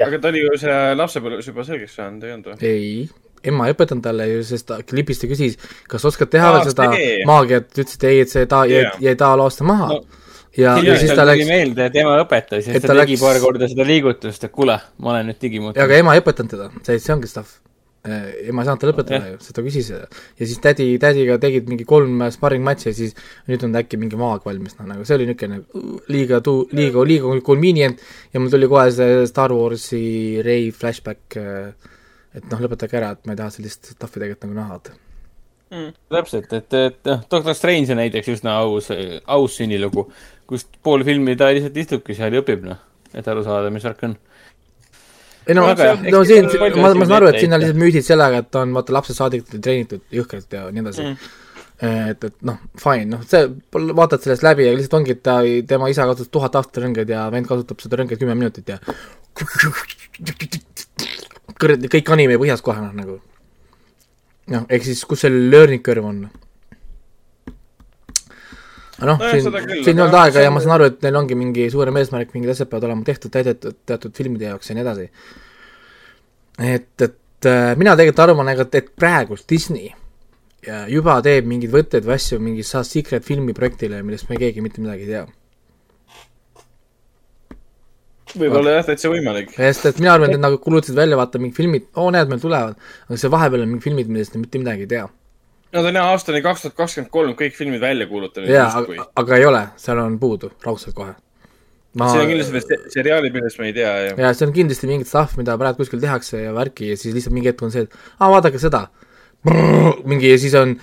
[0.01, 2.57] Aga ta oli ju see lapsepõlves juba selgeks saanud, ei olnud või?
[2.65, 3.09] ei,
[3.45, 6.89] ema ei õpetanud talle ju, sest ta klipis ta küsis, kas oskad teha veel seda
[7.29, 9.93] maagiat, ütles, et ei, et see ta jäi, jäi ta loosta maha.
[9.93, 10.20] No
[10.57, 11.49] ja, ja siis ta läks.
[11.49, 13.25] meelde, et ema õpetas ja siis ta, ta tegi läks...
[13.25, 15.83] paar korda seda liigutust, et kuule, ma olen nüüd digimuutunud.
[15.85, 17.59] aga ema ei õpetanud teda, see, see ongi stuff.
[18.01, 20.01] Äh, ema ei saanud talle õpetada ju, sest ta küsis ja
[20.39, 23.13] siis tädi, tädiga tegid mingi kolm sparring matši ja siis
[23.51, 25.61] nüüd on äkki mingi maag valmis, noh nagu see oli niisugune
[26.09, 28.01] liiga tuu-, liiga, liiga convenient
[28.33, 30.01] ja mul tuli kohe see Star Warsi
[30.47, 31.93] Rey flashback, äh,
[32.41, 34.97] et noh, lõpetage ära, et ma ei taha sellist stuff'i tegelikult nagu näha, vaata
[35.71, 35.93] mm..
[36.17, 38.91] täpselt, et, et noh, Doctor Strange on näiteks üsna aus,
[39.27, 40.07] aus sünnilugu,
[40.51, 42.81] kus pool filmi ta lihtsalt istubki seal ja õpib, noh,
[43.15, 44.17] et aru saada, mis värk on.
[45.49, 48.59] Ei no, no siin, ma, ma saan aru, et siin on lihtsalt müüdid sellega, et
[48.61, 51.07] on vaata lapsest saadik treenitud jõhkralt ja nii edasi.
[51.07, 51.31] Mm..
[52.13, 53.47] et, et noh, fine, noh, see,
[54.03, 55.39] vaatad sellest läbi ja lihtsalt ongi, et ta,
[55.71, 58.77] tema isa kasutas tuhat aastat rõngeid ja vend kasutab seda rõnget kümme minutit ja
[61.61, 63.17] kuradi, kõik anime põhjas kohe, noh, nagu.
[64.53, 66.25] noh, ehk siis, kus see learning curve on
[69.09, 69.47] noh, siin,
[69.85, 72.53] siin ei olnud aega ja ma saan aru, et neil ongi mingi suurem eesmärk, mingid
[72.55, 75.09] asjad peavad olema tehtud, täidetud teatud filmide jaoks ja nii edasi.
[76.59, 79.91] et, et äh, mina tegelikult arvan, ega, et praegult Disney
[80.93, 85.07] juba teeb mingeid võtteid või asju mingi secret filmi projektile, millest me keegi mitte midagi
[85.07, 85.27] ei tea.
[88.31, 89.55] võib-olla jah, täitsa võimalik.
[89.57, 92.43] sest et mina arvan, et nad nagu kulutasid välja, vaata mingid filmid, oo näed, meil
[92.43, 92.77] tulevad,
[93.09, 95.09] aga see vahepeal on mingid filmid, millest mitte midagi ei tea
[95.71, 98.51] Nad on jah aastani kaks tuhat kakskümmend kolm kõik filmid välja kuulutanud.
[98.51, 101.15] jaa, aga, aga ei ole, seal on puudu raudselt kohe.
[101.99, 102.07] Ma...
[102.11, 104.11] see on kindlasti veel seriaali, millest me ei tea ja.
[104.19, 107.35] ja see on kindlasti mingi stuff, mida praegu kuskil tehakse ja värki ja siis lihtsalt
[107.35, 108.85] mingi hetk on see, et aa, vaadake seda.
[110.11, 110.77] mingi ja siis on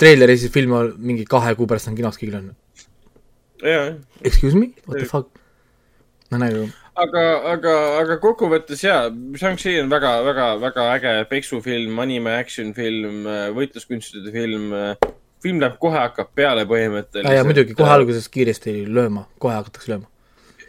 [0.00, 2.52] treiler ja siis film on mingi kahe kuu pärast on kinos kõigil on.
[4.24, 5.28] Excuse me, what the fuck?
[6.32, 6.66] no nagu
[6.98, 13.26] aga, aga, aga kokkuvõttes jaa, Shang-Chi on väga, väga, väga äge peksufilm, anime action film,
[13.56, 14.70] võitluskunstide film.
[15.42, 17.34] film läheb kohe hakkab peale põhimõtteliselt.
[17.34, 17.90] ja, muidugi kohe.
[17.90, 20.06] alguses kiiresti lööma, kohe hakatakse lööma.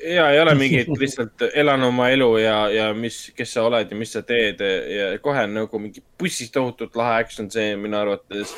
[0.04, 3.98] ja ei ole mingit lihtsalt elan oma elu ja, ja mis, kes sa oled ja
[3.98, 8.56] mis sa teed ja kohe on nagu mingi bussis tohutult lahe action see minu arvates.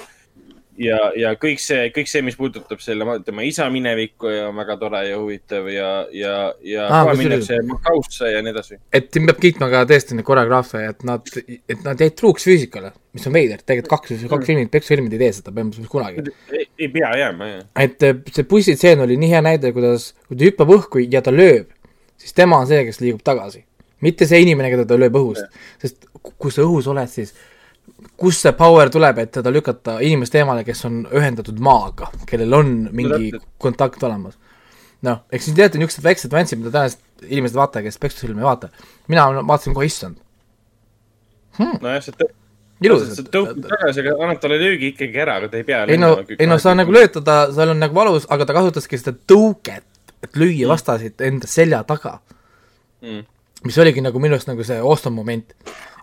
[0.77, 4.75] ja, ja kõik see, kõik see, mis puudutab selle, tema isa minevikku ja on väga
[4.81, 8.79] tore ja huvitav ja, ja, ja Aa, kohe minnakse Macausse ja nii edasi.
[8.93, 12.91] et siin peab kiitma ka tõesti neid koreograafe, et nad, et nad jäid truuks füüsikale,
[13.15, 16.35] mis on veider, tegelikult kaks, kaks filmi, peksufilmid ei tee seda põhimõtteliselt kunagi.
[16.59, 17.63] ei, pea jääma, jah.
[17.87, 21.31] et eh, see bussitseen oli nii hea näide, kuidas, kui ta hüppab õhku ja ta
[21.31, 21.71] lööb,
[22.19, 23.63] siis tema on see, kes liigub tagasi.
[24.03, 25.47] mitte see inimene, keda ta lööb õhust,
[25.81, 27.31] sest ku- kui sa õhus oled, siis
[28.17, 32.73] kust see power tuleb, et teda lükata inimeste eemale, kes on ühendatud maaga, kellel on
[32.95, 34.37] mingi kontakt olemas.
[35.05, 38.71] noh, eks siin teate niisugused väiksed nüansid, mida tõenäoliselt inimesed vaata, kes peksufilme ei vaata.
[39.07, 40.17] mina vaatasin kohe, issand,
[41.59, 42.33] nojah, see tõ-
[42.83, 43.27] ilus see.
[43.31, 45.83] tõukub tagasi, aga annab talle löögi ikkagi ära, aga ta ei pea.
[45.91, 48.99] ei no, ei no sa nagu lööd teda, seal on nagu valus, aga ta kasutaski
[48.99, 49.85] seda tõuket,
[50.25, 52.19] et lüüa vastasid enda selja taga.
[53.05, 53.25] Mm.
[53.65, 55.53] mis oligi nagu minu arust nagu see awesome moment.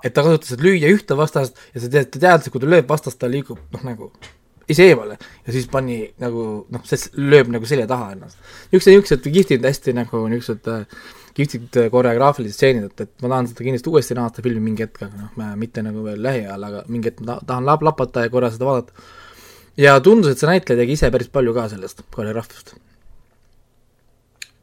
[0.02, 2.70] Et ta kasutas, et lüüa ühte vastast ja sa tead, ta teadis, et kui ta
[2.70, 4.10] lööb vastast, ta liigub noh, nagu
[4.70, 8.38] ise eemale ja siis pani nagu noh, see lööb nagu selja taha ennast.
[8.70, 10.84] niisugused, niisugused kihvtid hästi nagu niisugused äh,
[11.36, 14.86] kihvtid äh, koreograafilised stseenid, et, et ma tahan seda kindlasti uuesti näha seda filmi mingi
[14.86, 18.26] hetk, aga noh, mitte nagu veel lähiajal, aga mingi hetk ma ta- tahan lap- lapata
[18.26, 19.10] ja korra seda vaadata.
[19.80, 22.74] ja tundus, et see näitleja tegi ise päris palju ka sellest koreograafiast.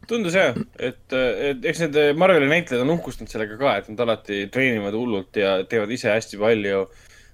[0.10, 4.48] Tundus jah, et, et eks need Marveli näitlejad on uhkustanud sellega ka, et nad alati
[4.54, 6.88] treenivad hullult ja teevad ise hästi palju.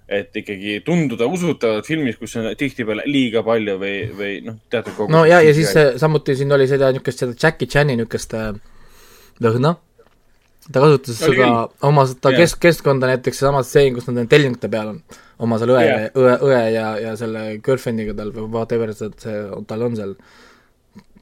[0.06, 5.10] et ikkagi tunduda usutavalt filmis, kus on tihtipeale liiga palju või, või noh, teatud kogu.
[5.10, 8.52] no ja, ja siis äh, samuti siin oli seda niisugust, seda Jackie Chan'i niisugust äh,
[9.42, 9.76] lõhna.
[10.72, 11.50] ta kasutas Oli seda
[11.90, 15.02] oma seda kesk, keskkonda näiteks seesama stseen, kus nad need tellingute peal on.
[15.40, 16.08] oma selle õe Jaa.
[16.14, 20.16] õe, õe ja, ja selle girlfriend'iga tal või whatever see, see tal on seal.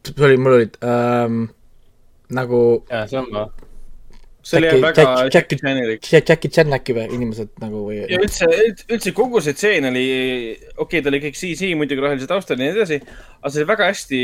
[0.07, 1.45] See oli, mul olid ähm,
[2.33, 3.43] nagu jah, see on ma.
[4.43, 6.09] see oli väga Jackie- Jackie Chanilik.
[6.11, 8.49] Jackie Chan äkki või inimesed nagu või ja üldse,
[8.91, 10.05] üldse kogu see tseen oli,
[10.75, 12.99] okei okay,, ta oli kõik CC muidugi rohelise taustal ja nii edasi,
[13.39, 14.21] aga see oli väga hästi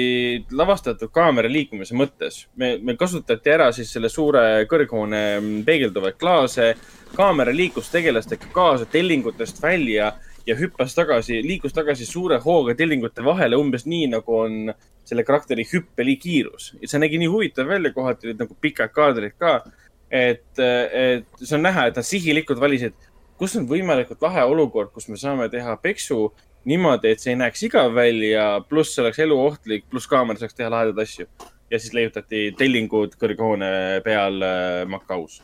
[0.60, 2.46] lavastatud kaamera liikumise mõttes.
[2.60, 6.74] me, meil kasutati ära siis selle suure kõrghoone peegelduvaid klaase,
[7.16, 10.12] kaamera liikus tegelastega kaasa tellingutest välja
[10.50, 14.74] ja hüppas tagasi, liikus tagasi suure hooga tellingute vahele, umbes nii, nagu on
[15.08, 16.74] selle karakteri hüppelikiirus.
[16.86, 19.62] see nägi nii huvitav välja, kohati olid nagu pikad kaadrid ka.
[20.10, 22.96] et, et see on näha, et nad sihilikult valisid,
[23.38, 26.32] kus on võimalikult lahe olukord, kus me saame teha peksu
[26.68, 30.70] niimoodi, et see ei näeks igav välja, pluss see oleks eluohtlik, pluss kaamera saaks teha
[30.74, 31.28] lahedaid asju.
[31.70, 33.70] ja siis leiutati tellingud kõrghoone
[34.04, 35.40] peal äh, Macaus.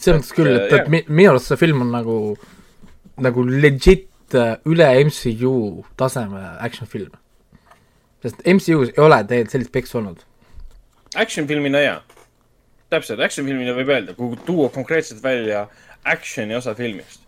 [0.00, 2.16] selles mõttes küll, et, et mi- minu arust see film on nagu,
[3.22, 7.12] nagu legit äh, üle MCU taseme action film.
[8.22, 10.24] sest MCU-s ei ole tegelikult sellist peksu olnud.
[11.14, 12.00] Action filmina jaa,
[12.92, 15.66] täpselt, action filmina võib öelda, kui tuua konkreetselt välja
[16.06, 17.22] action'i osa filmist.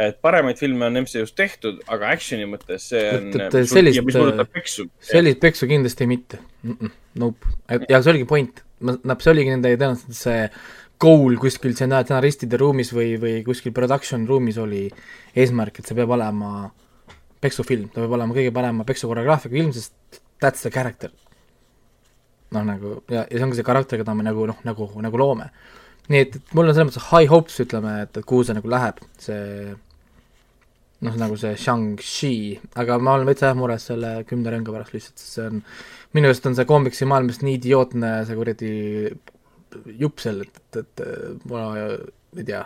[0.00, 4.00] et paremaid filme on MCU-s tehtud, aga action'i mõttes see on sellist,
[4.54, 4.86] peksu.
[5.04, 6.76] sellist peksu kindlasti mitte mm.
[6.78, 7.46] -mm, Nope,
[7.88, 10.44] ja see oligi point, see oligi nende tõenäoliselt see
[11.00, 14.84] goal kuskil stsenaristide ruumis või, või kuskil production ruumis oli
[15.34, 16.68] eesmärk, et see peab olema
[17.40, 21.12] peksufilm, ta peab olema kõige parema peksukoreograafiaga film, sest that's the character.
[22.50, 25.46] noh, nagu ja, ja see ongi see karakter, keda me nagu noh, nagu, nagu loome.
[26.10, 28.72] nii et, et mul on selles mõttes high hopes, ütleme, et, et kuhu see nagu
[28.72, 29.40] läheb, see
[31.06, 32.34] noh, nagu see Shang-Chi,
[32.82, 35.62] aga ma olen veits jah mures selle kümne rõnga pärast lihtsalt, sest see on
[36.18, 38.72] minu arust on see koomiksi maailmas nii idiootne see kuradi
[40.00, 42.64] jupp seal, et, et, et ma ei tea,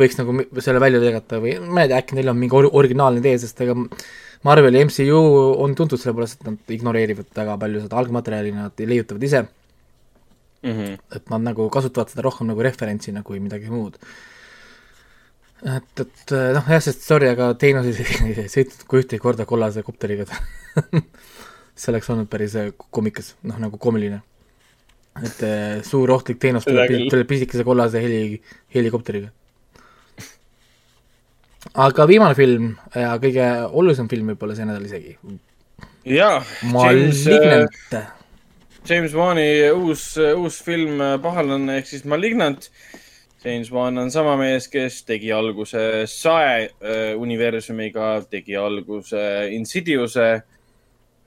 [0.00, 3.20] võiks nagu selle välja lõigata või ma ei tea, äkki neil on mingi or- originaalne
[3.22, 3.74] idee, sest ega
[4.48, 5.18] Marveli MCU
[5.60, 9.42] on tuntud selle poolest, et nad ignoreerivad väga palju seda algmaterjali, nad leiutavad ise,
[10.62, 10.96] Mhm.
[11.16, 13.94] et nad nagu kasutavad seda rohkem nagu referentsina kui midagi muud.
[15.64, 20.24] et, et noh jah, sest sorry, aga Thanos ei sõitnud kui ühtegi korda kollase kopteriga
[21.80, 24.20] see oleks olnud päris äh, koomikas, noh nagu koomiline.
[25.24, 28.40] Et äh, suur ohtlik Seda tuleb, tuleb pisikese kollase heli,
[28.74, 29.30] helikopteriga.
[31.74, 35.16] aga viimane film ja kõige olulisem film võib-olla see nädal isegi,
[36.08, 37.98] jaa, James, Malignant.
[38.88, 42.70] James Wan'i uus, uus film äh, Pahalane ehk siis Malignant.
[43.44, 49.20] James Wan on sama mees, kes tegi alguse Sae äh, universumiga, tegi alguse
[49.56, 50.30] Insidiuse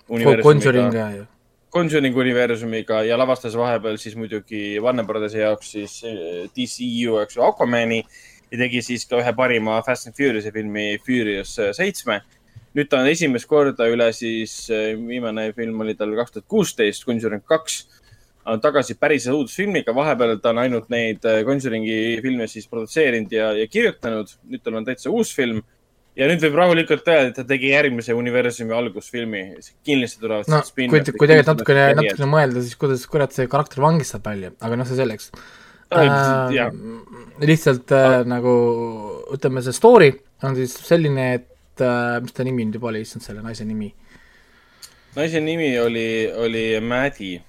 [0.05, 1.32] Conjuring universumiga, ja, ja
[1.73, 7.45] Conjuring universumiga ja lavastas vahepeal siis muidugi Warner Brothersi jaoks siis äh, DCU, eks ju,
[7.47, 8.03] Aquamani
[8.53, 12.21] ja tegi siis ka ühe parima Fast and Furious'i filmi Furious seitsme.
[12.73, 14.53] nüüd ta on esimest korda üle siis,
[14.97, 17.83] viimane film oli tal kaks tuhat kuusteist, Conjuring kaks.
[18.45, 23.53] on tagasi päris õudusfilmiga, vahepeal ta on ainult neid äh, Conjuringi filme siis produtseerinud ja,
[23.57, 24.37] ja kirjutanud.
[24.49, 25.63] nüüd tal on täitsa uus film.
[26.19, 29.43] Ja nüüd võib rahulikult öelda, et ta tegi järgmise universumi algusfilmi.
[29.85, 33.81] kindlasti tulevad no siis kui, kui tegelikult natukene, natukene mõelda, siis kuidas kurat see karakter
[33.83, 35.31] vangist saab välja, aga noh, see selleks
[35.93, 36.69] äh,.
[37.41, 38.53] lihtsalt äh, nagu
[39.33, 40.13] ütleme, see story
[40.45, 43.93] on siis selline, et äh, mis ta nimi nüüd juba oli, issand selle naise nimi
[45.17, 46.07] naise nimi oli,
[46.45, 47.41] oli Maddie,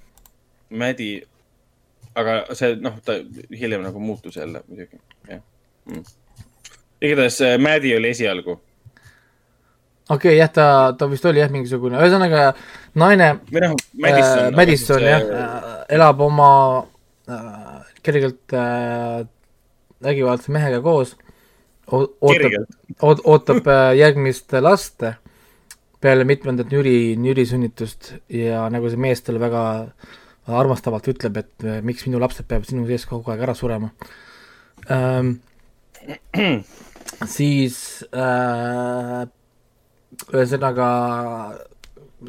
[0.70, 1.22] Maddie.
[2.14, 3.16] aga see, noh, ta
[3.50, 5.40] hiljem nagu muutus jälle muidugi, jah
[5.90, 6.23] mm..
[7.04, 8.56] Igatahes äh, Maddie oli esialgu.
[10.08, 10.66] okei okay,, jah, ta,
[10.98, 12.52] ta vist oli jah, mingisugune, ühesõnaga
[13.00, 14.56] naine või noh, Madison, Madison äh,.
[14.60, 16.50] Madison jah äh,, elab oma
[17.28, 19.24] äh, kergelt äh,
[20.04, 21.14] vägivaldse mehega koos,
[21.88, 22.58] ootab
[23.32, 25.04] ootab äh, järgmist last
[26.04, 29.64] peale mitmendat Jüri, Jüri sünnitust ja nagu see mees talle väga
[30.44, 33.92] armastavalt ütleb, et äh, miks minu lapsed peavad sinu sees kogu aeg ära surema
[34.92, 35.38] ähm.
[37.28, 37.76] siis
[38.14, 39.24] äh,
[40.32, 40.88] ühesõnaga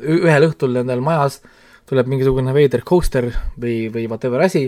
[0.02, 1.40] ühel õhtul nendel majas
[1.86, 3.30] tuleb mingisugune veider coaster
[3.62, 4.68] või, või whatever asi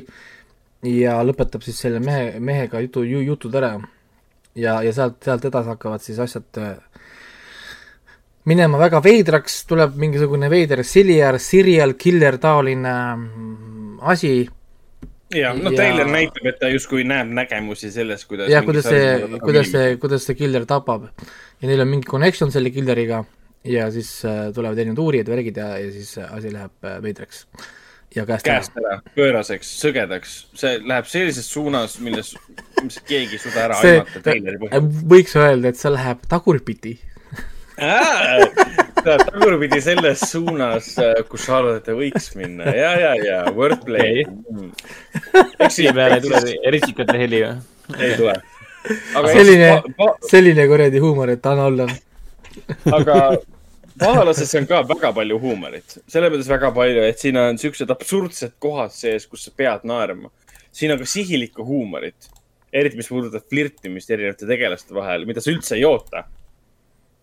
[0.85, 3.75] ja lõpetab siis selle mehe, mehega jutu, jutud ära.
[4.57, 6.75] Ja, ja sealt, sealt edasi hakkavad siis asjad äh,
[8.49, 14.31] minema väga veidraks, tuleb mingisugune veider serial, serial killer taoline mm, asi
[15.35, 18.51] jah, no Ja- treiler näitab, et ta justkui näeb nägemusi sellest, kuidas.
[18.51, 21.09] ja kuidas see, kuidas see, kuidas see killer tapab
[21.61, 23.23] ja neil on mingi connection selle killeriga
[23.67, 27.45] ja siis äh, tulevad erinevad uurijad, värgid ja, ja siis äh, asi läheb äh, veidraks
[28.15, 32.33] ja käest, käest ära, pööraseks, sõgedaks, see läheb sellises suunas, milles,
[32.83, 34.89] mis keegi ei suuda ära see aimata treileri põhjal.
[35.13, 36.95] võiks öelda, et see läheb tagurpidi.
[39.07, 40.95] Tagurpidi selles suunas,
[41.29, 44.23] kus sa arvad, et ta võiks minna ja, ja, ja wordplay.
[45.59, 46.41] eks siia peale ei tule
[46.73, 47.57] risikute heli või?
[47.99, 48.35] ei tule.
[49.29, 49.69] selline
[50.31, 51.87] selline kuradi huumor, et anna olla.
[52.97, 53.17] aga
[53.99, 58.57] pahalases on ka väga palju huumorit, selles mõttes väga palju, et siin on siuksed absurdsed
[58.63, 60.33] kohad sees, kus sa pead naerma.
[60.71, 62.31] siin on ka sihilikku huumorit,
[62.73, 66.25] eriti mis puudutab flirtimist erinevate tegelaste vahel, mida sa üldse ei oota.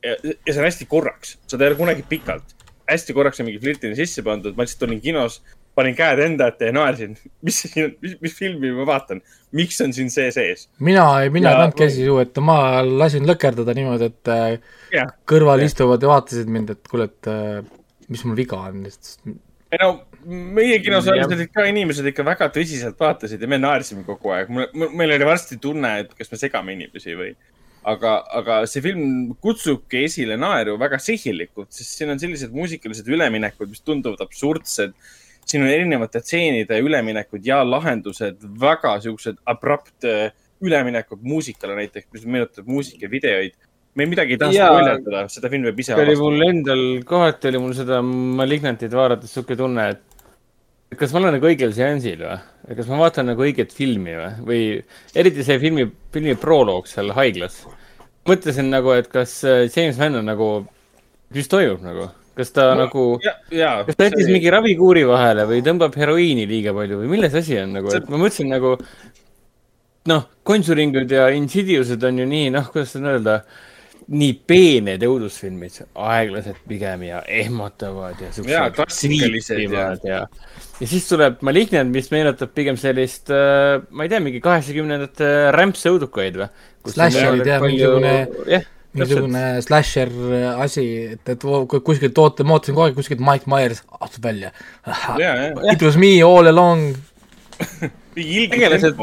[0.04, 2.54] ja, ja see on hästi korraks, seda ei ole kunagi pikalt.
[2.90, 5.38] hästi korraks on mingi flirtimine sisse pandud, ma lihtsalt olin kinos,
[5.74, 7.16] panin käed enda ette ja naersin.
[7.42, 9.22] mis siin mis, mis filmi ma vaatan,
[9.56, 10.68] miks on siin see sees?
[10.78, 14.44] mina, mina ei Ja- pannud käsi suhu, et ma lasin lõkerdada niimoodi, et äh,
[14.92, 15.72] jah, kõrval Jah.
[15.72, 17.64] istuvad ja vaatasid mind, et kuule, et äh,
[18.08, 19.22] mis mul viga on, sest
[19.74, 24.32] ei no meie kinosaalis olid ka inimesed ikka väga tõsiselt vaatasid ja me naersime kogu
[24.34, 24.52] aeg.
[24.52, 27.32] mul, meil oli varsti tunne, et kas me segame inimesi või.
[27.84, 33.70] aga, aga see film kutsubki esile naeru väga sihilikult, sest siin on sellised muusikalised üleminekud,
[33.70, 34.96] mis tunduvad absurdsed.
[35.44, 40.32] siin on erinevate tseenide üleminekud ja lahendused, väga siuksed abrupt äh,
[40.64, 43.52] üleminekud muusikale näiteks, mis meenutab muusikavideoid.
[43.94, 47.76] me midagi ei taha spoilerdada, seda film peab ise oli mul endal, kohati oli mul
[47.76, 50.13] seda Malignantit vaadates sihuke tunne, et
[50.98, 52.36] kas ma olen nagu õigel seansil või?
[52.78, 54.60] kas ma vaatan nagu õiget filmi või, või
[55.20, 57.62] eriti see filmi, filmi proloog seal haiglas.
[58.28, 60.50] mõtlesin nagu, et kas äh, James Mann on nagu,
[61.34, 65.96] mis toimub nagu, kas ta Ma- nagu, kas ta jättis mingi ravikuuri vahele või tõmbab
[66.00, 68.78] heroiini liiga palju või milles asi on nagu, et ma mõtlesin nagu.
[70.08, 73.38] noh, Conjuringud ja Insidious'id on ju nii, noh, kuidas seda öelda,
[74.08, 80.18] nii peened õudusfilmid, aeglased pigem ja ehmatavad ja siuksed Jaa, klassikalised ja- ja, ja,
[80.80, 86.36] ja siis tuleb Malignant, mis meenutab pigem sellist äh,, ma ei tea, mingi kaheksakümnendate rämpsõudukaid
[86.42, 86.50] või?
[86.92, 90.12] Slasherid, jah, mingisugune- jah, mingisugune slasher
[90.60, 90.84] asi,
[91.16, 91.48] et, et
[91.88, 94.52] kuskilt ootan, ma ootasin kogu aeg kuskilt Mike Myers astub välja.
[95.18, 95.48] ja, ja.
[95.72, 96.92] It was me all along.
[98.54, 98.98] Tegelased-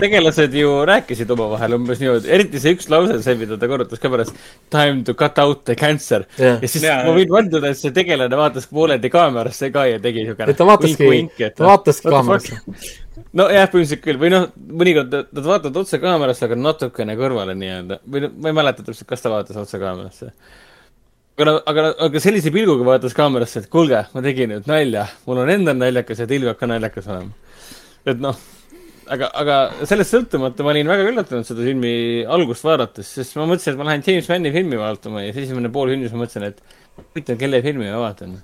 [0.00, 4.08] tegelased ju rääkisid omavahel umbes niimoodi, eriti see üks lause, see, mida ta korrutas ka
[4.12, 4.34] pärast.
[4.70, 6.58] Time to cut out the cancer Jah.
[6.62, 7.02] ja siis Jaa.
[7.06, 10.54] ma võin vanduda, et see tegelane vaatas pooleldi kaamerasse ka ja tegi siukene.
[10.56, 11.10] ta vaataski,
[11.56, 12.60] ta vaataski kaamerasse.
[13.32, 14.46] nojah, põhimõtteliselt küll või noh,
[14.80, 19.08] mõnikord nad vaatavad otse kaamerasse, aga natukene kõrvale nii-öelda või noh, ma ei mäleta täpselt,
[19.10, 20.32] kas ta vaatas otse kaamerasse.
[21.38, 25.50] aga, aga, aga sellise pilguga vaatas kaamerasse, et kuulge, ma tegin nüüd nalja, mul on
[25.52, 27.30] endal naljakas ja teil peab ka naljakas olema.
[28.06, 28.36] Et noh,
[29.12, 29.56] aga, aga
[29.88, 31.94] sellest sõltumata ma olin väga üllatunud seda filmi
[32.28, 35.72] algust vaadates, sest ma mõtlesin, et ma lähen James Manni filmi vaatama ja siis esimene
[35.74, 36.62] pool filmis ma mõtlesin, et
[37.00, 38.38] huvitav, kelle filmi ma vaatan.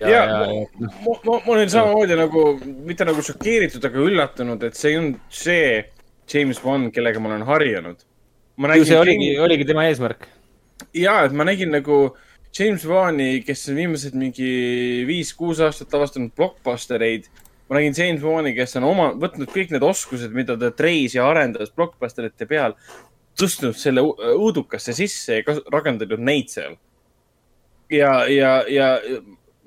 [0.00, 2.46] ja, ja, ja ma, ma, ma olin samamoodi nagu,
[2.88, 5.68] mitte nagu šokeeritud, aga üllatunud, et see ei olnud see
[6.28, 8.02] James Bond, kellega ma olen harjunud.
[8.84, 10.28] see oligi, oligi tema eesmärk.
[10.94, 12.08] ja, et ma nägin nagu
[12.58, 14.48] James Wan'i, kes on viimased mingi
[15.08, 17.28] viis-kuus aastat avastanud blockbustereid.
[17.68, 21.26] Ma nägin James Wan'i, kes on oma, võtnud kõik need oskused, mida ta treis ja
[21.28, 22.76] arendas blockbusterite peal,
[23.38, 26.78] tõstnud selle õudukasse sisse ja rakendanud neid seal.
[27.92, 28.88] ja, ja, ja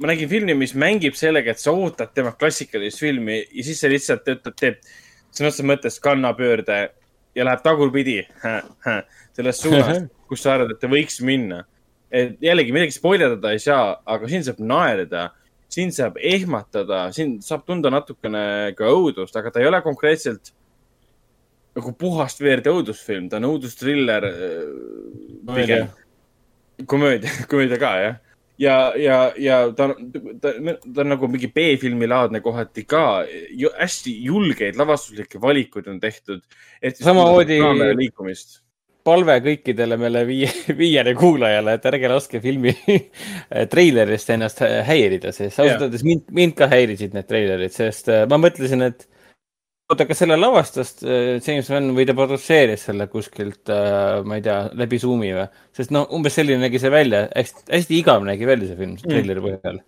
[0.01, 3.91] ma nägin filmi, mis mängib sellega, et sa ootad tema klassikalist filmi ja siis see
[3.93, 4.79] lihtsalt ütleb, teeb
[5.31, 6.79] sõna otseses mõttes kannapöörde
[7.37, 8.17] ja läheb tagurpidi
[9.35, 11.65] selles suunas, kus sa arvad, et ta võiks minna.
[12.11, 15.29] et jällegi midagi spoilerdada ei saa, aga siin saab naerda,
[15.71, 20.51] siin saab ehmatada, siin saab tunda natukene ka õudust, aga ta ei ole konkreetselt
[21.77, 25.87] nagu puhast veerd õudusfilm, ta on õudustriller äh, pigem.
[26.85, 28.17] komöödia, komöödia ka jah.
[28.59, 29.93] ja, ja, ja ta
[30.43, 33.23] ta, ta on nagu mingi B-filmi laadne kohati ka.
[33.79, 36.43] hästi julgeid lavastuslikke valikuid on tehtud.
[36.99, 37.61] Samamoodi-
[37.95, 38.60] liikumist.
[39.05, 40.49] Palve kõikidele meile viie,
[40.81, 42.73] viiele kuulajale, et ärge laske filmi
[43.73, 45.87] treilerist ennast hä- häirida, sest ausalt Jah.
[45.87, 49.07] öeldes mind, mind ka häirisid need treilerid, sest äh, ma mõtlesin, et
[49.91, 53.71] oota, kas selle lavastas äh, James Gunn või ta produtseeris selle kuskilt,
[54.27, 55.47] ma ei tea, läbi Zoomi või?
[55.77, 59.47] sest noh, umbes selline nägi see välja, hästi, hästi igav nägi välja see film, treileri
[59.47, 59.81] põhjal.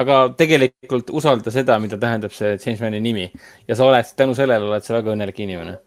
[0.00, 3.30] aga tegelikult usalda seda, mida tähendab see James Gunni nimi
[3.68, 5.78] ja sa oled tänu sellele oled sa väga õnnelik inimene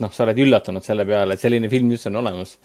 [0.00, 2.56] noh, sa oled üllatunud selle peale, et selline film üldse on olemas.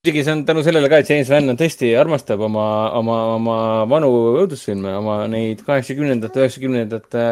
[0.00, 2.66] muidugi see on tänu sellele ka, et James Van tõesti armastab oma,
[2.96, 3.56] oma, oma
[3.90, 4.10] vanu
[4.42, 7.26] õudusfilme, oma neid kaheksakümnendate, üheksakümnendate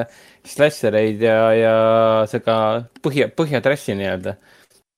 [0.44, 1.74] slashereid ja, ja
[2.28, 2.58] seda
[3.04, 4.36] põhja, põhjatrassi nii-öelda.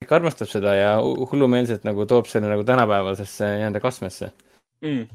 [0.00, 4.32] ikka armastab seda ja hu- hullumeelselt nagu toob selle nagu tänapäevasesse nii-öelda kastmesse.
[4.82, 5.06] Mm.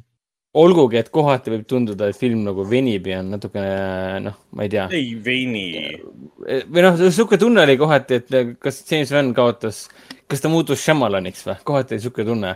[0.55, 4.71] olgugi, et kohati võib tunduda, et film nagu venib ja on natukene noh, ma ei
[4.71, 5.65] tea ei veini.
[6.71, 9.85] või noh, sihuke tunne oli kohati, et kas James Van kaotas,
[10.31, 12.55] kas ta muutus Shyamalaniks või, kohati oli sihuke tunne.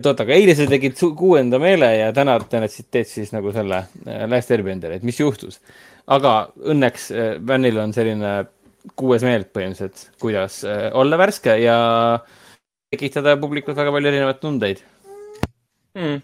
[0.00, 3.84] et oota, aga eile sa tegid kuuenda meele ja täna tõenäoliselt teed siis nagu selle
[3.84, 5.60] äh, Last Airbenderi, et mis juhtus.
[6.06, 8.34] aga õnneks äh, Vanil on selline
[8.98, 11.78] kuues meel põhimõtteliselt, kuidas äh, olla värske ja
[12.92, 14.84] tekitada publikult väga palju erinevaid tundeid.
[15.96, 16.20] mm..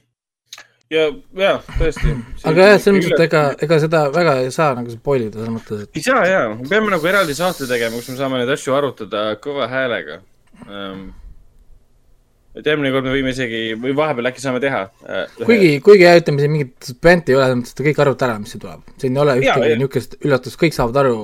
[0.92, 1.04] ja,
[1.36, 2.14] ja tõesti.
[2.48, 5.54] aga jah, selles mõttes, et ega, ega seda väga ei saa nagu spoil ida, selles
[5.54, 8.52] mõttes, et ei saa ja, me peame nagu eraldi saate tegema, kus me saame neid
[8.54, 10.20] asju arutada kõva häälega
[10.66, 11.08] um,.
[12.58, 15.26] et järgmine kord me võime isegi või vahepeal äkki saame teha uh,.
[15.42, 18.40] kuigi, kuigi jah, ütleme siin mingit suspensi ei ole, selles mõttes, et kõik arvate ära,
[18.42, 18.96] mis siin tuleb.
[18.96, 21.18] siin ei ole ühtegi niisugust üllatust, kõik saavad aru,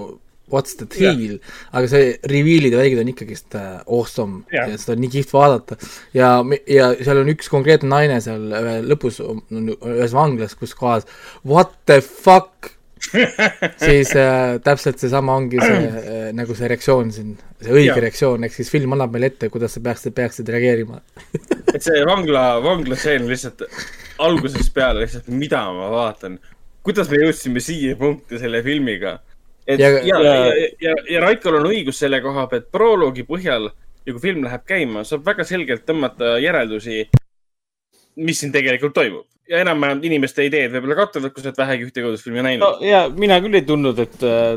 [0.53, 1.39] what's the deal,
[1.73, 4.69] aga see reveal'id ja värgid on ikkagist äh, awesome Jah.
[4.71, 5.79] ja seda on nii kihvt vaadata.
[6.17, 6.37] ja,
[6.71, 11.09] ja seal on üks konkreetne naine seal ühe lõpus, ühes vanglas, kus kohas
[11.45, 12.75] what the fuck
[13.85, 18.01] siis äh, täpselt seesama ongi see äh, nagu see reaktsioon siin, see õige Jaa.
[18.07, 21.01] reaktsioon, ehk siis film annab meile ette, kuidas sa peaksid, peaksid reageerima.
[21.75, 23.67] et see vangla, vanglastseen lihtsalt
[24.25, 26.39] algusest peale lihtsalt, mida ma vaatan,
[26.85, 29.19] kuidas me jõudsime siia punkti selle filmiga.
[29.67, 33.71] Et ja, Ja- ja, ja, ja, ja, Raikol on õigus selle koha pealt, proloogi põhjal
[34.05, 37.07] ja kui film läheb käima, saab väga selgelt tõmmata järeldusi,
[38.17, 39.27] mis siin tegelikult toimub.
[39.49, 42.85] ja enam-vähem inimeste ideed võib-olla kattuvad, kui sa oled vähegi ühte õudusfilmi no näinud.
[42.85, 44.55] ja mina küll ei tundnud, et äh,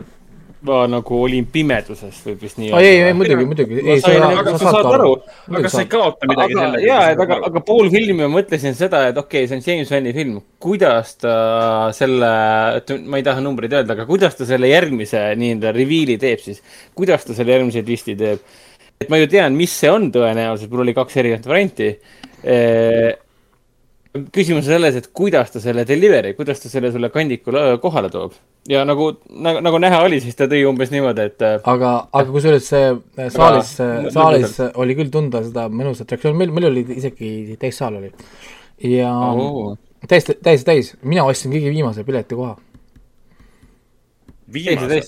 [0.68, 2.72] ma nagu olin pimeduses või vist nii.
[2.78, 5.12] ei, ei muidugi, muidugi, aga sa sa saad aru
[5.56, 7.00] aga sa ei kaota midagi sellega.
[7.14, 10.14] et aga, aga pool filmi ma mõtlesin seda, et okei okay,, see on James Vanni
[10.16, 11.36] film, kuidas ta
[11.96, 12.32] selle,
[13.08, 16.64] ma ei taha numbreid öelda, aga kuidas ta selle järgmise nii-öelda reveal'i teeb siis,
[16.98, 18.44] kuidas ta selle järgmise twisti teeb.
[19.02, 21.94] et ma ju tean, mis see on tõenäoliselt, mul oli kaks erinevat varianti.
[24.34, 28.36] Küsimus on selles, et kuidas ta selle delivery, kuidas ta selle sulle kandikule kohale toob
[28.70, 32.34] ja nagu, nagu, nagu näha oli, siis ta tõi umbes niimoodi, et äh, aga, aga
[32.34, 33.74] kusjuures see saalis
[34.14, 38.12] saalis oli küll tunda seda mõnusat reaktsiooni, meil, meil oli isegi täissaal oli.
[38.92, 39.76] ja oo.
[40.08, 42.56] täiesti, täiesti täis, mina ostsin kõige viimase piletikoha.
[44.54, 45.02] viimase,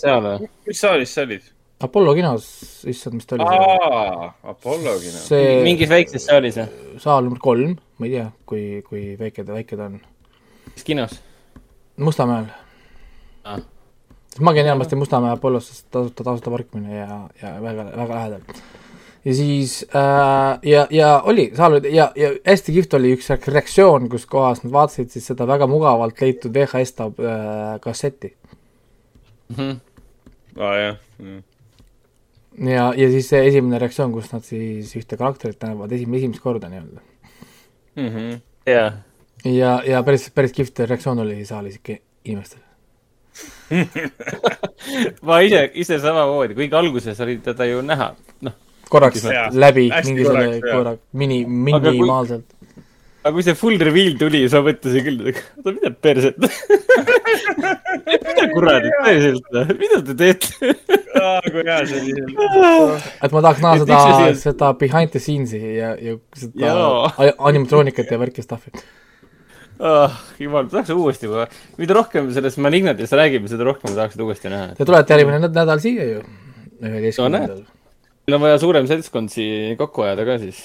[0.68, 1.56] mis saalis sa olid?
[1.80, 2.46] Apollo kinos,
[2.92, 3.46] issand, mis ta oli
[4.52, 5.22] Apollogi noh.
[5.24, 6.98] see mingis väikses saalis või?
[7.00, 10.00] saal number kolm, ma ei tea, kui, kui väike ta, väike ta on.
[10.74, 11.20] mis kinos?
[12.00, 12.50] Mustamäel
[13.48, 13.62] Ah.
[14.44, 18.42] ma käin enamasti Mustamäe Apollos, sest tasuta, tasuta parkimine ja, ja väga, väga lähedal.
[19.26, 24.10] ja siis äh, ja, ja oli, saal oli ja, ja hästi kihvt oli üks reaktsioon,
[24.12, 28.34] kus kohas nad vaatasid siis seda väga mugavalt leitud VHS tab- äh, kasseti.
[30.60, 31.40] aa jah mm..
[32.60, 36.70] ja, ja siis see esimene reaktsioon, kus nad siis ühte karakterit näevad esim-, esimest korda
[36.72, 37.02] nii-öelda.
[38.00, 38.40] Mm -hmm.
[38.66, 38.92] jaa.
[39.46, 42.62] ja, ja päris, päris kihvt reaktsioon oli saalis ikka inimestel.
[45.28, 48.54] ma ise, ise samamoodi, kuigi alguses oli teda ju näha, noh,
[48.90, 52.46] korraks Jaa, läbi mingisugune korra, mini, minimaalselt.
[53.30, 56.38] Aga kui see full reveal tuli, siis ma mõtlesin küll, oota, mida perset.
[58.26, 59.50] mida kuradi, tõeliselt,
[59.80, 60.72] mida te teete?
[61.50, 62.38] kui hea see oli.
[63.26, 67.12] et ma tahaks näha seda sa, seda behind the scenes'i ja, ja seda Jaa.
[67.12, 68.74] a- animatroonikat ja värki stuff'i.
[69.80, 70.18] ah,.
[70.42, 71.30] jumal, tahaks uuesti,
[71.80, 74.74] mida rohkem sellest Malignatist räägime, seda rohkem tahaks seda uuesti näha.
[74.80, 76.24] Te tulete järgmine näd- nädal siia ju,
[76.80, 77.64] No üheteistkümnendal.
[78.28, 80.62] meil on vaja suurem seltskond siia kokku ajada ka siis.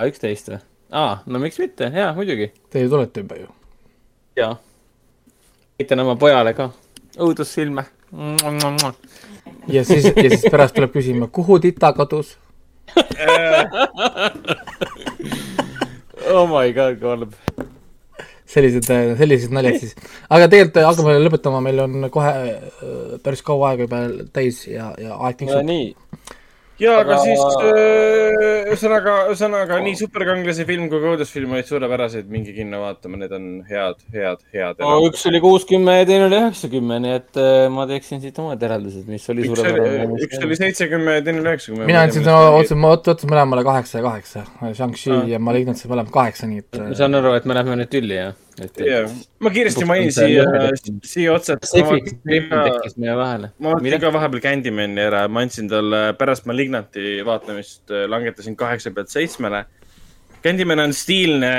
[0.00, 0.60] üksteist või?
[0.90, 2.50] aa, no miks mitte, jaa, muidugi.
[2.70, 3.46] Te ju tulete juba ju.
[4.36, 4.56] jaa.
[5.78, 6.70] näitan oma pojale ka
[7.18, 7.84] õudusfilme.
[9.68, 12.36] ja siis, ja siis pärast tuleb küsima, kuhu tita kadus.
[16.34, 17.32] oh my god, kui halb.
[18.50, 18.86] sellised,
[19.18, 19.94] sellised naljad siis.
[20.28, 22.58] aga tegelikult hakkame lõpetama, meil on kohe äh,
[23.22, 23.98] päris kaua aega juba
[24.34, 25.62] täis ja, ja aeg tiksub.
[25.66, 25.94] nii,
[26.80, 32.28] ja, aga Aga- siis öö, ühesõnaga, ühesõnaga nii superkangelase film kui ka õudusfilm olid suurepärased,
[32.32, 34.80] minge kinno vaatama, need on head, head, head.
[34.82, 38.62] no üks oli kuuskümmend ja teine oli üheksakümmend, nii et äh, ma teeksin siit omad
[38.66, 40.20] järeldused, mis oli suurepärane.
[40.26, 41.90] üks oli seitsekümmend ja teine oli üheksakümmend.
[41.90, 44.44] mina andsin täna otse, ma ot- otsin mõlemale kaheksa ja kaheksa.
[44.80, 45.26] Shang-Chi Ah.
[45.34, 48.14] ja Malignant said mõlemad kaheksa, nii et ma saan aru, et me läheme nüüd tülli,
[48.20, 48.32] jah?
[48.64, 50.44] et, jah, ma kiiresti mainin siia
[51.06, 51.60] siia otsa, ma
[53.74, 59.64] vaatasin ka- vahepeal Candymani ära, ma andsin talle pärast Malignanti vaatamist, langetasin kaheksa pealt seitsmele.
[60.44, 61.52] Candyman on stiilne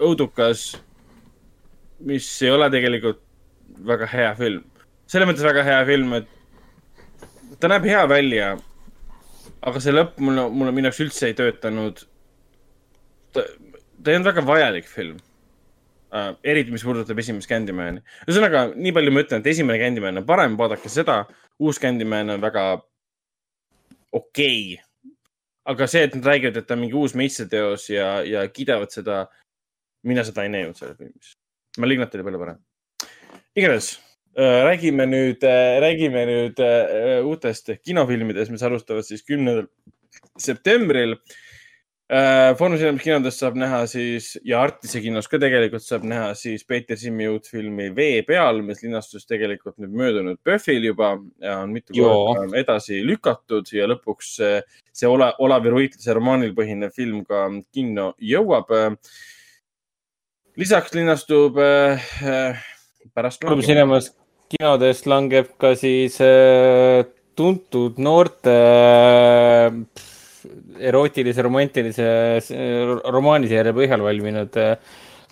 [0.00, 0.66] õudukas,
[2.08, 3.20] mis ei ole tegelikult
[3.86, 4.64] väga hea film.
[5.10, 8.52] selles mõttes väga hea film, et ta näeb hea välja,
[9.66, 12.04] aga see lõpp mulle, mulle minu jaoks üldse ei töötanud.
[13.34, 13.42] ta,
[14.02, 15.18] ta ei olnud väga vajalik film
[16.12, 16.30] uh,.
[16.44, 18.02] eriti, mis puudutab esimest Candymani.
[18.26, 21.22] ühesõnaga, nii palju ma ütlen, et esimene Candyman on parem, vaadake seda.
[21.60, 22.64] uus Candyman on väga
[24.12, 25.14] okei okay..
[25.70, 29.24] aga see, et nad räägivad, et ta on mingi uus meistriteos ja, ja kiidavad seda,
[30.06, 31.34] mina seda ei näinud selles filmis.
[31.78, 32.62] Malignant oli palju parem.
[33.56, 33.92] igatahes
[34.38, 35.46] äh, räägime nüüd,
[35.84, 39.68] räägime nüüd äh, uutest kinofilmidest, mis alustavad siis kümnendal
[40.38, 41.38] septembril äh,.
[42.10, 46.98] Foorumis Cinemas kinodes saab näha siis ja Artise kinos ka tegelikult saab näha siis Peeter
[46.98, 51.94] Simmi uut filmi Vee peal, mis linastus tegelikult nüüd möödunud PÖFFil juba ja on mitu
[51.94, 58.74] korda edasi lükatud ja lõpuks see, Ola, Olavi Ruitlase romaanil põhinev film ka kinno jõuab.
[60.58, 62.64] lisaks linastub äh, äh,
[63.14, 63.44] pärast.
[63.44, 64.10] Foorumis Cinemas
[64.50, 67.06] kinodest langeb ka siis äh,
[67.38, 68.56] tuntud noorte
[69.70, 70.18] äh,
[70.78, 74.74] erootilise, romantilise äh, romaaniseeria põhjal valminud äh,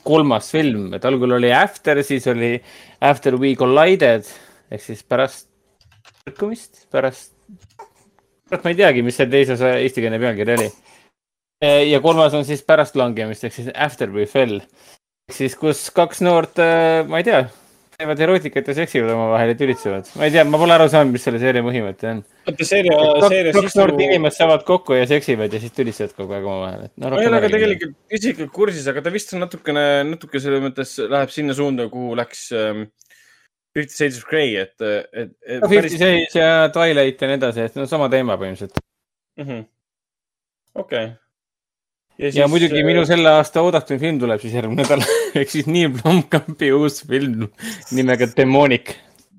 [0.06, 2.54] kolmas film, et algul oli After, siis oli
[3.04, 4.28] After We Collided
[4.72, 5.48] ehk siis pärast
[6.24, 7.32] põrkumist, pärast,
[8.48, 10.68] pärast ma ei teagi, mis see teise osa eestikeelne pealkiri oli.
[11.90, 16.22] ja kolmas on siis pärast langemist ehk siis After We Fell ehk siis, kus kaks
[16.24, 16.60] noort,
[17.08, 17.42] ma ei tea,
[17.98, 20.10] teevad erootikat ja seksivad omavahel ja tülitsevad.
[20.14, 22.20] ma ei tea, ma pole aru saanud, mis selle seeria põhimõte on.
[22.46, 23.80] vaata seeria, seeria kaks sisu.
[23.80, 26.84] noort inimest saavad kokku ja seksivad ja siis tülitsevad kogu aeg omavahel.
[26.94, 30.62] No, ma ei ole ka tegelikult isiklikult kursis, aga ta vist on natukene, natuke selles
[30.62, 32.84] mõttes läheb sinna suunda, kuhu läks ähm,
[33.74, 35.66] Fifty Shades of Grey, et, et, et.
[35.66, 38.78] Fifty Shades ja Twilight ja nii edasi, et no sama teema põhimõtteliselt.
[39.42, 39.66] Mhm.
[40.86, 41.10] okei.
[42.18, 45.04] Ja muidugi minu selle aasta oodatud film tuleb siis järgmine nädal
[45.38, 47.46] ehk siis Neil Blomkampi uus film
[47.94, 48.96] nimega Demonic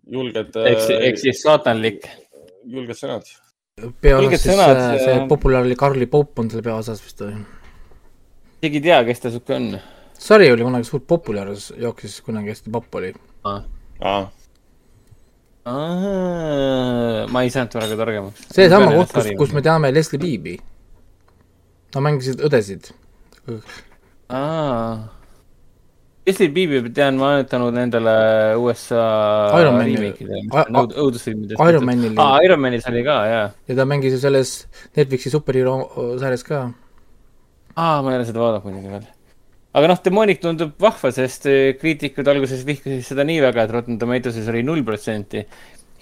[0.10, 2.08] julged, ehk siis, ehk siis saatanlik.
[2.70, 3.30] julged sõnad.
[4.02, 7.38] peaosas siis sõnad, äh, see ja- populaarne Karli Pope on selle peaosas vist või?
[8.60, 9.70] isegi ei tea, kes ta sihuke on.
[10.20, 13.14] Sari oli kunagi suur populaarsus, jooksis kunagi hästi popp oli.
[13.46, 13.62] aa,
[17.32, 18.50] ma ei saanud praegu targemaks.
[18.56, 20.58] seesama koht, kus, kus me teame Leslie Beebi.
[21.96, 22.92] Nad mängisid õdesid.
[24.30, 25.10] aa.
[26.30, 28.12] Leslie Beebi tean ma annetanud nendele
[28.62, 29.00] USA
[29.58, 31.58] Iron Manil- remake'idele, A- a- õudusfilmidest.
[31.72, 33.48] Iron Manil aa, Iron Manis oli ka, jaa.
[33.68, 34.52] ja ta mängis ju selles
[34.98, 35.74] Netflixi superhero
[36.22, 36.60] sarjas ka.
[37.76, 39.08] aa, ma ei ole seda vaadanud muidugi veel.
[39.74, 43.98] aga noh, Demonic tundub vahva, sest eh, kriitikud alguses vihkasid seda nii väga, et Rotten
[43.98, 45.46] Tomatoes'is oli null protsenti.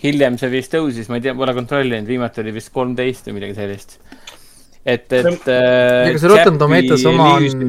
[0.04, 3.56] hiljem see vist tõusis, ma ei tea, pole kontrollinud, viimati oli vist kolmteist või midagi
[3.56, 3.96] sellist.
[4.88, 5.48] et, et.
[5.52, 7.64] ega see Rotten Tomatoes oma on,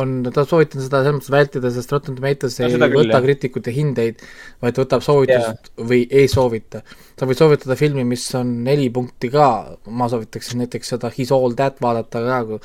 [0.00, 3.74] on, ta soovitan seda selles mõttes vältida, sest Rotten Tomatoes No ei küll, võta kriitikute
[3.74, 4.22] hindeid,
[4.62, 6.84] vaid võtab soovitust või ei soovita.
[7.18, 9.48] sa võid soovitada filmi, mis on neli punkti ka,
[9.90, 12.60] ma soovitaksin näiteks seda His All That vaadata ka,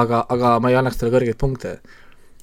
[0.00, 1.78] aga, aga ma ei annaks talle kõrgeid punkte.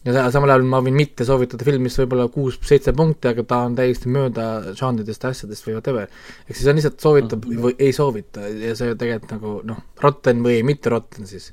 [0.05, 3.59] Ja sa- samal ajal ma võin mitte soovitada filmi, mis võib-olla kuus-seitse punkti, aga ta
[3.67, 6.07] on täiesti mööda žanridest, asjadest või whatever.
[6.49, 7.61] ehk siis on lihtsalt soovitab Mhm.
[7.61, 11.51] või ei soovita ja see tegelikult nagu noh, rotten või mitte rotten siis.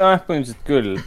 [0.00, 0.98] jah, põhimõtteliselt küll.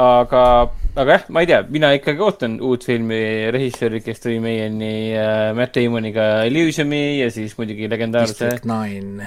[0.00, 5.12] aga, aga jah, ma ei tea, mina ikkagi ootan uut filmi režissööri, kes tõi meieni
[5.18, 9.26] äh, Matt Damoniga Elysiumi ja siis muidugi legendaarse District Nine,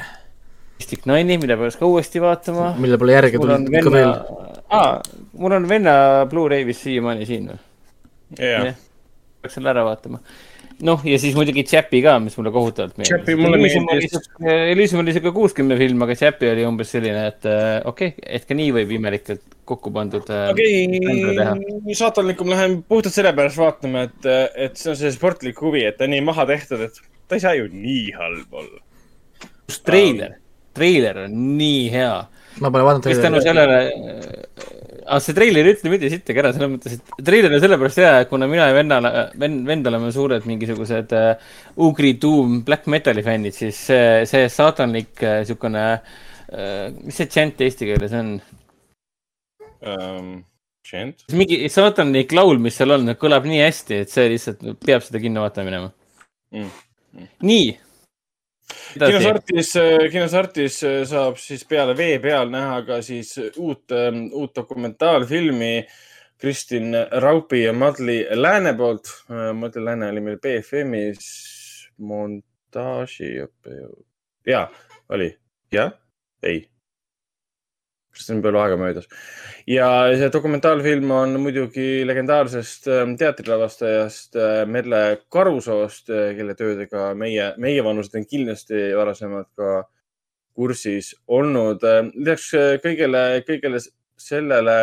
[0.84, 2.74] District Nine'i, mida peaks ka uuesti vaatama.
[2.76, 4.96] millele pole järge mul on tulnud ikka veel venna, aa,
[5.40, 5.94] mul on venna
[6.32, 7.62] Blu-ray vist siiamaani siin või?
[8.40, 8.82] jah, jah,
[9.44, 10.20] peaks selle ära vaatama.
[10.84, 14.18] noh, ja siis muidugi Chappi ka, mis mulle kohutavalt Chappi mulle meeldis..
[14.44, 18.50] Elysium oli siuke kuuskümne film, aga Chappi oli umbes selline, et äh, okei okay,, et
[18.50, 24.32] ka nii võib imelikult kokku pandud äh, okei, saatanlikum lähen puhtalt sellepärast vaatama, et,
[24.68, 27.56] et see on see sportlik huvi, et ta nii maha tehtud, et ta ei saa
[27.56, 28.82] ju nii halb olla.
[29.70, 30.36] just treiler,
[30.78, 32.14] treiler on nii hea.
[32.62, 33.78] ma pole vaadanud mis tänu sellele,
[35.04, 38.14] aga see treiler ei ütle mitte sittagi ära, selles mõttes, et treiler on sellepärast hea,
[38.24, 39.12] et kuna mina ja vennale,
[39.42, 41.34] vend, vend oleme suured mingisugused uh,
[41.88, 47.62] Ugri Doom black metal'i fännid, siis see, see saatanlik uh, siukene uh,, mis see chant
[47.66, 48.34] eesti keeles on?
[49.82, 50.34] um,.
[50.84, 51.24] Gent.
[51.32, 55.46] mingi saatanlik laul, mis seal on, kõlab nii hästi, et see lihtsalt peab seda kinno
[55.46, 55.94] vaatama minema
[56.54, 56.70] Mm.
[57.14, 57.28] mm..
[57.42, 57.80] nii.
[58.94, 59.74] Kinos Artis,
[60.12, 63.94] kinos Artis saab siis peale vee peal näha ka siis uut,
[64.32, 65.76] uut dokumentaalfilmi
[66.44, 69.08] Kristin Raupi ja Madli Lääne poolt.
[69.54, 71.28] Madli Lääne oli meil BFM-is
[71.98, 74.06] montaažiõppejõud.
[74.48, 74.68] ja,
[75.10, 75.38] oli,
[75.72, 75.94] jah,
[76.44, 76.73] ei.
[78.14, 79.08] Kas on palju aega möödas
[79.70, 79.88] ja
[80.20, 85.02] see dokumentaalfilm on muidugi legendaarsest ähm, teatrilavastajast äh, Merle
[85.34, 89.74] Karusoost, kelle töödega meie, meievanused on kindlasti varasemalt ka
[90.54, 91.82] kursis olnud.
[92.14, 93.82] lisaks äh, kõigele, kõigele
[94.20, 94.78] sellele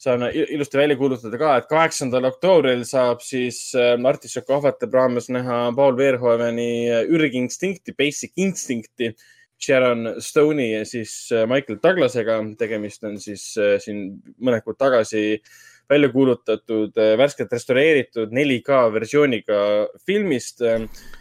[0.00, 5.28] saan i- ilusti välja kuulutada ka, et kaheksandal oktoobril saab siis äh, Martin Šokovate raames
[5.28, 9.12] näha Paul Verhoeveni äh, ürginstinkti, Basic Instincti
[9.60, 12.38] Sharon Stone'i ja siis äh, Michael Douglasega.
[12.58, 15.42] tegemist on siis äh, siin mõned kuud tagasi
[15.90, 19.62] välja kuulutatud äh, värskelt restaureeritud 4K versiooniga
[20.06, 20.62] filmist.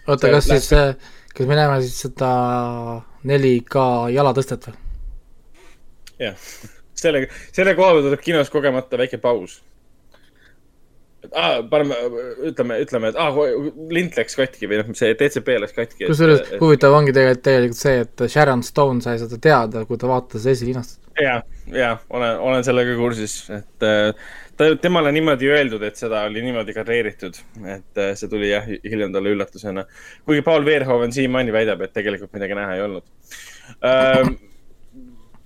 [0.07, 2.33] oota, kas läheb- siis, kas me näeme siis seda
[3.27, 4.77] 4K jalatõstet või?
[6.19, 6.35] jah,
[7.01, 9.59] selle, selle koha peal tuleb kinos kogemata väike paus.
[11.35, 11.95] Ah, paneme,
[12.47, 13.35] ütleme, ütleme, et ah,
[13.91, 16.07] lint läks katki või noh, see DCP läks katki.
[16.07, 20.47] kusjuures huvitav ongi tegelikult, tegelikult see, et Sharon Stone sai seda teada, kui ta vaatas
[20.49, 21.01] esilinastust.
[21.19, 21.41] ja,
[21.75, 26.75] ja olen, olen sellega kursis, et äh, ta, temale niimoodi öeldud, et seda oli niimoodi
[26.77, 29.85] kadreeritud, et äh, see tuli jah, hiljem talle üllatusena.
[30.23, 33.11] kuigi Paul Verhoeven siiamaani väidab, et tegelikult midagi näha ei olnud
[33.83, 34.37] ähm,.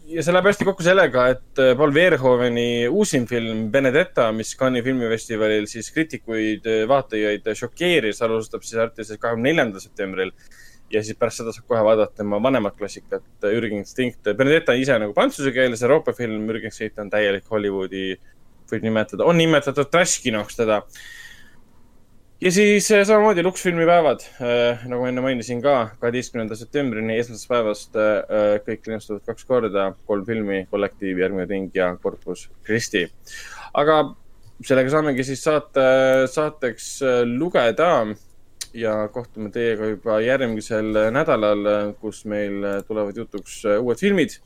[0.10, 4.84] Ja see läheb hästi kokku sellega, et äh, Paul Verhoeveni uusim film Benedetta, mis Cannes'i
[4.86, 10.34] filmifestivalil siis kriitikuid, vaatajaid šokeeris, alustab siis artises kahekümne neljandal septembril
[10.94, 14.30] ja siis pärast seda saab kohe vaadata tema vanemat klassikat, Ürg Instinct.
[14.38, 18.14] Benedetta ise nagu prantsuse keeles, Euroopa film, Ürg Instinct on täielik Hollywoodi,
[18.72, 20.84] võib nimetada, on nimetatud trash kinoks teda.
[22.44, 24.24] Ja siis äh, samamoodi Lux filmipäevad,
[24.90, 30.26] nagu ma enne mainisin ka, kaheteistkümnenda septembrini esmasest päevast äh, kõik linastuvad kaks korda, kolm
[30.28, 33.06] filmi, Kollektiiv, Järgmine ring ja Corpus Christi.
[33.80, 34.02] aga
[34.60, 35.88] sellega saamegi siis saate,
[36.34, 37.94] saateks äh, lugeda
[38.76, 44.40] ja kohtume teiega juba järgmisel nädalal, kus meil tulevad jutuks uued filmid.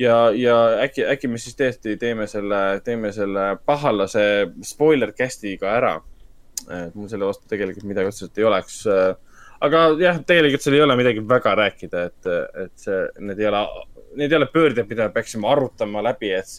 [0.00, 0.58] ja, ja
[0.88, 4.28] äkki, äkki me siis tõesti teeme selle, teeme selle pahalase
[4.64, 5.96] spoiler cast'i ka ära.
[6.72, 8.80] Et mul selle vastu tegelikult midagi otseselt ei oleks.
[9.66, 12.30] aga jah, tegelikult seal ei ole midagi väga rääkida, et,
[12.64, 13.62] et see, need ei ole,
[14.20, 16.50] need ei ole pöörded, mida me peaksime arutama läbi, et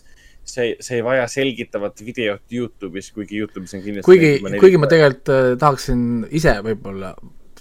[0.48, 4.08] see, see ei vaja selgitavat videot Youtube'is, kuigi Youtube'is on kindlasti.
[4.08, 6.06] kuigi, kuigi ma tegelikult äh, tahaksin
[6.40, 7.14] ise võib-olla,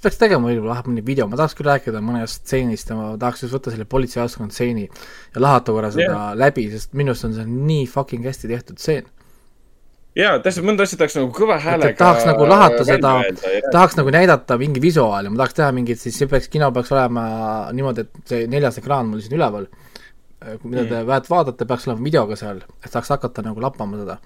[0.07, 3.57] peaks tegema võib-olla mõni video, ma tahaks küll rääkida mõnest stseenist ja ma tahaks just
[3.57, 6.33] võtta selle politseijaoskonna stseeni ja lahata korra seda Jah.
[6.39, 9.11] läbi, sest minu arust on see nii fucking hästi tehtud stseen.
[10.17, 11.97] Ja täpselt mõnda asja tahaks nagu kõva häälega.
[11.99, 13.13] tahaks nagu lahata seda,
[13.73, 17.27] tahaks nagu näidata mingi visuaali, ma tahaks teha mingit, siis see peaks, kino peaks olema
[17.77, 19.69] niimoodi, et see neljas ekraan mul siin üleval,
[20.65, 21.09] mida te Mm.
[21.09, 21.29] mm.
[21.31, 24.19] vaatate, peaks olema videoga seal, et saaks hakata nagu lappama seda.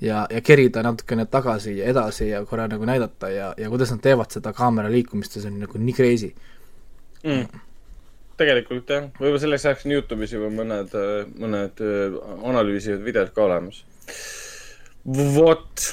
[0.00, 3.98] ja, ja kerida natukene tagasi ja edasi ja korra nagu näidata ja, ja kuidas nad
[4.00, 6.28] teevad seda kaamera liikumist ja see on nagu nii crazy.
[7.24, 7.62] mm..
[8.38, 10.94] tegelikult jah, võib-olla selleks ajaks on Youtube'is juba mõned,
[11.38, 13.82] mõned äh, analüüsivad videod ka olemas.
[15.06, 15.88] vot,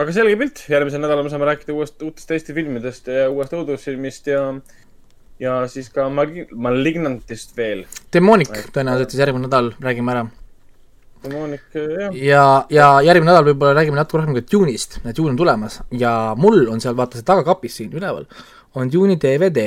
[0.00, 4.30] aga selge pilt, järgmisel nädalal me saame rääkida uuest, uutest Eesti filmidest ja uuest õudusfilmist
[4.30, 4.44] ja,
[5.42, 7.84] ja siis ka Mali- Malignantist veel.
[8.12, 10.24] Demonic tõenäoliselt siis järgmine nädal räägime ära.
[11.24, 12.16] Demonic, jah.
[12.20, 15.80] ja, ja järgmine nädal võib-olla räägime natuke rohkem ka Dune'ist, et Dune on tulemas.
[15.96, 18.28] Ja mul on seal vaata see tagakapis siin üleval,
[18.76, 19.64] on Dune'i DVD,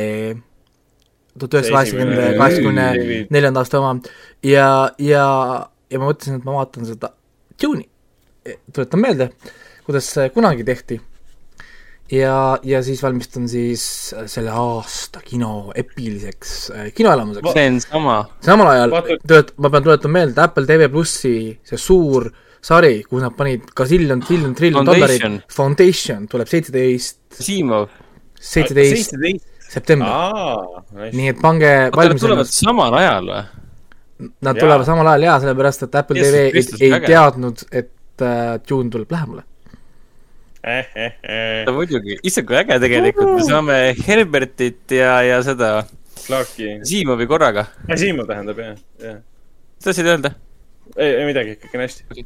[1.40, 2.88] tuhat üheksasada kaheksakümne, kaheksakümne
[3.34, 3.96] neljanda aasta oma.
[4.46, 4.70] Ja,
[5.02, 5.28] ja,
[5.90, 7.12] ja ma mõtlesin, et ma vaatan seda
[7.58, 7.88] Dune'i,
[8.74, 9.32] tuletan meelde,
[9.85, 11.00] kuidas see kunagi tehti
[12.11, 13.84] ja, ja siis valmistan siis
[14.26, 17.53] selle aasta kino epiliseks äh, kinoelamuseks.
[17.53, 18.17] see on sama.
[18.43, 18.95] samal ajal
[19.27, 21.35] tööt-, ma pean tuletama meelde, Apple TV plussi
[21.67, 22.30] see suur
[22.67, 27.92] sari, kus nad panid gaziljon, triljon, triljon dollarit Foundation., Foundation tuleb seitseteist, Simov.
[28.40, 29.16] seitseteist
[29.67, 30.09] september,
[31.11, 33.45] nii et pange valmis tulevad samal ajal või?
[34.17, 34.64] nad Jaa.
[34.64, 37.92] tulevad samal ajal jaa, sellepärast et Apple Jeesus TV ei, ei teadnud, et
[38.26, 39.44] äh, Dune tuleb lähemale.
[40.64, 41.62] eh, eh, eh.
[41.68, 45.72] no muidugi, issand kui äge tegelikult, me saame Herbertit ja, ja seda
[46.26, 47.68] Clarki, Simovi korraga.
[47.96, 49.22] Siimov tähendab jah, jah.
[49.80, 50.34] sa tahtsid öelda?
[50.96, 52.26] ei, ei midagi, kõik on hästi.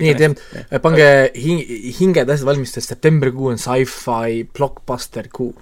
[0.00, 1.64] nii et pange hing-,
[1.98, 5.52] hinged asjad valmis, sest septembrikuu on sci-fi blockbuster kuu.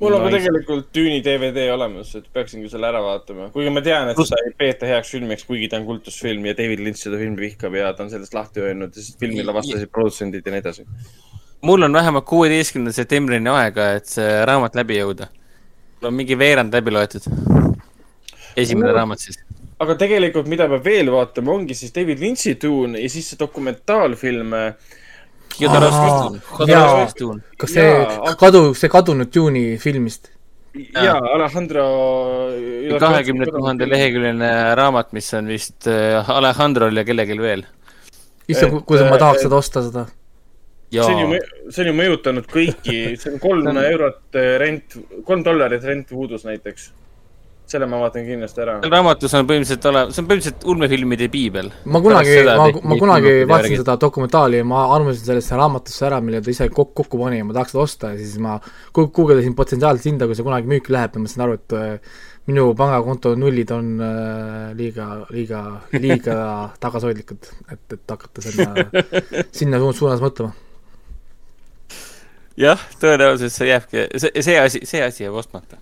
[0.00, 4.10] Mul on ka tegelikult Düüni DVD olemas, et peaksingi selle ära vaatama, kuigi ma tean,
[4.12, 7.42] et seda ei peeta heaks filmiks, kuigi ta on kultusfilm ja David Lynch seda filmi
[7.42, 10.86] vihkab ja ta on sellest lahti öelnud ja siis filmi lavastasid produtsendid ja nii edasi.
[11.66, 15.28] mul on vähemalt kuueteistkümnenda septembrini aega, et see raamat läbi jõuda.
[15.98, 17.26] mul on mingi veerand läbi loetud.
[18.56, 18.96] esimene Oo.
[19.00, 19.42] raamat siis.
[19.78, 24.54] aga tegelikult, mida peab veel vaatama, ongi siis David Lynch'i Dune ja siis see dokumentaalfilm.
[24.62, 24.72] jaa.
[27.18, 27.42] Tuun.
[27.58, 30.30] kas see Jaa, kadu, see kadunud Dune'i filmist?
[30.74, 31.84] ja Alejandro.
[33.00, 33.88] kahekümne tuhande.
[33.90, 37.64] leheküljeline raamat, mis on vist äh, Alejandrol ja kellelgi veel.
[38.48, 40.06] issand kuidas ma äh, tahaks seda osta, seda.
[40.92, 44.98] see on ju jaa,, see on ju mõjutanud kõiki, see on kolm eurot eh, rent,
[45.26, 46.92] kolm dollarit rent Voodoo's näiteks.
[47.68, 48.76] Selle ma vaatan kindlasti ära.
[48.88, 51.68] raamatus on põhimõtteliselt olemas, see on põhimõtteliselt ulmefilmide piibel.
[51.84, 56.40] ma kunagi, ma, ma kunagi vaatasin seda dokumentaali ja ma arvasin sellesse raamatusse ära, mille
[56.44, 58.56] ta ise kokku, kokku pani ja ma tahaks seda osta ja siis ma
[58.96, 62.22] gu- guugeldasin potentsiaalset hinda, kui see kunagi müüki läheb ja ma sain aru, et äh,
[62.48, 65.60] minu pangakonto nullid on äh, liiga, liiga,
[65.92, 66.38] liiga
[66.84, 68.88] tagasihoidlikud, et, et hakata sinna,
[69.52, 70.54] sinna suun- suunas mõtlema.
[72.58, 75.76] jah, tõenäoliselt see jääbki, see, see asi, see asi jääb ostmata.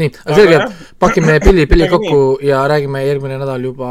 [0.00, 0.60] nii, aga selge
[1.02, 3.90] pakime pilli, pilli kokku ja räägime järgmine nädal juba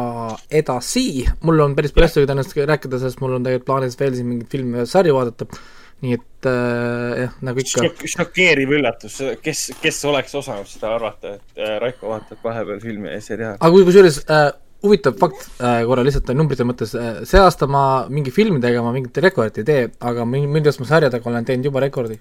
[0.51, 1.25] edasi.
[1.43, 4.49] mul on päris palju asju tänast rääkida, sest mul on tegelikult plaanis veel siin mingeid
[4.51, 5.47] filme ja sarju vaadata.
[5.99, 11.33] nii et äh, jah, nagu ikka, Šok-, šokeeriv üllatus, kes, kes oleks osanud seda arvata,
[11.35, 13.57] et äh, Raiko vaatab vahepeal filmi ja seriaali.
[13.59, 14.45] aga kui- kusjuures äh,
[14.83, 19.19] huvitav fakt äh, korra lihtsalt numbrite mõttes äh,, see aasta ma mingi filmidega ma mingit
[19.27, 22.15] rekordit ei tee, aga arust ma sarjadega olen teinud juba rekordi.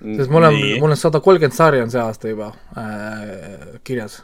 [0.00, 4.20] Sest mul on, mul on sada kolmkümmend sarja on see aasta juba äh, kirjas.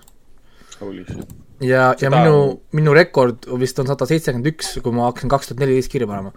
[1.61, 5.65] ja, ja minu, minu rekord vist on sada seitsekümmend üks, kui ma hakkasin kaks tuhat
[5.65, 6.33] neliteist kirja panema.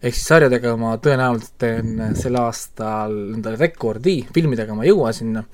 [0.00, 5.44] ehk siis sarjadega ma tõenäoliselt teen sel aastal endale rekordi, filmidega ma ei jõua sinna,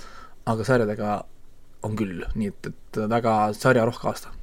[0.46, 1.16] aga sarjadega
[1.86, 4.35] on küll, nii et, et väga sarjarohke aasta.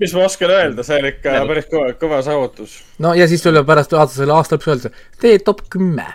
[0.00, 2.78] Mis ma oskan öelda, see on ikka päris kõva, kõva saavutus.
[3.02, 6.06] no ja siis tuleb pärast vaadata selle aasta lõpus öelda, tee top kümme.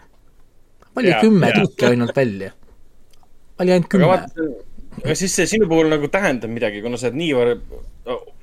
[0.95, 2.51] vali kümme tükki ainult välja.
[3.59, 4.21] vali ainult kümme.
[5.03, 7.63] aga siis see sinu puhul nagu tähendab midagi, kuna sa oled niivõrd,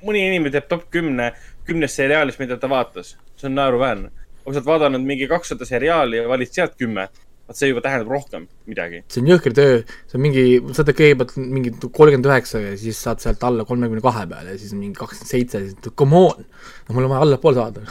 [0.05, 1.31] mõni inimene teeb top kümne,
[1.65, 3.15] kümnest seriaalist, mida ta vaatas.
[3.35, 4.11] see on naeruväärne.
[4.43, 7.09] kui sa oled vaadanud mingi kakssada seriaali ja valid sealt kümme,
[7.51, 9.03] vaat see juba tähendab rohkem midagi.
[9.11, 10.45] see on jõhker töö, see on mingi,
[10.77, 14.61] sa teed kõigepealt mingi kolmkümmend üheksa ja siis saad sealt alla kolmekümne kahe peale ja
[14.61, 16.45] siis on mingi kakskümmend seitse, siis come on.
[16.87, 17.85] no mul on vaja allapoole saada.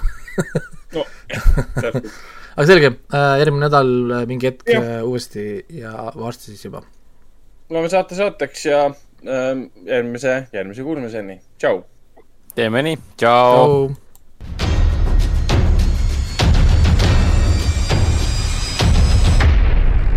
[0.97, 1.05] no
[1.77, 2.11] täpselt.
[2.57, 2.93] aga selge,
[3.43, 4.91] järgmine nädal äh, mingi hetk Jah.
[4.99, 6.83] äh, uuesti ja varsti siis juba.
[7.71, 11.41] loeme saate saateks ja ähm, järgmise, järgmise kuulmiseni.
[11.59, 11.83] tšau.
[12.57, 13.91] teeme nii, tšau.